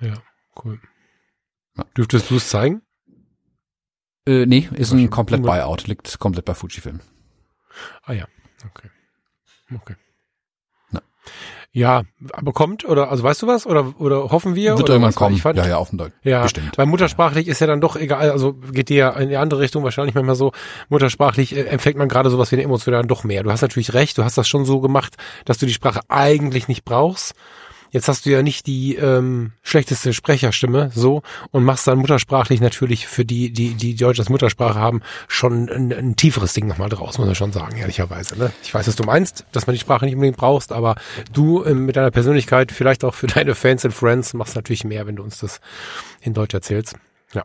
Ja, 0.00 0.14
cool. 0.64 0.80
Ja. 1.76 1.84
Dürftest 1.96 2.30
du 2.30 2.36
es 2.36 2.48
zeigen? 2.48 2.82
Äh, 4.26 4.46
nee, 4.46 4.68
ist 4.72 4.92
ein 4.92 5.10
komplett 5.10 5.42
Buyout, 5.42 5.86
liegt 5.86 6.18
komplett 6.18 6.46
bei 6.46 6.54
Fujifilm. 6.54 7.00
Ah 8.04 8.12
ja, 8.12 8.26
okay. 8.64 8.88
Okay. 9.74 9.96
Na. 10.90 11.02
Ja, 11.76 12.04
aber 12.32 12.52
kommt 12.52 12.84
oder 12.84 13.10
also 13.10 13.24
weißt 13.24 13.42
du 13.42 13.48
was 13.48 13.66
oder 13.66 13.94
oder 13.98 14.30
hoffen 14.30 14.54
wir? 14.54 14.76
Wird 14.76 14.84
oder 14.84 14.92
irgendwann 14.92 15.14
kommen. 15.16 15.36
Fand, 15.38 15.58
ja, 15.58 15.66
ja, 15.66 15.76
auf 15.76 15.88
dem 15.88 15.98
Deutsch. 15.98 16.12
Ja, 16.22 16.42
bestimmt. 16.44 16.78
Weil 16.78 16.86
muttersprachlich 16.86 17.48
ist 17.48 17.60
ja 17.60 17.66
dann 17.66 17.80
doch 17.80 17.96
egal, 17.96 18.30
also 18.30 18.52
geht 18.52 18.90
dir 18.90 18.96
ja 18.96 19.10
in 19.10 19.28
die 19.28 19.36
andere 19.36 19.58
Richtung 19.58 19.82
wahrscheinlich 19.82 20.14
manchmal 20.14 20.36
so. 20.36 20.52
Muttersprachlich 20.88 21.56
äh, 21.56 21.62
empfängt 21.62 21.98
man 21.98 22.08
gerade 22.08 22.30
sowas 22.30 22.52
wie 22.52 22.56
eine 22.56 22.62
Emotion 22.62 22.92
dann 22.92 23.08
doch 23.08 23.24
mehr. 23.24 23.42
Du 23.42 23.50
hast 23.50 23.60
natürlich 23.60 23.92
recht, 23.92 24.16
du 24.16 24.22
hast 24.22 24.38
das 24.38 24.46
schon 24.46 24.64
so 24.64 24.78
gemacht, 24.78 25.16
dass 25.46 25.58
du 25.58 25.66
die 25.66 25.72
Sprache 25.72 26.00
eigentlich 26.06 26.68
nicht 26.68 26.84
brauchst. 26.84 27.34
Jetzt 27.94 28.08
hast 28.08 28.26
du 28.26 28.30
ja 28.30 28.42
nicht 28.42 28.66
die 28.66 28.96
ähm, 28.96 29.52
schlechteste 29.62 30.12
Sprecherstimme 30.12 30.90
so 30.92 31.22
und 31.52 31.62
machst 31.62 31.86
dann 31.86 31.98
muttersprachlich 31.98 32.60
natürlich 32.60 33.06
für 33.06 33.24
die, 33.24 33.52
die, 33.52 33.74
die 33.74 33.94
Deutsch 33.94 34.18
als 34.18 34.28
Muttersprache 34.28 34.80
haben, 34.80 35.00
schon 35.28 35.68
ein, 35.68 35.92
ein 35.92 36.16
tieferes 36.16 36.54
Ding 36.54 36.66
nochmal 36.66 36.88
draus, 36.88 37.18
muss 37.18 37.26
man 37.28 37.36
schon 37.36 37.52
sagen, 37.52 37.76
ehrlicherweise. 37.76 38.36
Ne? 38.36 38.50
Ich 38.64 38.74
weiß, 38.74 38.88
was 38.88 38.96
du 38.96 39.04
meinst, 39.04 39.46
dass 39.52 39.68
man 39.68 39.74
die 39.74 39.80
Sprache 39.80 40.06
nicht 40.06 40.14
unbedingt 40.14 40.36
brauchst, 40.36 40.72
aber 40.72 40.96
du 41.32 41.64
ähm, 41.64 41.86
mit 41.86 41.94
deiner 41.94 42.10
Persönlichkeit, 42.10 42.72
vielleicht 42.72 43.04
auch 43.04 43.14
für 43.14 43.26
deine 43.28 43.54
Fans 43.54 43.84
und 43.84 43.92
Friends, 43.92 44.34
machst 44.34 44.56
natürlich 44.56 44.82
mehr, 44.82 45.06
wenn 45.06 45.14
du 45.14 45.22
uns 45.22 45.38
das 45.38 45.60
in 46.20 46.34
Deutsch 46.34 46.54
erzählst. 46.54 46.96
Ja. 47.32 47.44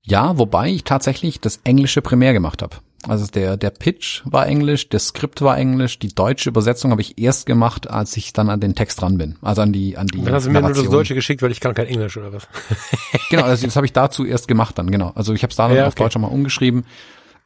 Ja, 0.00 0.38
wobei 0.38 0.70
ich 0.70 0.84
tatsächlich 0.84 1.38
das 1.38 1.60
Englische 1.64 2.00
primär 2.00 2.32
gemacht 2.32 2.62
habe. 2.62 2.76
Also 3.08 3.26
der, 3.26 3.56
der 3.56 3.70
Pitch 3.70 4.22
war 4.24 4.46
Englisch, 4.46 4.88
das 4.88 5.08
Skript 5.08 5.42
war 5.42 5.56
Englisch, 5.56 5.98
die 5.98 6.08
deutsche 6.08 6.48
Übersetzung 6.48 6.90
habe 6.90 7.02
ich 7.02 7.18
erst 7.18 7.46
gemacht, 7.46 7.88
als 7.88 8.16
ich 8.16 8.32
dann 8.32 8.50
an 8.50 8.60
den 8.60 8.74
Text 8.74 9.00
dran 9.00 9.18
bin. 9.18 9.36
Also 9.42 9.62
an 9.62 9.72
die, 9.72 9.96
an 9.96 10.06
die. 10.08 10.22
Dann 10.22 10.34
hast 10.34 10.46
du 10.46 10.50
mir 10.50 10.60
nur 10.60 10.72
das 10.72 10.88
Deutsche 10.88 11.14
geschickt, 11.14 11.42
weil 11.42 11.52
ich 11.52 11.60
kann 11.60 11.74
kein 11.74 11.86
Englisch 11.86 12.16
oder 12.16 12.32
was? 12.32 12.48
genau, 13.30 13.44
also 13.44 13.64
das 13.64 13.76
habe 13.76 13.86
ich 13.86 13.92
dazu 13.92 14.24
erst 14.24 14.48
gemacht 14.48 14.78
dann, 14.78 14.90
genau. 14.90 15.12
Also 15.14 15.34
ich 15.34 15.42
habe 15.42 15.50
es 15.50 15.56
da 15.56 15.68
dann 15.68 15.76
ja, 15.76 15.86
auf 15.86 15.92
okay. 15.92 16.04
Deutsch 16.04 16.16
mal 16.18 16.28
umgeschrieben, 16.28 16.84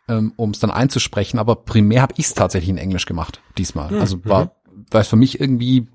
ähm, 0.09 0.32
um 0.36 0.51
es 0.51 0.61
dann 0.61 0.70
einzusprechen, 0.70 1.38
aber 1.38 1.57
primär 1.57 2.03
habe 2.03 2.14
ich 2.16 2.26
es 2.26 2.34
tatsächlich 2.34 2.70
in 2.70 2.78
Englisch 2.78 3.05
gemacht, 3.05 3.42
diesmal. 3.59 3.90
Hm, 3.90 4.01
also 4.01 4.24
war, 4.24 4.44
mhm. 4.44 4.86
weil 4.90 5.03
es 5.03 5.09
für 5.09 5.16
mich 5.16 5.40
irgendwie 5.40 5.88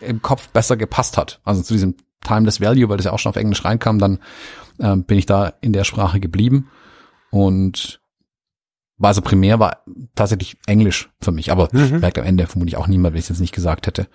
im 0.00 0.20
Kopf 0.20 0.48
besser 0.48 0.76
gepasst 0.76 1.16
hat. 1.16 1.40
Also 1.44 1.62
zu 1.62 1.74
diesem 1.74 1.94
Timeless 2.22 2.60
Value, 2.60 2.88
weil 2.88 2.96
das 2.96 3.06
ja 3.06 3.12
auch 3.12 3.18
schon 3.18 3.30
auf 3.30 3.36
Englisch 3.36 3.64
reinkam, 3.64 3.98
dann 3.98 4.18
ähm, 4.80 5.04
bin 5.04 5.18
ich 5.18 5.26
da 5.26 5.52
in 5.60 5.72
der 5.72 5.84
Sprache 5.84 6.18
geblieben. 6.18 6.68
Und 7.30 8.01
war 9.02 9.08
also 9.08 9.20
primär 9.20 9.58
war 9.58 9.82
tatsächlich 10.14 10.56
Englisch 10.66 11.10
für 11.20 11.32
mich, 11.32 11.50
aber 11.50 11.68
mhm. 11.72 11.98
merkt 11.98 12.18
am 12.18 12.24
Ende 12.24 12.46
vermutlich 12.46 12.76
auch 12.76 12.86
niemand, 12.86 13.12
wenn 13.12 13.18
ich 13.18 13.24
es 13.24 13.30
jetzt 13.30 13.40
nicht 13.40 13.54
gesagt 13.54 13.86
hätte. 13.86 14.06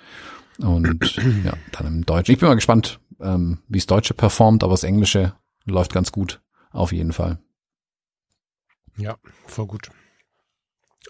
Und 0.59 1.15
ja, 1.43 1.53
dann 1.73 1.87
im 1.87 2.05
Deutschen. 2.05 2.31
Ich 2.31 2.39
bin 2.39 2.47
mal 2.47 2.55
gespannt, 2.55 2.99
ähm, 3.19 3.59
wie 3.67 3.77
es 3.77 3.85
Deutsche 3.85 4.13
performt, 4.13 4.63
aber 4.63 4.71
das 4.71 4.83
Englische 4.83 5.33
läuft 5.65 5.93
ganz 5.93 6.11
gut, 6.11 6.41
auf 6.71 6.93
jeden 6.93 7.11
Fall. 7.11 7.39
Ja, 8.95 9.17
voll 9.45 9.67
gut. 9.67 9.91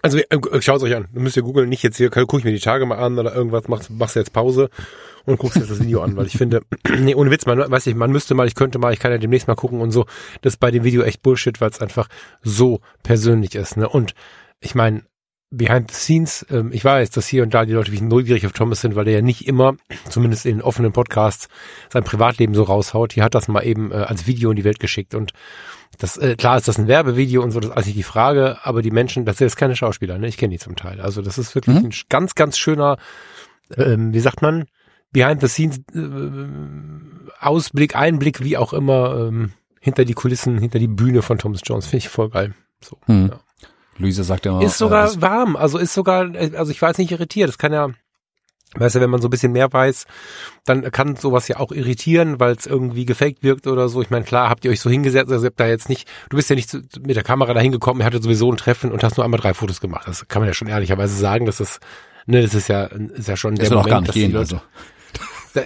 Also 0.02 0.18
äh, 0.18 0.62
schaut 0.62 0.82
euch 0.82 0.94
an. 0.94 1.08
Du 1.12 1.20
müsst 1.20 1.36
ja 1.36 1.42
googeln, 1.42 1.68
nicht 1.68 1.82
jetzt 1.82 1.96
hier, 1.96 2.10
guck 2.10 2.38
ich 2.38 2.44
mir 2.44 2.52
die 2.52 2.60
Tage 2.60 2.86
mal 2.86 2.98
an 2.98 3.18
oder 3.18 3.34
irgendwas, 3.34 3.68
machst, 3.68 3.90
machst 3.90 4.16
jetzt 4.16 4.32
Pause 4.32 4.70
und 5.24 5.38
guckst 5.38 5.56
jetzt 5.56 5.70
das 5.70 5.80
Video 5.80 6.02
an, 6.02 6.16
weil 6.16 6.26
ich 6.26 6.36
finde, 6.36 6.62
nee, 7.00 7.14
ohne 7.14 7.30
Witz, 7.30 7.46
man 7.46 7.58
weiß 7.58 7.86
ich, 7.86 7.94
man 7.94 8.12
müsste 8.12 8.34
mal, 8.34 8.46
ich 8.46 8.54
könnte 8.54 8.78
mal, 8.78 8.92
ich 8.92 9.00
kann 9.00 9.10
ja 9.10 9.18
demnächst 9.18 9.48
mal 9.48 9.54
gucken 9.54 9.80
und 9.80 9.90
so. 9.90 10.06
Das 10.42 10.54
ist 10.54 10.60
bei 10.60 10.70
dem 10.70 10.84
Video 10.84 11.02
echt 11.02 11.22
Bullshit, 11.22 11.60
weil 11.60 11.70
es 11.70 11.80
einfach 11.80 12.08
so 12.42 12.80
persönlich 13.02 13.54
ist, 13.54 13.76
ne? 13.76 13.88
Und 13.88 14.14
ich 14.60 14.74
meine, 14.74 15.02
Behind 15.50 15.90
the 15.90 15.96
Scenes, 15.96 16.46
ähm, 16.50 16.70
ich 16.72 16.84
weiß, 16.84 17.10
dass 17.10 17.26
hier 17.26 17.42
und 17.42 17.54
da 17.54 17.64
die 17.64 17.72
Leute 17.72 17.90
wie 17.90 18.02
neugierig 18.02 18.44
auf 18.44 18.52
Thomas 18.52 18.82
sind, 18.82 18.96
weil 18.96 19.08
er 19.08 19.14
ja 19.14 19.22
nicht 19.22 19.46
immer, 19.48 19.76
zumindest 20.10 20.44
in 20.44 20.60
offenen 20.60 20.92
Podcasts, 20.92 21.48
sein 21.90 22.04
Privatleben 22.04 22.54
so 22.54 22.64
raushaut. 22.64 23.14
Hier 23.14 23.24
hat 23.24 23.34
das 23.34 23.48
mal 23.48 23.62
eben 23.62 23.90
äh, 23.90 23.94
als 23.94 24.26
Video 24.26 24.50
in 24.50 24.56
die 24.56 24.64
Welt 24.64 24.78
geschickt 24.78 25.14
und 25.14 25.32
das, 25.98 26.16
äh, 26.16 26.36
klar 26.36 26.56
ist 26.56 26.68
das 26.68 26.78
ein 26.78 26.86
Werbevideo 26.86 27.42
und 27.42 27.50
so, 27.50 27.60
das 27.60 27.70
ist 27.70 27.86
nicht 27.86 27.98
die 27.98 28.02
Frage, 28.02 28.58
aber 28.62 28.82
die 28.82 28.90
Menschen, 28.90 29.24
das 29.24 29.38
sind 29.38 29.46
jetzt 29.46 29.56
keine 29.56 29.76
Schauspieler, 29.76 30.18
ne? 30.18 30.28
Ich 30.28 30.36
kenne 30.36 30.52
die 30.52 30.58
zum 30.58 30.76
Teil. 30.76 31.00
Also 31.00 31.22
das 31.22 31.38
ist 31.38 31.54
wirklich 31.54 31.76
mhm. 31.76 31.86
ein 31.86 31.94
ganz, 32.08 32.34
ganz 32.34 32.56
schöner, 32.56 32.98
ähm, 33.76 34.12
wie 34.12 34.20
sagt 34.20 34.40
man, 34.40 34.66
Behind 35.10 35.40
the 35.40 35.48
Scenes 35.48 35.80
äh, 35.94 37.40
Ausblick, 37.40 37.96
Einblick, 37.96 38.44
wie 38.44 38.56
auch 38.56 38.72
immer, 38.72 39.28
ähm, 39.28 39.52
hinter 39.80 40.04
die 40.04 40.14
Kulissen, 40.14 40.58
hinter 40.58 40.78
die 40.78 40.88
Bühne 40.88 41.22
von 41.22 41.38
Thomas 41.38 41.60
Jones. 41.64 41.86
Finde 41.86 41.98
ich 41.98 42.08
voll 42.08 42.30
geil. 42.30 42.54
So, 42.82 42.96
mhm. 43.06 43.30
ja. 43.32 43.40
Luise 43.96 44.22
sagt 44.22 44.46
immer. 44.46 44.62
Ist 44.62 44.78
sogar 44.78 45.10
äh, 45.10 45.20
warm, 45.20 45.56
also 45.56 45.78
ist 45.78 45.94
sogar, 45.94 46.30
also 46.54 46.70
ich 46.70 46.80
war 46.80 46.90
jetzt 46.90 46.98
nicht 46.98 47.10
irritiert. 47.10 47.48
Das 47.48 47.58
kann 47.58 47.72
ja, 47.72 47.88
weißt 48.74 48.96
du, 48.96 49.00
wenn 49.00 49.10
man 49.10 49.20
so 49.20 49.28
ein 49.28 49.30
bisschen 49.30 49.52
mehr 49.52 49.72
weiß, 49.72 50.06
dann 50.64 50.90
kann 50.90 51.16
sowas 51.16 51.48
ja 51.48 51.58
auch 51.58 51.72
irritieren, 51.72 52.38
weil 52.38 52.52
es 52.52 52.66
irgendwie 52.66 53.06
gefaked 53.06 53.42
wirkt 53.42 53.66
oder 53.66 53.88
so. 53.88 54.02
Ich 54.02 54.10
meine, 54.10 54.24
klar, 54.24 54.50
habt 54.50 54.64
ihr 54.64 54.70
euch 54.70 54.80
so 54.80 54.90
hingesetzt, 54.90 55.32
also 55.32 55.46
ihr 55.46 55.50
habt 55.50 55.60
da 55.60 55.66
jetzt 55.66 55.88
nicht, 55.88 56.08
du 56.28 56.36
bist 56.36 56.50
ja 56.50 56.56
nicht 56.56 56.72
mit 57.00 57.16
der 57.16 57.22
Kamera 57.22 57.54
da 57.54 57.60
hingekommen, 57.60 58.02
ihr 58.02 58.06
hattet 58.06 58.22
sowieso 58.22 58.52
ein 58.52 58.56
Treffen 58.56 58.92
und 58.92 59.02
hast 59.02 59.16
nur 59.16 59.24
einmal 59.24 59.40
drei 59.40 59.54
Fotos 59.54 59.80
gemacht. 59.80 60.06
Das 60.06 60.28
kann 60.28 60.42
man 60.42 60.48
ja 60.48 60.54
schon 60.54 60.68
ehrlicherweise 60.68 61.16
sagen, 61.16 61.46
dass 61.46 61.58
das, 61.58 61.80
ne, 62.26 62.42
das 62.42 62.54
ist 62.54 62.68
ja, 62.68 62.84
ist 62.84 63.28
ja 63.28 63.36
schon 63.36 63.54
das 63.54 63.68
der 63.68 63.78
Moment, 63.78 63.90
gar 63.90 64.00
nicht 64.02 64.12
gehen, 64.12 64.32
Leute, 64.32 64.56
also 64.56 64.60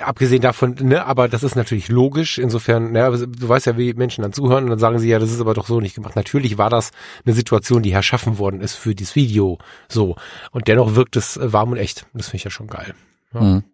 abgesehen 0.01 0.40
davon, 0.40 0.76
ne, 0.80 1.05
aber 1.05 1.28
das 1.28 1.43
ist 1.43 1.57
natürlich 1.57 1.88
logisch. 1.88 2.38
Insofern, 2.38 2.93
ne, 2.93 3.11
du 3.11 3.49
weißt 3.49 3.66
ja, 3.66 3.76
wie 3.76 3.95
Menschen 3.95 4.22
dann 4.22 4.32
zuhören 4.32 4.64
und 4.64 4.70
dann 4.70 4.78
sagen 4.78 4.99
sie 4.99 5.09
ja, 5.09 5.18
das 5.18 5.30
ist 5.30 5.40
aber 5.40 5.55
doch 5.55 5.66
so 5.66 5.80
nicht 5.80 5.95
gemacht. 5.95 6.16
Natürlich 6.16 6.59
war 6.59 6.70
das 6.70 6.90
eine 7.24 7.34
Situation, 7.34 7.82
die 7.82 7.93
herschaffen 7.93 8.38
worden 8.38 8.61
ist 8.61 8.74
für 8.74 8.95
dieses 8.95 9.14
Video. 9.14 9.59
So. 9.88 10.16
Und 10.51 10.68
dennoch 10.68 10.95
wirkt 10.95 11.16
es 11.16 11.36
äh, 11.36 11.53
warm 11.53 11.72
und 11.72 11.78
echt. 11.78 12.07
Das 12.14 12.26
finde 12.26 12.36
ich 12.36 12.45
ja 12.45 12.51
schon 12.51 12.68
geil. 12.68 12.95
Ja. 13.34 13.40
Mhm. 13.40 13.64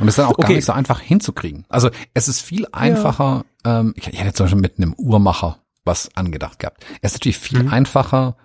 Und 0.00 0.08
es 0.08 0.14
ist 0.14 0.18
dann 0.18 0.26
auch 0.26 0.32
okay. 0.32 0.42
gar 0.42 0.54
nicht 0.54 0.64
so 0.64 0.72
einfach 0.72 1.00
hinzukriegen. 1.00 1.66
Also 1.68 1.90
es 2.14 2.28
ist 2.28 2.40
viel 2.40 2.66
einfacher, 2.72 3.44
ja. 3.64 3.80
ähm, 3.80 3.94
ich, 3.96 4.06
ich 4.08 4.18
hätte 4.18 4.32
zum 4.32 4.44
Beispiel 4.44 4.62
mit 4.62 4.78
einem 4.78 4.94
Uhrmacher 4.94 5.58
was 5.84 6.14
angedacht 6.16 6.58
gehabt. 6.58 6.84
Es 7.02 7.12
ist 7.12 7.16
natürlich 7.16 7.38
viel 7.38 7.64
mhm. 7.64 7.72
einfacher, 7.72 8.36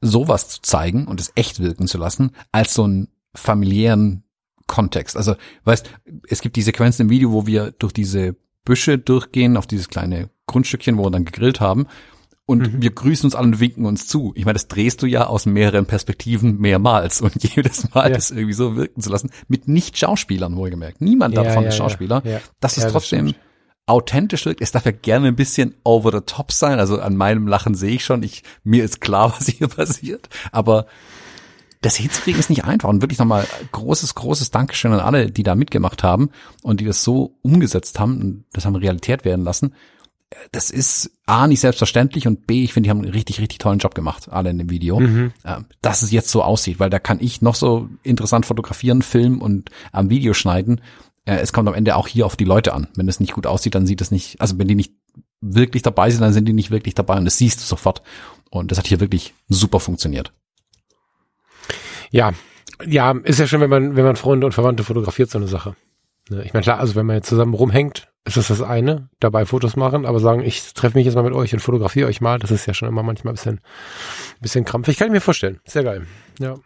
sowas 0.00 0.48
zu 0.48 0.62
zeigen 0.62 1.06
und 1.06 1.20
es 1.20 1.32
echt 1.34 1.60
wirken 1.60 1.86
zu 1.86 1.98
lassen, 1.98 2.32
als 2.52 2.74
so 2.74 2.84
einen 2.84 3.08
familiären 3.34 4.24
Kontext. 4.70 5.16
Also, 5.16 5.34
weißt, 5.64 5.90
es 6.28 6.40
gibt 6.40 6.54
die 6.54 6.62
Sequenzen 6.62 7.02
im 7.02 7.10
Video, 7.10 7.32
wo 7.32 7.46
wir 7.46 7.72
durch 7.72 7.92
diese 7.92 8.36
Büsche 8.64 8.98
durchgehen, 8.98 9.56
auf 9.56 9.66
dieses 9.66 9.88
kleine 9.88 10.30
Grundstückchen, 10.46 10.96
wo 10.96 11.04
wir 11.04 11.10
dann 11.10 11.24
gegrillt 11.24 11.60
haben. 11.60 11.86
Und 12.46 12.74
mhm. 12.74 12.82
wir 12.82 12.90
grüßen 12.90 13.26
uns 13.26 13.34
alle 13.34 13.48
und 13.48 13.60
winken 13.60 13.84
uns 13.84 14.06
zu. 14.06 14.32
Ich 14.36 14.44
meine, 14.44 14.54
das 14.54 14.68
drehst 14.68 15.02
du 15.02 15.06
ja 15.06 15.26
aus 15.26 15.44
mehreren 15.44 15.86
Perspektiven 15.86 16.58
mehrmals. 16.58 17.20
Und 17.20 17.42
jedes 17.56 17.92
Mal 17.92 18.10
ja. 18.10 18.14
das 18.14 18.30
irgendwie 18.30 18.52
so 18.52 18.76
wirken 18.76 19.00
zu 19.00 19.10
lassen, 19.10 19.30
mit 19.48 19.66
Nicht-Schauspielern 19.66 20.56
wohlgemerkt. 20.56 21.00
Niemand 21.00 21.34
ja, 21.34 21.42
davon 21.42 21.64
ja, 21.64 21.68
ist 21.70 21.76
Schauspieler. 21.76 22.22
Ja. 22.24 22.40
Das 22.60 22.78
ist 22.78 22.90
trotzdem 22.90 23.26
das 23.26 23.34
authentisch 23.86 24.46
wirkt. 24.46 24.60
Es 24.60 24.70
darf 24.70 24.84
ja 24.84 24.92
gerne 24.92 25.28
ein 25.28 25.36
bisschen 25.36 25.74
over 25.82 26.12
the 26.12 26.24
top 26.24 26.52
sein. 26.52 26.78
Also 26.78 27.00
an 27.00 27.16
meinem 27.16 27.48
Lachen 27.48 27.74
sehe 27.74 27.96
ich 27.96 28.04
schon, 28.04 28.22
ich, 28.22 28.44
mir 28.62 28.84
ist 28.84 29.00
klar, 29.00 29.34
was 29.38 29.48
hier 29.48 29.66
passiert. 29.68 30.28
Aber 30.52 30.86
das 31.80 31.96
hinzukriegen 31.96 32.38
ist 32.38 32.50
nicht 32.50 32.64
einfach. 32.64 32.88
Und 32.88 33.02
wirklich 33.02 33.18
nochmal 33.18 33.46
großes, 33.72 34.14
großes 34.14 34.50
Dankeschön 34.50 34.92
an 34.92 35.00
alle, 35.00 35.30
die 35.30 35.42
da 35.42 35.54
mitgemacht 35.54 36.02
haben 36.02 36.30
und 36.62 36.80
die 36.80 36.84
das 36.84 37.02
so 37.02 37.38
umgesetzt 37.42 37.98
haben 37.98 38.20
und 38.20 38.44
das 38.52 38.66
haben 38.66 38.76
Realität 38.76 39.24
werden 39.24 39.44
lassen. 39.44 39.74
Das 40.52 40.70
ist 40.70 41.10
A, 41.26 41.48
nicht 41.48 41.60
selbstverständlich 41.60 42.28
und 42.28 42.46
B, 42.46 42.62
ich 42.62 42.72
finde, 42.72 42.86
die 42.86 42.90
haben 42.90 43.00
einen 43.00 43.12
richtig, 43.12 43.40
richtig 43.40 43.58
tollen 43.58 43.80
Job 43.80 43.94
gemacht, 43.94 44.28
alle 44.30 44.50
in 44.50 44.58
dem 44.58 44.70
Video. 44.70 45.00
Mhm. 45.00 45.32
Ähm, 45.44 45.64
dass 45.82 46.02
es 46.02 46.12
jetzt 46.12 46.30
so 46.30 46.42
aussieht, 46.42 46.78
weil 46.78 46.90
da 46.90 47.00
kann 47.00 47.18
ich 47.20 47.42
noch 47.42 47.56
so 47.56 47.88
interessant 48.04 48.46
fotografieren, 48.46 49.02
filmen 49.02 49.40
und 49.40 49.70
am 49.90 50.08
Video 50.08 50.34
schneiden. 50.34 50.82
Äh, 51.24 51.36
es 51.36 51.52
kommt 51.52 51.68
am 51.68 51.74
Ende 51.74 51.96
auch 51.96 52.06
hier 52.06 52.26
auf 52.26 52.36
die 52.36 52.44
Leute 52.44 52.74
an. 52.74 52.86
Wenn 52.94 53.08
es 53.08 53.18
nicht 53.18 53.32
gut 53.32 53.46
aussieht, 53.46 53.74
dann 53.74 53.86
sieht 53.86 54.00
es 54.02 54.12
nicht, 54.12 54.40
also 54.40 54.56
wenn 54.58 54.68
die 54.68 54.76
nicht 54.76 54.92
wirklich 55.40 55.82
dabei 55.82 56.10
sind, 56.10 56.20
dann 56.20 56.32
sind 56.32 56.46
die 56.46 56.52
nicht 56.52 56.70
wirklich 56.70 56.94
dabei 56.94 57.16
und 57.16 57.24
das 57.24 57.38
siehst 57.38 57.60
du 57.60 57.64
sofort. 57.64 58.02
Und 58.50 58.70
das 58.70 58.78
hat 58.78 58.86
hier 58.86 59.00
wirklich 59.00 59.34
super 59.48 59.80
funktioniert. 59.80 60.32
Ja, 62.10 62.32
ja, 62.86 63.12
ist 63.24 63.38
ja 63.38 63.46
schön, 63.46 63.60
wenn 63.60 63.70
man, 63.70 63.96
wenn 63.96 64.04
man 64.04 64.16
Freunde 64.16 64.46
und 64.46 64.52
Verwandte 64.52 64.84
fotografiert, 64.84 65.30
so 65.30 65.38
eine 65.38 65.48
Sache. 65.48 65.76
Ne, 66.28 66.42
ich 66.44 66.52
meine, 66.52 66.62
klar, 66.62 66.78
also 66.78 66.94
wenn 66.94 67.06
man 67.06 67.16
jetzt 67.16 67.28
zusammen 67.28 67.54
rumhängt, 67.54 68.08
ist 68.24 68.36
das 68.36 68.48
das 68.48 68.62
eine, 68.62 69.08
dabei 69.18 69.46
Fotos 69.46 69.76
machen, 69.76 70.06
aber 70.06 70.20
sagen, 70.20 70.42
ich 70.42 70.74
treffe 70.74 70.96
mich 70.96 71.06
jetzt 71.06 71.14
mal 71.14 71.24
mit 71.24 71.32
euch 71.32 71.52
und 71.52 71.60
fotografiere 71.60 72.08
euch 72.08 72.20
mal, 72.20 72.38
das 72.38 72.50
ist 72.50 72.66
ja 72.66 72.74
schon 72.74 72.88
immer 72.88 73.02
manchmal 73.02 73.32
ein 73.32 73.36
bisschen, 73.36 73.56
ein 73.56 74.40
bisschen 74.40 74.64
krampfig. 74.64 74.96
Kann 74.96 75.08
ich 75.08 75.12
mir 75.12 75.20
vorstellen. 75.20 75.60
Sehr 75.64 75.84
geil. 75.84 76.06
Ja. 76.38 76.56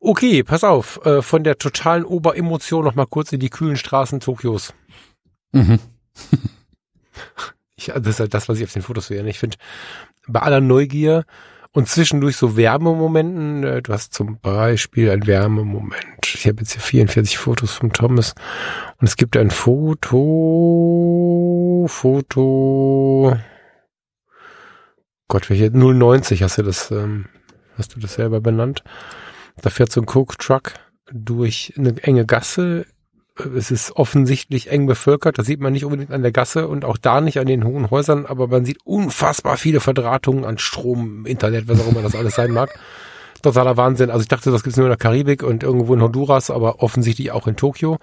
Okay, 0.00 0.42
pass 0.42 0.64
auf, 0.64 1.04
äh, 1.04 1.22
von 1.22 1.44
der 1.44 1.58
totalen 1.58 2.04
Oberemotion 2.04 2.84
noch 2.84 2.94
mal 2.94 3.06
kurz 3.06 3.32
in 3.32 3.40
die 3.40 3.50
kühlen 3.50 3.76
Straßen 3.76 4.20
Tokios. 4.20 4.74
Mhm. 5.52 5.78
ich, 7.76 7.86
das 7.86 8.06
ist 8.06 8.20
halt 8.20 8.34
das, 8.34 8.48
was 8.48 8.58
ich 8.58 8.64
auf 8.64 8.72
den 8.72 8.82
Fotos 8.82 9.06
sehe. 9.06 9.26
Ich 9.28 9.38
finde, 9.38 9.56
bei 10.26 10.40
aller 10.40 10.60
Neugier, 10.60 11.24
und 11.72 11.88
zwischendurch 11.88 12.36
so 12.36 12.56
Wärmemomenten. 12.56 13.64
Äh, 13.64 13.82
du 13.82 13.92
hast 13.92 14.14
zum 14.14 14.38
Beispiel 14.40 15.10
ein 15.10 15.26
Wärmemoment. 15.26 16.34
Ich 16.34 16.46
habe 16.46 16.60
jetzt 16.60 16.72
hier 16.72 16.82
44 16.82 17.38
Fotos 17.38 17.72
von 17.72 17.92
Thomas. 17.92 18.34
Und 18.98 19.06
es 19.06 19.16
gibt 19.16 19.36
ein 19.36 19.50
Foto, 19.50 20.16
Foto, 21.88 23.36
Gott, 25.30 25.48
welche 25.48 25.70
090 25.70 26.42
hast 26.42 26.58
du 26.58 26.64
das, 26.64 26.90
ähm, 26.90 27.26
hast 27.78 27.94
du 27.94 28.00
das 28.00 28.14
selber 28.14 28.40
benannt? 28.40 28.82
Da 29.62 29.70
fährt 29.70 29.92
so 29.92 30.00
ein 30.00 30.06
Coke 30.06 30.36
Truck 30.36 30.72
durch 31.12 31.72
eine 31.78 31.96
enge 32.02 32.26
Gasse 32.26 32.84
es 33.46 33.70
ist 33.70 33.96
offensichtlich 33.96 34.70
eng 34.70 34.86
bevölkert. 34.86 35.38
Das 35.38 35.46
sieht 35.46 35.60
man 35.60 35.72
nicht 35.72 35.84
unbedingt 35.84 36.10
an 36.10 36.22
der 36.22 36.32
Gasse 36.32 36.68
und 36.68 36.84
auch 36.84 36.96
da 36.96 37.20
nicht 37.20 37.38
an 37.38 37.46
den 37.46 37.64
hohen 37.64 37.90
Häusern, 37.90 38.26
aber 38.26 38.48
man 38.48 38.64
sieht 38.64 38.78
unfassbar 38.84 39.56
viele 39.56 39.80
Verdrahtungen 39.80 40.44
an 40.44 40.58
Strom, 40.58 41.26
Internet, 41.26 41.68
was 41.68 41.80
auch 41.80 41.90
immer 41.90 42.02
das 42.02 42.14
alles 42.14 42.34
sein 42.34 42.52
mag. 42.52 42.70
Totaler 43.42 43.76
Wahnsinn. 43.76 44.10
Also 44.10 44.22
ich 44.22 44.28
dachte, 44.28 44.50
das 44.50 44.62
gibt's 44.62 44.76
nur 44.76 44.86
in 44.86 44.90
der 44.90 44.98
Karibik 44.98 45.42
und 45.42 45.62
irgendwo 45.62 45.94
in 45.94 46.02
Honduras, 46.02 46.50
aber 46.50 46.82
offensichtlich 46.82 47.32
auch 47.32 47.46
in 47.46 47.56
Tokio. 47.56 47.98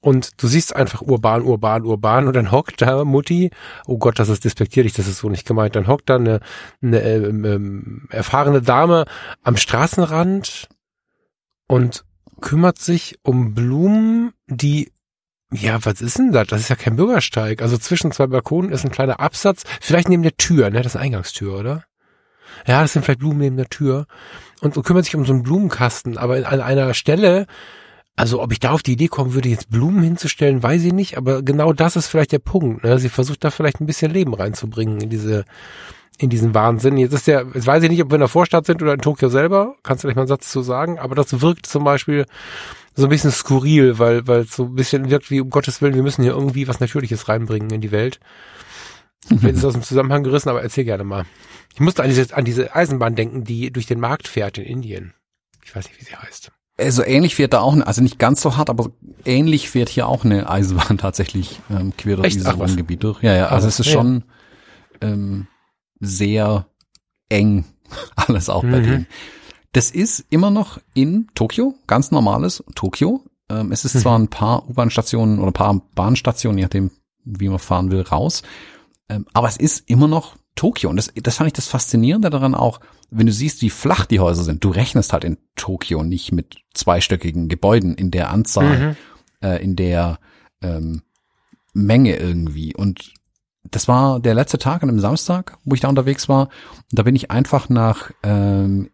Und 0.00 0.42
du 0.42 0.46
siehst 0.46 0.74
einfach 0.74 1.02
urban, 1.02 1.42
urban, 1.42 1.84
urban 1.84 2.26
und 2.26 2.34
dann 2.34 2.50
hockt 2.50 2.80
da 2.80 3.04
Mutti, 3.04 3.50
oh 3.86 3.98
Gott, 3.98 4.18
das 4.18 4.30
ist 4.30 4.44
despektierlich, 4.44 4.94
das 4.94 5.06
ist 5.06 5.18
so 5.18 5.28
nicht 5.28 5.46
gemeint, 5.46 5.76
dann 5.76 5.88
hockt 5.88 6.08
da 6.08 6.16
eine, 6.16 6.40
eine 6.82 7.02
ähm, 7.02 7.44
ähm, 7.44 8.06
erfahrene 8.08 8.62
Dame 8.62 9.04
am 9.42 9.58
Straßenrand 9.58 10.68
und 11.66 12.04
kümmert 12.40 12.78
sich 12.78 13.18
um 13.22 13.54
Blumen, 13.54 14.32
die 14.46 14.92
ja, 15.52 15.84
was 15.84 16.00
ist 16.00 16.18
denn 16.18 16.30
das? 16.30 16.46
Das 16.46 16.60
ist 16.60 16.68
ja 16.68 16.76
kein 16.76 16.94
Bürgersteig. 16.94 17.60
Also 17.60 17.76
zwischen 17.76 18.12
zwei 18.12 18.28
Balkonen 18.28 18.70
ist 18.70 18.84
ein 18.84 18.92
kleiner 18.92 19.18
Absatz. 19.18 19.64
Vielleicht 19.80 20.08
neben 20.08 20.22
der 20.22 20.36
Tür, 20.36 20.70
ne? 20.70 20.78
Das 20.78 20.92
ist 20.92 20.96
eine 20.96 21.06
Eingangstür, 21.06 21.58
oder? 21.58 21.84
Ja, 22.66 22.82
das 22.82 22.92
sind 22.92 23.04
vielleicht 23.04 23.18
Blumen 23.18 23.38
neben 23.38 23.56
der 23.56 23.68
Tür. 23.68 24.06
Und, 24.60 24.76
und 24.76 24.84
kümmert 24.84 25.06
sich 25.06 25.16
um 25.16 25.24
so 25.24 25.32
einen 25.32 25.42
Blumenkasten. 25.42 26.18
Aber 26.18 26.36
an 26.36 26.60
einer 26.60 26.94
Stelle, 26.94 27.46
also 28.14 28.40
ob 28.40 28.52
ich 28.52 28.60
da 28.60 28.70
auf 28.70 28.84
die 28.84 28.92
Idee 28.92 29.08
kommen 29.08 29.34
würde, 29.34 29.48
jetzt 29.48 29.70
Blumen 29.70 30.02
hinzustellen, 30.02 30.62
weiß 30.62 30.84
ich 30.84 30.92
nicht. 30.92 31.16
Aber 31.16 31.42
genau 31.42 31.72
das 31.72 31.96
ist 31.96 32.06
vielleicht 32.06 32.30
der 32.30 32.38
Punkt. 32.38 32.84
Ne? 32.84 32.98
Sie 33.00 33.08
versucht 33.08 33.42
da 33.42 33.50
vielleicht 33.50 33.80
ein 33.80 33.86
bisschen 33.86 34.12
Leben 34.12 34.34
reinzubringen 34.34 35.00
in 35.00 35.10
diese, 35.10 35.44
in 36.18 36.30
diesen 36.30 36.54
Wahnsinn. 36.54 36.96
Jetzt 36.96 37.12
ist 37.12 37.26
der, 37.26 37.46
jetzt 37.54 37.66
weiß 37.66 37.82
ich 37.82 37.90
nicht, 37.90 38.02
ob 38.02 38.10
wir 38.10 38.16
in 38.16 38.20
der 38.20 38.28
Vorstadt 38.28 38.66
sind 38.66 38.82
oder 38.82 38.92
in 38.92 39.00
Tokio 39.00 39.28
selber. 39.28 39.76
Kannst 39.82 40.02
du 40.02 40.06
vielleicht 40.06 40.16
mal 40.16 40.22
einen 40.22 40.28
Satz 40.28 40.50
zu 40.50 40.62
sagen? 40.62 40.98
Aber 40.98 41.14
das 41.14 41.40
wirkt 41.40 41.66
zum 41.66 41.84
Beispiel 41.84 42.26
so 42.94 43.04
ein 43.04 43.10
bisschen 43.10 43.30
skurril, 43.30 43.98
weil, 43.98 44.26
weil 44.26 44.40
es 44.40 44.54
so 44.54 44.64
ein 44.64 44.74
bisschen 44.74 45.10
wirkt 45.10 45.30
wie, 45.30 45.40
um 45.40 45.50
Gottes 45.50 45.80
Willen, 45.80 45.94
wir 45.94 46.02
müssen 46.02 46.22
hier 46.22 46.32
irgendwie 46.32 46.68
was 46.68 46.80
Natürliches 46.80 47.28
reinbringen 47.28 47.70
in 47.70 47.80
die 47.80 47.92
Welt. 47.92 48.20
Vielleicht 49.26 49.56
ist 49.56 49.64
aus 49.64 49.74
dem 49.74 49.82
Zusammenhang 49.82 50.24
gerissen, 50.24 50.48
aber 50.48 50.62
erzähl 50.62 50.84
gerne 50.84 51.04
mal. 51.04 51.24
Ich 51.74 51.80
musste 51.80 52.02
an 52.02 52.08
diese, 52.08 52.34
an 52.34 52.44
diese 52.44 52.74
Eisenbahn 52.74 53.14
denken, 53.14 53.44
die 53.44 53.70
durch 53.70 53.86
den 53.86 54.00
Markt 54.00 54.28
fährt 54.28 54.58
in 54.58 54.64
Indien. 54.64 55.14
Ich 55.64 55.74
weiß 55.74 55.88
nicht, 55.88 56.00
wie 56.00 56.04
sie 56.04 56.16
heißt. 56.16 56.50
Also 56.78 57.04
ähnlich 57.04 57.34
fährt 57.34 57.52
da 57.52 57.60
auch, 57.60 57.74
eine, 57.74 57.86
also 57.86 58.02
nicht 58.02 58.18
ganz 58.18 58.40
so 58.40 58.56
hart, 58.56 58.70
aber 58.70 58.90
ähnlich 59.24 59.68
fährt 59.68 59.90
hier 59.90 60.08
auch 60.08 60.24
eine 60.24 60.48
Eisenbahn 60.48 60.98
tatsächlich 60.98 61.60
ähm, 61.70 61.92
quer 61.96 62.16
durch 62.16 62.28
Echt? 62.28 62.36
dieses 62.36 62.58
Wohngebiet 62.58 63.04
durch. 63.04 63.22
Ja, 63.22 63.34
ja, 63.34 63.48
also 63.48 63.66
Ach, 63.66 63.68
es 63.68 63.80
ist 63.80 63.86
ja. 63.86 63.92
schon 63.92 64.24
ähm, 65.00 65.46
sehr 66.00 66.66
eng 67.28 67.64
alles 68.16 68.48
auch 68.48 68.62
mhm. 68.62 68.70
bei 68.72 68.80
denen. 68.80 69.06
Das 69.72 69.90
ist 69.90 70.24
immer 70.30 70.50
noch 70.50 70.80
in 70.94 71.28
Tokio, 71.34 71.74
ganz 71.86 72.10
normales 72.10 72.64
Tokio. 72.74 73.22
Ähm, 73.48 73.70
es 73.70 73.84
ist 73.84 73.94
mhm. 73.94 73.98
zwar 74.00 74.18
ein 74.18 74.28
paar 74.28 74.68
U-Bahn-Stationen 74.68 75.38
oder 75.38 75.50
ein 75.50 75.52
paar 75.52 75.80
Bahnstationen, 75.94 76.58
je 76.58 76.64
nachdem, 76.64 76.90
wie 77.24 77.48
man 77.48 77.58
fahren 77.58 77.90
will, 77.90 78.00
raus. 78.00 78.42
Ähm, 79.08 79.26
aber 79.32 79.48
es 79.48 79.56
ist 79.56 79.88
immer 79.88 80.08
noch 80.08 80.36
Tokio. 80.56 80.90
Und 80.90 80.96
das, 80.96 81.12
das 81.14 81.36
fand 81.36 81.48
ich 81.48 81.52
das 81.52 81.68
Faszinierende 81.68 82.30
daran 82.30 82.54
auch, 82.54 82.80
wenn 83.10 83.26
du 83.26 83.32
siehst, 83.32 83.62
wie 83.62 83.70
flach 83.70 84.06
die 84.06 84.20
Häuser 84.20 84.42
sind. 84.42 84.64
Du 84.64 84.70
rechnest 84.70 85.12
halt 85.12 85.24
in 85.24 85.38
Tokio 85.56 86.02
nicht 86.02 86.32
mit 86.32 86.56
zweistöckigen 86.74 87.48
Gebäuden 87.48 87.94
in 87.94 88.10
der 88.10 88.30
Anzahl, 88.30 88.78
mhm. 88.78 88.96
äh, 89.42 89.62
in 89.62 89.76
der 89.76 90.18
ähm, 90.62 91.02
Menge 91.72 92.16
irgendwie. 92.16 92.74
Und 92.74 93.14
das 93.70 93.88
war 93.88 94.20
der 94.20 94.34
letzte 94.34 94.58
Tag 94.58 94.82
an 94.82 94.88
einem 94.88 95.00
Samstag, 95.00 95.58
wo 95.64 95.74
ich 95.74 95.80
da 95.80 95.88
unterwegs 95.88 96.28
war. 96.28 96.48
Da 96.90 97.02
bin 97.02 97.14
ich 97.14 97.30
einfach 97.30 97.68
nach 97.68 98.10
ähm, 98.22 98.90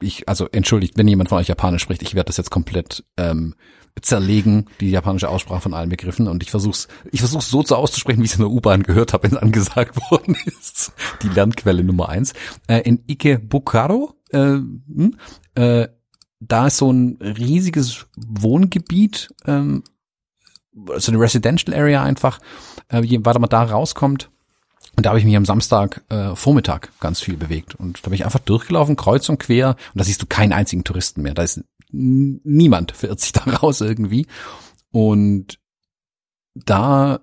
ich, 0.00 0.28
also 0.28 0.48
entschuldigt, 0.50 0.96
wenn 0.96 1.08
jemand 1.08 1.28
von 1.28 1.38
euch 1.38 1.48
Japanisch 1.48 1.82
spricht, 1.82 2.02
ich 2.02 2.14
werde 2.14 2.26
das 2.26 2.36
jetzt 2.36 2.50
komplett 2.50 3.04
ähm, 3.16 3.54
zerlegen, 4.00 4.66
die 4.80 4.90
japanische 4.90 5.28
Aussprache 5.28 5.62
von 5.62 5.74
allen 5.74 5.88
Begriffen 5.88 6.28
und 6.28 6.42
ich 6.42 6.50
versuch's, 6.50 6.88
ich 7.10 7.20
versuch's 7.20 7.50
so 7.50 7.62
zu 7.62 7.76
auszusprechen, 7.76 8.20
wie 8.20 8.26
ich 8.26 8.32
es 8.32 8.38
in 8.38 8.44
der 8.44 8.50
U-Bahn 8.50 8.82
gehört 8.82 9.12
habe, 9.12 9.24
wenn 9.24 9.36
es 9.36 9.42
angesagt 9.42 9.96
worden 10.10 10.36
ist. 10.46 10.92
Die 11.22 11.28
Lernquelle 11.28 11.84
Nummer 11.84 12.08
eins. 12.08 12.32
Äh, 12.66 12.80
in 12.80 13.02
Ikebukaro, 13.06 14.14
äh, 14.30 14.38
hm, 14.38 15.16
äh, 15.54 15.88
da 16.40 16.68
ist 16.68 16.78
so 16.78 16.90
ein 16.90 17.18
riesiges 17.20 18.06
Wohngebiet, 18.16 19.34
ähm, 19.44 19.82
so 20.96 21.12
eine 21.12 21.20
Residential 21.20 21.76
Area 21.76 22.02
einfach, 22.02 22.38
äh, 22.90 23.02
weil 23.24 23.38
man 23.38 23.48
da 23.48 23.62
rauskommt. 23.62 24.28
Und 24.96 25.06
da 25.06 25.10
habe 25.10 25.18
ich 25.18 25.24
mich 25.24 25.36
am 25.36 25.44
Samstag 25.44 26.02
äh, 26.08 26.34
Vormittag 26.34 26.90
ganz 27.00 27.20
viel 27.20 27.36
bewegt. 27.36 27.74
Und 27.74 28.04
da 28.04 28.10
bin 28.10 28.14
ich 28.14 28.24
einfach 28.24 28.40
durchgelaufen, 28.40 28.96
kreuz 28.96 29.28
und 29.28 29.38
quer. 29.38 29.70
Und 29.70 29.98
da 29.98 30.04
siehst 30.04 30.20
du 30.20 30.26
keinen 30.26 30.52
einzigen 30.52 30.84
Touristen 30.84 31.22
mehr. 31.22 31.34
Da 31.34 31.42
ist 31.42 31.62
niemand 31.92 32.92
verirrt 32.92 33.20
sich 33.20 33.32
da 33.32 33.42
raus 33.62 33.80
irgendwie. 33.80 34.26
Und 34.90 35.58
da 36.54 37.20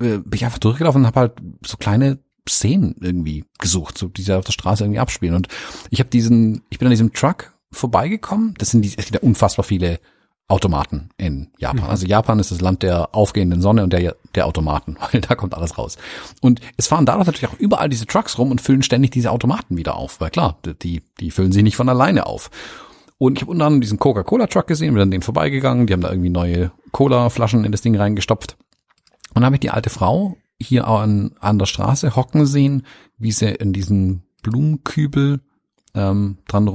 äh, 0.00 0.18
bin 0.18 0.32
ich 0.32 0.44
einfach 0.44 0.58
durchgelaufen 0.58 1.02
und 1.02 1.06
habe 1.06 1.20
halt 1.20 1.32
so 1.64 1.76
kleine 1.76 2.18
Szenen 2.48 2.96
irgendwie 3.00 3.44
gesucht, 3.58 3.96
so 3.96 4.08
die 4.08 4.22
sich 4.22 4.34
auf 4.34 4.44
der 4.44 4.52
Straße 4.52 4.82
irgendwie 4.82 4.98
abspielen. 4.98 5.34
Und 5.34 5.48
ich 5.90 6.00
habe 6.00 6.10
diesen, 6.10 6.62
ich 6.70 6.78
bin 6.78 6.86
an 6.86 6.92
diesem 6.92 7.12
Truck 7.12 7.52
vorbeigekommen. 7.70 8.54
Das 8.58 8.70
sind 8.70 8.82
die, 8.82 8.88
es 8.88 9.04
gibt 9.04 9.14
ja 9.14 9.20
unfassbar 9.20 9.64
viele 9.64 10.00
Automaten 10.48 11.08
in 11.16 11.48
Japan. 11.58 11.84
Mhm. 11.84 11.90
Also 11.90 12.06
Japan 12.06 12.38
ist 12.38 12.50
das 12.50 12.60
Land 12.60 12.82
der 12.82 13.14
aufgehenden 13.14 13.62
Sonne 13.62 13.82
und 13.82 13.92
der, 13.92 14.16
der 14.34 14.46
Automaten, 14.46 14.96
weil 15.12 15.20
da 15.20 15.34
kommt 15.34 15.54
alles 15.54 15.78
raus. 15.78 15.96
Und 16.40 16.60
es 16.76 16.88
fahren 16.88 17.06
dadurch 17.06 17.26
natürlich 17.26 17.52
auch 17.52 17.58
überall 17.58 17.88
diese 17.88 18.06
Trucks 18.06 18.38
rum 18.38 18.50
und 18.50 18.60
füllen 18.60 18.82
ständig 18.82 19.12
diese 19.12 19.30
Automaten 19.30 19.76
wieder 19.76 19.96
auf, 19.96 20.20
weil 20.20 20.30
klar, 20.30 20.58
die, 20.82 21.02
die 21.20 21.30
füllen 21.30 21.52
sie 21.52 21.62
nicht 21.62 21.76
von 21.76 21.88
alleine 21.88 22.26
auf. 22.26 22.50
Und 23.18 23.38
ich 23.38 23.42
habe 23.42 23.52
unter 23.52 23.66
anderem 23.66 23.80
diesen 23.80 24.00
Coca-Cola-Truck 24.00 24.66
gesehen, 24.66 24.94
bin 24.94 24.98
dann 24.98 25.10
den 25.12 25.22
vorbeigegangen, 25.22 25.86
die 25.86 25.92
haben 25.92 26.00
da 26.00 26.10
irgendwie 26.10 26.28
neue 26.28 26.72
Cola-Flaschen 26.90 27.64
in 27.64 27.70
das 27.72 27.80
Ding 27.80 27.96
reingestopft. 27.96 28.56
Und 29.28 29.36
dann 29.36 29.44
habe 29.44 29.56
ich 29.56 29.60
die 29.60 29.70
alte 29.70 29.90
Frau 29.90 30.36
hier 30.60 30.88
an, 30.88 31.36
an 31.40 31.58
der 31.58 31.66
Straße 31.66 32.16
hocken 32.16 32.46
sehen, 32.46 32.84
wie 33.18 33.32
sie 33.32 33.50
in 33.50 33.72
diesen 33.72 34.24
Blumenkübel 34.42 35.40
ähm, 35.94 36.38
dran 36.48 36.66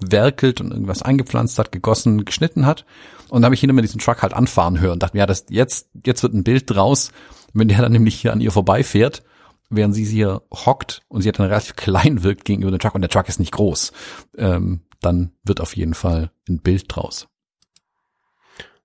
rumwerkelt 0.00 0.60
und 0.60 0.70
irgendwas 0.70 1.02
eingepflanzt 1.02 1.58
hat, 1.58 1.72
gegossen, 1.72 2.24
geschnitten 2.24 2.66
hat. 2.66 2.84
Und 3.28 3.42
da 3.42 3.46
habe 3.46 3.54
ich 3.54 3.60
hinter 3.60 3.74
mir 3.74 3.82
diesen 3.82 4.00
Truck 4.00 4.22
halt 4.22 4.34
anfahren 4.34 4.80
hören 4.80 4.94
und 4.94 5.02
dachte 5.02 5.16
mir, 5.16 5.20
ja, 5.20 5.26
das, 5.26 5.46
jetzt, 5.50 5.88
jetzt 6.04 6.22
wird 6.22 6.34
ein 6.34 6.44
Bild 6.44 6.70
draus, 6.70 7.12
wenn 7.52 7.68
der 7.68 7.82
dann 7.82 7.92
nämlich 7.92 8.20
hier 8.20 8.32
an 8.32 8.40
ihr 8.40 8.52
vorbeifährt, 8.52 9.22
während 9.68 9.94
sie 9.94 10.04
hier 10.04 10.42
hockt 10.52 11.02
und 11.08 11.22
sie 11.22 11.28
hat 11.28 11.38
dann 11.38 11.46
relativ 11.46 11.74
klein 11.76 12.22
wirkt 12.22 12.44
gegenüber 12.44 12.70
dem 12.70 12.78
Truck 12.78 12.94
und 12.94 13.00
der 13.00 13.10
Truck 13.10 13.28
ist 13.28 13.40
nicht 13.40 13.52
groß. 13.52 13.92
Ähm, 14.36 14.82
dann 15.00 15.32
wird 15.44 15.60
auf 15.60 15.76
jeden 15.76 15.94
Fall 15.94 16.30
ein 16.48 16.60
Bild 16.60 16.84
draus. 16.88 17.28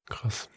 Krass. 0.07 0.49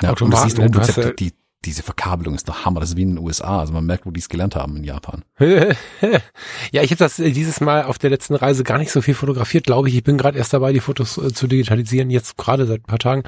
Ja, 0.00 0.10
und 0.10 0.20
du 0.20 0.36
siehst 0.36 0.58
oben, 0.58 0.78
hast, 0.78 0.96
die, 1.18 1.32
diese 1.66 1.82
Verkabelung 1.82 2.34
ist 2.34 2.48
doch 2.48 2.64
Hammer. 2.64 2.80
Das 2.80 2.90
ist 2.90 2.96
wie 2.96 3.02
in 3.02 3.16
den 3.16 3.18
USA. 3.18 3.60
Also 3.60 3.72
man 3.72 3.84
merkt, 3.84 4.06
wo 4.06 4.10
die 4.10 4.20
es 4.20 4.28
gelernt 4.28 4.56
haben 4.56 4.76
in 4.76 4.84
Japan. 4.84 5.24
ja, 5.38 6.82
ich 6.82 6.90
habe 6.90 6.96
das 6.96 7.18
äh, 7.18 7.32
dieses 7.32 7.60
Mal 7.60 7.84
auf 7.84 7.98
der 7.98 8.10
letzten 8.10 8.34
Reise 8.34 8.64
gar 8.64 8.78
nicht 8.78 8.92
so 8.92 9.02
viel 9.02 9.14
fotografiert, 9.14 9.64
glaube 9.64 9.88
ich. 9.88 9.96
Ich 9.96 10.04
bin 10.04 10.16
gerade 10.16 10.38
erst 10.38 10.52
dabei, 10.52 10.72
die 10.72 10.80
Fotos 10.80 11.18
äh, 11.18 11.32
zu 11.32 11.46
digitalisieren, 11.46 12.10
jetzt 12.10 12.36
gerade 12.38 12.66
seit 12.66 12.80
ein 12.80 12.86
paar 12.86 12.98
Tagen. 12.98 13.24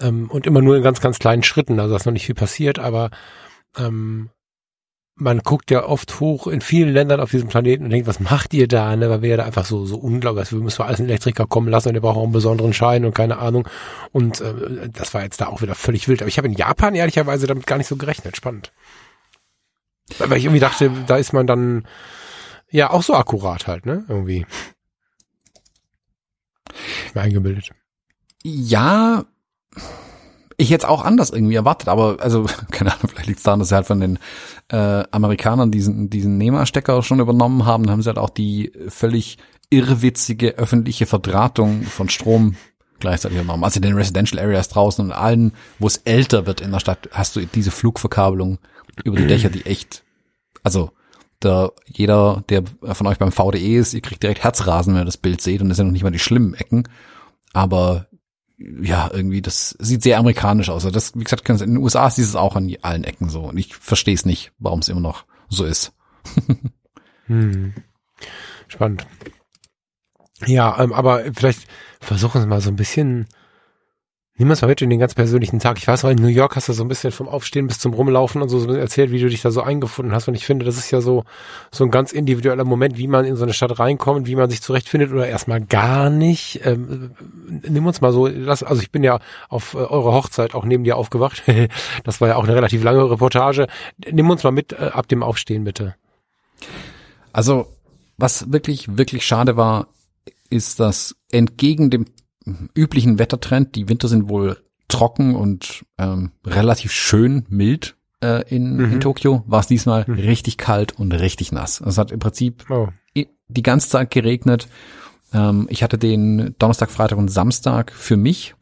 Ähm, 0.00 0.30
und 0.30 0.46
immer 0.46 0.62
nur 0.62 0.76
in 0.76 0.82
ganz, 0.82 1.00
ganz 1.00 1.18
kleinen 1.18 1.42
Schritten. 1.42 1.78
Also 1.78 1.90
da 1.90 1.96
ist 1.96 2.06
noch 2.06 2.12
nicht 2.12 2.26
viel 2.26 2.34
passiert, 2.34 2.78
aber 2.78 3.10
ähm, 3.76 4.30
man 5.18 5.38
guckt 5.38 5.70
ja 5.70 5.84
oft 5.86 6.20
hoch 6.20 6.46
in 6.46 6.60
vielen 6.60 6.90
Ländern 6.90 7.20
auf 7.20 7.30
diesem 7.30 7.48
Planeten 7.48 7.84
und 7.84 7.90
denkt, 7.90 8.06
was 8.06 8.20
macht 8.20 8.52
ihr 8.52 8.68
da? 8.68 8.94
Ne? 8.94 9.08
Weil 9.08 9.22
wir 9.22 9.30
ja 9.30 9.36
da 9.38 9.44
einfach 9.44 9.64
so, 9.64 9.86
so 9.86 9.96
unglaublich, 9.96 10.52
wir 10.52 10.58
müssen 10.58 10.82
alles 10.82 11.00
einen 11.00 11.08
Elektriker 11.08 11.46
kommen 11.46 11.68
lassen 11.68 11.88
und 11.88 11.94
der 11.94 12.02
braucht 12.02 12.18
auch 12.18 12.24
einen 12.24 12.32
besonderen 12.32 12.74
Schein 12.74 13.06
und 13.06 13.14
keine 13.14 13.38
Ahnung. 13.38 13.66
Und 14.12 14.42
äh, 14.42 14.90
das 14.90 15.14
war 15.14 15.22
jetzt 15.22 15.40
da 15.40 15.46
auch 15.46 15.62
wieder 15.62 15.74
völlig 15.74 16.06
wild. 16.06 16.20
Aber 16.20 16.28
ich 16.28 16.36
habe 16.36 16.48
in 16.48 16.54
Japan 16.54 16.94
ehrlicherweise 16.94 17.46
damit 17.46 17.66
gar 17.66 17.78
nicht 17.78 17.86
so 17.86 17.96
gerechnet. 17.96 18.36
Spannend. 18.36 18.72
Weil 20.18 20.36
ich 20.36 20.44
irgendwie 20.44 20.60
dachte, 20.60 20.90
da 21.06 21.16
ist 21.16 21.32
man 21.32 21.46
dann 21.46 21.88
ja 22.70 22.90
auch 22.90 23.02
so 23.02 23.14
akkurat 23.14 23.66
halt, 23.66 23.86
ne? 23.86 24.04
Irgendwie. 24.08 24.46
Mir 27.14 27.22
eingebildet. 27.22 27.70
Ja, 28.42 29.24
ich 30.56 30.70
jetzt 30.70 30.86
auch 30.86 31.04
anders 31.04 31.30
irgendwie 31.30 31.54
erwartet, 31.54 31.88
aber 31.88 32.16
also, 32.20 32.46
keine 32.70 32.92
Ahnung, 32.92 33.08
vielleicht 33.08 33.28
liegt 33.28 33.38
es 33.38 33.44
daran, 33.44 33.58
dass 33.58 33.68
sie 33.68 33.74
halt 33.74 33.86
von 33.86 34.00
den 34.00 34.18
äh, 34.68 35.04
Amerikanern 35.10 35.70
diesen, 35.70 36.10
diesen 36.10 36.38
NEMA-Stecker 36.38 37.02
schon 37.02 37.20
übernommen 37.20 37.66
haben, 37.66 37.84
dann 37.84 37.92
haben 37.92 38.02
sie 38.02 38.08
halt 38.08 38.18
auch 38.18 38.30
die 38.30 38.72
völlig 38.88 39.38
irrwitzige 39.70 40.56
öffentliche 40.58 41.06
Verdrahtung 41.06 41.82
von 41.82 42.08
Strom 42.08 42.56
gleichzeitig 43.00 43.38
übernommen. 43.38 43.64
Also 43.64 43.78
in 43.78 43.82
den 43.82 43.96
Residential 43.96 44.42
Areas 44.42 44.68
draußen 44.68 45.04
und 45.04 45.12
allen, 45.12 45.52
wo 45.78 45.86
es 45.86 45.98
älter 45.98 46.46
wird 46.46 46.60
in 46.60 46.72
der 46.72 46.80
Stadt, 46.80 47.08
hast 47.12 47.36
du 47.36 47.44
diese 47.46 47.70
Flugverkabelung 47.70 48.58
über 49.04 49.16
die 49.16 49.26
Dächer, 49.28 49.50
die 49.50 49.66
echt, 49.66 50.04
also 50.62 50.90
der, 51.42 51.72
jeder, 51.86 52.42
der 52.48 52.62
von 52.82 53.06
euch 53.06 53.18
beim 53.18 53.32
VDE 53.32 53.76
ist, 53.76 53.92
ihr 53.92 54.00
kriegt 54.00 54.22
direkt 54.22 54.42
Herzrasen, 54.42 54.94
wenn 54.94 55.02
ihr 55.02 55.06
das 55.06 55.18
Bild 55.18 55.42
seht 55.42 55.60
und 55.60 55.68
das 55.68 55.76
sind 55.76 55.86
noch 55.86 55.92
nicht 55.92 56.04
mal 56.04 56.10
die 56.10 56.18
schlimmen 56.18 56.54
Ecken. 56.54 56.88
Aber 57.52 58.06
ja, 58.58 59.10
irgendwie, 59.12 59.42
das 59.42 59.76
sieht 59.78 60.02
sehr 60.02 60.18
amerikanisch 60.18 60.70
aus. 60.70 60.84
Also 60.84 60.90
das, 60.90 61.14
wie 61.14 61.24
gesagt, 61.24 61.48
in 61.48 61.58
den 61.58 61.76
USA 61.76 62.06
ist 62.06 62.16
dieses 62.16 62.36
auch 62.36 62.56
an 62.56 62.74
allen 62.82 63.04
Ecken 63.04 63.28
so. 63.28 63.42
Und 63.42 63.58
ich 63.58 63.74
verstehe 63.76 64.14
es 64.14 64.24
nicht, 64.24 64.52
warum 64.58 64.80
es 64.80 64.88
immer 64.88 65.00
noch 65.00 65.24
so 65.48 65.64
ist. 65.64 65.92
hm. 67.26 67.74
Spannend. 68.68 69.06
Ja, 70.46 70.78
ähm, 70.80 70.92
aber 70.92 71.24
vielleicht 71.34 71.66
versuchen 72.00 72.40
Sie 72.40 72.46
mal 72.46 72.60
so 72.60 72.70
ein 72.70 72.76
bisschen 72.76 73.26
Nimm 74.38 74.50
uns 74.50 74.60
mal 74.60 74.68
mit 74.68 74.82
in 74.82 74.90
den 74.90 74.98
ganz 74.98 75.14
persönlichen 75.14 75.60
Tag. 75.60 75.78
Ich 75.78 75.88
weiß 75.88 76.02
noch, 76.02 76.10
in 76.10 76.18
New 76.18 76.28
York 76.28 76.56
hast 76.56 76.68
du 76.68 76.74
so 76.74 76.84
ein 76.84 76.88
bisschen 76.88 77.10
vom 77.10 77.26
Aufstehen 77.26 77.68
bis 77.68 77.78
zum 77.78 77.94
Rumlaufen 77.94 78.42
und 78.42 78.50
so 78.50 78.70
erzählt, 78.70 79.10
wie 79.10 79.18
du 79.18 79.30
dich 79.30 79.40
da 79.40 79.50
so 79.50 79.62
eingefunden 79.62 80.14
hast. 80.14 80.28
Und 80.28 80.34
ich 80.34 80.44
finde, 80.44 80.66
das 80.66 80.76
ist 80.76 80.90
ja 80.90 81.00
so, 81.00 81.24
so 81.70 81.84
ein 81.84 81.90
ganz 81.90 82.12
individueller 82.12 82.64
Moment, 82.64 82.98
wie 82.98 83.08
man 83.08 83.24
in 83.24 83.36
so 83.36 83.44
eine 83.44 83.54
Stadt 83.54 83.78
reinkommt, 83.78 84.26
wie 84.26 84.36
man 84.36 84.50
sich 84.50 84.60
zurechtfindet 84.60 85.10
oder 85.10 85.26
erstmal 85.26 85.62
gar 85.62 86.10
nicht. 86.10 86.60
Ähm, 86.64 87.12
nimm 87.66 87.86
uns 87.86 88.02
mal 88.02 88.12
so, 88.12 88.26
lass, 88.26 88.62
also 88.62 88.82
ich 88.82 88.90
bin 88.90 89.02
ja 89.02 89.20
auf 89.48 89.72
äh, 89.72 89.78
eure 89.78 90.12
Hochzeit 90.12 90.54
auch 90.54 90.66
neben 90.66 90.84
dir 90.84 90.98
aufgewacht. 90.98 91.42
das 92.04 92.20
war 92.20 92.28
ja 92.28 92.36
auch 92.36 92.44
eine 92.44 92.54
relativ 92.54 92.84
lange 92.84 93.10
Reportage. 93.10 93.68
Nimm 94.10 94.28
uns 94.28 94.44
mal 94.44 94.50
mit 94.50 94.74
äh, 94.74 94.90
ab 94.92 95.08
dem 95.08 95.22
Aufstehen, 95.22 95.64
bitte. 95.64 95.94
Also, 97.32 97.68
was 98.18 98.52
wirklich, 98.52 98.98
wirklich 98.98 99.24
schade 99.24 99.56
war, 99.56 99.88
ist, 100.50 100.78
dass 100.78 101.16
entgegen 101.32 101.88
dem 101.88 102.04
üblichen 102.74 103.18
Wettertrend. 103.18 103.74
Die 103.74 103.88
Winter 103.88 104.08
sind 104.08 104.28
wohl 104.28 104.58
trocken 104.88 105.34
und 105.34 105.84
ähm, 105.98 106.32
relativ 106.44 106.92
schön 106.92 107.44
mild 107.48 107.96
äh, 108.22 108.48
in, 108.48 108.76
mhm. 108.76 108.92
in 108.94 109.00
Tokio. 109.00 109.42
War 109.46 109.60
es 109.60 109.66
diesmal 109.66 110.04
mhm. 110.06 110.14
richtig 110.14 110.58
kalt 110.58 110.98
und 110.98 111.12
richtig 111.12 111.52
nass. 111.52 111.80
Also 111.80 111.90
es 111.90 111.98
hat 111.98 112.12
im 112.12 112.18
Prinzip 112.18 112.64
oh. 112.70 112.88
die 113.14 113.62
ganze 113.62 113.88
Zeit 113.88 114.10
geregnet. 114.10 114.68
Ähm, 115.32 115.66
ich 115.70 115.82
hatte 115.82 115.98
den 115.98 116.54
Donnerstag, 116.58 116.90
Freitag 116.90 117.18
und 117.18 117.28
Samstag 117.28 117.92
für 117.92 118.16
mich. 118.16 118.54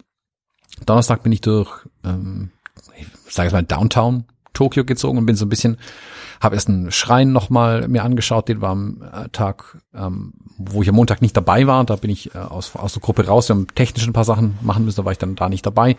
Donnerstag 0.87 1.23
bin 1.23 1.33
ich 1.33 1.41
durch, 1.41 1.87
ähm, 2.05 2.51
ich 2.97 3.07
sage 3.33 3.47
jetzt 3.47 3.53
mal 3.53 3.63
Downtown 3.63 4.25
Tokio 4.55 4.85
gezogen 4.85 5.19
und 5.19 5.27
bin 5.27 5.37
so 5.37 5.45
ein 5.45 5.51
bisschen 5.51 5.77
habe 6.41 6.55
erst 6.55 6.69
einen 6.69 6.93
Schrein 6.93 7.33
nochmal 7.33 7.89
mir 7.89 8.05
angeschaut, 8.05 8.49
den 8.49 8.61
war 8.61 8.71
am 8.71 9.03
äh, 9.03 9.29
Tag, 9.31 9.79
ähm, 9.95 10.35
wo 10.59 10.83
ich 10.83 10.89
am 10.89 10.95
Montag 10.95 11.23
nicht 11.23 11.37
dabei 11.37 11.67
war. 11.67 11.85
Da 11.85 11.97
bin 11.97 12.11
ich 12.11 12.35
äh, 12.35 12.39
aus, 12.39 12.77
aus 12.77 12.93
der 12.93 13.03
Gruppe 13.03 13.27
raus. 13.27 13.49
Wir 13.49 13.57
haben 13.57 13.67
technisch 13.75 14.07
ein 14.07 14.13
paar 14.13 14.25
Sachen 14.25 14.59
machen 14.61 14.85
müssen, 14.85 14.99
da 14.99 15.05
war 15.05 15.13
ich 15.13 15.19
dann 15.19 15.37
da 15.37 15.49
nicht 15.49 15.67
dabei. 15.67 15.97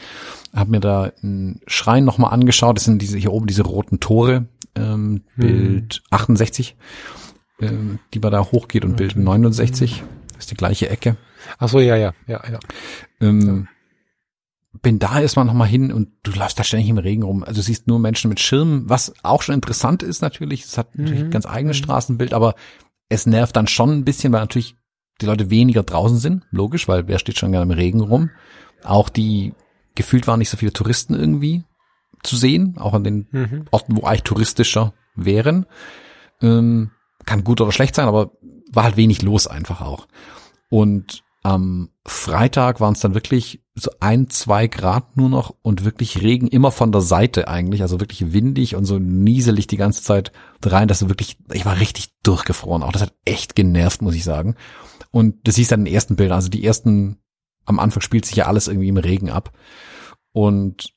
Habe 0.54 0.72
mir 0.72 0.80
da 0.80 1.12
einen 1.22 1.62
Schrein 1.68 2.06
nochmal 2.06 2.32
angeschaut. 2.32 2.78
Das 2.78 2.86
sind 2.86 3.02
diese 3.02 3.18
hier 3.18 3.34
oben 3.34 3.48
diese 3.48 3.64
roten 3.64 4.00
Tore, 4.00 4.46
ähm, 4.76 5.24
Bild 5.36 5.96
hm. 5.96 6.02
68, 6.12 6.76
ähm, 7.62 8.00
die 8.14 8.20
man 8.20 8.32
da 8.32 8.42
hochgeht 8.44 8.86
und 8.86 8.94
okay. 8.94 9.08
Bild 9.08 9.18
69. 9.18 10.04
Das 10.34 10.46
ist 10.46 10.52
die 10.52 10.56
gleiche 10.56 10.90
Ecke. 10.90 11.18
Ach 11.58 11.70
so, 11.70 11.80
ja, 11.80 11.96
ja, 11.96 12.14
ja, 12.28 12.42
ja. 12.52 12.60
Ähm, 13.22 13.42
ja 13.42 13.75
bin 14.82 15.00
da 15.00 15.20
erstmal 15.20 15.46
nochmal 15.46 15.68
hin 15.68 15.92
und 15.92 16.10
du 16.24 16.32
läufst 16.32 16.60
da 16.60 16.64
ständig 16.64 16.90
im 16.90 16.98
Regen 16.98 17.24
rum. 17.24 17.44
Also 17.44 17.60
du 17.60 17.62
siehst 17.62 17.88
nur 17.88 18.00
Menschen 18.00 18.30
mit 18.30 18.40
Schirmen, 18.40 18.90
was 18.90 19.14
auch 19.24 19.42
schon 19.42 19.56
interessant 19.56 20.04
ist 20.04 20.22
natürlich. 20.22 20.64
Es 20.64 20.78
hat 20.78 20.98
natürlich 20.98 21.22
mhm. 21.22 21.28
ein 21.28 21.32
ganz 21.32 21.46
eigenes 21.46 21.80
mhm. 21.80 21.84
Straßenbild, 21.84 22.34
aber 22.34 22.56
es 23.10 23.26
nervt 23.26 23.56
dann 23.56 23.68
schon 23.68 23.92
ein 23.92 24.06
bisschen, 24.06 24.34
weil 24.34 24.42
natürlich 24.42 24.76
die 25.22 25.26
Leute 25.26 25.50
weniger 25.50 25.84
draußen 25.84 26.18
sind, 26.18 26.44
logisch, 26.52 26.88
weil 26.88 27.08
wer 27.08 27.20
steht 27.20 27.38
schon 27.38 27.52
gerne 27.52 27.72
im 27.72 27.78
Regen 27.78 28.02
rum. 28.02 28.32
Auch 28.84 29.10
die, 29.10 29.54
gefühlt 29.96 30.28
waren 30.28 30.40
nicht 30.40 30.50
so 30.50 30.58
viele 30.58 30.74
Touristen 30.74 31.14
irgendwie 31.14 31.64
zu 32.24 32.36
sehen, 32.36 32.76
auch 32.78 32.94
an 32.94 33.04
den 33.04 33.28
mhm. 33.32 33.66
Orten, 33.72 33.96
wo 33.96 34.04
eigentlich 34.04 34.24
touristischer 34.24 34.94
wären. 35.16 35.66
Ähm, 36.42 36.92
kann 37.26 37.44
gut 37.44 37.62
oder 37.62 37.72
schlecht 37.72 37.96
sein, 37.96 38.08
aber 38.08 38.32
war 38.72 38.84
halt 38.84 38.98
wenig 38.98 39.22
los 39.22 39.48
einfach 39.48 39.82
auch. 39.82 40.08
Und 40.70 41.24
am 41.46 41.90
Freitag 42.08 42.80
waren 42.80 42.94
es 42.94 43.02
dann 43.02 43.14
wirklich 43.14 43.62
so 43.76 43.92
ein, 44.00 44.32
zwei 44.32 44.66
Grad 44.66 45.16
nur 45.16 45.30
noch 45.30 45.54
und 45.62 45.86
wirklich 45.86 46.24
Regen 46.24 46.48
immer 46.48 46.72
von 46.72 46.92
der 46.92 47.02
Seite 47.02 47.48
eigentlich, 47.48 47.84
also 47.84 48.00
wirklich 48.00 48.34
windig 48.34 48.76
und 48.76 48.86
so 48.86 48.98
nieselig 48.98 49.68
die 49.68 49.78
ganze 49.78 50.02
Zeit 50.02 50.32
rein, 50.66 50.88
dass 50.88 51.00
du 51.00 51.08
wirklich, 51.08 51.38
ich 51.54 51.64
war 51.64 51.80
richtig 51.80 52.16
durchgefroren. 52.24 52.82
Auch 52.82 52.92
das 52.92 53.04
hat 53.04 53.14
echt 53.26 53.56
genervt, 53.56 54.02
muss 54.02 54.16
ich 54.16 54.24
sagen. 54.24 54.56
Und 55.12 55.48
das 55.48 55.54
siehst 55.54 55.72
dann 55.72 55.82
in 55.82 55.86
den 55.86 55.94
ersten 55.94 56.16
Bildern. 56.16 56.38
Also 56.38 56.50
die 56.50 56.66
ersten, 56.66 57.18
am 57.66 57.78
Anfang 57.78 58.02
spielt 58.02 58.26
sich 58.26 58.38
ja 58.38 58.48
alles 58.48 58.68
irgendwie 58.68 58.88
im 58.88 58.98
Regen 58.98 59.30
ab. 59.30 59.56
Und 60.32 60.96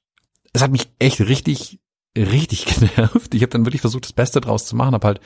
es 0.55 0.63
hat 0.63 0.71
mich 0.71 0.89
echt 0.99 1.21
richtig, 1.21 1.79
richtig 2.17 2.65
genervt. 2.75 3.35
Ich 3.35 3.43
habe 3.43 3.51
dann 3.51 3.67
wirklich 3.67 3.83
versucht, 3.83 4.05
das 4.07 4.15
Beste 4.15 4.41
draus 4.41 4.65
zu 4.65 4.77
machen. 4.77 4.95
Hab 4.95 5.05
halt, 5.05 5.21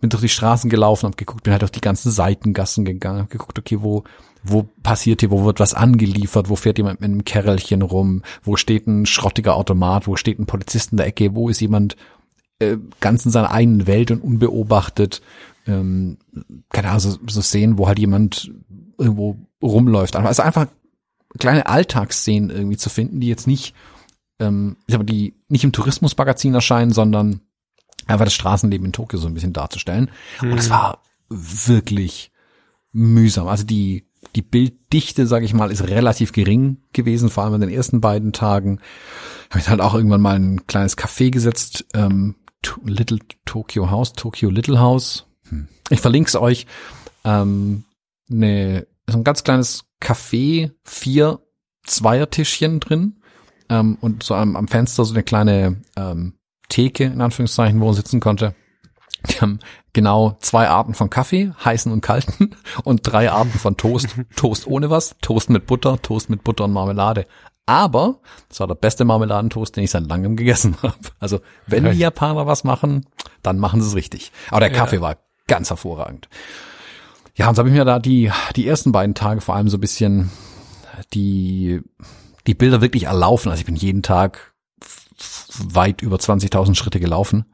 bin 0.00 0.10
durch 0.10 0.22
die 0.22 0.28
Straßen 0.28 0.70
gelaufen, 0.70 1.06
hab 1.06 1.16
geguckt, 1.16 1.44
bin 1.44 1.52
halt 1.52 1.62
auf 1.62 1.70
die 1.70 1.80
ganzen 1.80 2.10
Seitengassen 2.10 2.84
gegangen, 2.84 3.20
hab 3.20 3.30
geguckt, 3.30 3.60
okay, 3.60 3.78
wo, 3.80 4.02
wo 4.48 4.68
passiert 4.82 5.20
hier, 5.20 5.30
wo 5.30 5.44
wird 5.44 5.60
was 5.60 5.74
angeliefert, 5.74 6.48
wo 6.48 6.56
fährt 6.56 6.78
jemand 6.78 7.00
mit 7.00 7.10
einem 7.10 7.24
Kerrelchen 7.24 7.82
rum, 7.82 8.22
wo 8.42 8.56
steht 8.56 8.86
ein 8.86 9.06
schrottiger 9.06 9.56
Automat, 9.56 10.06
wo 10.06 10.16
steht 10.16 10.38
ein 10.38 10.46
Polizist 10.46 10.92
in 10.92 10.98
der 10.98 11.06
Ecke, 11.06 11.34
wo 11.34 11.48
ist 11.48 11.60
jemand 11.60 11.96
äh, 12.58 12.76
ganz 13.00 13.24
in 13.24 13.30
seiner 13.30 13.50
eigenen 13.50 13.86
Welt 13.86 14.10
und 14.10 14.22
unbeobachtet, 14.22 15.22
ähm, 15.66 16.18
keine 16.70 16.88
Ahnung, 16.88 17.00
so, 17.00 17.18
so 17.28 17.42
Szenen, 17.42 17.78
wo 17.78 17.88
halt 17.88 17.98
jemand 17.98 18.50
irgendwo 18.98 19.36
rumläuft. 19.62 20.16
Also 20.16 20.42
einfach 20.42 20.68
kleine 21.38 21.66
Alltagsszenen 21.66 22.50
irgendwie 22.50 22.76
zu 22.76 22.88
finden, 22.88 23.20
die 23.20 23.28
jetzt 23.28 23.46
nicht, 23.46 23.74
ähm, 24.38 24.76
ich 24.86 24.92
sag 24.92 25.00
mal, 25.00 25.04
die 25.04 25.34
nicht 25.48 25.64
im 25.64 25.72
Tourismusmagazin 25.72 26.54
erscheinen, 26.54 26.92
sondern 26.92 27.40
einfach 28.06 28.24
das 28.24 28.34
Straßenleben 28.34 28.86
in 28.86 28.92
Tokio 28.92 29.18
so 29.18 29.26
ein 29.26 29.34
bisschen 29.34 29.52
darzustellen. 29.52 30.10
Mhm. 30.40 30.52
Und 30.52 30.58
es 30.58 30.70
war 30.70 31.02
wirklich 31.28 32.30
mühsam. 32.92 33.48
Also 33.48 33.64
die 33.64 34.05
die 34.36 34.42
Bilddichte, 34.42 35.26
sage 35.26 35.46
ich 35.46 35.54
mal, 35.54 35.70
ist 35.72 35.88
relativ 35.88 36.32
gering 36.32 36.76
gewesen, 36.92 37.30
vor 37.30 37.44
allem 37.44 37.54
in 37.54 37.62
den 37.62 37.70
ersten 37.70 38.00
beiden 38.00 38.32
Tagen. 38.32 38.80
Habe 39.50 39.60
ich 39.60 39.68
halt 39.68 39.80
auch 39.80 39.94
irgendwann 39.94 40.20
mal 40.20 40.36
ein 40.36 40.66
kleines 40.66 40.98
Café 40.98 41.30
gesetzt, 41.30 41.86
ähm, 41.94 42.36
Little 42.84 43.18
Tokyo 43.44 43.90
House, 43.90 44.12
Tokyo 44.12 44.50
Little 44.50 44.78
House. 44.78 45.26
Hm. 45.48 45.68
Ich 45.88 46.00
verlinke 46.00 46.28
es 46.28 46.36
euch. 46.36 46.66
Ähm, 47.24 47.84
ne, 48.28 48.86
so 49.08 49.18
ein 49.18 49.24
ganz 49.24 49.42
kleines 49.42 49.84
Café, 50.00 50.72
vier 50.84 51.40
Zweiertischchen 51.84 52.80
drin 52.80 53.20
ähm, 53.68 53.96
und 54.00 54.22
so 54.22 54.34
am, 54.34 54.56
am 54.56 54.68
Fenster 54.68 55.04
so 55.04 55.14
eine 55.14 55.22
kleine 55.22 55.82
ähm, 55.96 56.34
Theke, 56.68 57.04
in 57.04 57.20
Anführungszeichen, 57.20 57.80
wo 57.80 57.86
man 57.86 57.94
sitzen 57.94 58.20
konnte. 58.20 58.54
Die 59.30 59.40
haben 59.40 59.58
genau 59.92 60.36
zwei 60.40 60.68
Arten 60.68 60.94
von 60.94 61.10
Kaffee, 61.10 61.52
heißen 61.64 61.90
und 61.92 62.00
kalten, 62.00 62.50
und 62.84 63.00
drei 63.02 63.30
Arten 63.30 63.58
von 63.58 63.76
Toast. 63.76 64.08
Toast 64.36 64.66
ohne 64.66 64.90
was, 64.90 65.16
Toast 65.20 65.50
mit 65.50 65.66
Butter, 65.66 66.00
Toast 66.02 66.30
mit 66.30 66.44
Butter 66.44 66.64
und 66.64 66.72
Marmelade. 66.72 67.26
Aber 67.66 68.20
das 68.48 68.60
war 68.60 68.68
der 68.68 68.76
beste 68.76 69.04
Marmeladentoast, 69.04 69.74
den 69.76 69.84
ich 69.84 69.90
seit 69.90 70.06
langem 70.06 70.36
gegessen 70.36 70.76
habe. 70.82 70.94
Also 71.18 71.40
wenn 71.66 71.84
die 71.84 71.98
Japaner 71.98 72.46
was 72.46 72.62
machen, 72.62 73.06
dann 73.42 73.58
machen 73.58 73.80
sie 73.80 73.88
es 73.88 73.96
richtig. 73.96 74.30
Aber 74.50 74.60
der 74.60 74.70
Kaffee 74.70 74.96
ja. 74.96 75.02
war 75.02 75.16
ganz 75.48 75.70
hervorragend. 75.70 76.28
Ja, 77.34 77.48
und 77.48 77.54
so 77.54 77.60
habe 77.60 77.68
ich 77.68 77.74
mir 77.74 77.84
da 77.84 77.98
die, 77.98 78.30
die 78.54 78.66
ersten 78.66 78.92
beiden 78.92 79.14
Tage 79.14 79.40
vor 79.40 79.56
allem 79.56 79.68
so 79.68 79.76
ein 79.76 79.80
bisschen 79.80 80.30
die, 81.12 81.82
die 82.46 82.54
Bilder 82.54 82.80
wirklich 82.80 83.04
erlaufen. 83.04 83.50
Also 83.50 83.60
ich 83.60 83.66
bin 83.66 83.76
jeden 83.76 84.02
Tag 84.02 84.54
weit 85.58 86.02
über 86.02 86.16
20.000 86.16 86.74
Schritte 86.74 87.00
gelaufen. 87.00 87.46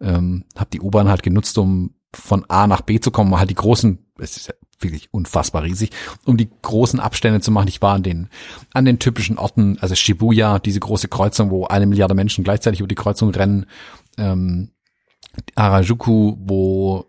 Ähm, 0.00 0.44
habe 0.56 0.70
die 0.70 0.80
U-Bahn 0.80 1.08
halt 1.08 1.22
genutzt, 1.22 1.58
um 1.58 1.94
von 2.14 2.44
A 2.48 2.66
nach 2.66 2.82
B 2.82 3.00
zu 3.00 3.10
kommen, 3.10 3.36
halt 3.36 3.50
die 3.50 3.54
großen, 3.54 3.98
es 4.18 4.36
ist 4.36 4.48
ja 4.48 4.54
wirklich 4.80 5.12
unfassbar 5.12 5.64
riesig, 5.64 5.90
um 6.24 6.36
die 6.36 6.48
großen 6.62 7.00
Abstände 7.00 7.40
zu 7.40 7.50
machen. 7.50 7.68
Ich 7.68 7.82
war 7.82 7.94
an 7.94 8.02
den, 8.02 8.28
an 8.72 8.84
den 8.84 8.98
typischen 8.98 9.38
Orten, 9.38 9.78
also 9.80 9.94
Shibuya, 9.94 10.58
diese 10.58 10.80
große 10.80 11.08
Kreuzung, 11.08 11.50
wo 11.50 11.66
eine 11.66 11.86
Milliarde 11.86 12.14
Menschen 12.14 12.44
gleichzeitig 12.44 12.80
über 12.80 12.88
die 12.88 12.94
Kreuzung 12.94 13.30
rennen, 13.30 13.66
ähm, 14.16 14.70
Harajuku, 15.56 16.36
wo 16.38 17.06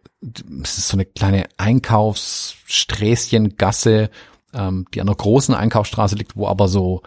es 0.61 0.77
ist 0.77 0.89
so 0.89 0.97
eine 0.97 1.05
kleine 1.05 1.45
Einkaufssträßchengasse, 1.57 4.09
ähm, 4.53 4.85
die 4.93 5.01
an 5.01 5.07
einer 5.07 5.15
großen 5.15 5.55
Einkaufsstraße 5.55 6.15
liegt, 6.15 6.35
wo 6.35 6.45
aber 6.47 6.67
so 6.67 7.01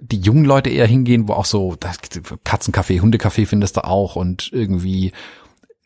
die 0.00 0.20
jungen 0.20 0.44
Leute 0.44 0.70
eher 0.70 0.86
hingehen, 0.86 1.28
wo 1.28 1.32
auch 1.32 1.44
so 1.44 1.76
Katzencafé, 2.44 3.00
Hundecafé 3.00 3.46
findest 3.46 3.76
du 3.76 3.84
auch 3.84 4.16
und 4.16 4.50
irgendwie 4.52 5.12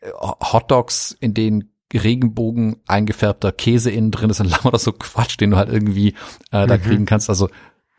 äh, 0.01 0.09
Hotdogs, 0.11 1.15
in 1.19 1.33
denen 1.33 1.71
Regenbogen 1.93 2.77
eingefärbter 2.87 3.51
Käse 3.51 3.91
innen 3.91 4.11
drin 4.11 4.29
ist 4.29 4.39
und 4.39 4.49
lauter 4.63 4.79
so 4.79 4.91
Quatsch, 4.91 5.39
den 5.39 5.51
du 5.51 5.57
halt 5.57 5.69
irgendwie 5.69 6.09
äh, 6.51 6.67
da 6.67 6.77
mhm. 6.77 6.81
kriegen 6.81 7.05
kannst. 7.05 7.29
Also 7.29 7.49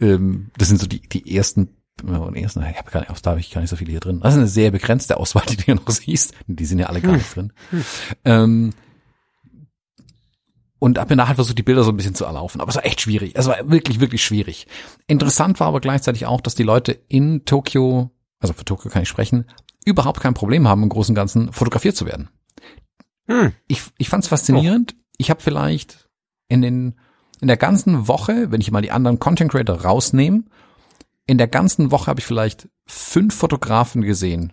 ähm, 0.00 0.50
das 0.56 0.68
sind 0.68 0.80
so 0.80 0.86
die 0.86 1.00
die 1.00 1.36
ersten 1.36 1.76
und 2.02 2.36
ersten, 2.36 2.60
ich 2.60 2.76
habe 2.76 2.90
gar 2.90 3.00
nicht, 3.00 3.24
da 3.26 3.30
habe 3.30 3.40
ich 3.40 3.52
gar 3.52 3.60
nicht 3.60 3.70
so 3.70 3.76
viele 3.76 3.92
hier 3.92 4.00
drin. 4.00 4.20
Das 4.20 4.34
ist 4.34 4.38
eine 4.38 4.48
sehr 4.48 4.72
begrenzte 4.72 5.16
Auswahl, 5.16 5.44
die 5.48 5.56
du 5.56 5.62
hier 5.62 5.74
noch 5.76 5.88
siehst. 5.88 6.34
Die 6.46 6.64
sind 6.64 6.80
ja 6.80 6.86
alle 6.86 7.00
gar 7.00 7.12
hm. 7.12 7.18
nicht 7.18 7.36
drin. 7.36 7.52
Hm. 7.70 7.84
Ähm, 8.24 8.72
und 10.84 10.98
habe 10.98 11.16
mir 11.16 11.26
halt 11.26 11.36
versucht, 11.36 11.56
die 11.56 11.62
Bilder 11.62 11.82
so 11.82 11.90
ein 11.90 11.96
bisschen 11.96 12.14
zu 12.14 12.26
erlaufen. 12.26 12.60
Aber 12.60 12.68
es 12.68 12.76
war 12.76 12.84
echt 12.84 13.00
schwierig. 13.00 13.32
Es 13.36 13.46
war 13.46 13.70
wirklich, 13.70 14.00
wirklich 14.00 14.22
schwierig. 14.22 14.66
Interessant 15.06 15.58
war 15.58 15.68
aber 15.68 15.80
gleichzeitig 15.80 16.26
auch, 16.26 16.42
dass 16.42 16.56
die 16.56 16.62
Leute 16.62 16.92
in 17.08 17.46
Tokio, 17.46 18.10
also 18.38 18.52
für 18.52 18.66
Tokio 18.66 18.90
kann 18.90 19.00
ich 19.00 19.08
sprechen, 19.08 19.46
überhaupt 19.86 20.20
kein 20.20 20.34
Problem 20.34 20.68
haben, 20.68 20.82
im 20.82 20.90
Großen 20.90 21.12
und 21.12 21.16
Ganzen 21.16 21.54
fotografiert 21.54 21.96
zu 21.96 22.04
werden. 22.04 22.28
Hm. 23.28 23.54
Ich, 23.66 23.80
ich 23.96 24.10
fand 24.10 24.24
es 24.24 24.28
faszinierend. 24.28 24.94
Oh. 24.94 25.02
Ich 25.16 25.30
habe 25.30 25.40
vielleicht 25.40 26.10
in 26.48 26.60
den 26.60 27.00
in 27.40 27.48
der 27.48 27.56
ganzen 27.56 28.06
Woche, 28.06 28.52
wenn 28.52 28.60
ich 28.60 28.70
mal 28.70 28.82
die 28.82 28.90
anderen 28.90 29.18
Content 29.18 29.52
Creator 29.52 29.80
rausnehme, 29.80 30.44
in 31.26 31.38
der 31.38 31.48
ganzen 31.48 31.92
Woche 31.92 32.08
habe 32.08 32.20
ich 32.20 32.26
vielleicht 32.26 32.68
fünf 32.84 33.34
Fotografen 33.34 34.02
gesehen 34.02 34.52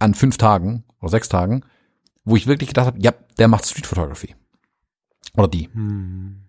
an 0.00 0.14
fünf 0.14 0.36
Tagen 0.36 0.82
oder 0.98 1.10
sechs 1.10 1.28
Tagen, 1.28 1.62
wo 2.24 2.34
ich 2.34 2.48
wirklich 2.48 2.70
gedacht 2.70 2.88
habe, 2.88 3.00
ja, 3.00 3.12
der 3.38 3.46
macht 3.46 3.66
Street 3.66 3.86
Photography. 3.86 4.34
Oder 5.36 5.48
die. 5.48 5.68
Hm. 5.72 6.44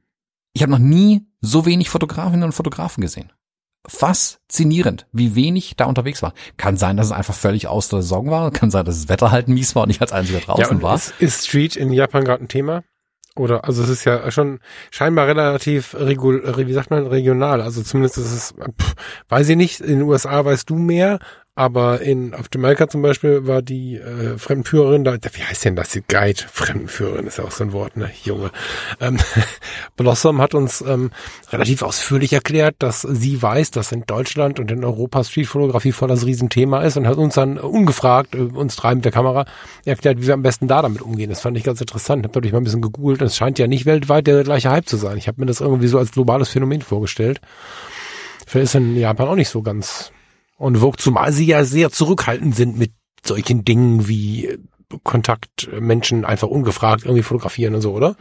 Ich 0.54 0.62
habe 0.62 0.72
noch 0.72 0.80
nie 0.80 1.26
so 1.40 1.66
wenig 1.66 1.90
Fotografinnen 1.90 2.44
und 2.44 2.52
Fotografen 2.52 3.02
gesehen. 3.02 3.32
Faszinierend, 3.88 5.08
wie 5.12 5.34
wenig 5.34 5.76
da 5.76 5.86
unterwegs 5.86 6.22
war. 6.22 6.34
Kann 6.58 6.78
sein, 6.78 6.98
dass 6.98 7.08
es 7.08 7.12
einfach 7.12 7.34
völlig 7.34 7.68
aus 7.68 7.90
der 7.90 8.02
Saison 8.02 8.30
war. 8.30 8.52
Kann 8.52 8.70
sein, 8.70 8.86
dass 8.86 9.00
das 9.00 9.10
Wetter 9.10 9.32
halt 9.32 9.48
mies 9.48 9.76
war 9.76 9.84
und 9.84 9.90
ich 9.90 10.02
als 10.02 10.12
einziger 10.12 10.40
draußen 10.40 10.78
ja, 10.78 10.84
war. 10.84 10.96
Ist, 10.96 11.14
ist 11.20 11.48
Street 11.48 11.76
in 11.76 11.92
Japan 11.92 12.24
gerade 12.24 12.44
ein 12.44 12.48
Thema? 12.48 12.84
Oder, 13.36 13.64
also 13.64 13.82
es 13.82 13.90
ist 13.90 14.04
ja 14.04 14.30
schon 14.30 14.60
scheinbar 14.92 15.26
relativ 15.26 15.96
regul, 15.96 16.44
wie 16.58 16.74
sagt 16.74 16.92
man, 16.92 17.08
regional. 17.08 17.62
Also 17.62 17.82
zumindest 17.82 18.18
ist 18.18 18.32
es, 18.32 18.54
pff, 18.54 18.96
weiß 19.30 19.50
ich 19.50 19.56
nicht, 19.56 19.80
in 19.80 20.00
den 20.00 20.02
USA 20.02 20.44
weißt 20.44 20.70
du 20.70 20.76
mehr, 20.76 21.20
aber 21.62 22.02
in, 22.02 22.34
auf 22.34 22.48
Jamaika 22.52 22.88
zum 22.88 23.04
Beispiel 23.04 23.46
war 23.46 23.62
die 23.62 23.98
äh, 23.98 24.36
Fremdenführerin 24.40 25.04
da, 25.04 25.14
wie 25.14 25.44
heißt 25.44 25.64
denn 25.64 25.76
das, 25.76 25.90
die 25.90 26.02
Guide? 26.02 26.42
Fremdenführerin 26.52 27.28
ist 27.28 27.38
ja 27.38 27.44
auch 27.44 27.52
so 27.52 27.64
ein 27.64 27.72
Wort, 27.72 27.98
ne, 27.98 28.10
Junge. 28.24 28.50
Ähm, 29.00 29.20
Blossom 29.96 30.42
hat 30.42 30.56
uns 30.56 30.82
ähm, 30.82 31.12
relativ 31.52 31.84
ausführlich 31.84 32.34
erklärt, 32.34 32.78
dass 32.80 33.02
sie 33.04 33.40
weiß, 33.40 33.70
dass 33.70 33.92
in 33.92 34.08
Deutschland 34.08 34.60
und 34.60 34.72
in 34.72 34.84
Europa 34.84 35.24
Streetfotografie 35.24 35.92
voll 35.92 36.08
das 36.08 36.26
Riesenthema 36.26 36.82
ist 36.82 36.98
und 36.98 37.06
hat 37.06 37.18
uns 37.18 37.36
dann 37.36 37.60
ungefragt, 37.60 38.34
äh, 38.34 38.40
uns 38.40 38.76
drei 38.76 38.96
mit 38.96 39.06
der 39.06 39.12
Kamera, 39.12 39.46
erklärt, 39.86 40.20
wie 40.20 40.26
wir 40.26 40.34
am 40.34 40.42
besten 40.42 40.68
da 40.68 40.82
damit 40.82 41.04
umgehen. 41.04 41.30
Das 41.30 41.42
fand 41.42 41.56
ich 41.60 41.64
ganz 41.64 41.80
interessant. 41.80 42.24
Habe 42.24 42.30
natürlich 42.30 42.54
mal 42.54 42.62
ein 42.62 42.64
bisschen 42.64 42.82
gegoogelt. 42.82 43.22
Es 43.22 43.38
scheint 43.38 43.60
ja 43.60 43.68
nicht 43.68 43.86
weltweit 43.86 44.26
der 44.26 44.44
gleiche 44.44 44.72
Hype 44.72 44.90
zu 44.90 44.98
sein. 44.98 45.16
Ich 45.16 45.28
habe 45.28 45.40
mir 45.40 45.46
das 45.46 45.62
irgendwie 45.62 45.90
so 45.90 46.00
als 46.00 46.12
globales 46.12 46.50
Phänomen 46.50 46.82
vorgestellt. 46.82 47.40
Vielleicht 48.48 48.64
ist 48.64 48.76
in 48.76 48.98
Japan 48.98 49.28
auch 49.28 49.36
nicht 49.36 49.50
so 49.50 49.62
ganz 49.62 50.12
und 50.62 50.80
wirkt, 50.80 51.02
zumal 51.02 51.34
sie 51.34 51.48
ja 51.48 51.64
sehr 51.66 51.90
zurückhaltend 51.90 52.56
sind 52.56 52.78
mit 52.78 52.94
solchen 53.26 53.66
Dingen 53.66 54.08
wie 54.08 54.60
Kontaktmenschen 55.04 56.24
einfach 56.24 56.48
ungefragt 56.48 57.04
irgendwie 57.04 57.24
fotografieren 57.24 57.74
und 57.74 57.82
so, 57.82 57.94
oder? 57.94 58.16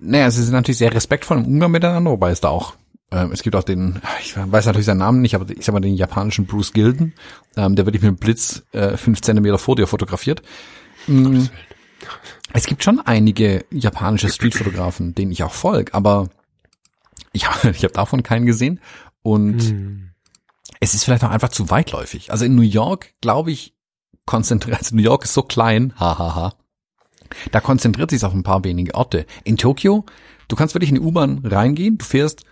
Naja, 0.00 0.30
sie 0.30 0.42
sind 0.42 0.54
natürlich 0.54 0.78
sehr 0.78 0.92
respektvoll 0.92 1.38
im 1.38 1.46
Umgang 1.46 1.70
miteinander, 1.70 2.10
wobei 2.10 2.30
es 2.30 2.40
da 2.40 2.48
auch 2.48 2.74
ähm, 3.12 3.30
es 3.32 3.42
gibt 3.42 3.54
auch 3.54 3.62
den, 3.62 4.00
ich 4.20 4.36
weiß 4.36 4.66
natürlich 4.66 4.86
seinen 4.86 4.98
Namen 4.98 5.20
nicht, 5.20 5.34
aber 5.36 5.48
ich 5.50 5.64
sag 5.64 5.72
mal 5.72 5.80
den 5.80 5.94
japanischen 5.94 6.46
Bruce 6.46 6.72
Gilden, 6.72 7.14
ähm, 7.56 7.76
der 7.76 7.86
wirklich 7.86 8.02
mit 8.02 8.10
dem 8.10 8.16
Blitz 8.16 8.64
äh, 8.72 8.96
fünf 8.96 9.20
Zentimeter 9.20 9.58
vor 9.58 9.76
dir 9.76 9.86
fotografiert. 9.86 10.42
Mhm. 11.06 11.48
Es 12.52 12.66
gibt 12.66 12.82
schon 12.82 13.00
einige 13.00 13.64
japanische 13.70 14.28
Streetfotografen, 14.28 15.14
denen 15.14 15.30
ich 15.30 15.44
auch 15.44 15.52
folge, 15.52 15.94
aber 15.94 16.28
ich, 17.32 17.42
ich 17.42 17.84
habe 17.84 17.92
davon 17.92 18.24
keinen 18.24 18.46
gesehen. 18.46 18.80
Und 19.22 19.70
mhm 19.70 20.09
es 20.80 20.94
ist 20.94 21.04
vielleicht 21.04 21.24
auch 21.24 21.30
einfach 21.30 21.50
zu 21.50 21.70
weitläufig. 21.70 22.32
Also 22.32 22.44
in 22.44 22.54
New 22.54 22.62
York, 22.62 23.14
glaube 23.20 23.52
ich, 23.52 23.74
konzentriert, 24.26 24.78
also 24.78 24.96
New 24.96 25.02
York 25.02 25.24
ist 25.24 25.34
so 25.34 25.42
klein, 25.42 25.92
hahaha. 25.98 26.18
Ha, 26.18 26.34
ha. 26.34 26.54
Da 27.52 27.60
konzentriert 27.60 28.10
sich 28.10 28.24
auf 28.24 28.32
ein 28.32 28.42
paar 28.42 28.64
wenige 28.64 28.94
Orte. 28.94 29.26
In 29.44 29.56
Tokio, 29.56 30.04
du 30.48 30.56
kannst 30.56 30.74
wirklich 30.74 30.90
in 30.90 30.96
die 30.96 31.00
U-Bahn 31.00 31.42
reingehen, 31.44 31.98
du 31.98 32.04
fährst 32.04 32.44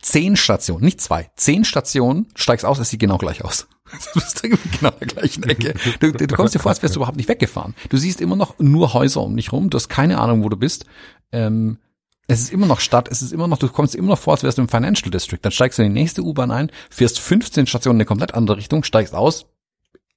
zehn 0.00 0.36
Stationen, 0.36 0.84
nicht 0.84 1.00
zwei, 1.00 1.30
zehn 1.36 1.64
Stationen, 1.64 2.28
steigst 2.34 2.64
aus, 2.64 2.78
es 2.78 2.88
sieht 2.88 3.00
genau 3.00 3.18
gleich 3.18 3.44
aus. 3.44 3.68
Du 4.14 4.20
bist 4.20 4.42
genau 4.42 4.92
in 5.00 5.08
der 5.08 5.08
gleichen 5.08 5.42
Ecke. 5.42 5.74
Du, 5.98 6.12
du 6.12 6.36
kommst 6.36 6.54
dir 6.54 6.60
vor, 6.60 6.70
als 6.70 6.80
wärst 6.80 6.94
du 6.94 7.00
überhaupt 7.00 7.16
nicht 7.16 7.28
weggefahren. 7.28 7.74
Du 7.88 7.96
siehst 7.96 8.20
immer 8.20 8.36
noch 8.36 8.56
nur 8.60 8.94
Häuser 8.94 9.20
um 9.20 9.34
dich 9.36 9.50
rum, 9.50 9.68
du 9.68 9.76
hast 9.76 9.88
keine 9.88 10.18
Ahnung, 10.18 10.44
wo 10.44 10.48
du 10.48 10.56
bist. 10.56 10.84
Ähm, 11.32 11.78
es 12.26 12.40
ist 12.40 12.52
immer 12.52 12.66
noch 12.66 12.80
Stadt, 12.80 13.08
es 13.10 13.22
ist 13.22 13.32
immer 13.32 13.48
noch, 13.48 13.58
du 13.58 13.68
kommst 13.68 13.94
immer 13.94 14.10
noch 14.10 14.18
vor, 14.18 14.34
als 14.34 14.42
wärst 14.42 14.58
du 14.58 14.62
im 14.62 14.68
Financial 14.68 15.10
District. 15.10 15.38
Dann 15.42 15.52
steigst 15.52 15.78
du 15.78 15.82
in 15.82 15.92
die 15.92 16.00
nächste 16.00 16.22
U-Bahn 16.22 16.50
ein, 16.50 16.70
fährst 16.88 17.18
15 17.18 17.66
Stationen 17.66 17.96
in 17.96 18.00
eine 18.02 18.06
komplett 18.06 18.34
andere 18.34 18.56
Richtung, 18.56 18.84
steigst 18.84 19.14
aus, 19.14 19.46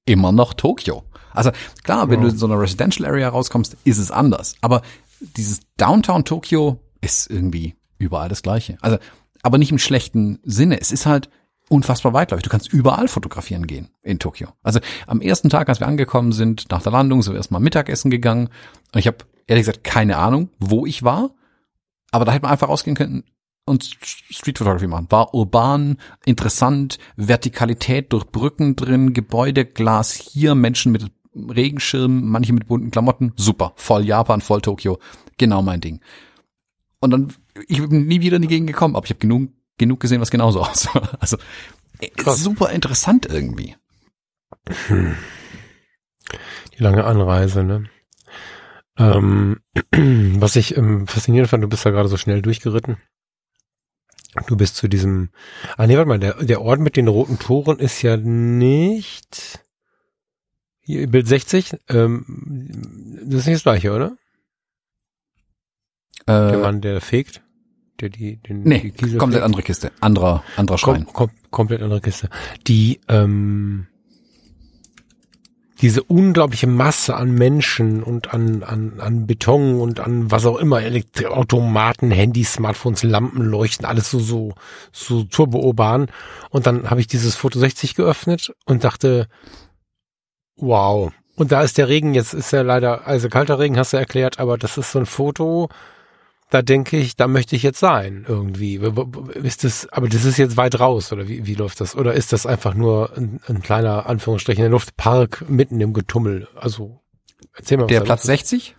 immer 0.05 0.31
noch 0.31 0.53
Tokio. 0.53 1.03
Also 1.31 1.51
klar, 1.83 2.09
wenn 2.09 2.19
wow. 2.19 2.25
du 2.25 2.31
in 2.31 2.37
so 2.37 2.45
einer 2.45 2.59
Residential 2.59 3.09
Area 3.09 3.29
rauskommst, 3.29 3.77
ist 3.83 3.97
es 3.97 4.11
anders. 4.11 4.55
Aber 4.61 4.83
dieses 5.19 5.61
Downtown 5.77 6.25
Tokio 6.25 6.79
ist 7.01 7.29
irgendwie 7.29 7.75
überall 7.97 8.29
das 8.29 8.43
Gleiche. 8.43 8.77
Also, 8.81 8.97
aber 9.41 9.57
nicht 9.57 9.71
im 9.71 9.79
schlechten 9.79 10.39
Sinne. 10.43 10.79
Es 10.79 10.91
ist 10.91 11.05
halt 11.05 11.29
unfassbar 11.69 12.13
weitläufig. 12.13 12.43
Du 12.43 12.49
kannst 12.49 12.71
überall 12.71 13.07
fotografieren 13.07 13.67
gehen 13.67 13.89
in 14.03 14.19
Tokio. 14.19 14.49
Also 14.61 14.79
am 15.07 15.21
ersten 15.21 15.49
Tag, 15.49 15.69
als 15.69 15.79
wir 15.79 15.87
angekommen 15.87 16.31
sind, 16.31 16.69
nach 16.71 16.83
der 16.83 16.91
Landung, 16.91 17.21
sind 17.21 17.33
wir 17.33 17.37
erstmal 17.37 17.61
Mittagessen 17.61 18.11
gegangen. 18.11 18.49
Und 18.93 18.99
ich 18.99 19.07
habe 19.07 19.17
ehrlich 19.47 19.65
gesagt 19.65 19.83
keine 19.83 20.17
Ahnung, 20.17 20.49
wo 20.59 20.85
ich 20.85 21.03
war. 21.03 21.31
Aber 22.13 22.25
da 22.25 22.31
hätte 22.31 22.43
man 22.43 22.51
einfach 22.51 22.69
rausgehen 22.69 22.95
können 22.95 23.23
und 23.65 23.83
Street 23.83 24.59
Photography 24.59 24.85
machen. 24.85 25.07
War 25.09 25.33
urban, 25.33 25.97
interessant, 26.25 26.99
Vertikalität 27.15 28.13
durch 28.13 28.25
Brücken 28.25 28.75
drin, 28.75 29.13
Gebäude, 29.13 29.65
Glas 29.65 30.13
hier, 30.13 30.53
Menschen 30.53 30.91
mit 30.91 31.11
Regenschirmen, 31.35 32.23
manche 32.27 32.53
mit 32.53 32.67
bunten 32.67 32.91
Klamotten. 32.91 33.33
Super. 33.35 33.73
Voll 33.77 34.05
Japan, 34.05 34.41
voll 34.41 34.61
Tokio. 34.61 34.99
Genau 35.39 35.63
mein 35.63 35.81
Ding. 35.81 36.01
Und 36.99 37.09
dann, 37.09 37.33
ich 37.67 37.79
bin 37.81 38.05
nie 38.05 38.21
wieder 38.21 38.35
in 38.35 38.43
die 38.43 38.47
Gegend 38.47 38.67
gekommen, 38.67 38.95
aber 38.95 39.05
ich 39.05 39.09
habe 39.09 39.19
genug, 39.19 39.49
genug 39.79 39.99
gesehen, 39.99 40.21
was 40.21 40.29
genauso 40.29 40.61
aussah. 40.61 41.17
Also 41.19 41.37
äh, 41.99 42.09
Krass. 42.09 42.43
super 42.43 42.69
interessant 42.69 43.25
irgendwie. 43.25 43.75
Hm. 44.87 45.15
Die 46.77 46.83
lange 46.83 47.05
Anreise, 47.05 47.63
ne? 47.63 47.89
Ähm, 48.97 49.59
was 50.39 50.55
ich 50.55 50.77
ähm, 50.77 51.07
faszinierend 51.07 51.49
fand, 51.49 51.63
du 51.63 51.69
bist 51.69 51.85
da 51.85 51.91
gerade 51.91 52.09
so 52.09 52.17
schnell 52.17 52.41
durchgeritten. 52.41 52.97
Du 54.47 54.57
bist 54.57 54.75
zu 54.75 54.87
diesem, 54.87 55.29
ah 55.77 55.85
nee, 55.85 55.95
warte 55.95 56.09
mal, 56.09 56.19
der, 56.19 56.43
der 56.43 56.61
Ort 56.61 56.79
mit 56.79 56.97
den 56.97 57.07
roten 57.07 57.37
Toren 57.37 57.79
ist 57.79 58.01
ja 58.01 58.17
nicht, 58.17 59.59
hier, 60.81 61.07
Bild 61.07 61.27
60, 61.27 61.77
ähm, 61.89 62.25
das 63.25 63.41
ist 63.41 63.45
nicht 63.45 63.55
das 63.57 63.63
gleiche, 63.63 63.93
oder? 63.93 64.17
Äh, 66.25 66.51
der 66.51 66.57
Mann, 66.57 66.81
der 66.81 66.99
fegt, 66.99 67.43
der 67.99 68.09
die, 68.09 68.37
den, 68.37 68.63
nee, 68.63 68.79
die 68.79 68.91
Kiesel 68.91 69.19
komplett 69.19 69.41
fegt. 69.41 69.45
andere 69.45 69.61
Kiste, 69.61 69.91
anderer, 69.99 70.43
anderer 70.55 70.77
Schrein. 70.79 71.05
Kom 71.05 71.13
kom 71.13 71.29
komplett 71.51 71.83
andere 71.83 72.01
Kiste. 72.01 72.29
Die, 72.65 73.01
ähm, 73.07 73.87
diese 75.83 76.01
unglaubliche 76.01 76.65
Masse 76.65 77.13
an 77.13 77.33
Menschen 77.33 78.03
und 78.03 78.33
an, 78.33 78.63
an, 78.63 79.01
an 79.01 79.27
Beton 79.27 79.81
und 79.81 79.99
an 79.99 80.31
was 80.31 80.45
auch 80.45 80.55
immer, 80.55 80.81
Elektri 80.81 81.25
Automaten, 81.25 82.09
Handys, 82.09 82.53
Smartphones, 82.53 83.03
Lampen, 83.03 83.41
Leuchten, 83.43 83.85
alles 83.85 84.09
so, 84.09 84.19
so, 84.19 84.53
so 84.93 85.23
turbourban. 85.25 86.07
Und 86.51 86.67
dann 86.67 86.89
habe 86.89 87.01
ich 87.01 87.07
dieses 87.07 87.35
Foto 87.35 87.59
60 87.59 87.95
geöffnet 87.95 88.53
und 88.65 88.85
dachte, 88.85 89.27
wow. 90.55 91.11
Und 91.35 91.51
da 91.51 91.61
ist 91.63 91.77
der 91.77 91.89
Regen, 91.89 92.13
jetzt 92.13 92.33
ist 92.33 92.51
ja 92.51 92.61
leider, 92.61 93.05
also 93.05 93.27
kalter 93.27 93.59
Regen 93.59 93.77
hast 93.77 93.91
du 93.91 93.97
erklärt, 93.97 94.39
aber 94.39 94.57
das 94.57 94.77
ist 94.77 94.93
so 94.93 94.99
ein 94.99 95.05
Foto, 95.05 95.67
da 96.53 96.61
denke 96.61 96.97
ich, 96.97 97.15
da 97.15 97.27
möchte 97.27 97.55
ich 97.55 97.63
jetzt 97.63 97.79
sein 97.79 98.25
irgendwie. 98.27 98.75
Ist 99.33 99.63
das, 99.63 99.87
aber 99.91 100.07
das 100.07 100.23
ist 100.23 100.37
jetzt 100.37 100.55
weit 100.55 100.79
raus 100.79 101.11
oder 101.11 101.27
wie, 101.27 101.47
wie 101.47 101.55
läuft 101.55 101.81
das? 101.81 101.95
Oder 101.95 102.13
ist 102.13 102.31
das 102.31 102.45
einfach 102.45 102.75
nur 102.75 103.17
ein, 103.17 103.39
ein 103.47 103.61
kleiner 103.61 104.05
Anführungsstrichen 104.05 104.63
in 104.63 104.69
der 104.69 104.71
Luftpark 104.71 105.49
mitten 105.49 105.81
im 105.81 105.93
Getummel? 105.93 106.47
Also 106.55 106.99
erzähl 107.55 107.77
mal. 107.77 107.87
Der 107.87 108.01
Platz 108.01 108.23
60? 108.23 108.75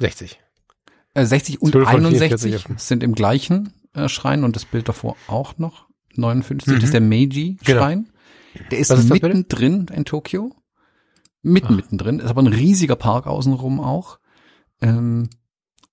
60. 0.00 0.38
Äh, 1.14 1.24
60 1.24 1.60
und 1.62 1.74
61 1.74 2.64
sind 2.76 3.02
im 3.02 3.14
gleichen 3.14 3.72
äh, 3.92 4.08
Schrein 4.08 4.44
und 4.44 4.54
das 4.54 4.64
Bild 4.64 4.88
davor 4.88 5.16
auch 5.26 5.58
noch. 5.58 5.88
59 6.14 6.68
mhm. 6.68 6.74
das 6.76 6.84
ist 6.84 6.94
der 6.94 7.00
Meiji-Schrein. 7.00 8.08
Genau. 8.54 8.68
Der 8.70 8.78
ist, 8.78 8.90
ist 8.92 9.10
mittendrin 9.10 9.86
in 9.92 10.04
Tokio. 10.04 10.54
Mitten, 11.42 11.72
Ach. 11.72 11.76
mittendrin. 11.76 12.20
Ist 12.20 12.30
aber 12.30 12.42
ein 12.42 12.46
riesiger 12.46 12.94
Park 12.94 13.26
außenrum 13.26 13.80
auch. 13.80 14.20
Ähm, 14.80 15.28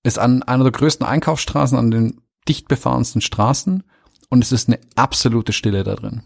ist 0.02 0.18
an 0.18 0.42
einer 0.42 0.64
der 0.64 0.72
größten 0.72 1.06
Einkaufsstraßen, 1.06 1.78
an 1.78 1.90
den 1.90 2.20
dicht 2.48 2.68
befahrensten 2.68 3.20
Straßen 3.20 3.84
und 4.28 4.42
es 4.42 4.52
ist 4.52 4.68
eine 4.68 4.80
absolute 4.96 5.52
Stille 5.52 5.84
da 5.84 5.94
drin. 5.94 6.22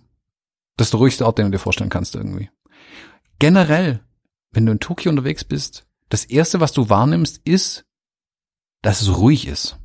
Das 0.76 0.88
ist 0.88 0.92
der 0.92 1.00
ruhigste 1.00 1.26
Ort, 1.26 1.38
den 1.38 1.46
du 1.46 1.52
dir 1.52 1.58
vorstellen 1.58 1.90
kannst 1.90 2.14
irgendwie. 2.14 2.50
Generell, 3.38 4.00
wenn 4.52 4.66
du 4.66 4.72
in 4.72 4.80
Tokio 4.80 5.10
unterwegs 5.10 5.44
bist, 5.44 5.86
das 6.08 6.24
erste, 6.24 6.60
was 6.60 6.72
du 6.72 6.88
wahrnimmst, 6.88 7.40
ist, 7.44 7.84
dass 8.82 9.02
es 9.02 9.16
ruhig 9.16 9.46
ist. 9.46 9.78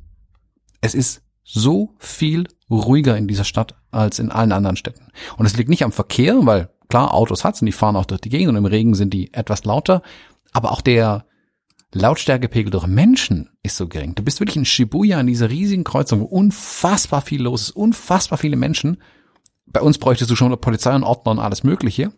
Es 0.80 0.94
ist 0.94 1.22
so 1.42 1.94
viel 1.98 2.46
ruhiger 2.70 3.16
in 3.16 3.28
dieser 3.28 3.44
Stadt 3.44 3.74
als 3.90 4.18
in 4.18 4.30
allen 4.30 4.52
anderen 4.52 4.76
Städten. 4.76 5.12
Und 5.36 5.46
es 5.46 5.56
liegt 5.56 5.68
nicht 5.68 5.84
am 5.84 5.92
Verkehr, 5.92 6.46
weil 6.46 6.70
klar, 6.88 7.12
Autos 7.12 7.44
hat's 7.44 7.60
und 7.60 7.66
die 7.66 7.72
fahren 7.72 7.96
auch 7.96 8.06
durch 8.06 8.20
die 8.20 8.28
Gegend 8.28 8.50
und 8.50 8.56
im 8.56 8.64
Regen 8.64 8.94
sind 8.94 9.12
die 9.12 9.32
etwas 9.34 9.64
lauter, 9.64 10.02
aber 10.52 10.72
auch 10.72 10.80
der, 10.80 11.26
Lautstärkepegel 11.94 12.70
durch 12.70 12.86
Menschen 12.86 13.50
ist 13.62 13.76
so 13.76 13.86
gering. 13.86 14.14
Du 14.14 14.22
bist 14.22 14.40
wirklich 14.40 14.56
in 14.56 14.64
Shibuya 14.64 15.20
in 15.20 15.26
dieser 15.26 15.50
riesigen 15.50 15.84
Kreuzung, 15.84 16.20
wo 16.20 16.24
unfassbar 16.24 17.20
viel 17.20 17.42
los 17.42 17.62
ist, 17.62 17.70
unfassbar 17.72 18.38
viele 18.38 18.56
Menschen. 18.56 19.02
Bei 19.66 19.80
uns 19.80 19.98
bräuchtest 19.98 20.30
du 20.30 20.36
schon 20.36 20.58
Polizei 20.60 20.94
und 20.94 21.04
Ordner 21.04 21.32
und 21.32 21.38
alles 21.38 21.64
Mögliche. 21.64 22.12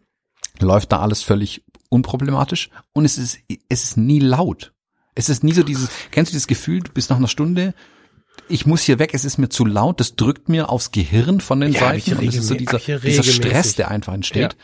Läuft 0.60 0.92
da 0.92 1.00
alles 1.00 1.22
völlig 1.22 1.64
unproblematisch 1.88 2.70
und 2.92 3.04
es 3.04 3.18
ist, 3.18 3.38
es 3.68 3.84
ist 3.84 3.96
nie 3.96 4.20
laut. 4.20 4.72
Es 5.16 5.28
ist 5.28 5.42
nie 5.42 5.52
so 5.52 5.62
dieses, 5.62 5.88
kennst 6.10 6.30
du 6.30 6.34
dieses 6.34 6.46
Gefühl, 6.46 6.80
du 6.80 6.92
bist 6.92 7.10
nach 7.10 7.16
einer 7.16 7.28
Stunde, 7.28 7.74
ich 8.48 8.66
muss 8.66 8.82
hier 8.82 8.98
weg, 8.98 9.10
es 9.14 9.24
ist 9.24 9.38
mir 9.38 9.48
zu 9.48 9.64
laut, 9.64 10.00
das 10.00 10.16
drückt 10.16 10.48
mir 10.48 10.68
aufs 10.68 10.90
Gehirn 10.90 11.40
von 11.40 11.60
den 11.60 11.72
ja, 11.72 11.80
Seiten 11.80 12.14
und 12.16 12.26
es 12.26 12.36
ist 12.36 12.48
so 12.48 12.54
dieser, 12.54 12.78
dieser 12.78 13.22
Stress, 13.22 13.76
der 13.76 13.90
einfach 13.90 14.12
entsteht. 14.12 14.52
Ja 14.52 14.58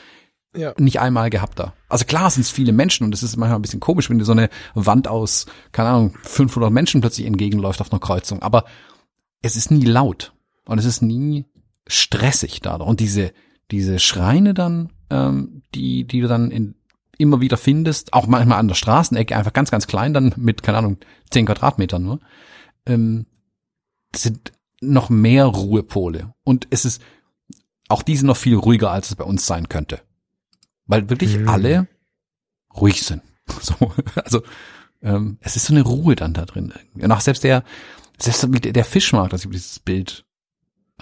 ja. 0.55 0.74
nicht 0.78 1.01
einmal 1.01 1.31
gehabt 1.31 1.59
da. 1.59 1.74
Also 1.89 2.05
klar 2.05 2.31
sind 2.31 2.43
es 2.43 2.51
viele 2.51 2.72
Menschen 2.72 3.05
und 3.05 3.14
es 3.14 3.22
ist 3.22 3.36
manchmal 3.36 3.59
ein 3.59 3.62
bisschen 3.62 3.81
komisch, 3.81 4.10
wenn 4.10 4.18
dir 4.18 4.24
so 4.24 4.32
eine 4.32 4.48
Wand 4.74 5.09
aus, 5.09 5.47
keine 5.72 5.90
Ahnung, 5.90 6.14
500 6.22 6.72
Menschen 6.72 7.01
plötzlich 7.01 7.27
entgegenläuft 7.27 7.81
auf 7.81 7.93
einer 7.93 8.01
Kreuzung. 8.01 8.43
Aber 8.43 8.64
es 9.43 9.56
ist 9.56 9.70
nie 9.70 9.85
laut 9.85 10.32
und 10.66 10.78
es 10.78 10.85
ist 10.85 11.02
nie 11.02 11.47
stressig 11.86 12.60
da. 12.60 12.77
Und 12.77 13.01
diese, 13.01 13.32
diese 13.70 13.98
Schreine 13.98 14.55
dann, 14.55 14.93
ähm, 15.10 15.62
die, 15.74 16.06
die 16.06 16.20
du 16.20 16.28
dann 16.28 16.51
in, 16.51 16.74
immer 17.18 17.40
wieder 17.40 17.56
findest, 17.56 18.12
auch 18.12 18.27
manchmal 18.27 18.59
an 18.59 18.68
der 18.68 18.74
Straßenecke, 18.74 19.36
einfach 19.36 19.52
ganz, 19.52 19.70
ganz 19.70 19.86
klein 19.86 20.14
dann 20.14 20.32
mit, 20.36 20.62
keine 20.62 20.78
Ahnung, 20.78 20.98
10 21.31 21.47
Quadratmetern 21.47 22.02
nur, 22.02 22.20
ähm, 22.86 23.27
sind 24.14 24.52
noch 24.81 25.10
mehr 25.10 25.44
Ruhepole. 25.44 26.35
Und 26.43 26.66
es 26.70 26.85
ist, 26.85 27.02
auch 27.89 28.02
die 28.02 28.16
sind 28.16 28.27
noch 28.27 28.36
viel 28.36 28.56
ruhiger, 28.56 28.90
als 28.90 29.10
es 29.10 29.16
bei 29.16 29.24
uns 29.24 29.47
sein 29.47 29.68
könnte 29.68 30.01
weil 30.90 31.08
wirklich 31.08 31.38
mhm. 31.38 31.48
alle 31.48 31.88
ruhig 32.74 33.02
sind. 33.02 33.22
So, 33.60 33.92
also 34.14 34.42
ähm, 35.02 35.38
es 35.40 35.56
ist 35.56 35.66
so 35.66 35.74
eine 35.74 35.82
Ruhe 35.82 36.14
dann 36.14 36.34
da 36.34 36.44
drin. 36.44 36.72
Und 36.94 37.10
auch 37.10 37.20
selbst 37.20 37.42
der, 37.42 37.64
selbst 38.16 38.46
der 38.48 38.84
Fischmarkt, 38.84 39.32
also 39.32 39.48
dieses 39.48 39.80
Bild 39.80 40.24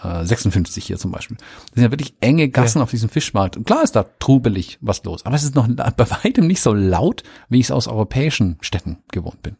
äh, 0.02 0.24
56 0.24 0.86
hier 0.86 0.96
zum 0.96 1.10
Beispiel, 1.10 1.36
das 1.36 1.74
sind 1.74 1.82
ja 1.82 1.90
wirklich 1.90 2.14
enge 2.20 2.48
Gassen 2.48 2.78
ja. 2.78 2.84
auf 2.84 2.90
diesem 2.90 3.10
Fischmarkt. 3.10 3.58
Und 3.58 3.66
klar 3.66 3.82
ist 3.82 3.96
da 3.96 4.04
trubelig 4.18 4.78
was 4.80 5.04
los, 5.04 5.26
aber 5.26 5.36
es 5.36 5.42
ist 5.42 5.54
noch 5.54 5.68
bei 5.68 6.10
weitem 6.10 6.46
nicht 6.46 6.62
so 6.62 6.72
laut, 6.72 7.22
wie 7.50 7.58
ich 7.58 7.66
es 7.66 7.70
aus 7.70 7.86
europäischen 7.86 8.56
Städten 8.62 9.02
gewohnt 9.12 9.42
bin. 9.42 9.56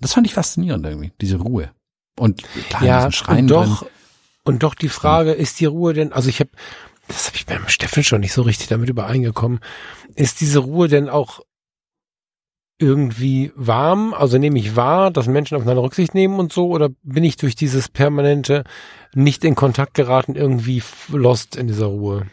Das 0.00 0.14
fand 0.14 0.26
ich 0.26 0.34
faszinierend 0.34 0.84
irgendwie, 0.84 1.12
diese 1.20 1.36
Ruhe. 1.36 1.70
Und 2.18 2.42
klar, 2.70 2.82
ja, 2.82 3.12
Schrein 3.12 3.44
und 3.44 3.48
doch, 3.48 3.78
drin. 3.80 3.88
und 4.44 4.62
doch 4.64 4.74
die 4.74 4.88
Frage, 4.88 5.30
ist 5.30 5.60
die 5.60 5.66
Ruhe 5.66 5.94
denn, 5.94 6.12
also 6.12 6.28
ich 6.28 6.40
habe 6.40 6.50
das 7.12 7.26
habe 7.26 7.36
ich 7.36 7.46
beim 7.46 7.68
Steffen 7.68 8.04
schon 8.04 8.20
nicht 8.20 8.32
so 8.32 8.42
richtig 8.42 8.68
damit 8.68 8.88
übereingekommen. 8.88 9.60
Ist 10.14 10.40
diese 10.40 10.60
Ruhe 10.60 10.88
denn 10.88 11.08
auch 11.08 11.40
irgendwie 12.78 13.52
warm? 13.54 14.14
Also 14.14 14.38
nehme 14.38 14.58
ich 14.58 14.76
wahr, 14.76 15.10
dass 15.10 15.26
Menschen 15.26 15.56
aufeinander 15.56 15.82
Rücksicht 15.82 16.14
nehmen 16.14 16.38
und 16.38 16.52
so? 16.52 16.68
Oder 16.68 16.88
bin 17.02 17.24
ich 17.24 17.36
durch 17.36 17.54
dieses 17.54 17.88
permanente 17.88 18.64
nicht 19.14 19.44
in 19.44 19.54
Kontakt 19.54 19.94
geraten 19.94 20.34
irgendwie 20.34 20.82
lost 21.08 21.56
in 21.56 21.66
dieser 21.66 21.86
Ruhe? 21.86 22.26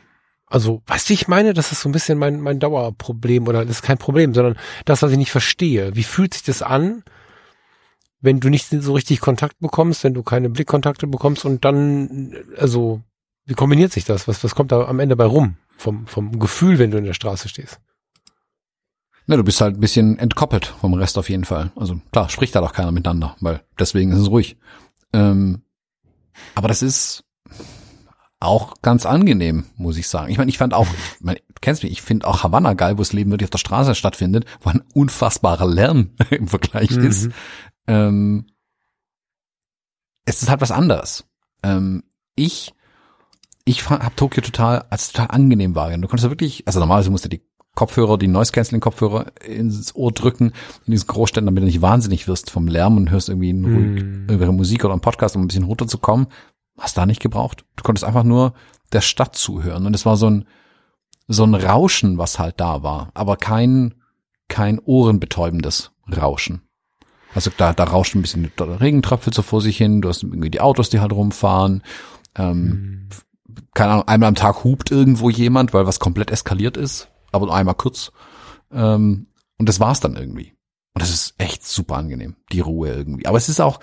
Also, 0.49 0.81
weißt 0.87 1.09
du, 1.09 1.13
ich 1.13 1.27
meine, 1.27 1.53
das 1.53 1.73
ist 1.73 1.81
so 1.81 1.89
ein 1.89 1.91
bisschen 1.91 2.17
mein, 2.17 2.39
mein 2.39 2.59
Dauerproblem 2.59 3.47
oder 3.47 3.65
das 3.65 3.77
ist 3.77 3.81
kein 3.81 3.97
Problem, 3.97 4.33
sondern 4.33 4.57
das, 4.85 5.01
was 5.01 5.11
ich 5.11 5.17
nicht 5.17 5.31
verstehe. 5.31 5.93
Wie 5.95 6.03
fühlt 6.03 6.33
sich 6.33 6.43
das 6.43 6.61
an, 6.61 7.03
wenn 8.21 8.39
du 8.39 8.49
nicht 8.49 8.69
so 8.69 8.93
richtig 8.93 9.19
Kontakt 9.19 9.59
bekommst, 9.59 10.05
wenn 10.05 10.13
du 10.13 10.23
keine 10.23 10.49
Blickkontakte 10.49 11.05
bekommst 11.05 11.43
und 11.43 11.65
dann, 11.65 12.33
also, 12.57 13.01
wie 13.47 13.53
kombiniert 13.53 13.93
sich 13.93 14.05
das? 14.05 14.27
Was, 14.27 14.43
was 14.43 14.53
kommt 14.53 14.71
da 14.71 14.85
am 14.85 14.99
Ende 14.99 15.15
bei 15.15 15.25
rum? 15.25 15.55
Vom, 15.77 16.05
vom 16.05 16.37
Gefühl, 16.37 16.79
wenn 16.79 16.91
du 16.91 16.97
in 16.97 17.05
der 17.05 17.13
Straße 17.13 17.47
stehst? 17.47 17.79
Na, 19.25 19.37
du 19.37 19.43
bist 19.43 19.61
halt 19.61 19.75
ein 19.75 19.79
bisschen 19.79 20.19
entkoppelt 20.19 20.65
vom 20.65 20.93
Rest 20.93 21.17
auf 21.17 21.29
jeden 21.29 21.45
Fall. 21.45 21.71
Also 21.75 21.99
klar, 22.11 22.29
spricht 22.29 22.55
da 22.55 22.61
doch 22.61 22.73
keiner 22.73 22.91
miteinander, 22.91 23.35
weil 23.39 23.63
deswegen 23.79 24.11
ist 24.11 24.19
es 24.19 24.29
ruhig. 24.29 24.57
Ähm, 25.13 25.63
aber 26.55 26.67
das 26.67 26.81
ist 26.81 27.23
auch 28.39 28.81
ganz 28.81 29.05
angenehm, 29.05 29.65
muss 29.75 29.97
ich 29.97 30.07
sagen. 30.07 30.31
Ich 30.31 30.37
meine, 30.37 30.49
ich 30.49 30.57
fand 30.57 30.73
auch, 30.73 30.87
ich 31.19 31.21
mein, 31.21 31.35
du 31.35 31.61
kennst 31.61 31.83
mich, 31.83 31.91
ich 31.91 32.01
finde 32.01 32.27
auch 32.27 32.43
Havanna 32.43 32.73
geil, 32.73 32.97
wo 32.97 33.01
das 33.01 33.13
Leben 33.13 33.31
wirklich 33.31 33.47
auf 33.47 33.51
der 33.51 33.57
Straße 33.59 33.95
stattfindet, 33.95 34.45
wo 34.61 34.69
ein 34.69 34.83
unfassbarer 34.93 35.67
Lärm 35.67 36.11
im 36.29 36.47
Vergleich 36.47 36.91
mhm. 36.91 37.05
ist. 37.05 37.29
Ähm, 37.87 38.47
es 40.25 40.41
ist 40.41 40.49
halt 40.49 40.61
was 40.61 40.71
anderes. 40.71 41.25
Ähm, 41.63 42.03
ich 42.35 42.73
ich 43.67 43.89
habe 43.89 44.15
Tokio 44.15 44.41
total 44.41 44.85
als 44.89 45.11
total 45.11 45.27
angenehm 45.31 45.75
wahrgenommen. 45.75 46.03
Du 46.03 46.07
konntest 46.07 46.29
wirklich, 46.29 46.63
also 46.65 46.79
normalerweise 46.79 47.11
musst 47.11 47.25
du 47.25 47.29
die 47.29 47.41
Kopfhörer, 47.75 48.17
die 48.17 48.27
Noise 48.27 48.53
Cancelling 48.53 48.79
Kopfhörer 48.79 49.25
ins 49.45 49.93
Ohr 49.93 50.11
drücken 50.11 50.53
in 50.85 50.91
diesen 50.91 51.07
Großstädten, 51.07 51.45
damit 51.45 51.61
du 51.61 51.65
nicht 51.65 51.81
wahnsinnig 51.81 52.27
wirst 52.27 52.49
vom 52.49 52.67
Lärm 52.67 52.97
und 52.97 53.11
hörst 53.11 53.29
irgendwie 53.29 53.51
ruhig 53.51 54.03
mm. 54.03 54.31
über 54.31 54.51
Musik 54.51 54.85
oder 54.85 54.93
einen 54.93 55.01
Podcast, 55.01 55.35
um 55.35 55.43
ein 55.43 55.47
bisschen 55.47 55.65
runterzukommen. 55.65 56.27
Hast 56.79 56.97
da 56.97 57.05
nicht 57.05 57.21
gebraucht. 57.21 57.65
Du 57.75 57.83
konntest 57.83 58.05
einfach 58.05 58.23
nur 58.23 58.53
der 58.93 59.01
Stadt 59.01 59.35
zuhören 59.35 59.85
und 59.85 59.93
es 59.93 60.05
war 60.05 60.15
so 60.15 60.29
ein 60.29 60.45
so 61.27 61.43
ein 61.43 61.55
Rauschen, 61.55 62.17
was 62.17 62.39
halt 62.39 62.61
da 62.61 62.83
war, 62.83 63.11
aber 63.13 63.35
kein 63.35 63.95
kein 64.47 64.79
ohrenbetäubendes 64.79 65.91
Rauschen. 66.09 66.61
Also 67.35 67.51
da, 67.55 67.73
da 67.73 67.83
rauscht 67.83 68.15
ein 68.15 68.21
bisschen 68.21 68.49
Regentröpfel 68.57 69.33
so 69.33 69.41
vor 69.41 69.59
sich 69.59 69.75
hin, 69.77 70.01
du 70.01 70.07
hast 70.07 70.23
irgendwie 70.23 70.49
die 70.49 70.61
Autos, 70.61 70.89
die 70.89 71.01
halt 71.01 71.11
rumfahren. 71.11 71.83
Ähm, 72.35 72.63
mhm. 72.63 73.09
Keine 73.73 73.91
Ahnung, 73.93 74.07
einmal 74.07 74.29
am 74.29 74.35
Tag 74.35 74.63
hupt 74.63 74.91
irgendwo 74.91 75.29
jemand, 75.29 75.73
weil 75.73 75.85
was 75.85 75.99
komplett 75.99 76.31
eskaliert 76.31 76.77
ist, 76.77 77.09
aber 77.31 77.45
nur 77.47 77.55
einmal 77.55 77.75
kurz. 77.75 78.11
Ähm, 78.71 79.27
und 79.57 79.69
das 79.69 79.79
war's 79.79 79.99
dann 79.99 80.15
irgendwie. 80.15 80.53
Und 80.93 81.01
das 81.01 81.09
ist 81.09 81.35
echt 81.37 81.65
super 81.65 81.95
angenehm, 81.97 82.35
die 82.51 82.59
Ruhe 82.59 82.89
irgendwie. 82.89 83.25
Aber 83.27 83.37
es 83.37 83.49
ist 83.49 83.61
auch 83.61 83.79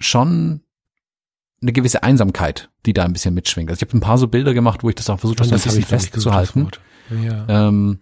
schon 0.00 0.60
eine 1.60 1.72
gewisse 1.72 2.02
Einsamkeit, 2.02 2.70
die 2.86 2.92
da 2.92 3.04
ein 3.04 3.12
bisschen 3.12 3.34
mitschwingt. 3.34 3.70
Also 3.70 3.82
ich 3.82 3.88
habe 3.88 3.96
ein 3.96 4.00
paar 4.00 4.18
so 4.18 4.26
Bilder 4.26 4.52
gemacht, 4.52 4.82
wo 4.82 4.88
ich 4.88 4.96
das 4.96 5.08
auch 5.08 5.20
versucht 5.20 5.40
habe, 5.40 5.48
so 5.48 5.54
ein 5.54 5.62
bisschen 5.62 5.84
festzuhalten. 5.84 6.68
Ja. 7.10 7.46
Ähm, 7.48 8.00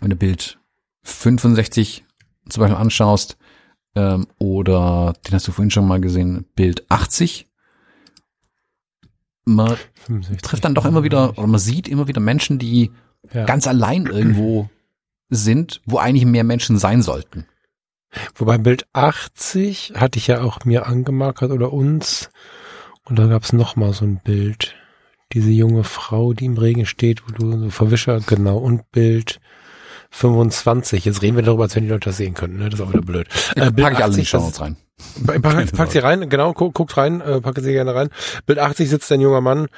wenn 0.00 0.10
du 0.10 0.16
Bild 0.16 0.58
65 1.04 2.04
zum 2.48 2.60
Beispiel 2.60 2.76
anschaust, 2.78 3.36
ähm, 3.94 4.26
oder 4.38 5.14
den 5.26 5.34
hast 5.34 5.48
du 5.48 5.52
vorhin 5.52 5.70
schon 5.70 5.86
mal 5.86 6.00
gesehen, 6.00 6.44
Bild 6.54 6.90
80. 6.90 7.48
Man 9.46 9.76
65, 10.06 10.42
trifft 10.42 10.64
dann 10.64 10.74
doch 10.74 10.84
immer 10.84 11.04
wieder, 11.04 11.38
oder 11.38 11.46
man 11.46 11.60
sieht 11.60 11.88
immer 11.88 12.08
wieder 12.08 12.20
Menschen, 12.20 12.58
die 12.58 12.90
ja. 13.32 13.44
ganz 13.44 13.66
allein 13.66 14.06
irgendwo 14.06 14.68
sind, 15.28 15.80
wo 15.86 15.98
eigentlich 15.98 16.26
mehr 16.26 16.44
Menschen 16.44 16.78
sein 16.78 17.02
sollten. 17.02 17.46
Wobei 18.34 18.58
Bild 18.58 18.86
80 18.92 19.94
hatte 19.96 20.18
ich 20.18 20.26
ja 20.26 20.42
auch 20.42 20.64
mir 20.64 20.86
angemarkert 20.86 21.50
oder 21.50 21.72
uns. 21.72 22.30
Und 23.04 23.18
da 23.18 23.26
gab 23.26 23.44
es 23.44 23.52
noch 23.52 23.76
mal 23.76 23.92
so 23.92 24.04
ein 24.04 24.20
Bild. 24.22 24.74
Diese 25.32 25.50
junge 25.50 25.84
Frau, 25.84 26.32
die 26.32 26.46
im 26.46 26.56
Regen 26.56 26.86
steht, 26.86 27.22
wo 27.26 27.32
du 27.32 27.58
so 27.58 27.70
Verwischer, 27.70 28.20
genau, 28.20 28.58
und 28.58 28.90
Bild 28.90 29.40
25. 30.10 31.04
Jetzt 31.04 31.22
reden 31.22 31.36
wir 31.36 31.42
darüber, 31.42 31.64
als 31.64 31.76
wenn 31.76 31.84
die 31.84 31.90
Leute 31.90 32.10
das 32.10 32.16
sehen 32.16 32.34
könnten. 32.34 32.58
Ne? 32.58 32.70
Das 32.70 32.80
ist 32.80 32.86
auch 32.86 32.92
wieder 32.92 33.02
blöd. 33.02 33.28
Äh, 33.54 33.72
pack 33.72 33.94
ich 33.94 34.04
alle 34.04 34.14
in 34.14 34.20
die 34.20 34.26
Show 34.26 34.50
rein. 34.58 34.76
Pack, 35.26 35.72
pack 35.72 35.90
sie 35.90 35.98
rein, 35.98 36.28
genau, 36.28 36.52
guck, 36.52 36.74
guckt 36.74 36.96
rein, 36.96 37.20
äh, 37.20 37.40
packe 37.40 37.60
sie 37.60 37.72
gerne 37.72 37.94
rein. 37.94 38.08
Bild 38.46 38.58
80 38.58 38.88
sitzt 38.88 39.12
ein 39.12 39.20
junger 39.20 39.40
Mann 39.40 39.68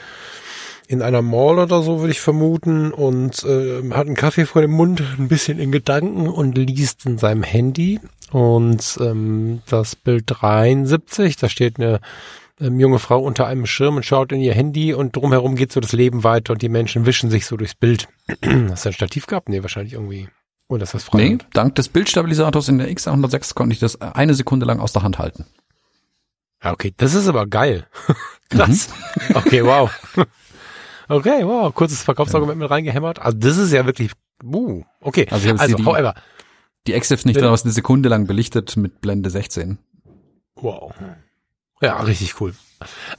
in 0.89 1.03
einer 1.03 1.23
Mall 1.23 1.59
oder 1.59 1.83
so, 1.83 2.01
würde 2.01 2.13
ich 2.13 2.21
vermuten, 2.21 2.93
und 2.93 3.45
äh, 3.45 3.83
hat 3.91 4.07
einen 4.07 4.17
Kaffee 4.17 4.47
vor 4.47 4.63
dem 4.63 4.71
Mund, 4.71 5.03
ein 5.19 5.29
bisschen 5.29 5.59
in 5.59 5.71
Gedanken 5.71 6.29
und 6.29 6.57
liest 6.57 7.05
in 7.05 7.19
seinem 7.19 7.43
Handy. 7.43 8.01
Und 8.31 8.99
ähm, 9.01 9.63
das 9.69 9.97
Bild 9.97 10.25
73, 10.27 11.37
da 11.37 11.49
steht 11.49 11.79
eine 11.79 12.01
ähm, 12.61 12.81
junge 12.81 12.99
Frau 12.99 13.21
unter 13.21 13.47
einem 13.47 13.67
Schirm 13.67 13.97
und 13.97 14.05
schaut 14.05 14.33
in 14.33 14.41
ihr 14.41 14.55
Handy 14.55 14.95
und 14.95 15.15
drumherum 15.15 15.57
geht 15.57 15.73
so 15.73 15.81
das 15.81 15.93
Leben 15.93 16.25
weiter 16.25 16.55
und 16.55 16.63
die 16.63 16.69
Menschen 16.69 17.07
wischen 17.07 17.31
sich 17.31 17.47
so 17.47 17.57
durchs 17.57 17.75
Bild. 17.75 18.09
Hast 18.71 18.85
du 18.85 18.89
ein 18.89 18.95
Stativ 18.95 19.27
gehabt? 19.27 19.49
Nee, 19.49 19.63
wahrscheinlich 19.63 19.95
irgendwie. 19.95 20.29
Ist 20.71 20.95
das 20.95 21.05
frei? 21.05 21.19
Nee, 21.19 21.39
dank 21.53 21.75
des 21.77 21.89
Bildstabilisators 21.89 22.69
in 22.69 22.79
der 22.79 22.91
X106 22.91 23.55
konnte 23.55 23.73
ich 23.73 23.81
das 23.81 24.01
eine 24.01 24.35
Sekunde 24.35 24.67
lang 24.67 24.81
aus 24.81 24.93
der 24.93 25.03
Hand 25.03 25.19
halten. 25.19 25.47
Ja, 26.63 26.73
okay, 26.73 26.93
das 26.97 27.15
ist 27.15 27.29
aber 27.29 27.47
geil. 27.47 27.87
Krass. 28.51 28.89
Mhm. 29.29 29.37
Okay, 29.37 29.65
wow. 29.65 29.91
Okay, 31.11 31.43
wow, 31.43 31.75
kurzes 31.75 32.03
Verkaufsargument 32.03 32.59
mit 32.59 32.69
reingehämmert. 32.69 33.19
Also 33.19 33.39
das 33.39 33.57
ist 33.57 33.73
ja 33.73 33.87
wirklich, 33.87 34.13
uh, 34.45 34.83
okay. 35.01 35.27
Also, 35.31 35.49
also 35.53 35.77
die, 35.77 35.85
however. 35.85 36.15
Die 36.87 36.93
Exif 36.93 37.25
nicht, 37.25 37.39
aber 37.39 37.49
eine 37.49 37.73
Sekunde 37.73 38.11
lang 38.11 38.27
belichtet 38.27 38.77
mit 38.77 39.01
Blende 39.01 39.31
16. 39.31 39.79
Wow. 40.57 40.93
Ja, 41.81 42.01
richtig 42.01 42.41
cool. 42.41 42.55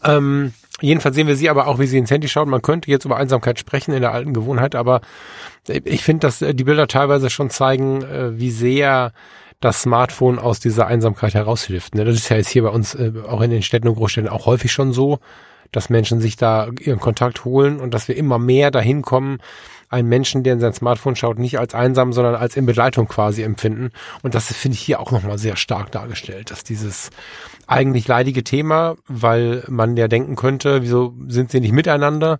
Ähm, 0.04 0.54
jedenfalls 0.82 1.16
sehen 1.16 1.28
wir 1.28 1.36
sie 1.36 1.50
aber 1.50 1.68
auch, 1.68 1.80
wie 1.80 1.88
sie 1.88 1.98
ins 1.98 2.12
Handy 2.12 2.28
schaut. 2.28 2.48
Man 2.48 2.62
könnte 2.62 2.90
jetzt 2.90 3.06
über 3.06 3.18
Einsamkeit 3.18 3.60
sprechen 3.60 3.94
in 3.94 4.02
der 4.02 4.14
alten 4.14 4.34
Gewohnheit, 4.34 4.76
aber 4.76 5.02
ich 5.68 6.04
finde, 6.04 6.28
dass 6.28 6.42
äh, 6.42 6.54
die 6.54 6.64
Bilder 6.64 6.88
teilweise 6.88 7.30
schon 7.30 7.50
zeigen, 7.50 8.02
äh, 8.04 8.40
wie 8.40 8.52
sehr 8.52 9.14
das 9.60 9.82
Smartphone 9.82 10.40
aus 10.40 10.60
dieser 10.60 10.88
Einsamkeit 10.88 11.34
heraushilft. 11.34 11.96
Ne? 11.96 12.06
Das 12.06 12.16
ist 12.16 12.30
ja 12.30 12.38
jetzt 12.38 12.50
hier 12.50 12.64
bei 12.64 12.70
uns 12.70 12.96
äh, 12.96 13.12
auch 13.28 13.42
in 13.42 13.52
den 13.52 13.62
Städten 13.62 13.90
und 13.90 13.96
Großstädten 13.96 14.30
auch 14.30 14.46
häufig 14.46 14.72
schon 14.72 14.94
so, 14.94 15.20
dass 15.72 15.90
Menschen 15.90 16.22
sich 16.22 16.38
da 16.38 16.70
ihren 16.80 17.00
Kontakt 17.00 17.46
holen 17.46 17.80
und 17.80 17.94
dass 17.94 18.08
wir 18.08 18.16
immer 18.16 18.40
mehr 18.40 18.72
dahin 18.72 19.02
kommen, 19.02 19.40
einen 19.90 20.08
Menschen, 20.08 20.44
der 20.44 20.54
in 20.54 20.60
sein 20.60 20.74
Smartphone 20.74 21.16
schaut, 21.16 21.40
nicht 21.40 21.60
als 21.60 21.74
einsam, 21.74 22.14
sondern 22.14 22.36
als 22.36 22.56
in 22.56 22.66
Begleitung 22.66 23.08
quasi 23.08 23.42
empfinden. 23.42 23.92
Und 24.22 24.36
das 24.36 24.54
finde 24.54 24.76
ich 24.76 24.82
hier 24.82 25.00
auch 25.00 25.12
nochmal 25.12 25.38
sehr 25.38 25.56
stark 25.56 25.92
dargestellt, 25.92 26.52
dass 26.52 26.64
dieses 26.64 27.10
eigentlich 27.68 28.08
leidige 28.08 28.44
Thema, 28.44 28.96
weil 29.08 29.64
man 29.68 29.98
ja 29.98 30.08
denken 30.08 30.36
könnte, 30.36 30.84
wieso 30.84 31.14
sind 31.28 31.52
sie 31.52 31.60
nicht 31.60 31.74
miteinander, 31.74 32.38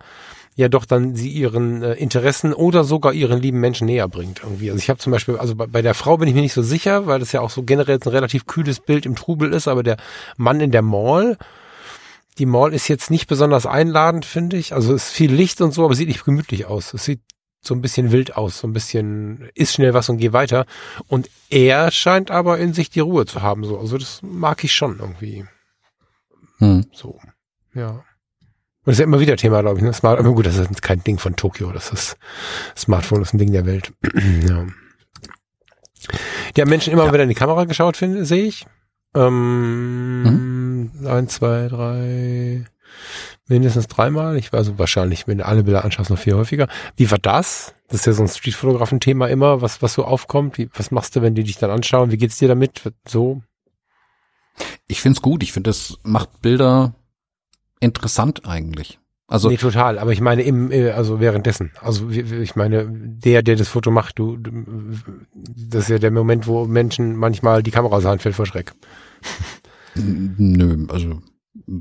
ja 0.56 0.68
doch 0.68 0.86
dann 0.86 1.16
sie 1.16 1.30
ihren 1.30 1.82
äh, 1.84 1.94
Interessen 1.94 2.54
oder 2.54 2.84
sogar 2.84 3.14
ihren 3.14 3.42
lieben 3.42 3.60
Menschen 3.60 3.86
näher 3.86 4.08
bringt 4.08 4.42
irgendwie. 4.44 4.70
Also 4.70 4.80
ich 4.80 4.90
habe 4.90 5.00
zum 5.00 5.12
Beispiel, 5.12 5.38
also 5.38 5.56
bei, 5.56 5.68
bei, 5.68 5.82
der 5.82 5.94
Frau 5.94 6.18
bin 6.18 6.28
ich 6.28 6.36
mir 6.36 6.42
nicht 6.42 6.54
so 6.54 6.62
sicher, 6.62 7.08
weil 7.08 7.20
das 7.20 7.32
ja 7.32 7.42
auch 7.42 7.50
so 7.50 7.64
generell 7.64 7.98
ein 7.98 8.10
relativ 8.10 8.46
kühles 8.46 8.80
Bild 8.80 9.06
im 9.06 9.16
Trubel 9.16 9.54
ist, 9.54 9.68
aber 9.68 9.84
der 9.84 9.98
Mann 10.36 10.60
in 10.60 10.72
der 10.72 10.82
Mall, 10.82 11.38
die 12.40 12.46
Mall 12.46 12.74
ist 12.74 12.90
jetzt 12.90 13.10
nicht 13.10 13.28
besonders 13.28 13.66
einladend, 13.66 14.26
finde 14.26 14.58
ich. 14.58 14.74
Also 14.74 14.94
es 14.94 15.08
ist 15.08 15.14
viel 15.14 15.32
Licht 15.32 15.62
und 15.62 15.74
so, 15.74 15.86
aber 15.86 15.96
sieht 15.96 16.10
nicht 16.10 16.26
gemütlich 16.26 16.66
aus. 16.66 16.94
Es 16.94 17.06
sieht 17.06 17.22
so 17.62 17.74
ein 17.74 17.82
bisschen 17.82 18.12
wild 18.12 18.36
aus, 18.38 18.60
so 18.60 18.68
ein 18.68 18.74
bisschen 18.74 19.50
ist 19.54 19.74
schnell 19.74 19.94
was 19.94 20.10
und 20.10 20.18
geh 20.18 20.34
weiter. 20.34 20.66
Und 21.08 21.30
er 21.50 21.92
scheint 21.92 22.32
aber 22.32 22.58
in 22.58 22.74
sich 22.74 22.90
die 22.90 23.02
Ruhe 23.02 23.26
zu 23.26 23.42
haben, 23.42 23.64
so. 23.64 23.78
Also 23.80 23.98
das 23.98 24.22
mag 24.22 24.64
ich 24.64 24.74
schon 24.74 25.00
irgendwie. 25.00 25.46
Hm. 26.60 26.86
So. 26.94 27.20
Ja. 27.74 27.90
Und 27.90 28.04
das 28.86 28.96
ist 28.96 29.00
ja 29.00 29.06
immer 29.06 29.20
wieder 29.20 29.36
Thema, 29.36 29.62
glaube 29.62 29.78
ich. 29.78 29.84
Ne? 29.84 29.94
Smart, 29.94 30.20
aber 30.20 30.34
gut, 30.34 30.46
das 30.46 30.58
ist 30.58 30.82
kein 30.82 31.04
Ding 31.04 31.20
von 31.20 31.36
Tokio, 31.36 31.72
das 31.72 31.92
ist 31.92 32.18
Smartphone, 32.78 33.22
ist 33.22 33.34
ein 33.34 33.38
Ding 33.38 33.52
der 33.52 33.66
Welt. 33.66 33.94
ja. 34.48 34.66
Die 36.56 36.62
haben 36.62 36.70
Menschen 36.70 36.94
immer 36.94 37.06
ja. 37.06 37.14
wieder 37.14 37.24
in 37.24 37.30
die 37.30 37.36
Kamera 37.36 37.66
geschaut, 37.66 37.98
finde, 37.98 38.26
sehe 38.26 38.46
ich. 38.46 38.66
Ähm, 39.16 40.24
mhm. 40.24 41.08
Eins, 41.08 41.36
zwei, 41.36 41.68
drei, 41.68 42.66
mindestens 43.50 43.88
dreimal. 43.88 44.38
Ich 44.38 44.54
weiß 44.54 44.60
also 44.60 44.80
wahrscheinlich, 44.80 45.28
wenn 45.28 45.40
du 45.40 45.46
alle 45.46 45.64
Bilder 45.64 45.84
anschaust, 45.84 46.10
noch 46.10 46.18
viel 46.18 46.36
häufiger. 46.36 46.68
Wie 46.96 47.10
war 47.12 47.18
das? 47.18 47.74
Das 47.88 48.02
ist 48.02 48.06
ja 48.06 48.14
so 48.14 48.24
ein 48.24 48.28
Streetfotografen-Thema 48.28 49.28
immer, 49.28 49.62
was, 49.62 49.82
was 49.82 49.94
so 49.94 50.06
aufkommt. 50.06 50.58
Wie, 50.58 50.70
was 50.74 50.92
machst 50.92 51.16
du, 51.16 51.22
wenn 51.22 51.36
die 51.36 51.44
dich 51.44 51.58
dann 51.58 51.72
anschauen? 51.72 52.12
Wie 52.12 52.18
geht's 52.18 52.38
dir 52.38 52.48
damit? 52.48 52.82
So? 53.08 53.42
Ich 54.88 55.02
find's 55.02 55.22
gut. 55.22 55.44
Ich 55.44 55.52
finde, 55.52 55.70
das 55.70 55.98
macht 56.04 56.42
Bilder 56.42 56.94
interessant 57.80 58.46
eigentlich. 58.46 59.00
Also 59.28 59.50
nee, 59.50 59.58
total. 59.58 60.00
Aber 60.00 60.12
ich 60.12 60.22
meine 60.22 60.42
im, 60.42 60.72
äh, 60.72 60.90
also 60.90 61.20
währenddessen. 61.20 61.72
Also 61.82 62.10
ich 62.10 62.56
meine, 62.56 62.88
der, 62.90 63.44
der 63.44 63.56
das 63.56 63.68
Foto 63.68 63.92
macht, 63.92 64.18
du, 64.18 64.38
das 65.36 65.84
ist 65.84 65.90
ja 65.90 66.00
der 66.00 66.12
Moment, 66.12 66.48
wo 66.48 66.66
Menschen 66.66 67.16
manchmal 67.16 67.62
die 67.62 67.72
Kamera 67.72 67.96
aus 67.96 68.02
der 68.02 68.12
Hand 68.12 68.24
fällt 68.24 68.36
vor 68.36 68.48
Schreck. 68.48 68.74
Nö, 69.96 70.88
also 70.90 71.22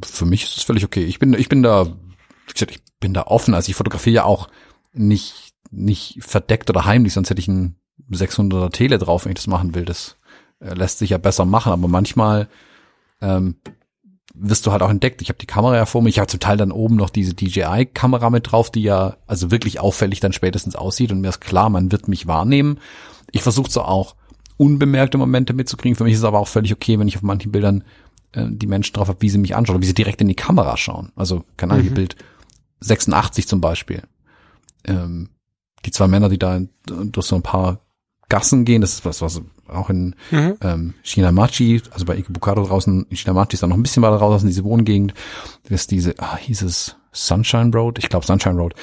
für 0.05 0.27
mich 0.27 0.45
ist 0.45 0.59
es 0.59 0.63
völlig 0.63 0.85
okay. 0.85 1.05
Ich 1.05 1.19
bin, 1.19 1.35
ich 1.35 1.49
bin 1.49 1.63
da, 1.63 1.87
wie 1.87 2.53
gesagt, 2.53 2.73
ich 2.73 2.83
bin 3.01 3.15
da 3.15 3.23
offen. 3.23 3.55
Also 3.55 3.71
ich 3.71 3.77
fotografiere 3.77 4.17
ja 4.17 4.25
auch 4.25 4.49
nicht, 4.93 5.55
nicht 5.71 6.19
verdeckt 6.21 6.71
oder 6.71 6.85
heimlich, 6.85 7.13
sonst 7.13 7.31
hätte 7.31 7.41
ich 7.41 7.49
ein 7.49 7.77
600er 8.11 8.71
Tele 8.71 8.99
drauf, 8.99 9.25
wenn 9.25 9.33
ich 9.33 9.39
das 9.39 9.47
machen 9.47 9.75
will. 9.75 9.85
Das 9.85 10.17
äh, 10.61 10.75
lässt 10.75 10.99
sich 10.99 11.11
ja 11.11 11.19
besser 11.19 11.45
machen, 11.45 11.73
aber 11.73 11.89
manchmal 11.89 12.49
ähm, 13.21 13.57
wirst 14.35 14.67
du 14.67 14.73
halt 14.73 14.83
auch 14.83 14.91
entdeckt. 14.91 15.23
Ich 15.23 15.29
habe 15.29 15.39
die 15.39 15.47
Kamera 15.47 15.77
ja 15.77 15.87
vor 15.87 16.03
mir. 16.03 16.09
Ich 16.09 16.19
habe 16.19 16.29
zum 16.29 16.41
Teil 16.41 16.57
dann 16.57 16.73
oben 16.73 16.97
noch 16.97 17.11
diese 17.11 17.35
DJI-Kamera 17.35 18.31
mit 18.31 18.51
drauf, 18.51 18.71
die 18.71 18.83
ja 18.83 19.17
also 19.27 19.51
wirklich 19.51 19.81
auffällig 19.81 20.21
dann 20.21 20.33
spätestens 20.33 20.77
aussieht 20.77 21.13
und 21.13 21.21
mir 21.21 21.29
ist 21.29 21.41
klar, 21.41 21.71
man 21.71 21.93
wird 21.93 22.09
mich 22.09 22.27
wahrnehmen. 22.27 22.79
Ich 23.33 23.43
versuche 23.43 23.71
so 23.71 23.83
auch 23.83 24.15
unbemerkte 24.57 25.19
Momente 25.19 25.53
mitzukriegen. 25.53 25.97
Für 25.97 26.05
mich 26.05 26.15
ist 26.15 26.21
es 26.21 26.25
aber 26.25 26.39
auch 26.39 26.49
völlig 26.49 26.73
okay, 26.73 26.99
wenn 26.99 27.09
ich 27.09 27.17
auf 27.17 27.23
manchen 27.23 27.53
Bildern 27.53 27.85
äh, 28.33 28.47
die 28.49 28.67
Menschen 28.67 28.95
drauf 28.95 29.09
habe, 29.09 29.23
wie 29.23 29.31
sie 29.31 29.39
mich 29.39 29.57
anschauen, 29.57 29.77
oder 29.77 29.83
wie 29.83 29.89
sie 29.89 29.95
direkt 29.95 30.21
in 30.21 30.29
die 30.29 30.35
Kamera 30.35 30.77
schauen. 30.77 31.13
Also, 31.17 31.45
keine 31.57 31.75
Ahnung, 31.75 31.87
mhm. 31.87 31.95
Bild 31.95 32.17
86 32.81 33.47
zum 33.47 33.61
Beispiel. 33.61 34.03
Ähm, 34.85 35.31
die 35.85 35.91
zwei 35.91 36.09
Männer, 36.09 36.29
die 36.29 36.39
da 36.39 36.61
durch 36.87 37.27
so 37.27 37.37
ein 37.37 37.43
paar 37.43 37.81
Gassen 38.29 38.65
gehen, 38.65 38.81
das 38.81 38.95
ist 38.95 39.05
was, 39.05 39.23
was 39.23 39.41
auch 39.69 39.91
in 39.91 40.15
mhm. 40.31 40.57
ähm, 40.61 40.95
Shinamachi, 41.03 41.83
also 41.91 42.05
bei 42.05 42.17
Ikebukado 42.17 42.65
draußen, 42.65 43.07
in 43.09 43.17
Shinamachi 43.17 43.55
ist 43.55 43.63
da 43.63 43.67
noch 43.67 43.77
ein 43.77 43.83
bisschen 43.83 44.03
weiter 44.03 44.19
draußen, 44.19 44.49
diese 44.49 44.65
Wohngegend, 44.65 45.15
das 45.65 45.83
ist 45.83 45.91
diese, 45.91 46.15
ah, 46.19 46.37
hieß 46.37 46.63
es 46.63 46.97
Sunshine 47.13 47.71
Road? 47.73 47.99
Ich 47.99 48.09
glaube 48.09 48.27
Sunshine 48.27 48.57
Road. 48.57 48.75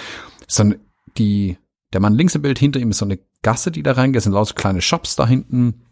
ist 0.47 0.59
dann 0.59 0.75
die, 1.17 1.57
der 1.93 2.01
Mann 2.01 2.15
links 2.15 2.35
im 2.35 2.41
Bild, 2.41 2.59
hinter 2.59 2.79
ihm 2.79 2.91
ist 2.91 2.97
so 2.97 3.05
eine 3.05 3.19
Gasse, 3.41 3.71
die 3.71 3.83
da 3.83 3.93
reingeht, 3.93 4.17
es 4.17 4.23
sind 4.23 4.33
lauter 4.33 4.55
kleine 4.55 4.81
Shops 4.81 5.15
da 5.15 5.27
hinten, 5.27 5.84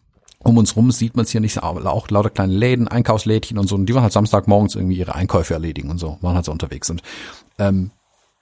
um 0.44 0.57
uns 0.57 0.76
rum 0.76 0.91
sieht 0.91 1.15
man 1.15 1.26
es 1.26 1.32
hier 1.32 1.41
nicht, 1.41 1.61
aber 1.64 1.91
auch 1.91 2.10
lauter 2.10 2.30
kleine 2.30 2.53
Läden, 2.53 2.88
Einkaufslädchen 2.88 3.57
und 3.57 3.68
so. 3.68 3.76
Und 3.76 3.88
die 3.88 3.95
waren 3.95 4.03
halt 4.03 4.14
Samstagmorgens 4.14 4.76
irgendwie 4.76 4.98
ihre 4.98 5.15
Einkäufe 5.15 5.53
erledigen 5.53 5.90
und 5.90 5.98
so, 5.98 6.18
waren 6.22 6.36
halt 6.36 6.45
so 6.45 6.52
unterwegs. 6.52 6.90
Und 6.90 7.02
ähm, 7.57 7.91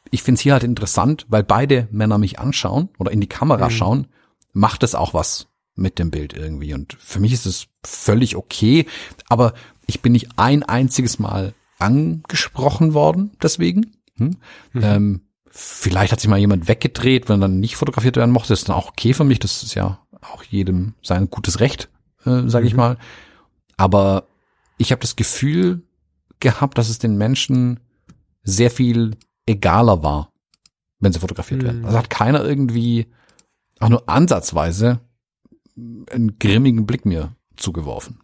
ich 0.10 0.24
finde 0.24 0.38
es 0.38 0.42
hier 0.42 0.54
halt 0.54 0.64
interessant, 0.64 1.26
weil 1.30 1.44
beide 1.44 1.88
Männer 1.92 2.18
mich 2.18 2.40
anschauen 2.40 2.90
oder 2.98 3.12
in 3.12 3.22
die 3.22 3.28
Kamera 3.28 3.66
mhm. 3.66 3.72
schauen, 3.72 4.08
macht 4.54 4.84
es 4.84 4.96
auch 4.96 5.14
was 5.14 5.48
mit 5.76 6.00
dem 6.00 6.12
Bild 6.12 6.34
irgendwie. 6.34 6.74
Und 6.74 6.98
für 7.00 7.20
mich 7.20 7.34
ist 7.34 7.46
es 7.46 7.68
völlig 7.84 8.36
okay, 8.36 8.86
aber 9.30 9.54
ich 9.88 10.02
bin 10.02 10.12
nicht 10.12 10.30
ein 10.38 10.64
einziges 10.64 11.20
Mal 11.20 11.54
angesprochen 11.80 12.94
worden 12.94 13.32
deswegen. 13.42 13.94
Hm? 14.18 14.38
Mhm. 14.74 14.84
Ähm, 14.84 15.22
vielleicht 15.50 16.12
hat 16.12 16.20
sich 16.20 16.30
mal 16.30 16.40
jemand 16.40 16.68
weggedreht, 16.68 17.30
wenn 17.30 17.42
dann 17.42 17.60
nicht 17.60 17.76
fotografiert 17.76 18.18
werden 18.18 18.32
mochte, 18.32 18.54
ist 18.54 18.70
dann 18.70 18.76
auch 18.76 18.90
okay 18.90 19.14
für 19.14 19.24
mich. 19.24 19.40
Das 19.40 19.64
ist 19.64 19.76
ja 19.76 20.00
auch 20.22 20.44
jedem 20.44 20.94
sein 21.02 21.30
gutes 21.30 21.60
Recht, 21.60 21.90
äh, 22.26 22.48
sage 22.48 22.64
mhm. 22.64 22.68
ich 22.68 22.76
mal. 22.76 22.98
Aber 23.78 24.26
ich 24.78 24.92
habe 24.92 25.02
das 25.02 25.16
Gefühl 25.16 25.84
gehabt, 26.40 26.78
dass 26.78 26.90
es 26.90 27.00
den 27.00 27.18
Menschen 27.18 27.80
sehr 28.44 28.72
viel 28.72 29.18
egaler 29.46 30.04
war, 30.04 30.32
wenn 31.00 31.14
sie 31.14 31.20
fotografiert 31.20 31.62
mhm. 31.62 31.66
werden. 31.66 31.86
Also 31.86 31.98
hat 31.98 32.10
keiner 32.10 32.44
irgendwie 32.44 33.08
auch 33.80 33.90
nur 33.90 34.08
ansatzweise 34.08 35.00
einen 35.76 36.38
grimmigen 36.40 36.86
Blick 36.86 37.06
mir 37.06 37.36
zugeworfen. 37.56 38.20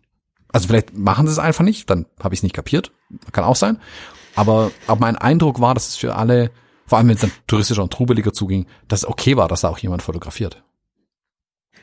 Also 0.49 0.67
vielleicht 0.67 0.97
machen 0.97 1.27
sie 1.27 1.33
es 1.33 1.39
einfach 1.39 1.63
nicht, 1.63 1.89
dann 1.89 2.05
habe 2.21 2.33
ich 2.33 2.39
es 2.39 2.43
nicht 2.43 2.55
kapiert. 2.55 2.91
Kann 3.31 3.43
auch 3.43 3.55
sein. 3.55 3.79
Aber, 4.35 4.71
aber 4.85 4.99
mein 4.99 5.15
Eindruck 5.15 5.59
war, 5.59 5.73
dass 5.73 5.87
es 5.87 5.95
für 5.95 6.15
alle, 6.15 6.51
vor 6.85 6.97
allem 6.97 7.07
wenn 7.07 7.15
es 7.15 7.21
dann 7.21 7.31
touristischer 7.47 7.83
und 7.83 7.91
trubeliger 7.91 8.33
zuging, 8.33 8.67
dass 8.87 9.01
es 9.01 9.07
okay 9.07 9.35
war, 9.35 9.47
dass 9.47 9.61
da 9.61 9.69
auch 9.69 9.79
jemand 9.79 10.03
fotografiert. 10.03 10.63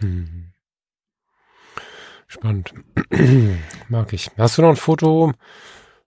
Hm. 0.00 0.52
Spannend. 2.26 2.74
Mag 3.88 4.12
ich. 4.12 4.30
Hast 4.36 4.58
du 4.58 4.62
noch 4.62 4.70
ein 4.70 4.76
Foto 4.76 5.32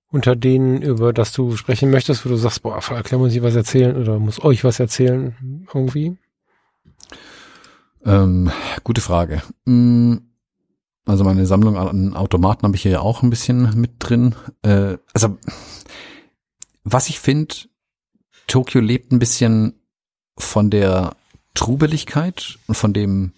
unter 0.09 0.35
denen, 0.35 0.81
über 0.81 1.13
das 1.13 1.31
du 1.31 1.55
sprechen 1.55 1.89
möchtest, 1.89 2.25
wo 2.25 2.29
du 2.29 2.37
sagst, 2.37 2.63
boah, 2.63 2.81
erklär 2.91 3.19
muss 3.19 3.33
ich 3.33 3.43
was 3.43 3.55
erzählen 3.55 3.95
oder 3.95 4.19
muss 4.19 4.43
euch 4.43 4.63
was 4.63 4.79
erzählen 4.79 5.67
irgendwie? 5.73 6.17
Ähm, 8.05 8.51
gute 8.83 9.01
Frage. 9.01 9.41
Hm, 9.65 10.21
also 11.05 11.23
meine 11.23 11.45
Sammlung 11.45 11.77
an 11.77 12.15
Automaten 12.15 12.65
habe 12.65 12.75
ich 12.75 12.83
hier 12.83 12.91
ja 12.91 12.99
auch 12.99 13.23
ein 13.23 13.29
bisschen 13.29 13.79
mit 13.79 13.91
drin. 13.99 14.35
Äh, 14.61 14.97
also 15.13 15.37
was 16.83 17.09
ich 17.09 17.19
finde, 17.19 17.55
Tokio 18.47 18.81
lebt 18.81 19.11
ein 19.11 19.19
bisschen 19.19 19.73
von 20.37 20.69
der 20.69 21.15
Trubeligkeit 21.53 22.57
und 22.67 22.75
von 22.75 22.93
dem 22.93 23.33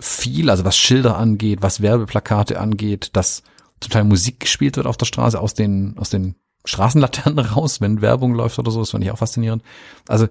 viel, 0.00 0.50
also 0.50 0.64
was 0.64 0.76
Schilder 0.76 1.16
angeht, 1.16 1.62
was 1.62 1.80
Werbeplakate 1.80 2.60
angeht, 2.60 3.10
dass 3.14 3.42
zum 3.80 3.90
Teil 3.90 4.04
Musik 4.04 4.40
gespielt 4.40 4.76
wird 4.76 4.86
auf 4.86 4.96
der 4.96 5.06
Straße 5.06 5.40
aus 5.40 5.54
den, 5.54 5.96
aus 5.98 6.10
den 6.10 6.36
Straßenlaternen 6.64 7.38
raus, 7.46 7.80
wenn 7.80 8.00
Werbung 8.00 8.34
läuft 8.34 8.58
oder 8.58 8.70
so, 8.70 8.80
das 8.80 8.90
finde 8.90 9.06
ich 9.06 9.12
auch 9.12 9.18
faszinierend. 9.18 9.62
Also 10.08 10.28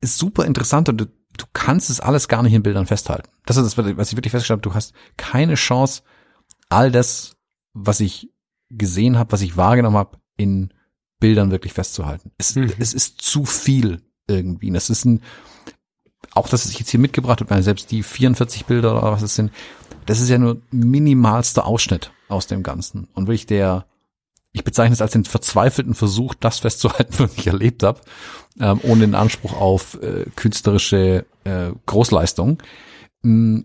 ist 0.00 0.18
super 0.18 0.44
interessant 0.44 0.88
und 0.88 0.98
du, 0.98 1.06
du 1.06 1.44
kannst 1.52 1.90
es 1.90 2.00
alles 2.00 2.28
gar 2.28 2.42
nicht 2.42 2.54
in 2.54 2.62
Bildern 2.62 2.86
festhalten. 2.86 3.28
Das 3.46 3.56
ist 3.56 3.76
das, 3.76 3.96
was 3.96 4.10
ich 4.10 4.16
wirklich 4.16 4.32
festgestellt 4.32 4.58
habe. 4.58 4.68
Du 4.70 4.74
hast 4.74 4.94
keine 5.16 5.54
Chance, 5.54 6.02
all 6.68 6.90
das, 6.90 7.36
was 7.74 8.00
ich 8.00 8.30
gesehen 8.70 9.18
habe, 9.18 9.32
was 9.32 9.42
ich 9.42 9.56
wahrgenommen 9.56 9.96
habe, 9.96 10.18
in 10.36 10.72
Bildern 11.18 11.50
wirklich 11.50 11.74
festzuhalten. 11.74 12.32
Es, 12.38 12.54
mhm. 12.54 12.72
es 12.78 12.94
ist 12.94 13.20
zu 13.20 13.44
viel 13.44 14.00
irgendwie. 14.26 14.70
Das 14.70 14.88
ist 14.88 15.04
ein, 15.04 15.22
auch 16.34 16.48
das 16.48 16.66
ich 16.66 16.78
jetzt 16.78 16.90
hier 16.90 17.00
mitgebracht 17.00 17.40
habe, 17.40 17.62
selbst 17.62 17.90
die 17.90 18.02
44 18.02 18.66
Bilder 18.66 18.92
oder 18.92 19.12
was 19.12 19.22
es 19.22 19.34
sind, 19.34 19.50
das 20.06 20.20
ist 20.20 20.28
ja 20.28 20.38
nur 20.38 20.60
minimalster 20.70 21.66
Ausschnitt 21.66 22.12
aus 22.28 22.46
dem 22.46 22.62
Ganzen. 22.62 23.08
Und 23.14 23.26
wirklich 23.26 23.46
der, 23.46 23.86
ich 24.52 24.64
bezeichne 24.64 24.92
es 24.92 25.02
als 25.02 25.12
den 25.12 25.24
verzweifelten 25.24 25.94
Versuch, 25.94 26.34
das 26.34 26.60
festzuhalten, 26.60 27.14
was 27.18 27.36
ich 27.36 27.46
erlebt 27.46 27.82
habe, 27.82 28.00
ähm, 28.58 28.80
ohne 28.82 29.02
den 29.02 29.14
Anspruch 29.14 29.54
auf 29.54 30.00
äh, 30.02 30.26
künstlerische 30.36 31.26
äh, 31.44 31.70
Großleistung. 31.86 32.62
Mm. 33.22 33.60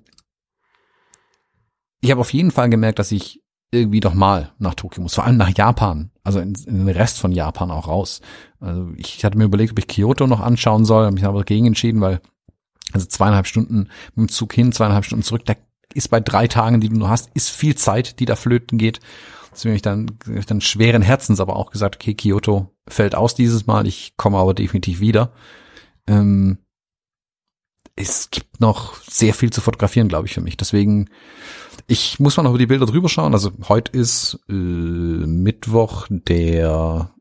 Ich 2.01 2.11
habe 2.11 2.21
auf 2.21 2.33
jeden 2.33 2.51
Fall 2.51 2.69
gemerkt, 2.69 2.99
dass 2.99 3.11
ich 3.11 3.41
irgendwie 3.71 3.99
doch 3.99 4.13
mal 4.13 4.51
nach 4.59 4.75
Tokio 4.75 5.01
muss, 5.01 5.15
vor 5.15 5.23
allem 5.23 5.37
nach 5.37 5.49
Japan, 5.49 6.11
also 6.23 6.39
in, 6.39 6.53
in, 6.67 6.85
den 6.85 6.95
Rest 6.95 7.19
von 7.19 7.31
Japan 7.31 7.71
auch 7.71 7.87
raus. 7.87 8.21
Also 8.59 8.91
ich 8.95 9.25
hatte 9.25 9.37
mir 9.39 9.45
überlegt, 9.45 9.71
ob 9.71 9.79
ich 9.79 9.87
Kyoto 9.87 10.27
noch 10.27 10.39
anschauen 10.39 10.85
soll, 10.85 11.05
habe 11.05 11.15
mich 11.15 11.25
aber 11.25 11.39
dagegen 11.39 11.65
entschieden, 11.65 12.01
weil 12.01 12.21
also 12.95 13.07
zweieinhalb 13.07 13.45
Stunden 13.45 13.89
mit 14.15 14.29
dem 14.29 14.29
Zug 14.29 14.53
hin, 14.53 14.71
zweieinhalb 14.71 15.03
Stunden 15.03 15.23
zurück, 15.23 15.43
da 15.45 15.55
ist 15.93 16.07
bei 16.07 16.21
drei 16.21 16.47
Tagen, 16.47 16.79
die 16.79 16.89
du 16.89 16.95
nur 16.97 17.09
hast, 17.09 17.29
ist 17.33 17.49
viel 17.49 17.75
Zeit, 17.75 18.19
die 18.19 18.25
da 18.25 18.35
flöten 18.35 18.77
geht. 18.77 19.01
Deswegen 19.51 19.71
habe 19.71 19.75
ich 19.75 19.81
dann, 19.81 20.17
ich 20.37 20.45
dann 20.45 20.61
schweren 20.61 21.01
Herzens 21.01 21.41
aber 21.41 21.57
auch 21.57 21.71
gesagt, 21.71 21.95
okay, 21.95 22.13
Kyoto 22.13 22.73
fällt 22.87 23.15
aus 23.15 23.35
dieses 23.35 23.67
Mal, 23.67 23.85
ich 23.85 24.15
komme 24.15 24.37
aber 24.37 24.53
definitiv 24.53 25.01
wieder. 25.01 25.33
Ähm, 26.07 26.57
es 27.97 28.29
gibt 28.29 28.59
noch 28.61 28.95
sehr 29.01 29.33
viel 29.33 29.51
zu 29.51 29.61
fotografieren, 29.61 30.07
glaube 30.07 30.27
ich, 30.27 30.33
für 30.33 30.41
mich. 30.41 30.57
Deswegen, 30.57 31.09
ich 31.87 32.19
muss 32.19 32.37
mal 32.37 32.43
noch 32.43 32.51
über 32.51 32.59
die 32.59 32.65
Bilder 32.65 32.85
drüber 32.85 33.09
schauen. 33.09 33.33
Also 33.33 33.51
heute 33.67 33.91
ist 33.91 34.39
äh, 34.49 34.53
Mittwoch, 34.53 36.07
der 36.09 37.14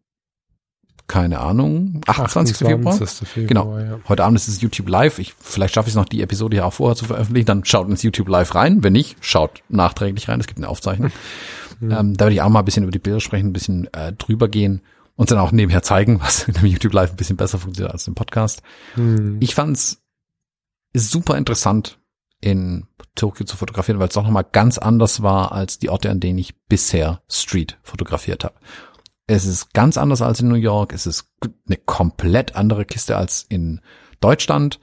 keine 1.06 1.40
Ahnung, 1.40 2.00
28. 2.06 2.54
28. 2.54 2.56
Februar. 2.56 2.94
Februar 2.96 3.46
genau. 3.46 3.78
Ja. 3.78 3.98
Heute 4.08 4.24
Abend 4.24 4.38
ist 4.38 4.48
es 4.48 4.60
YouTube 4.60 4.88
Live. 4.88 5.18
Ich, 5.18 5.34
vielleicht 5.38 5.74
schaffe 5.74 5.88
ich 5.88 5.92
es 5.92 5.96
noch, 5.96 6.06
die 6.06 6.22
Episode 6.22 6.56
ja 6.56 6.64
auch 6.64 6.72
vorher 6.72 6.96
zu 6.96 7.04
veröffentlichen. 7.04 7.46
Dann 7.46 7.64
schaut 7.64 7.88
ins 7.88 8.02
YouTube 8.02 8.28
Live 8.28 8.54
rein. 8.54 8.82
Wenn 8.82 8.94
nicht, 8.94 9.16
schaut 9.20 9.62
nachträglich 9.68 10.28
rein. 10.28 10.40
Es 10.40 10.46
gibt 10.46 10.58
eine 10.58 10.68
Aufzeichnung. 10.68 11.12
Mhm. 11.80 11.90
Ähm, 11.90 12.16
da 12.16 12.24
werde 12.24 12.34
ich 12.34 12.42
auch 12.42 12.48
mal 12.48 12.60
ein 12.60 12.64
bisschen 12.64 12.84
über 12.84 12.92
die 12.92 12.98
Bilder 12.98 13.20
sprechen, 13.20 13.48
ein 13.48 13.52
bisschen 13.52 13.92
äh, 13.92 14.12
drüber 14.12 14.48
gehen 14.48 14.82
und 15.16 15.30
dann 15.30 15.38
auch 15.38 15.52
nebenher 15.52 15.82
zeigen, 15.82 16.20
was 16.22 16.48
in 16.48 16.54
dem 16.54 16.66
YouTube 16.66 16.92
Live 16.92 17.10
ein 17.10 17.16
bisschen 17.16 17.36
besser 17.36 17.58
funktioniert 17.58 17.92
als 17.92 18.08
im 18.08 18.14
Podcast. 18.14 18.62
Mhm. 18.96 19.36
Ich 19.40 19.54
fand's 19.54 20.02
super 20.94 21.36
interessant, 21.36 21.98
in 22.40 22.86
Tokio 23.14 23.46
zu 23.46 23.56
fotografieren, 23.56 23.98
weil 23.98 24.08
es 24.08 24.16
auch 24.16 24.22
nochmal 24.22 24.46
ganz 24.50 24.76
anders 24.76 25.22
war 25.22 25.52
als 25.52 25.78
die 25.78 25.88
Orte, 25.88 26.10
an 26.10 26.20
denen 26.20 26.38
ich 26.38 26.54
bisher 26.66 27.22
Street 27.28 27.78
fotografiert 27.82 28.44
habe. 28.44 28.54
Es 29.26 29.46
ist 29.46 29.72
ganz 29.72 29.96
anders 29.96 30.20
als 30.20 30.40
in 30.40 30.48
New 30.48 30.54
York. 30.54 30.92
Es 30.92 31.06
ist 31.06 31.30
eine 31.66 31.76
komplett 31.76 32.56
andere 32.56 32.84
Kiste 32.84 33.16
als 33.16 33.46
in 33.48 33.80
Deutschland. 34.20 34.80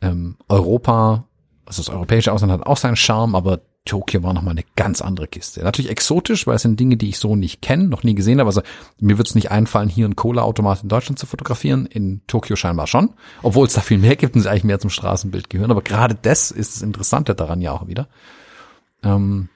Ähm, 0.00 0.36
Europa, 0.48 1.28
also 1.66 1.82
das 1.82 1.90
europäische 1.90 2.32
Ausland 2.32 2.52
hat 2.52 2.66
auch 2.66 2.76
seinen 2.76 2.96
Charme, 2.96 3.34
aber 3.34 3.60
Tokio 3.86 4.22
war 4.22 4.34
nochmal 4.34 4.52
eine 4.52 4.64
ganz 4.74 5.00
andere 5.00 5.28
Kiste. 5.28 5.62
Natürlich 5.62 5.90
exotisch, 5.90 6.46
weil 6.46 6.56
es 6.56 6.62
sind 6.62 6.78
Dinge, 6.78 6.96
die 6.96 7.08
ich 7.08 7.18
so 7.18 7.36
nicht 7.36 7.62
kenne, 7.62 7.84
noch 7.84 8.02
nie 8.02 8.14
gesehen 8.14 8.40
habe. 8.40 8.48
Also 8.48 8.62
mir 8.98 9.16
wird 9.16 9.28
es 9.28 9.34
nicht 9.34 9.50
einfallen, 9.50 9.88
hier 9.88 10.04
einen 10.04 10.16
Cola-Automat 10.16 10.82
in 10.82 10.88
Deutschland 10.88 11.18
zu 11.18 11.26
fotografieren, 11.26 11.86
in 11.86 12.20
Tokio 12.26 12.56
scheinbar 12.56 12.86
schon. 12.86 13.14
Obwohl 13.42 13.66
es 13.66 13.74
da 13.74 13.80
viel 13.80 13.98
mehr 13.98 14.16
gibt 14.16 14.34
und 14.34 14.42
sie 14.42 14.50
eigentlich 14.50 14.64
mehr 14.64 14.80
zum 14.80 14.90
Straßenbild 14.90 15.48
gehören. 15.48 15.70
Aber 15.70 15.82
gerade 15.82 16.16
das 16.20 16.50
ist 16.50 16.76
das 16.76 16.82
Interessante 16.82 17.34
daran 17.34 17.60
ja 17.62 17.72
auch 17.72 17.86
wieder. 17.86 18.08
Ähm, 19.02 19.48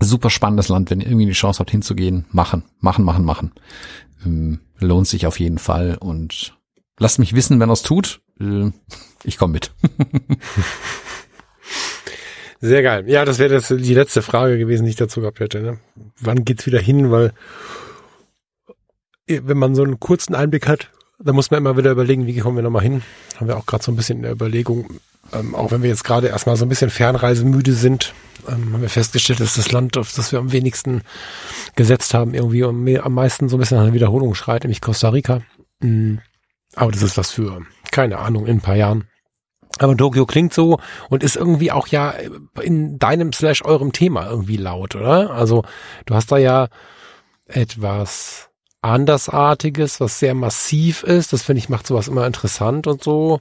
super 0.00 0.30
spannendes 0.30 0.68
Land, 0.68 0.90
wenn 0.90 1.00
ihr 1.00 1.06
irgendwie 1.06 1.26
die 1.26 1.32
Chance 1.32 1.60
habt 1.60 1.70
hinzugehen, 1.70 2.24
machen, 2.30 2.64
machen, 2.80 3.04
machen, 3.04 3.24
machen. 3.24 3.52
Ähm, 4.24 4.60
lohnt 4.78 5.06
sich 5.06 5.26
auf 5.26 5.38
jeden 5.38 5.58
Fall 5.58 5.96
und 5.98 6.54
lasst 6.98 7.18
mich 7.18 7.34
wissen, 7.34 7.60
wenn 7.60 7.70
er 7.70 7.74
es 7.74 7.82
tut. 7.82 8.20
Äh, 8.40 8.70
ich 9.24 9.38
komme 9.38 9.54
mit. 9.54 9.72
Sehr 12.60 12.82
geil. 12.82 13.04
Ja, 13.08 13.24
das 13.24 13.38
wäre 13.38 13.52
das 13.54 13.68
die 13.68 13.94
letzte 13.94 14.22
Frage 14.22 14.58
gewesen, 14.58 14.84
die 14.84 14.90
ich 14.90 14.96
dazu 14.96 15.20
gehabt 15.20 15.40
hätte. 15.40 15.60
Ne? 15.60 15.78
Wann 16.20 16.44
geht's 16.44 16.66
wieder 16.66 16.80
hin? 16.80 17.10
Weil 17.10 17.32
äh, 19.26 19.40
wenn 19.44 19.58
man 19.58 19.74
so 19.74 19.82
einen 19.82 20.00
kurzen 20.00 20.34
Einblick 20.34 20.66
hat, 20.66 20.90
dann 21.18 21.34
muss 21.34 21.50
man 21.50 21.58
immer 21.58 21.76
wieder 21.76 21.90
überlegen, 21.90 22.26
wie 22.26 22.38
kommen 22.38 22.56
wir 22.56 22.62
nochmal 22.62 22.82
hin. 22.82 23.02
Haben 23.36 23.48
wir 23.48 23.56
auch 23.56 23.66
gerade 23.66 23.84
so 23.84 23.92
ein 23.92 23.96
bisschen 23.96 24.18
in 24.18 24.22
der 24.22 24.32
Überlegung, 24.32 24.98
ähm, 25.32 25.54
auch 25.54 25.70
wenn 25.70 25.82
wir 25.82 25.90
jetzt 25.90 26.04
gerade 26.04 26.28
erstmal 26.28 26.56
so 26.56 26.64
ein 26.64 26.68
bisschen 26.68 26.90
fernreisemüde 26.90 27.72
sind, 27.72 28.14
ähm, 28.48 28.72
haben 28.72 28.82
wir 28.82 28.88
festgestellt, 28.88 29.40
dass 29.40 29.54
das 29.54 29.72
Land, 29.72 29.96
auf 29.96 30.12
das 30.12 30.32
wir 30.32 30.38
am 30.38 30.52
wenigsten 30.52 31.02
gesetzt 31.76 32.14
haben, 32.14 32.34
irgendwie 32.34 32.64
am, 32.64 33.14
meisten 33.14 33.48
so 33.48 33.56
ein 33.56 33.60
bisschen 33.60 33.78
nach 33.78 33.84
einer 33.84 33.94
Wiederholung 33.94 34.34
schreit, 34.34 34.64
nämlich 34.64 34.80
Costa 34.80 35.08
Rica. 35.08 35.40
Mhm. 35.80 36.20
Aber 36.76 36.92
das 36.92 37.02
ist 37.02 37.16
was 37.16 37.30
für, 37.30 37.62
keine 37.90 38.18
Ahnung, 38.18 38.46
in 38.46 38.58
ein 38.58 38.62
paar 38.62 38.76
Jahren. 38.76 39.08
Aber 39.78 39.96
Tokio 39.96 40.24
klingt 40.26 40.54
so 40.54 40.78
und 41.08 41.24
ist 41.24 41.36
irgendwie 41.36 41.72
auch 41.72 41.88
ja 41.88 42.14
in 42.60 42.98
deinem 42.98 43.32
slash 43.32 43.64
eurem 43.64 43.92
Thema 43.92 44.28
irgendwie 44.28 44.56
laut, 44.56 44.94
oder? 44.94 45.30
Also 45.30 45.64
du 46.06 46.14
hast 46.14 46.30
da 46.30 46.36
ja 46.36 46.68
etwas 47.46 48.50
andersartiges, 48.82 50.00
was 50.00 50.18
sehr 50.18 50.34
massiv 50.34 51.02
ist. 51.02 51.32
Das 51.32 51.42
finde 51.42 51.58
ich 51.58 51.68
macht 51.68 51.86
sowas 51.86 52.06
immer 52.06 52.26
interessant 52.26 52.86
und 52.86 53.02
so. 53.02 53.40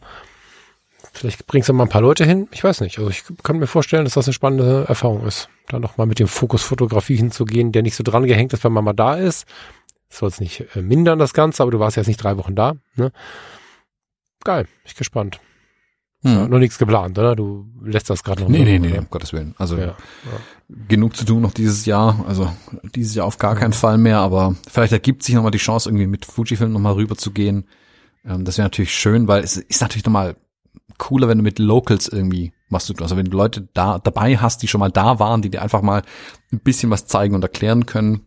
Vielleicht 1.13 1.45
bringst 1.45 1.69
du 1.69 1.73
mal 1.73 1.83
ein 1.83 1.89
paar 1.89 2.01
Leute 2.01 2.25
hin. 2.25 2.47
Ich 2.51 2.63
weiß 2.63 2.81
nicht. 2.81 2.97
Also 2.97 3.11
ich 3.11 3.23
kann 3.43 3.59
mir 3.59 3.67
vorstellen, 3.67 4.03
dass 4.03 4.15
das 4.15 4.27
eine 4.27 4.33
spannende 4.33 4.85
Erfahrung 4.87 5.25
ist. 5.27 5.47
Da 5.67 5.79
nochmal 5.79 6.07
mit 6.07 6.17
dem 6.17 6.27
Fokus 6.27 6.63
Fotografie 6.63 7.15
hinzugehen, 7.15 7.71
der 7.71 7.83
nicht 7.83 7.95
so 7.95 8.03
dran 8.03 8.25
gehängt 8.25 8.51
ist, 8.51 8.63
wenn 8.63 8.73
man 8.73 8.83
mal 8.83 8.93
da 8.93 9.15
ist. 9.15 9.45
Soll 10.09 10.29
es 10.29 10.39
nicht 10.39 10.65
äh, 10.75 10.81
mindern, 10.81 11.19
das 11.19 11.33
Ganze, 11.33 11.61
aber 11.61 11.71
du 11.71 11.79
warst 11.79 11.97
jetzt 11.97 12.07
nicht 12.07 12.21
drei 12.21 12.37
Wochen 12.37 12.55
da. 12.55 12.73
Ne? 12.95 13.11
Geil, 14.43 14.67
ich 14.85 14.95
gespannt. 14.95 15.39
Hm. 16.23 16.33
Ja, 16.33 16.47
noch 16.47 16.57
nichts 16.57 16.79
geplant, 16.79 17.17
oder? 17.19 17.35
Du 17.35 17.67
lässt 17.83 18.09
das 18.09 18.23
gerade 18.23 18.41
noch. 18.41 18.49
Nee, 18.49 18.63
nee, 18.63 18.79
nee, 18.79 18.91
oder? 18.91 18.99
um 18.99 19.07
Gottes 19.11 19.33
Willen. 19.33 19.53
Also 19.57 19.77
ja, 19.77 19.85
ja. 19.85 19.95
genug 20.87 21.15
zu 21.15 21.25
tun 21.25 21.43
noch 21.43 21.53
dieses 21.53 21.85
Jahr. 21.85 22.25
Also 22.27 22.51
dieses 22.95 23.13
Jahr 23.13 23.27
auf 23.27 23.37
gar 23.37 23.55
keinen 23.55 23.73
Fall 23.73 23.99
mehr, 23.99 24.17
aber 24.17 24.55
vielleicht 24.67 24.93
ergibt 24.93 25.21
sich 25.21 25.35
nochmal 25.35 25.51
die 25.51 25.59
Chance, 25.59 25.89
irgendwie 25.89 26.07
mit 26.07 26.25
Fujifilm 26.25 26.71
nochmal 26.71 26.93
rüber 26.93 27.15
zu 27.15 27.31
gehen. 27.31 27.67
Ähm, 28.25 28.45
das 28.45 28.57
wäre 28.57 28.65
natürlich 28.65 28.93
schön, 28.93 29.27
weil 29.27 29.43
es 29.43 29.57
ist 29.57 29.81
natürlich 29.81 30.05
nochmal 30.05 30.35
cooler, 31.03 31.27
wenn 31.27 31.39
du 31.39 31.43
mit 31.43 31.59
Locals 31.59 32.07
irgendwie 32.07 32.53
was 32.73 32.87
du, 32.87 32.93
also 33.01 33.15
wenn 33.15 33.25
du 33.25 33.37
Leute 33.37 33.69
da 33.73 33.99
dabei 33.99 34.37
hast, 34.37 34.61
die 34.63 34.67
schon 34.67 34.79
mal 34.79 34.91
da 34.91 35.19
waren, 35.19 35.41
die 35.41 35.49
dir 35.49 35.61
einfach 35.61 35.81
mal 35.81 36.01
ein 36.51 36.59
bisschen 36.59 36.89
was 36.89 37.05
zeigen 37.05 37.35
und 37.35 37.43
erklären 37.43 37.85
können 37.85 38.21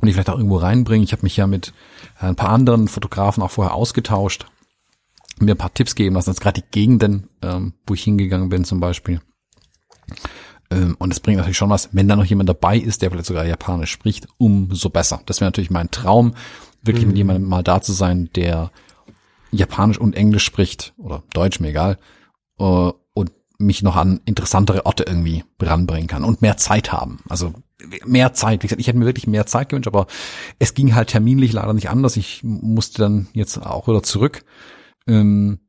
und 0.00 0.06
die 0.06 0.12
vielleicht 0.12 0.28
auch 0.28 0.36
irgendwo 0.36 0.58
reinbringen. 0.58 1.04
Ich 1.04 1.12
habe 1.12 1.22
mich 1.22 1.36
ja 1.36 1.46
mit 1.46 1.72
ein 2.18 2.36
paar 2.36 2.50
anderen 2.50 2.88
Fotografen 2.88 3.42
auch 3.42 3.50
vorher 3.50 3.74
ausgetauscht, 3.74 4.46
mir 5.38 5.54
ein 5.54 5.58
paar 5.58 5.72
Tipps 5.72 5.94
geben 5.94 6.14
lassen, 6.14 6.30
also 6.30 6.40
gerade 6.40 6.60
die 6.60 6.70
Gegenden, 6.70 7.28
ähm, 7.42 7.74
wo 7.86 7.94
ich 7.94 8.04
hingegangen 8.04 8.50
bin 8.50 8.64
zum 8.64 8.80
Beispiel. 8.80 9.20
Ähm, 10.70 10.96
und 10.98 11.12
es 11.12 11.20
bringt 11.20 11.38
natürlich 11.38 11.56
schon 11.56 11.70
was, 11.70 11.88
wenn 11.92 12.08
da 12.08 12.16
noch 12.16 12.24
jemand 12.24 12.48
dabei 12.48 12.76
ist, 12.76 13.02
der 13.02 13.10
vielleicht 13.10 13.26
sogar 13.26 13.46
Japanisch 13.46 13.90
spricht, 13.90 14.28
umso 14.36 14.90
besser. 14.90 15.22
Das 15.26 15.40
wäre 15.40 15.48
natürlich 15.48 15.70
mein 15.70 15.90
Traum, 15.90 16.34
wirklich 16.82 17.04
mhm. 17.04 17.10
mit 17.10 17.18
jemandem 17.18 17.48
mal 17.48 17.62
da 17.62 17.80
zu 17.80 17.92
sein, 17.92 18.28
der 18.34 18.70
Japanisch 19.50 19.98
und 19.98 20.14
Englisch 20.14 20.44
spricht 20.44 20.94
oder 20.96 21.22
Deutsch, 21.32 21.60
mir 21.60 21.68
egal, 21.68 21.98
äh, 22.58 22.62
und 23.14 23.32
mich 23.58 23.82
noch 23.82 23.96
an 23.96 24.20
interessantere 24.24 24.86
Orte 24.86 25.04
irgendwie 25.04 25.44
ranbringen 25.60 26.08
kann 26.08 26.24
und 26.24 26.42
mehr 26.42 26.56
Zeit 26.56 26.92
haben. 26.92 27.20
Also 27.28 27.52
mehr 28.04 28.32
Zeit. 28.32 28.62
Wie 28.62 28.66
gesagt, 28.66 28.80
ich 28.80 28.86
hätte 28.86 28.98
mir 28.98 29.06
wirklich 29.06 29.26
mehr 29.26 29.46
Zeit 29.46 29.68
gewünscht, 29.68 29.88
aber 29.88 30.06
es 30.58 30.74
ging 30.74 30.94
halt 30.94 31.08
terminlich 31.08 31.52
leider 31.52 31.72
nicht 31.72 31.90
anders. 31.90 32.16
Ich 32.16 32.42
musste 32.42 33.02
dann 33.02 33.28
jetzt 33.32 33.58
auch 33.58 33.88
wieder 33.88 34.02
zurück. 34.02 34.44
Ähm, 35.06 35.60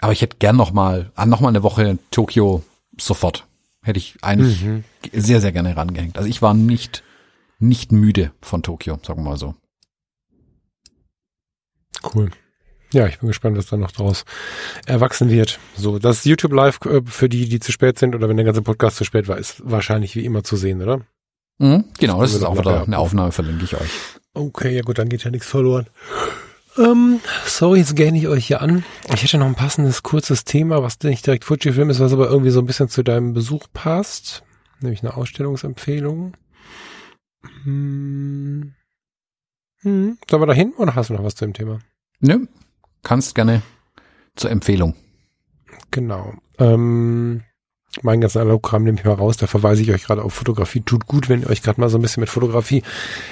aber 0.00 0.12
ich 0.12 0.22
hätte 0.22 0.36
gern 0.38 0.56
noch 0.56 0.72
mal, 0.72 1.12
ah, 1.14 1.26
noch 1.26 1.40
mal 1.40 1.48
eine 1.48 1.62
Woche 1.62 1.98
Tokio 2.10 2.62
sofort. 2.98 3.46
Hätte 3.82 3.98
ich 3.98 4.16
eigentlich 4.22 4.62
mhm. 4.62 4.84
sehr, 5.12 5.40
sehr 5.40 5.52
gerne 5.52 5.76
rangehängt. 5.76 6.16
Also 6.16 6.28
ich 6.28 6.42
war 6.42 6.54
nicht, 6.54 7.02
nicht 7.58 7.92
müde 7.92 8.32
von 8.40 8.62
Tokio, 8.62 8.98
sagen 9.04 9.22
wir 9.22 9.30
mal 9.30 9.36
so. 9.36 9.54
Cool. 12.14 12.30
Ja, 12.92 13.06
ich 13.06 13.18
bin 13.18 13.28
gespannt, 13.28 13.56
was 13.58 13.66
da 13.66 13.76
noch 13.76 13.90
draus 13.90 14.24
erwachsen 14.86 15.28
wird. 15.28 15.58
So, 15.76 15.98
das 15.98 16.24
YouTube 16.24 16.52
Live 16.52 16.80
äh, 16.86 17.02
für 17.04 17.28
die, 17.28 17.48
die 17.48 17.60
zu 17.60 17.70
spät 17.70 17.98
sind 17.98 18.14
oder 18.14 18.28
wenn 18.28 18.36
der 18.36 18.46
ganze 18.46 18.62
Podcast 18.62 18.96
zu 18.96 19.04
spät 19.04 19.28
war, 19.28 19.36
ist 19.36 19.60
wahrscheinlich 19.64 20.16
wie 20.16 20.24
immer 20.24 20.42
zu 20.42 20.56
sehen, 20.56 20.82
oder? 20.82 21.02
Mhm, 21.58 21.84
genau, 21.98 22.22
das, 22.22 22.32
das 22.32 22.40
ist 22.40 22.46
auch 22.46 22.58
wieder 22.58 22.84
eine 22.84 22.98
Aufnahme, 22.98 23.32
verlinke 23.32 23.64
ich 23.64 23.74
euch. 23.74 23.90
Okay, 24.32 24.74
ja 24.74 24.82
gut, 24.82 24.98
dann 24.98 25.08
geht 25.08 25.24
ja 25.24 25.30
nichts 25.30 25.46
verloren. 25.46 25.86
Ähm, 26.78 27.20
sorry, 27.44 27.80
jetzt 27.80 27.96
gähne 27.96 28.16
ich 28.16 28.28
euch 28.28 28.46
hier 28.46 28.62
an. 28.62 28.84
Ich 29.12 29.22
hätte 29.22 29.38
noch 29.38 29.46
ein 29.46 29.56
passendes, 29.56 30.04
kurzes 30.04 30.44
Thema, 30.44 30.82
was 30.82 31.00
nicht 31.02 31.26
direkt 31.26 31.44
Fujifilm 31.44 31.90
ist, 31.90 31.98
was 31.98 32.12
aber 32.12 32.30
irgendwie 32.30 32.50
so 32.50 32.60
ein 32.60 32.66
bisschen 32.66 32.88
zu 32.88 33.02
deinem 33.02 33.34
Besuch 33.34 33.66
passt. 33.72 34.44
Nämlich 34.80 35.02
eine 35.02 35.16
Ausstellungsempfehlung. 35.16 36.34
Hm. 37.64 38.74
Hm. 39.80 40.18
Sollen 40.30 40.42
wir 40.42 40.46
da 40.46 40.52
hin 40.52 40.72
oder 40.76 40.94
hast 40.94 41.10
du 41.10 41.14
noch 41.14 41.24
was 41.24 41.34
zu 41.34 41.44
dem 41.44 41.54
Thema? 41.54 41.80
Nö, 42.20 42.46
kannst 43.02 43.34
gerne 43.34 43.62
zur 44.36 44.50
Empfehlung. 44.50 44.94
Genau. 45.90 46.34
Ähm, 46.58 47.42
mein 48.02 48.20
ganzen 48.20 48.40
Analogkram 48.40 48.84
nehme 48.84 48.98
ich 48.98 49.04
mal 49.04 49.14
raus, 49.14 49.38
da 49.38 49.46
verweise 49.46 49.82
ich 49.82 49.90
euch 49.90 50.04
gerade 50.04 50.22
auf 50.22 50.34
Fotografie. 50.34 50.82
Tut 50.82 51.06
gut, 51.06 51.28
wenn 51.28 51.42
ihr 51.42 51.50
euch 51.50 51.62
gerade 51.62 51.80
mal 51.80 51.88
so 51.88 51.98
ein 51.98 52.02
bisschen 52.02 52.20
mit 52.20 52.28
Fotografie 52.28 52.82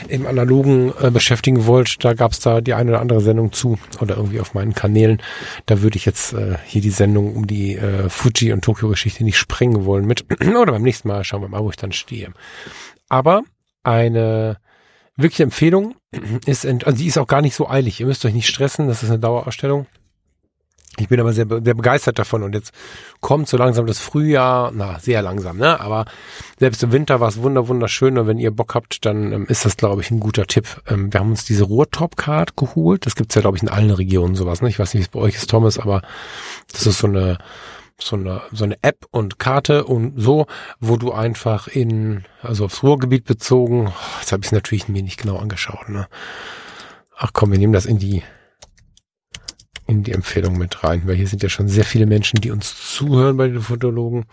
im 0.09 0.27
Analogen 0.27 0.93
äh, 1.01 1.11
beschäftigen 1.11 1.67
wollt. 1.67 2.03
Da 2.05 2.15
gab's 2.15 2.41
da 2.41 2.61
die 2.61 2.75
eine 2.75 2.93
oder 2.93 3.01
andere 3.01 3.21
Sendung 3.21 3.53
zu 3.53 3.79
oder 4.01 4.17
irgendwie 4.17 4.41
auf 4.41 4.55
meinen 4.55 4.75
Kanälen. 4.75 5.23
Da 5.67 5.83
würde 5.83 5.99
ich 5.99 6.07
jetzt 6.07 6.33
äh, 6.33 6.57
hier 6.65 6.81
die 6.81 6.91
Sendung 6.91 7.37
um 7.37 7.47
die 7.47 7.77
äh, 7.77 8.09
Fuji 8.09 8.53
und 8.53 8.65
Tokio-Geschichte 8.65 9.25
nicht 9.25 9.39
sprengen 9.39 9.85
wollen 9.85 10.07
mit. 10.07 10.25
oder 10.41 10.73
beim 10.73 10.83
nächsten 10.83 11.09
Mal 11.09 11.23
schauen 11.25 11.43
wir 11.43 11.49
mal, 11.49 11.63
wo 11.63 11.71
ich 11.71 11.77
dann 11.77 11.93
stehe. 11.93 12.33
Aber 13.09 13.43
eine 13.83 14.59
wirkliche 15.17 15.43
Empfehlung 15.43 15.95
ist, 16.45 16.67
also 16.67 16.93
die 16.93 17.07
ist 17.07 17.19
auch 17.19 17.27
gar 17.27 17.43
nicht 17.43 17.55
so 17.55 17.69
eilig. 17.69 18.01
Ihr 18.01 18.07
müsst 18.07 18.25
euch 18.25 18.35
nicht 18.35 18.49
stressen, 18.49 18.89
das 18.89 19.03
ist 19.03 19.11
eine 19.11 19.19
Dauerausstellung. 19.19 19.87
Ich 20.99 21.09
bin 21.09 21.21
aber 21.21 21.33
sehr, 21.33 21.47
sehr 21.47 21.75
begeistert 21.75 22.19
davon 22.19 22.43
und 22.43 22.55
jetzt 22.55 22.73
kommt 23.21 23.49
so 23.49 23.59
langsam 23.59 23.87
das 23.87 23.99
Frühjahr, 23.99 24.73
na, 24.75 24.99
sehr 24.99 25.21
langsam, 25.21 25.59
ne? 25.59 25.79
Aber 25.79 26.07
selbst 26.59 26.83
im 26.83 26.93
Winter 26.93 27.21
war 27.21 27.29
es 27.29 27.43
wunder, 27.43 27.69
wunderschön 27.69 28.17
und 28.17 28.27
wenn 28.27 28.39
ihr 28.39 28.51
Bock 28.51 28.75
habt, 28.75 29.05
dann 29.05 29.33
ähm, 29.33 29.47
ist 29.47 29.67
das, 29.67 29.77
glaube 29.77 30.01
ich, 30.01 30.11
ein 30.11 30.21
guter 30.21 30.47
Tipp. 30.47 30.81
Ähm, 30.89 31.13
wir 31.13 31.21
haben 31.21 31.31
uns 31.31 31.45
diese 31.45 31.65
Ruhrtop-Card 31.65 32.57
geholt. 32.57 33.05
Das 33.05 33.15
gibt's 33.15 33.35
ja, 33.35 33.43
glaube 33.43 33.59
ich, 33.59 33.63
in 33.63 33.69
allen 33.69 33.91
Regionen 33.91 34.37
sowas, 34.37 34.63
ne? 34.63 34.71
Ich 34.71 34.79
weiß 34.79 34.95
nicht, 34.95 35.01
wie 35.01 35.05
es 35.05 35.11
bei 35.11 35.21
euch 35.21 35.35
ist, 35.35 35.51
Thomas, 35.51 35.79
aber 35.79 36.01
das 36.73 36.87
ist 36.87 36.99
so 36.99 37.09
eine, 37.09 37.37
so 38.01 38.17
eine, 38.17 38.43
so 38.53 38.65
eine 38.65 38.77
App 38.83 39.07
und 39.11 39.39
Karte 39.39 39.85
und 39.85 40.15
so, 40.21 40.47
wo 40.81 40.97
du 40.97 41.13
einfach 41.13 41.69
in, 41.69 42.25
also 42.43 42.67
aufs 42.67 42.83
Ruhrgebiet 42.83 43.25
bezogen, 43.25 43.89
oh, 43.89 44.19
das 44.21 44.33
habe 44.33 44.45
ich 44.45 44.53
natürlich 44.53 44.89
mir 44.89 45.03
nicht 45.03 45.21
genau 45.21 45.39
angeschaut, 45.39 45.89
ne? 45.89 46.09
Ach 47.17 47.31
komm, 47.33 47.53
wir 47.53 47.59
nehmen 47.59 47.73
das 47.73 47.87
in 47.87 47.99
die 47.99 48.23
in 49.87 50.03
die 50.03 50.13
Empfehlung 50.13 50.59
mit 50.59 50.83
rein, 50.83 51.03
weil 51.07 51.15
hier 51.15 51.29
sind 51.29 51.43
ja 51.43 51.49
schon 51.49 51.69
sehr 51.69 51.85
viele 51.85 52.07
Menschen, 52.07 52.41
die 52.41 52.51
uns 52.51 52.95
zuhören 52.95 53.37
bei 53.37 53.47
den 53.49 53.61
Fotologen. 53.61 54.27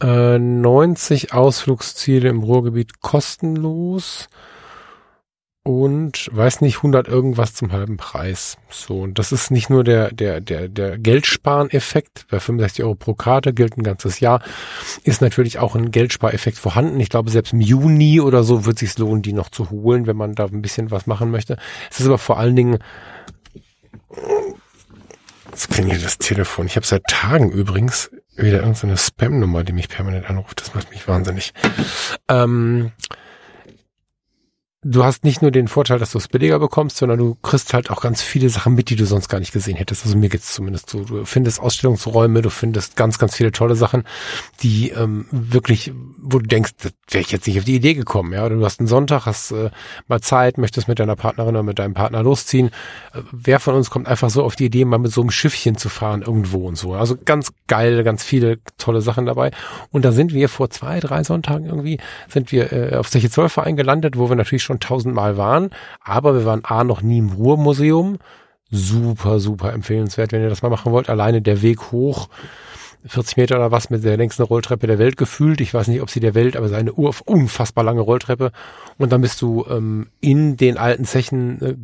Äh, 0.00 0.38
90 0.38 1.32
Ausflugsziele 1.32 2.28
im 2.28 2.42
Ruhrgebiet 2.42 3.00
kostenlos 3.00 4.28
und 5.64 6.28
weiß 6.30 6.60
nicht 6.60 6.76
100 6.76 7.08
irgendwas 7.08 7.54
zum 7.54 7.72
halben 7.72 7.96
Preis. 7.96 8.58
So 8.70 9.00
und 9.00 9.18
das 9.18 9.32
ist 9.32 9.50
nicht 9.50 9.70
nur 9.70 9.82
der 9.82 10.12
der 10.12 10.40
der 10.40 10.68
der 10.68 10.98
Geldspareneffekt 10.98 12.26
bei 12.30 12.38
65 12.38 12.84
Euro 12.84 12.94
pro 12.94 13.14
Karte 13.14 13.54
gilt 13.54 13.76
ein 13.76 13.82
ganzes 13.82 14.20
Jahr 14.20 14.42
ist 15.04 15.22
natürlich 15.22 15.58
auch 15.58 15.74
ein 15.74 15.90
Geldspareffekt 15.90 16.58
vorhanden. 16.58 17.00
Ich 17.00 17.08
glaube 17.08 17.30
selbst 17.30 17.54
im 17.54 17.62
Juni 17.62 18.20
oder 18.20 18.44
so 18.44 18.66
wird 18.66 18.78
sich 18.78 18.96
lohnen, 18.98 19.22
die 19.22 19.32
noch 19.32 19.48
zu 19.48 19.70
holen, 19.70 20.06
wenn 20.06 20.16
man 20.16 20.34
da 20.34 20.44
ein 20.44 20.62
bisschen 20.62 20.90
was 20.90 21.06
machen 21.06 21.30
möchte. 21.30 21.56
Es 21.90 21.98
ist 21.98 22.06
aber 22.06 22.18
vor 22.18 22.38
allen 22.38 22.56
Dingen 22.56 22.78
Jetzt 25.50 25.70
klingelt 25.70 26.04
das 26.04 26.18
Telefon. 26.18 26.66
Ich 26.66 26.76
habe 26.76 26.84
seit 26.84 27.04
Tagen 27.04 27.50
übrigens 27.50 28.10
wieder 28.36 28.58
irgendeine 28.58 28.96
Spam-Nummer, 28.96 29.62
die 29.62 29.72
mich 29.72 29.88
permanent 29.88 30.28
anruft. 30.28 30.60
Das 30.60 30.74
macht 30.74 30.90
mich 30.90 31.06
wahnsinnig. 31.06 31.54
Ähm, 32.28 32.90
du 34.84 35.02
hast 35.02 35.24
nicht 35.24 35.42
nur 35.42 35.50
den 35.50 35.66
Vorteil, 35.66 35.98
dass 35.98 36.12
du 36.12 36.18
es 36.18 36.28
billiger 36.28 36.58
bekommst, 36.58 36.98
sondern 36.98 37.18
du 37.18 37.36
kriegst 37.42 37.72
halt 37.72 37.90
auch 37.90 38.00
ganz 38.00 38.22
viele 38.22 38.50
Sachen 38.50 38.74
mit, 38.74 38.90
die 38.90 38.96
du 38.96 39.06
sonst 39.06 39.28
gar 39.28 39.40
nicht 39.40 39.52
gesehen 39.52 39.76
hättest. 39.76 40.04
Also 40.04 40.16
mir 40.16 40.28
geht's 40.28 40.52
zumindest 40.52 40.90
so. 40.90 41.04
Du 41.04 41.24
findest 41.24 41.60
Ausstellungsräume, 41.60 42.42
du 42.42 42.50
findest 42.50 42.94
ganz, 42.94 43.18
ganz 43.18 43.34
viele 43.34 43.50
tolle 43.50 43.76
Sachen, 43.76 44.04
die 44.62 44.90
ähm, 44.90 45.26
wirklich, 45.30 45.92
wo 46.18 46.38
du 46.38 46.46
denkst, 46.46 46.72
das 46.82 46.92
wäre 47.08 47.22
ich 47.22 47.32
jetzt 47.32 47.46
nicht 47.46 47.58
auf 47.58 47.64
die 47.64 47.74
Idee 47.74 47.94
gekommen. 47.94 48.32
Ja, 48.32 48.44
oder 48.44 48.56
du 48.56 48.64
hast 48.64 48.80
einen 48.80 48.86
Sonntag, 48.86 49.26
hast 49.26 49.52
äh, 49.52 49.70
mal 50.06 50.20
Zeit, 50.20 50.58
möchtest 50.58 50.86
mit 50.86 50.98
deiner 50.98 51.16
Partnerin 51.16 51.54
oder 51.54 51.62
mit 51.62 51.78
deinem 51.78 51.94
Partner 51.94 52.22
losziehen. 52.22 52.68
Äh, 53.14 53.22
wer 53.32 53.60
von 53.60 53.74
uns 53.74 53.88
kommt 53.90 54.06
einfach 54.06 54.30
so 54.30 54.44
auf 54.44 54.54
die 54.54 54.66
Idee, 54.66 54.84
mal 54.84 54.98
mit 54.98 55.12
so 55.12 55.22
einem 55.22 55.30
Schiffchen 55.30 55.76
zu 55.78 55.88
fahren 55.88 56.22
irgendwo 56.22 56.68
und 56.68 56.76
so. 56.76 56.92
Also 56.92 57.16
ganz 57.24 57.52
geil, 57.68 58.04
ganz 58.04 58.22
viele 58.22 58.58
tolle 58.76 59.00
Sachen 59.00 59.24
dabei. 59.24 59.50
Und 59.90 60.04
da 60.04 60.12
sind 60.12 60.34
wir 60.34 60.50
vor 60.50 60.68
zwei, 60.68 61.00
drei 61.00 61.24
Sonntagen 61.24 61.66
irgendwie, 61.66 61.98
sind 62.28 62.52
wir 62.52 62.72
äh, 62.72 62.96
auf 62.96 63.08
solche 63.08 63.30
Zollverein 63.30 63.76
gelandet, 63.76 64.18
wo 64.18 64.28
wir 64.28 64.36
natürlich 64.36 64.62
schon 64.62 64.73
schon 64.74 64.80
tausendmal 64.80 65.36
waren, 65.36 65.70
aber 66.02 66.34
wir 66.34 66.44
waren 66.44 66.64
A 66.64 66.84
noch 66.84 67.02
nie 67.02 67.18
im 67.18 67.30
Ruhrmuseum. 67.30 68.18
Super, 68.70 69.38
super 69.38 69.72
empfehlenswert, 69.72 70.32
wenn 70.32 70.42
ihr 70.42 70.48
das 70.48 70.62
mal 70.62 70.70
machen 70.70 70.90
wollt. 70.92 71.08
Alleine 71.08 71.42
der 71.42 71.62
Weg 71.62 71.92
hoch, 71.92 72.28
40 73.06 73.36
Meter 73.36 73.56
oder 73.56 73.70
was 73.70 73.90
mit 73.90 74.02
der 74.02 74.16
längsten 74.16 74.42
Rolltreppe 74.42 74.86
der 74.86 74.98
Welt 74.98 75.16
gefühlt. 75.16 75.60
Ich 75.60 75.74
weiß 75.74 75.88
nicht, 75.88 76.00
ob 76.00 76.10
sie 76.10 76.20
der 76.20 76.34
Welt, 76.34 76.56
aber 76.56 76.66
es 76.66 76.72
ist 76.72 76.78
eine 76.78 76.92
unfassbar 76.92 77.84
lange 77.84 78.00
Rolltreppe. 78.00 78.50
Und 78.98 79.12
dann 79.12 79.20
bist 79.20 79.40
du 79.42 79.64
ähm, 79.68 80.08
in 80.20 80.56
den 80.56 80.78
alten 80.78 81.04
Zechen 81.04 81.60
äh, 81.60 81.74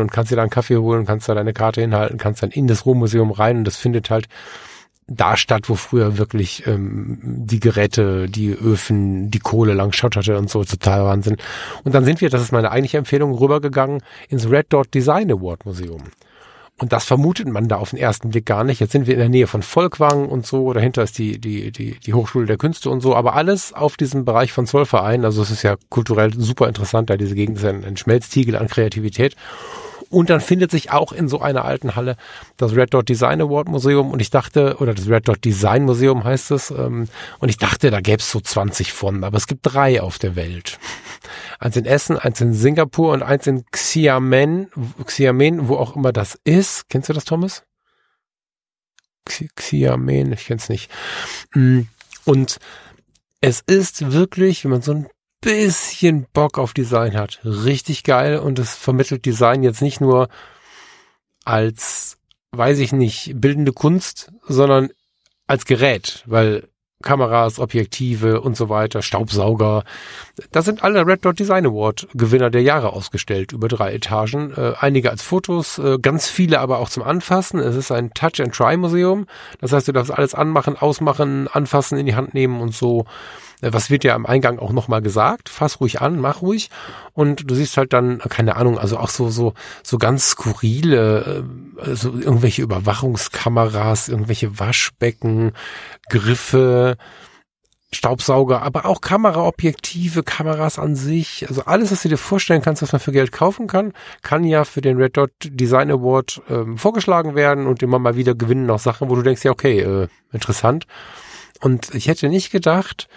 und 0.00 0.12
kannst 0.12 0.32
dir 0.32 0.36
da 0.36 0.42
einen 0.42 0.50
Kaffee 0.50 0.76
holen, 0.76 1.06
kannst 1.06 1.28
da 1.28 1.34
deine 1.34 1.52
Karte 1.52 1.80
hinhalten, 1.80 2.18
kannst 2.18 2.42
dann 2.42 2.50
in 2.50 2.66
das 2.66 2.84
Ruhrmuseum 2.84 3.30
rein 3.30 3.58
und 3.58 3.64
das 3.64 3.76
findet 3.76 4.10
halt 4.10 4.28
da 5.08 5.36
statt, 5.36 5.68
wo 5.68 5.76
früher 5.76 6.18
wirklich 6.18 6.66
ähm, 6.66 7.18
die 7.22 7.60
Geräte, 7.60 8.28
die 8.28 8.50
Öfen, 8.50 9.30
die 9.30 9.38
Kohle 9.38 9.74
lang 9.74 9.92
schotterte 9.92 10.36
und 10.36 10.50
so, 10.50 10.64
total 10.64 11.04
Wahnsinn. 11.04 11.36
Und 11.84 11.94
dann 11.94 12.04
sind 12.04 12.20
wir, 12.20 12.28
das 12.28 12.42
ist 12.42 12.52
meine 12.52 12.70
eigentliche 12.70 12.98
Empfehlung, 12.98 13.34
rübergegangen 13.34 14.02
ins 14.28 14.50
Red 14.50 14.66
Dot 14.70 14.92
Design 14.92 15.30
Award 15.30 15.64
Museum. 15.64 16.02
Und 16.78 16.92
das 16.92 17.04
vermutet 17.04 17.48
man 17.48 17.68
da 17.68 17.76
auf 17.76 17.90
den 17.90 17.98
ersten 17.98 18.30
Blick 18.30 18.44
gar 18.44 18.62
nicht. 18.62 18.80
Jetzt 18.80 18.92
sind 18.92 19.06
wir 19.06 19.14
in 19.14 19.20
der 19.20 19.30
Nähe 19.30 19.46
von 19.46 19.62
Volkwang 19.62 20.28
und 20.28 20.44
so, 20.44 20.72
dahinter 20.74 21.04
ist 21.04 21.16
die, 21.18 21.38
die, 21.38 21.70
die, 21.70 21.98
die 21.98 22.12
Hochschule 22.12 22.44
der 22.44 22.58
Künste 22.58 22.90
und 22.90 23.00
so, 23.00 23.14
aber 23.16 23.34
alles 23.34 23.72
auf 23.72 23.96
diesem 23.96 24.26
Bereich 24.26 24.52
von 24.52 24.66
Zollverein. 24.66 25.24
Also 25.24 25.40
es 25.40 25.50
ist 25.50 25.62
ja 25.62 25.76
kulturell 25.88 26.34
super 26.34 26.68
interessant, 26.68 27.08
da 27.08 27.16
diese 27.16 27.34
Gegend 27.34 27.58
ist 27.58 27.64
ein, 27.64 27.84
ein 27.84 27.96
Schmelztiegel 27.96 28.56
an 28.56 28.68
Kreativität. 28.68 29.36
Und 30.08 30.30
dann 30.30 30.40
findet 30.40 30.70
sich 30.70 30.92
auch 30.92 31.12
in 31.12 31.28
so 31.28 31.40
einer 31.40 31.64
alten 31.64 31.96
Halle 31.96 32.16
das 32.56 32.74
Red 32.74 32.94
Dot 32.94 33.08
Design 33.08 33.40
Award 33.40 33.68
Museum 33.68 34.10
und 34.10 34.20
ich 34.20 34.30
dachte, 34.30 34.76
oder 34.78 34.94
das 34.94 35.08
Red 35.08 35.28
Dot 35.28 35.44
Design 35.44 35.84
Museum 35.84 36.24
heißt 36.24 36.52
es, 36.52 36.70
ähm, 36.70 37.08
und 37.38 37.48
ich 37.48 37.56
dachte, 37.56 37.90
da 37.90 38.00
gäbe 38.00 38.18
es 38.18 38.30
so 38.30 38.40
20 38.40 38.92
von, 38.92 39.24
aber 39.24 39.36
es 39.36 39.46
gibt 39.46 39.60
drei 39.64 40.00
auf 40.00 40.18
der 40.18 40.36
Welt. 40.36 40.78
Eins 41.58 41.76
in 41.76 41.86
Essen, 41.86 42.18
eins 42.18 42.40
in 42.40 42.54
Singapur 42.54 43.12
und 43.12 43.22
eins 43.22 43.46
in 43.46 43.64
Xiamen, 43.70 44.68
Xiamen, 45.04 45.68
wo 45.68 45.76
auch 45.76 45.96
immer 45.96 46.12
das 46.12 46.38
ist. 46.44 46.88
Kennst 46.88 47.08
du 47.08 47.12
das, 47.12 47.24
Thomas? 47.24 47.64
Xiamen, 49.24 50.32
ich 50.32 50.46
kenn's 50.46 50.68
nicht. 50.68 50.90
Mm, 51.54 51.82
und 52.24 52.58
es 53.40 53.62
ist 53.66 54.12
wirklich, 54.12 54.64
wenn 54.64 54.70
man 54.70 54.82
so 54.82 54.92
ein 54.92 55.06
bisschen 55.46 56.26
Bock 56.32 56.58
auf 56.58 56.74
Design 56.74 57.16
hat. 57.16 57.38
Richtig 57.44 58.02
geil 58.02 58.38
und 58.40 58.58
es 58.58 58.74
vermittelt 58.74 59.24
Design 59.24 59.62
jetzt 59.62 59.80
nicht 59.80 60.00
nur 60.00 60.28
als, 61.44 62.18
weiß 62.50 62.80
ich 62.80 62.92
nicht, 62.92 63.40
bildende 63.40 63.72
Kunst, 63.72 64.32
sondern 64.48 64.90
als 65.46 65.64
Gerät, 65.64 66.24
weil 66.26 66.68
Kameras, 67.02 67.60
Objektive 67.60 68.40
und 68.40 68.56
so 68.56 68.68
weiter, 68.68 69.02
Staubsauger. 69.02 69.84
Da 70.50 70.62
sind 70.62 70.82
alle 70.82 71.06
Red 71.06 71.24
Dot 71.24 71.38
Design 71.38 71.66
Award 71.66 72.08
Gewinner 72.14 72.50
der 72.50 72.62
Jahre 72.62 72.92
ausgestellt 72.92 73.52
über 73.52 73.68
drei 73.68 73.92
Etagen. 73.92 74.52
Äh, 74.56 74.72
einige 74.80 75.10
als 75.10 75.22
Fotos, 75.22 75.78
äh, 75.78 75.98
ganz 76.02 76.28
viele 76.28 76.58
aber 76.58 76.80
auch 76.80 76.88
zum 76.88 77.04
Anfassen. 77.04 77.60
Es 77.60 77.76
ist 77.76 77.92
ein 77.92 78.12
Touch 78.14 78.40
and 78.40 78.52
Try 78.52 78.76
Museum. 78.76 79.26
Das 79.60 79.70
heißt, 79.70 79.86
du 79.86 79.92
darfst 79.92 80.10
alles 80.10 80.34
anmachen, 80.34 80.76
ausmachen, 80.76 81.46
anfassen, 81.46 81.98
in 81.98 82.06
die 82.06 82.16
Hand 82.16 82.34
nehmen 82.34 82.60
und 82.60 82.74
so. 82.74 83.04
Äh, 83.60 83.72
was 83.72 83.90
wird 83.90 84.04
ja 84.04 84.14
am 84.14 84.26
Eingang 84.26 84.58
auch 84.58 84.72
nochmal 84.72 85.02
gesagt? 85.02 85.48
Fass 85.48 85.80
ruhig 85.80 86.00
an, 86.00 86.18
mach 86.18 86.42
ruhig. 86.42 86.70
Und 87.12 87.50
du 87.50 87.54
siehst 87.54 87.76
halt 87.76 87.92
dann, 87.92 88.18
keine 88.18 88.56
Ahnung, 88.56 88.78
also 88.78 88.98
auch 88.98 89.10
so, 89.10 89.30
so, 89.30 89.54
so 89.82 89.98
ganz 89.98 90.30
skurrile, 90.30 91.44
äh, 91.78 91.94
so 91.94 92.12
irgendwelche 92.12 92.62
Überwachungskameras, 92.62 94.08
irgendwelche 94.08 94.58
Waschbecken, 94.58 95.52
Griffe, 96.08 96.96
Staubsauger, 97.92 98.62
aber 98.62 98.84
auch 98.84 99.00
Kameraobjektive, 99.00 100.22
Kameras 100.24 100.78
an 100.78 100.96
sich, 100.96 101.46
also 101.48 101.62
alles, 101.64 101.92
was 101.92 102.02
du 102.02 102.08
dir 102.08 102.18
vorstellen 102.18 102.60
kannst, 102.60 102.82
was 102.82 102.92
man 102.92 103.00
für 103.00 103.12
Geld 103.12 103.30
kaufen 103.30 103.68
kann, 103.68 103.92
kann 104.22 104.44
ja 104.44 104.64
für 104.64 104.80
den 104.80 104.96
Red 104.96 105.16
Dot 105.16 105.30
Design 105.42 105.90
Award 105.90 106.42
ähm, 106.50 106.78
vorgeschlagen 106.78 107.36
werden 107.36 107.66
und 107.66 107.82
immer 107.82 107.98
mal 107.98 108.16
wieder 108.16 108.34
gewinnen 108.34 108.70
auch 108.70 108.80
Sachen, 108.80 109.08
wo 109.08 109.14
du 109.14 109.22
denkst, 109.22 109.44
ja 109.44 109.52
okay, 109.52 109.80
äh, 109.80 110.08
interessant. 110.32 110.86
Und 111.60 111.94
ich 111.94 112.08
hätte 112.08 112.28
nicht 112.28 112.50
gedacht, 112.50 113.08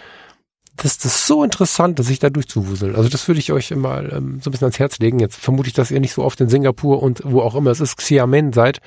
das, 0.82 0.96
das 0.96 1.14
ist 1.14 1.26
so 1.26 1.44
interessant, 1.44 1.98
dass 1.98 2.08
ich 2.08 2.20
da 2.20 2.30
durchzuwuseln. 2.30 2.96
Also 2.96 3.10
das 3.10 3.28
würde 3.28 3.38
ich 3.38 3.52
euch 3.52 3.70
mal 3.72 4.10
ähm, 4.12 4.40
so 4.40 4.48
ein 4.48 4.52
bisschen 4.52 4.66
ans 4.66 4.78
Herz 4.78 4.98
legen. 4.98 5.18
Jetzt 5.18 5.36
vermute 5.36 5.68
ich, 5.68 5.74
dass 5.74 5.90
ihr 5.90 6.00
nicht 6.00 6.14
so 6.14 6.24
oft 6.24 6.40
in 6.40 6.48
Singapur 6.48 7.02
und 7.02 7.20
wo 7.24 7.42
auch 7.42 7.54
immer 7.54 7.70
es 7.70 7.80
ist, 7.80 7.96
Xiamen 7.96 8.54
seid. 8.54 8.80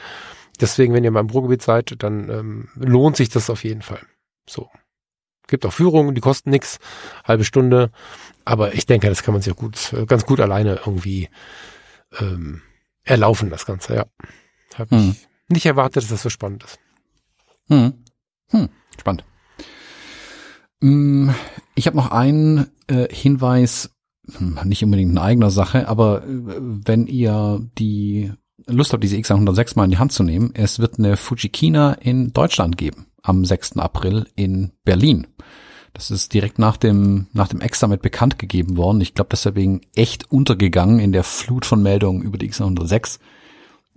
Deswegen, 0.60 0.94
wenn 0.94 1.04
ihr 1.04 1.12
mal 1.12 1.20
im 1.20 1.30
Ruhrgebiet 1.30 1.62
seid, 1.62 1.96
dann 2.02 2.30
ähm, 2.30 2.70
lohnt 2.76 3.16
sich 3.16 3.30
das 3.30 3.50
auf 3.52 3.64
jeden 3.64 3.84
Fall. 3.84 4.02
So. 4.50 4.70
Gibt 5.48 5.66
auch 5.66 5.74
Führungen, 5.74 6.16
die 6.16 6.22
kosten 6.22 6.50
nix, 6.50 6.80
halbe 7.26 7.44
Stunde. 7.44 7.92
Aber 8.44 8.74
ich 8.74 8.88
denke, 8.88 9.08
das 9.08 9.22
kann 9.22 9.34
man 9.34 9.42
sich 9.42 9.54
auch 9.54 9.58
gut, 9.58 9.94
äh, 9.94 10.06
ganz 10.08 10.26
gut 10.26 10.40
alleine 10.40 10.80
irgendwie 10.86 11.30
ähm, 12.20 12.62
erlaufen, 13.04 13.52
das 13.52 13.66
Ganze, 13.66 13.96
ja. 13.96 14.06
Habe 14.76 14.96
hm. 14.96 15.12
ich 15.12 15.28
nicht 15.48 15.66
erwartet, 15.68 15.98
dass 15.98 16.10
das 16.10 16.24
so 16.24 16.30
spannend 16.30 16.64
ist. 16.64 16.80
Hm. 17.68 17.94
Hm. 18.50 18.70
Spannend. 19.00 19.26
Mm, 20.84 21.30
ich 21.76 21.88
habe 21.88 21.96
noch 21.96 22.12
einen 22.12 22.68
äh, 22.88 23.08
Hinweis, 23.10 23.92
hm, 24.38 24.60
nicht 24.66 24.84
unbedingt 24.84 25.12
in 25.12 25.18
eigener 25.18 25.50
Sache, 25.50 25.88
aber 25.88 26.24
äh, 26.24 26.28
wenn 26.28 27.08
ihr 27.08 27.66
die 27.80 28.34
Lust 28.68 28.92
habt, 28.92 29.02
diese 29.02 29.16
X106 29.16 29.78
mal 29.78 29.86
in 29.86 29.92
die 29.92 29.98
Hand 29.98 30.12
zu 30.12 30.24
nehmen, 30.24 30.52
es 30.56 30.80
wird 30.80 31.00
eine 31.00 31.16
Fujikina 31.16 31.94
in 31.94 32.34
Deutschland 32.34 32.78
geben, 32.78 33.08
am 33.22 33.46
6. 33.46 33.78
April 33.78 34.28
in 34.36 34.74
Berlin. 34.84 35.28
Das 35.94 36.12
ist 36.12 36.34
direkt 36.34 36.60
nach 36.60 36.76
dem, 36.76 37.28
nach 37.32 37.48
dem 37.48 37.62
X-Summit 37.62 38.02
bekannt 38.02 38.38
gegeben 38.38 38.76
worden. 38.76 39.00
Ich 39.00 39.14
glaube, 39.14 39.30
deswegen 39.32 39.82
echt 39.96 40.32
untergegangen 40.34 41.00
in 41.00 41.14
der 41.14 41.24
Flut 41.24 41.66
von 41.66 41.82
Meldungen 41.82 42.24
über 42.24 42.38
die 42.38 42.52
X106. 42.52 43.20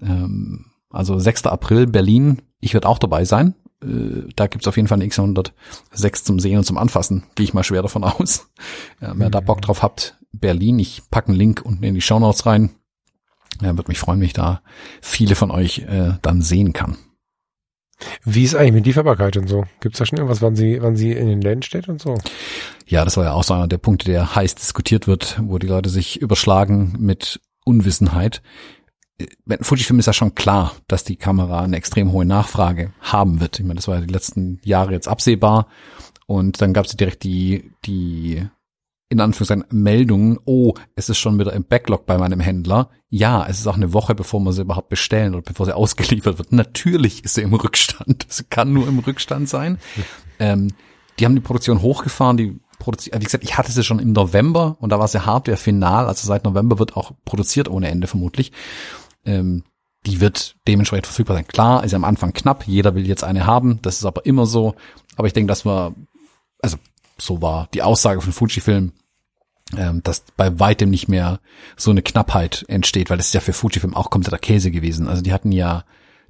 Ähm, 0.03 0.67
also 0.91 1.19
6. 1.19 1.47
April 1.47 1.89
Berlin. 1.89 2.43
Ich 2.61 2.75
werde 2.75 2.89
auch 2.89 3.01
dabei 3.01 3.25
sein 3.25 3.57
äh, 3.83 4.29
da 4.35 4.47
gibt's 4.47 4.67
auf 4.67 4.77
jeden 4.77 4.89
Fall 4.89 5.01
eine 5.01 5.11
X106 5.11 6.25
zum 6.25 6.41
Sehen 6.41 6.59
und 6.59 6.65
zum 6.65 6.79
Anfassen. 6.79 7.25
Gehe 7.35 7.45
ich 7.45 7.55
mal 7.55 7.65
schwer 7.65 7.83
davon 7.83 8.05
aus. 8.05 8.49
Ja, 9.01 9.13
wer 9.15 9.29
mhm. 9.29 9.33
da 9.33 9.41
Bock 9.41 9.61
drauf 9.61 9.83
habt, 9.83 10.17
Berlin, 10.33 10.79
ich 10.79 11.03
packe 11.11 11.29
einen 11.29 11.37
Link 11.37 11.61
unten 11.63 11.85
in 11.85 11.95
die 11.95 12.01
Show 12.01 12.19
Notes 12.19 12.47
rein. 12.47 12.71
Ja, 13.61 13.77
würde 13.77 13.89
mich 13.89 13.99
freuen, 13.99 14.21
wenn 14.21 14.27
ich 14.27 14.33
da 14.33 14.63
viele 15.03 15.35
von 15.35 15.51
euch 15.51 15.81
äh, 15.81 16.15
dann 16.23 16.41
sehen 16.41 16.73
kann. 16.73 16.97
Wie 18.25 18.45
ist 18.45 18.55
eigentlich 18.55 18.73
mit 18.73 18.87
Lieferbarkeit 18.87 19.37
und 19.37 19.49
so? 19.49 19.65
Gibt's 19.81 19.99
da 19.99 20.07
schon 20.07 20.19
irgendwas, 20.19 20.43
wann 20.43 20.57
sie, 20.57 20.81
wann 20.81 20.97
sie 20.97 21.13
in 21.13 21.27
den 21.27 21.43
Läden 21.43 21.63
steht 21.63 21.89
und 21.89 22.01
so? 22.01 22.17
Ja, 22.87 23.05
das 23.05 23.17
war 23.17 23.25
ja 23.25 23.33
auch 23.33 23.45
so 23.45 23.55
einer 23.55 23.69
der 23.69 23.79
Punkte, 23.79 24.07
der 24.07 24.35
heiß 24.35 24.55
diskutiert 24.55 25.07
wird, 25.07 25.39
wo 25.43 25.59
die 25.59 25.67
Leute 25.67 25.91
sich 25.91 26.21
überschlagen 26.21 26.95
mit 26.99 27.41
Unwissenheit 27.65 28.43
bei 29.47 29.59
Fujifilm 29.61 29.99
ist 29.99 30.07
ja 30.07 30.13
schon 30.13 30.35
klar, 30.35 30.73
dass 30.89 31.05
die 31.05 31.17
Kamera 31.17 31.63
eine 31.63 31.77
extrem 31.77 32.13
hohe 32.13 32.27
Nachfrage 32.27 32.93
haben 33.01 33.41
wird. 33.41 33.59
Ich 33.59 33.65
meine, 33.65 33.77
das 33.77 33.89
war 33.89 33.97
ja 33.97 34.01
die 34.03 34.13
letzten 34.13 34.61
Jahre 34.63 34.93
jetzt 34.93 35.09
absehbar. 35.09 35.69
Und 36.27 36.61
dann 36.61 36.73
gab 36.73 36.87
es 36.87 36.97
direkt 36.97 37.23
die, 37.23 37.71
die, 37.85 38.47
in 39.09 39.21
Anführungszeichen, 39.21 39.65
Meldungen, 39.71 40.39
oh, 40.45 40.75
es 40.97 41.09
ist 41.09 41.19
schon 41.19 41.39
wieder 41.39 41.53
im 41.53 41.65
Backlog 41.65 42.05
bei 42.05 42.19
meinem 42.19 42.41
Händler. 42.41 42.91
Ja, 43.09 43.47
es 43.47 43.59
ist 43.59 43.67
auch 43.67 43.77
eine 43.77 43.93
Woche, 43.93 44.15
bevor 44.15 44.41
wir 44.41 44.53
sie 44.53 44.63
überhaupt 44.63 44.89
bestellen 44.89 45.35
oder 45.35 45.45
bevor 45.45 45.65
sie 45.65 45.75
ausgeliefert 45.75 46.39
wird. 46.39 46.53
Natürlich 46.53 47.25
ist 47.25 47.35
sie 47.35 47.43
im 47.43 47.55
Rückstand. 47.55 48.27
Es 48.29 48.45
kann 48.51 48.73
nur 48.73 48.87
im 48.87 48.99
Rückstand 48.99 49.49
sein. 49.49 49.79
Ähm, 50.39 50.73
die 51.19 51.25
haben 51.25 51.35
die 51.35 51.41
Produktion 51.41 51.81
hochgefahren, 51.81 52.37
die 52.37 52.61
produziert, 52.79 53.19
wie 53.19 53.25
gesagt, 53.25 53.45
ich 53.45 53.57
hatte 53.57 53.73
sie 53.73 53.83
schon 53.83 54.01
im 54.01 54.13
November 54.13 54.77
und 54.81 54.91
da 54.91 54.99
war 54.99 55.09
sie 55.09 55.25
Hardware 55.25 55.57
final, 55.57 56.07
also 56.07 56.27
seit 56.27 56.45
November 56.45 56.79
wird 56.79 56.95
auch 56.95 57.13
produziert 57.25 57.71
ohne 57.71 57.89
Ende 57.89 58.07
vermutlich 58.07 58.53
ähm, 59.27 59.65
die 60.07 60.21
wird 60.21 60.57
dementsprechend 60.69 61.07
verfügbar 61.07 61.37
sein. 61.37 61.49
Klar, 61.49 61.85
ist 61.85 61.95
am 61.95 62.05
Anfang 62.05 62.33
knapp, 62.33 62.67
jeder 62.67 62.95
will 62.95 63.07
jetzt 63.07 63.25
eine 63.25 63.47
haben, 63.47 63.81
das 63.83 63.97
ist 63.97 64.05
aber 64.05 64.25
immer 64.25 64.47
so. 64.47 64.75
Aber 65.17 65.27
ich 65.27 65.35
denke, 65.35 65.49
dass 65.49 65.65
wir, 65.65 65.95
also 66.61 66.77
so 67.19 67.43
war 67.43 67.69
die 67.75 67.83
Aussage 67.83 68.21
von 68.21 68.33
Fujifilm, 68.33 68.93
ähm, 69.77 70.03
dass 70.05 70.23
bei 70.37 70.61
weitem 70.61 70.91
nicht 70.91 71.09
mehr 71.09 71.41
so 71.77 71.91
eine 71.91 72.03
Knappheit 72.03 72.65
entsteht, 72.69 73.11
weil 73.11 73.17
das 73.17 73.29
ist 73.29 73.35
ja 73.35 73.41
für 73.41 73.53
Fujifilm 73.53 73.95
auch 73.95 74.11
kompletter 74.11 74.39
Käse 74.39 74.71
gewesen. 74.71 75.09
Also 75.09 75.23
die 75.23 75.33
hatten 75.33 75.51
ja 75.51 75.85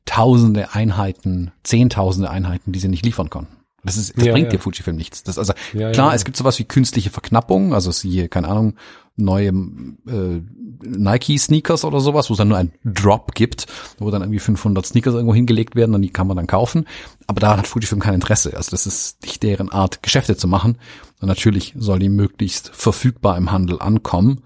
tausende 0.07 0.73
Einheiten, 0.75 1.53
zehntausende 1.63 2.31
Einheiten, 2.31 2.73
die 2.73 2.79
sie 2.79 2.89
nicht 2.89 3.05
liefern 3.05 3.29
konnten. 3.29 3.57
Das 3.85 3.97
ist, 3.97 4.17
das 4.17 4.25
ja, 4.25 4.33
bringt 4.33 4.47
ja. 4.47 4.53
dir 4.53 4.59
Fujifilm 4.59 4.97
nichts. 4.97 5.23
Das 5.23 5.39
also 5.39 5.53
ja, 5.73 5.93
klar, 5.93 6.15
es 6.15 6.25
gibt 6.25 6.37
sowas 6.37 6.59
wie 6.59 6.65
künstliche 6.65 7.11
Verknappung, 7.11 7.75
also 7.75 7.91
siehe, 7.91 8.29
keine 8.29 8.49
Ahnung, 8.49 8.75
neue 9.17 9.49
äh, 9.49 10.43
Nike-Sneakers 10.83 11.85
oder 11.85 12.01
sowas, 12.01 12.29
wo 12.29 12.35
es 12.35 12.39
dann 12.39 12.49
nur 12.49 12.59
ein 12.59 12.73
Drop 12.85 13.35
gibt, 13.35 13.67
wo 13.99 14.11
dann 14.11 14.23
irgendwie 14.23 14.39
500 14.39 14.85
Sneakers 14.85 15.15
irgendwo 15.15 15.35
hingelegt 15.35 15.75
werden 15.75 15.95
und 15.95 16.03
die 16.03 16.11
kann 16.11 16.27
man 16.27 16.37
dann 16.37 16.47
kaufen. 16.47 16.87
Aber 17.27 17.41
da 17.41 17.57
hat 17.57 17.67
Fujifilm 17.67 18.01
kein 18.01 18.15
Interesse. 18.15 18.57
Also 18.57 18.71
das 18.71 18.87
ist 18.87 19.23
nicht 19.23 19.43
deren 19.43 19.71
Art, 19.71 20.03
Geschäfte 20.03 20.37
zu 20.37 20.49
machen. 20.49 20.79
Und 21.21 21.29
natürlich 21.29 21.75
soll 21.77 21.99
die 21.99 22.09
möglichst 22.09 22.71
verfügbar 22.75 23.37
im 23.37 23.51
Handel 23.51 23.81
ankommen. 23.81 24.43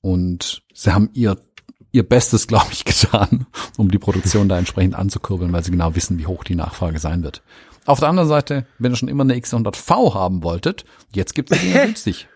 Und 0.00 0.62
sie 0.74 0.92
haben 0.92 1.10
ihr 1.14 1.38
ihr 1.90 2.06
Bestes, 2.06 2.46
glaube 2.48 2.72
ich, 2.72 2.84
getan, 2.84 3.46
um 3.76 3.90
die 3.90 3.98
Produktion 3.98 4.48
da 4.48 4.58
entsprechend 4.58 4.94
anzukurbeln, 4.94 5.52
weil 5.52 5.64
sie 5.64 5.70
genau 5.70 5.94
wissen, 5.94 6.18
wie 6.18 6.26
hoch 6.26 6.44
die 6.44 6.54
Nachfrage 6.54 6.98
sein 6.98 7.22
wird. 7.22 7.42
Auf 7.86 8.00
der 8.00 8.10
anderen 8.10 8.28
Seite, 8.28 8.66
wenn 8.78 8.92
ihr 8.92 8.96
schon 8.96 9.08
immer 9.08 9.24
eine 9.24 9.34
X100V 9.34 10.12
haben 10.12 10.42
wolltet, 10.42 10.84
jetzt 11.14 11.34
gibt 11.34 11.50
es 11.50 11.60
die 11.60 11.72
günstig. 11.72 12.28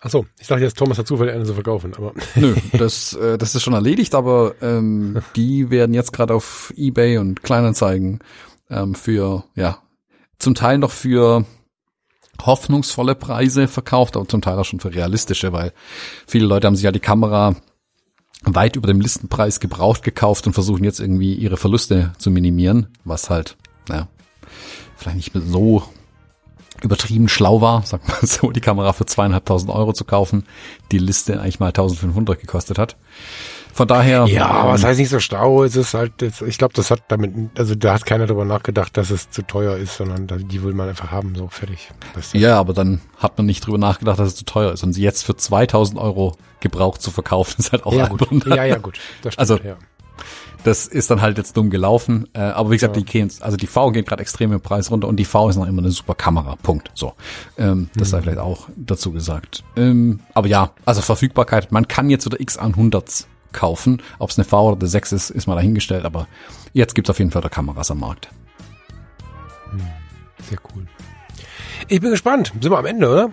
Achso, 0.00 0.26
ich 0.38 0.46
dachte 0.46 0.62
jetzt, 0.62 0.78
Thomas 0.78 0.98
hat 0.98 1.06
zufällig 1.06 1.34
eine 1.34 1.44
zu 1.44 1.54
verkaufen, 1.54 1.94
aber. 1.96 2.12
Nö, 2.34 2.54
das, 2.72 3.14
äh, 3.14 3.38
das 3.38 3.54
ist 3.54 3.62
schon 3.62 3.74
erledigt, 3.74 4.14
aber 4.14 4.54
ähm, 4.60 5.22
die 5.34 5.70
werden 5.70 5.94
jetzt 5.94 6.12
gerade 6.12 6.34
auf 6.34 6.72
Ebay 6.76 7.18
und 7.18 7.42
Kleinanzeigen 7.42 8.20
ähm, 8.70 8.94
für, 8.94 9.44
ja, 9.54 9.78
zum 10.38 10.54
Teil 10.54 10.78
noch 10.78 10.90
für 10.90 11.44
hoffnungsvolle 12.44 13.14
Preise 13.14 13.68
verkauft, 13.68 14.16
aber 14.16 14.28
zum 14.28 14.42
Teil 14.42 14.58
auch 14.58 14.64
schon 14.64 14.80
für 14.80 14.94
realistische, 14.94 15.52
weil 15.52 15.72
viele 16.26 16.46
Leute 16.46 16.66
haben 16.66 16.76
sich 16.76 16.84
ja 16.84 16.92
die 16.92 17.00
Kamera 17.00 17.56
weit 18.42 18.76
über 18.76 18.86
dem 18.86 19.00
Listenpreis 19.00 19.60
gebraucht 19.60 20.02
gekauft 20.02 20.46
und 20.46 20.52
versuchen 20.52 20.84
jetzt 20.84 21.00
irgendwie 21.00 21.34
ihre 21.34 21.56
Verluste 21.56 22.12
zu 22.18 22.30
minimieren, 22.30 22.88
was 23.04 23.30
halt, 23.30 23.56
naja, 23.88 24.08
vielleicht 24.96 25.16
nicht 25.16 25.46
so 25.48 25.82
übertrieben 26.82 27.28
schlau 27.28 27.60
war, 27.60 27.82
sag 27.84 28.06
mal 28.08 28.18
so, 28.22 28.50
die 28.50 28.60
Kamera 28.60 28.92
für 28.92 29.06
zweieinhalbtausend 29.06 29.70
Euro 29.70 29.92
zu 29.92 30.04
kaufen, 30.04 30.46
die 30.92 30.98
Liste 30.98 31.40
eigentlich 31.40 31.60
mal 31.60 31.68
1500 31.68 32.40
gekostet 32.40 32.78
hat. 32.78 32.96
Von 33.76 33.88
daher. 33.88 34.24
Ja, 34.24 34.46
aber 34.46 34.74
es 34.74 34.84
heißt 34.84 34.98
nicht 34.98 35.10
so 35.10 35.20
schlau. 35.20 35.62
Es 35.62 35.76
ist 35.76 35.92
halt, 35.92 36.22
ich 36.22 36.56
glaube, 36.56 36.72
das 36.72 36.90
hat 36.90 37.02
damit, 37.08 37.50
also 37.58 37.74
da 37.74 37.92
hat 37.92 38.06
keiner 38.06 38.26
darüber 38.26 38.46
nachgedacht, 38.46 38.96
dass 38.96 39.10
es 39.10 39.28
zu 39.28 39.42
teuer 39.42 39.76
ist, 39.76 39.98
sondern 39.98 40.48
die 40.48 40.62
will 40.62 40.72
man 40.72 40.88
einfach 40.88 41.10
haben, 41.10 41.34
so 41.34 41.48
fertig. 41.48 41.90
Ja, 42.32 42.58
aber 42.58 42.72
dann 42.72 43.02
hat 43.18 43.36
man 43.36 43.44
nicht 43.44 43.66
drüber 43.66 43.76
nachgedacht, 43.76 44.18
dass 44.18 44.28
es 44.28 44.36
zu 44.36 44.46
teuer 44.46 44.72
ist. 44.72 44.82
Und 44.82 44.94
sie 44.94 45.02
jetzt 45.02 45.24
für 45.24 45.36
2000 45.36 46.00
Euro 46.00 46.36
gebraucht 46.60 47.02
zu 47.02 47.10
verkaufen, 47.10 47.56
ist 47.58 47.72
halt 47.72 47.84
auch 47.84 47.92
ja, 47.92 48.08
gut. 48.08 48.46
Ja, 48.46 48.64
ja, 48.64 48.78
gut. 48.78 48.98
Das 49.20 49.34
stimmt, 49.34 49.40
also, 49.40 49.58
ja. 49.62 49.76
Das 50.66 50.88
ist 50.88 51.12
dann 51.12 51.22
halt 51.22 51.38
jetzt 51.38 51.56
dumm 51.56 51.70
gelaufen. 51.70 52.26
Äh, 52.32 52.40
aber 52.40 52.72
wie 52.72 52.74
gesagt, 52.74 52.96
ja. 52.96 53.00
die 53.00 53.06
gehen, 53.08 53.30
also 53.38 53.56
die 53.56 53.68
V 53.68 53.92
geht 53.92 54.08
gerade 54.08 54.20
extrem 54.20 54.50
im 54.50 54.60
Preis 54.60 54.90
runter 54.90 55.06
und 55.06 55.14
die 55.14 55.24
V 55.24 55.48
ist 55.48 55.54
noch 55.54 55.68
immer 55.68 55.80
eine 55.80 55.92
super 55.92 56.16
Kamera. 56.16 56.56
Punkt. 56.56 56.90
So. 56.92 57.12
Ähm, 57.56 57.88
das 57.94 58.08
mhm. 58.08 58.10
sei 58.10 58.22
vielleicht 58.22 58.38
auch 58.40 58.68
dazu 58.74 59.12
gesagt. 59.12 59.62
Ähm, 59.76 60.18
aber 60.34 60.48
ja, 60.48 60.72
also 60.84 61.02
Verfügbarkeit, 61.02 61.70
man 61.70 61.86
kann 61.86 62.10
jetzt 62.10 62.26
wieder 62.26 62.38
X100 62.38 63.26
kaufen. 63.52 64.02
Ob 64.18 64.30
es 64.30 64.38
eine 64.38 64.44
V 64.44 64.70
oder 64.70 64.80
eine 64.80 64.88
6 64.88 65.12
ist, 65.12 65.30
ist 65.30 65.46
mal 65.46 65.54
dahingestellt, 65.54 66.04
aber 66.04 66.26
jetzt 66.72 66.96
gibt's 66.96 67.10
auf 67.10 67.20
jeden 67.20 67.30
Fall 67.30 67.42
da 67.42 67.48
Kameras 67.48 67.92
am 67.92 68.00
Markt. 68.00 68.28
Hm, 69.70 69.80
sehr 70.50 70.58
cool. 70.74 70.84
Ich 71.86 72.00
bin 72.00 72.10
gespannt. 72.10 72.52
Sind 72.60 72.72
wir 72.72 72.78
am 72.78 72.86
Ende, 72.86 73.08
oder? 73.08 73.30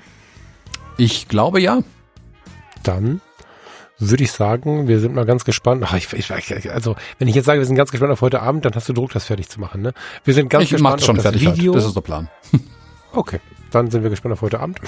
Ich 0.98 1.28
glaube 1.30 1.60
ja. 1.60 1.80
Dann 2.84 3.22
würde 3.99 4.24
ich 4.24 4.32
sagen, 4.32 4.88
wir 4.88 4.99
sind 4.99 5.15
mal 5.15 5.26
ganz 5.26 5.45
gespannt. 5.45 5.84
Ach, 5.86 5.95
ich, 5.95 6.11
ich, 6.14 6.72
also, 6.72 6.95
wenn 7.20 7.28
ich 7.28 7.36
jetzt 7.36 7.45
sage, 7.45 7.60
wir 7.60 7.65
sind 7.65 7.76
ganz 7.76 7.91
gespannt 7.91 8.11
auf 8.11 8.22
heute 8.22 8.41
Abend, 8.41 8.65
dann 8.65 8.74
hast 8.76 8.90
du 8.90 8.94
Druck, 8.94 9.11
das 9.14 9.26
fertig 9.26 9.49
zu 9.49 9.60
machen. 9.60 9.82
Ne? 9.82 9.94
Wir 10.24 10.34
sind 10.34 10.49
ganz 10.49 10.65
ich 10.65 10.72
gespannt 10.72 11.02
schon 11.02 11.18
auf 11.18 11.24
das 11.24 11.32
fertig 11.32 11.41
Video. 11.41 11.74
Halt. 11.74 11.82
Das 11.82 11.88
ist 11.88 11.95
der 11.95 12.02
Plan. 12.02 12.30
Okay, 13.15 13.40
dann 13.70 13.91
sind 13.91 14.02
wir 14.02 14.10
gespannt 14.10 14.34
auf 14.34 14.41
heute 14.41 14.60
Abend. 14.60 14.80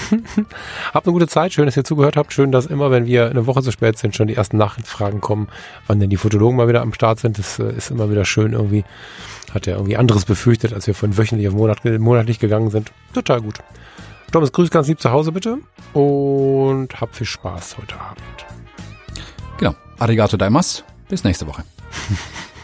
habt 0.94 1.06
eine 1.06 1.14
gute 1.14 1.28
Zeit, 1.28 1.54
schön, 1.54 1.68
dass 1.68 1.78
ihr 1.78 1.84
zugehört 1.84 2.18
habt. 2.18 2.34
Schön, 2.34 2.52
dass 2.52 2.66
immer, 2.66 2.90
wenn 2.90 3.06
wir 3.06 3.30
eine 3.30 3.46
Woche 3.46 3.62
zu 3.62 3.72
spät 3.72 4.00
sind, 4.00 4.16
schon 4.16 4.26
die 4.26 4.34
ersten 4.34 4.58
Nachfragen 4.58 5.22
kommen, 5.22 5.48
wann 5.86 6.00
denn 6.00 6.10
die 6.10 6.18
Fotologen 6.18 6.58
mal 6.58 6.68
wieder 6.68 6.82
am 6.82 6.92
Start 6.92 7.20
sind. 7.20 7.38
Das 7.38 7.60
äh, 7.60 7.72
ist 7.74 7.92
immer 7.92 8.10
wieder 8.10 8.26
schön 8.26 8.54
irgendwie. 8.54 8.84
Hat 9.54 9.68
er 9.68 9.76
irgendwie 9.76 9.96
anderes 9.96 10.26
befürchtet, 10.26 10.74
als 10.74 10.88
wir 10.88 10.96
von 10.96 11.18
wöchentlich 11.20 11.48
auf 11.48 11.54
Monat, 11.54 11.86
monatlich 11.86 12.40
gegangen 12.40 12.72
sind. 12.72 12.92
Total 13.14 13.42
gut. 13.42 13.60
Thomas, 14.32 14.52
grüß 14.52 14.72
ganz 14.72 14.88
lieb 14.88 15.00
zu 15.00 15.12
Hause 15.12 15.32
bitte 15.32 15.60
und 15.94 17.00
hab 17.00 17.16
viel 17.16 17.28
Spaß 17.28 17.78
heute 17.78 17.96
Abend. 18.00 18.55
Arigato 20.00 20.38
daimas. 20.38 20.84
Bis 21.10 21.24
nächste 21.24 21.48
Woche. 21.48 21.64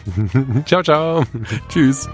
ciao, 0.66 0.82
ciao. 0.82 1.24
Tschüss. 1.68 2.08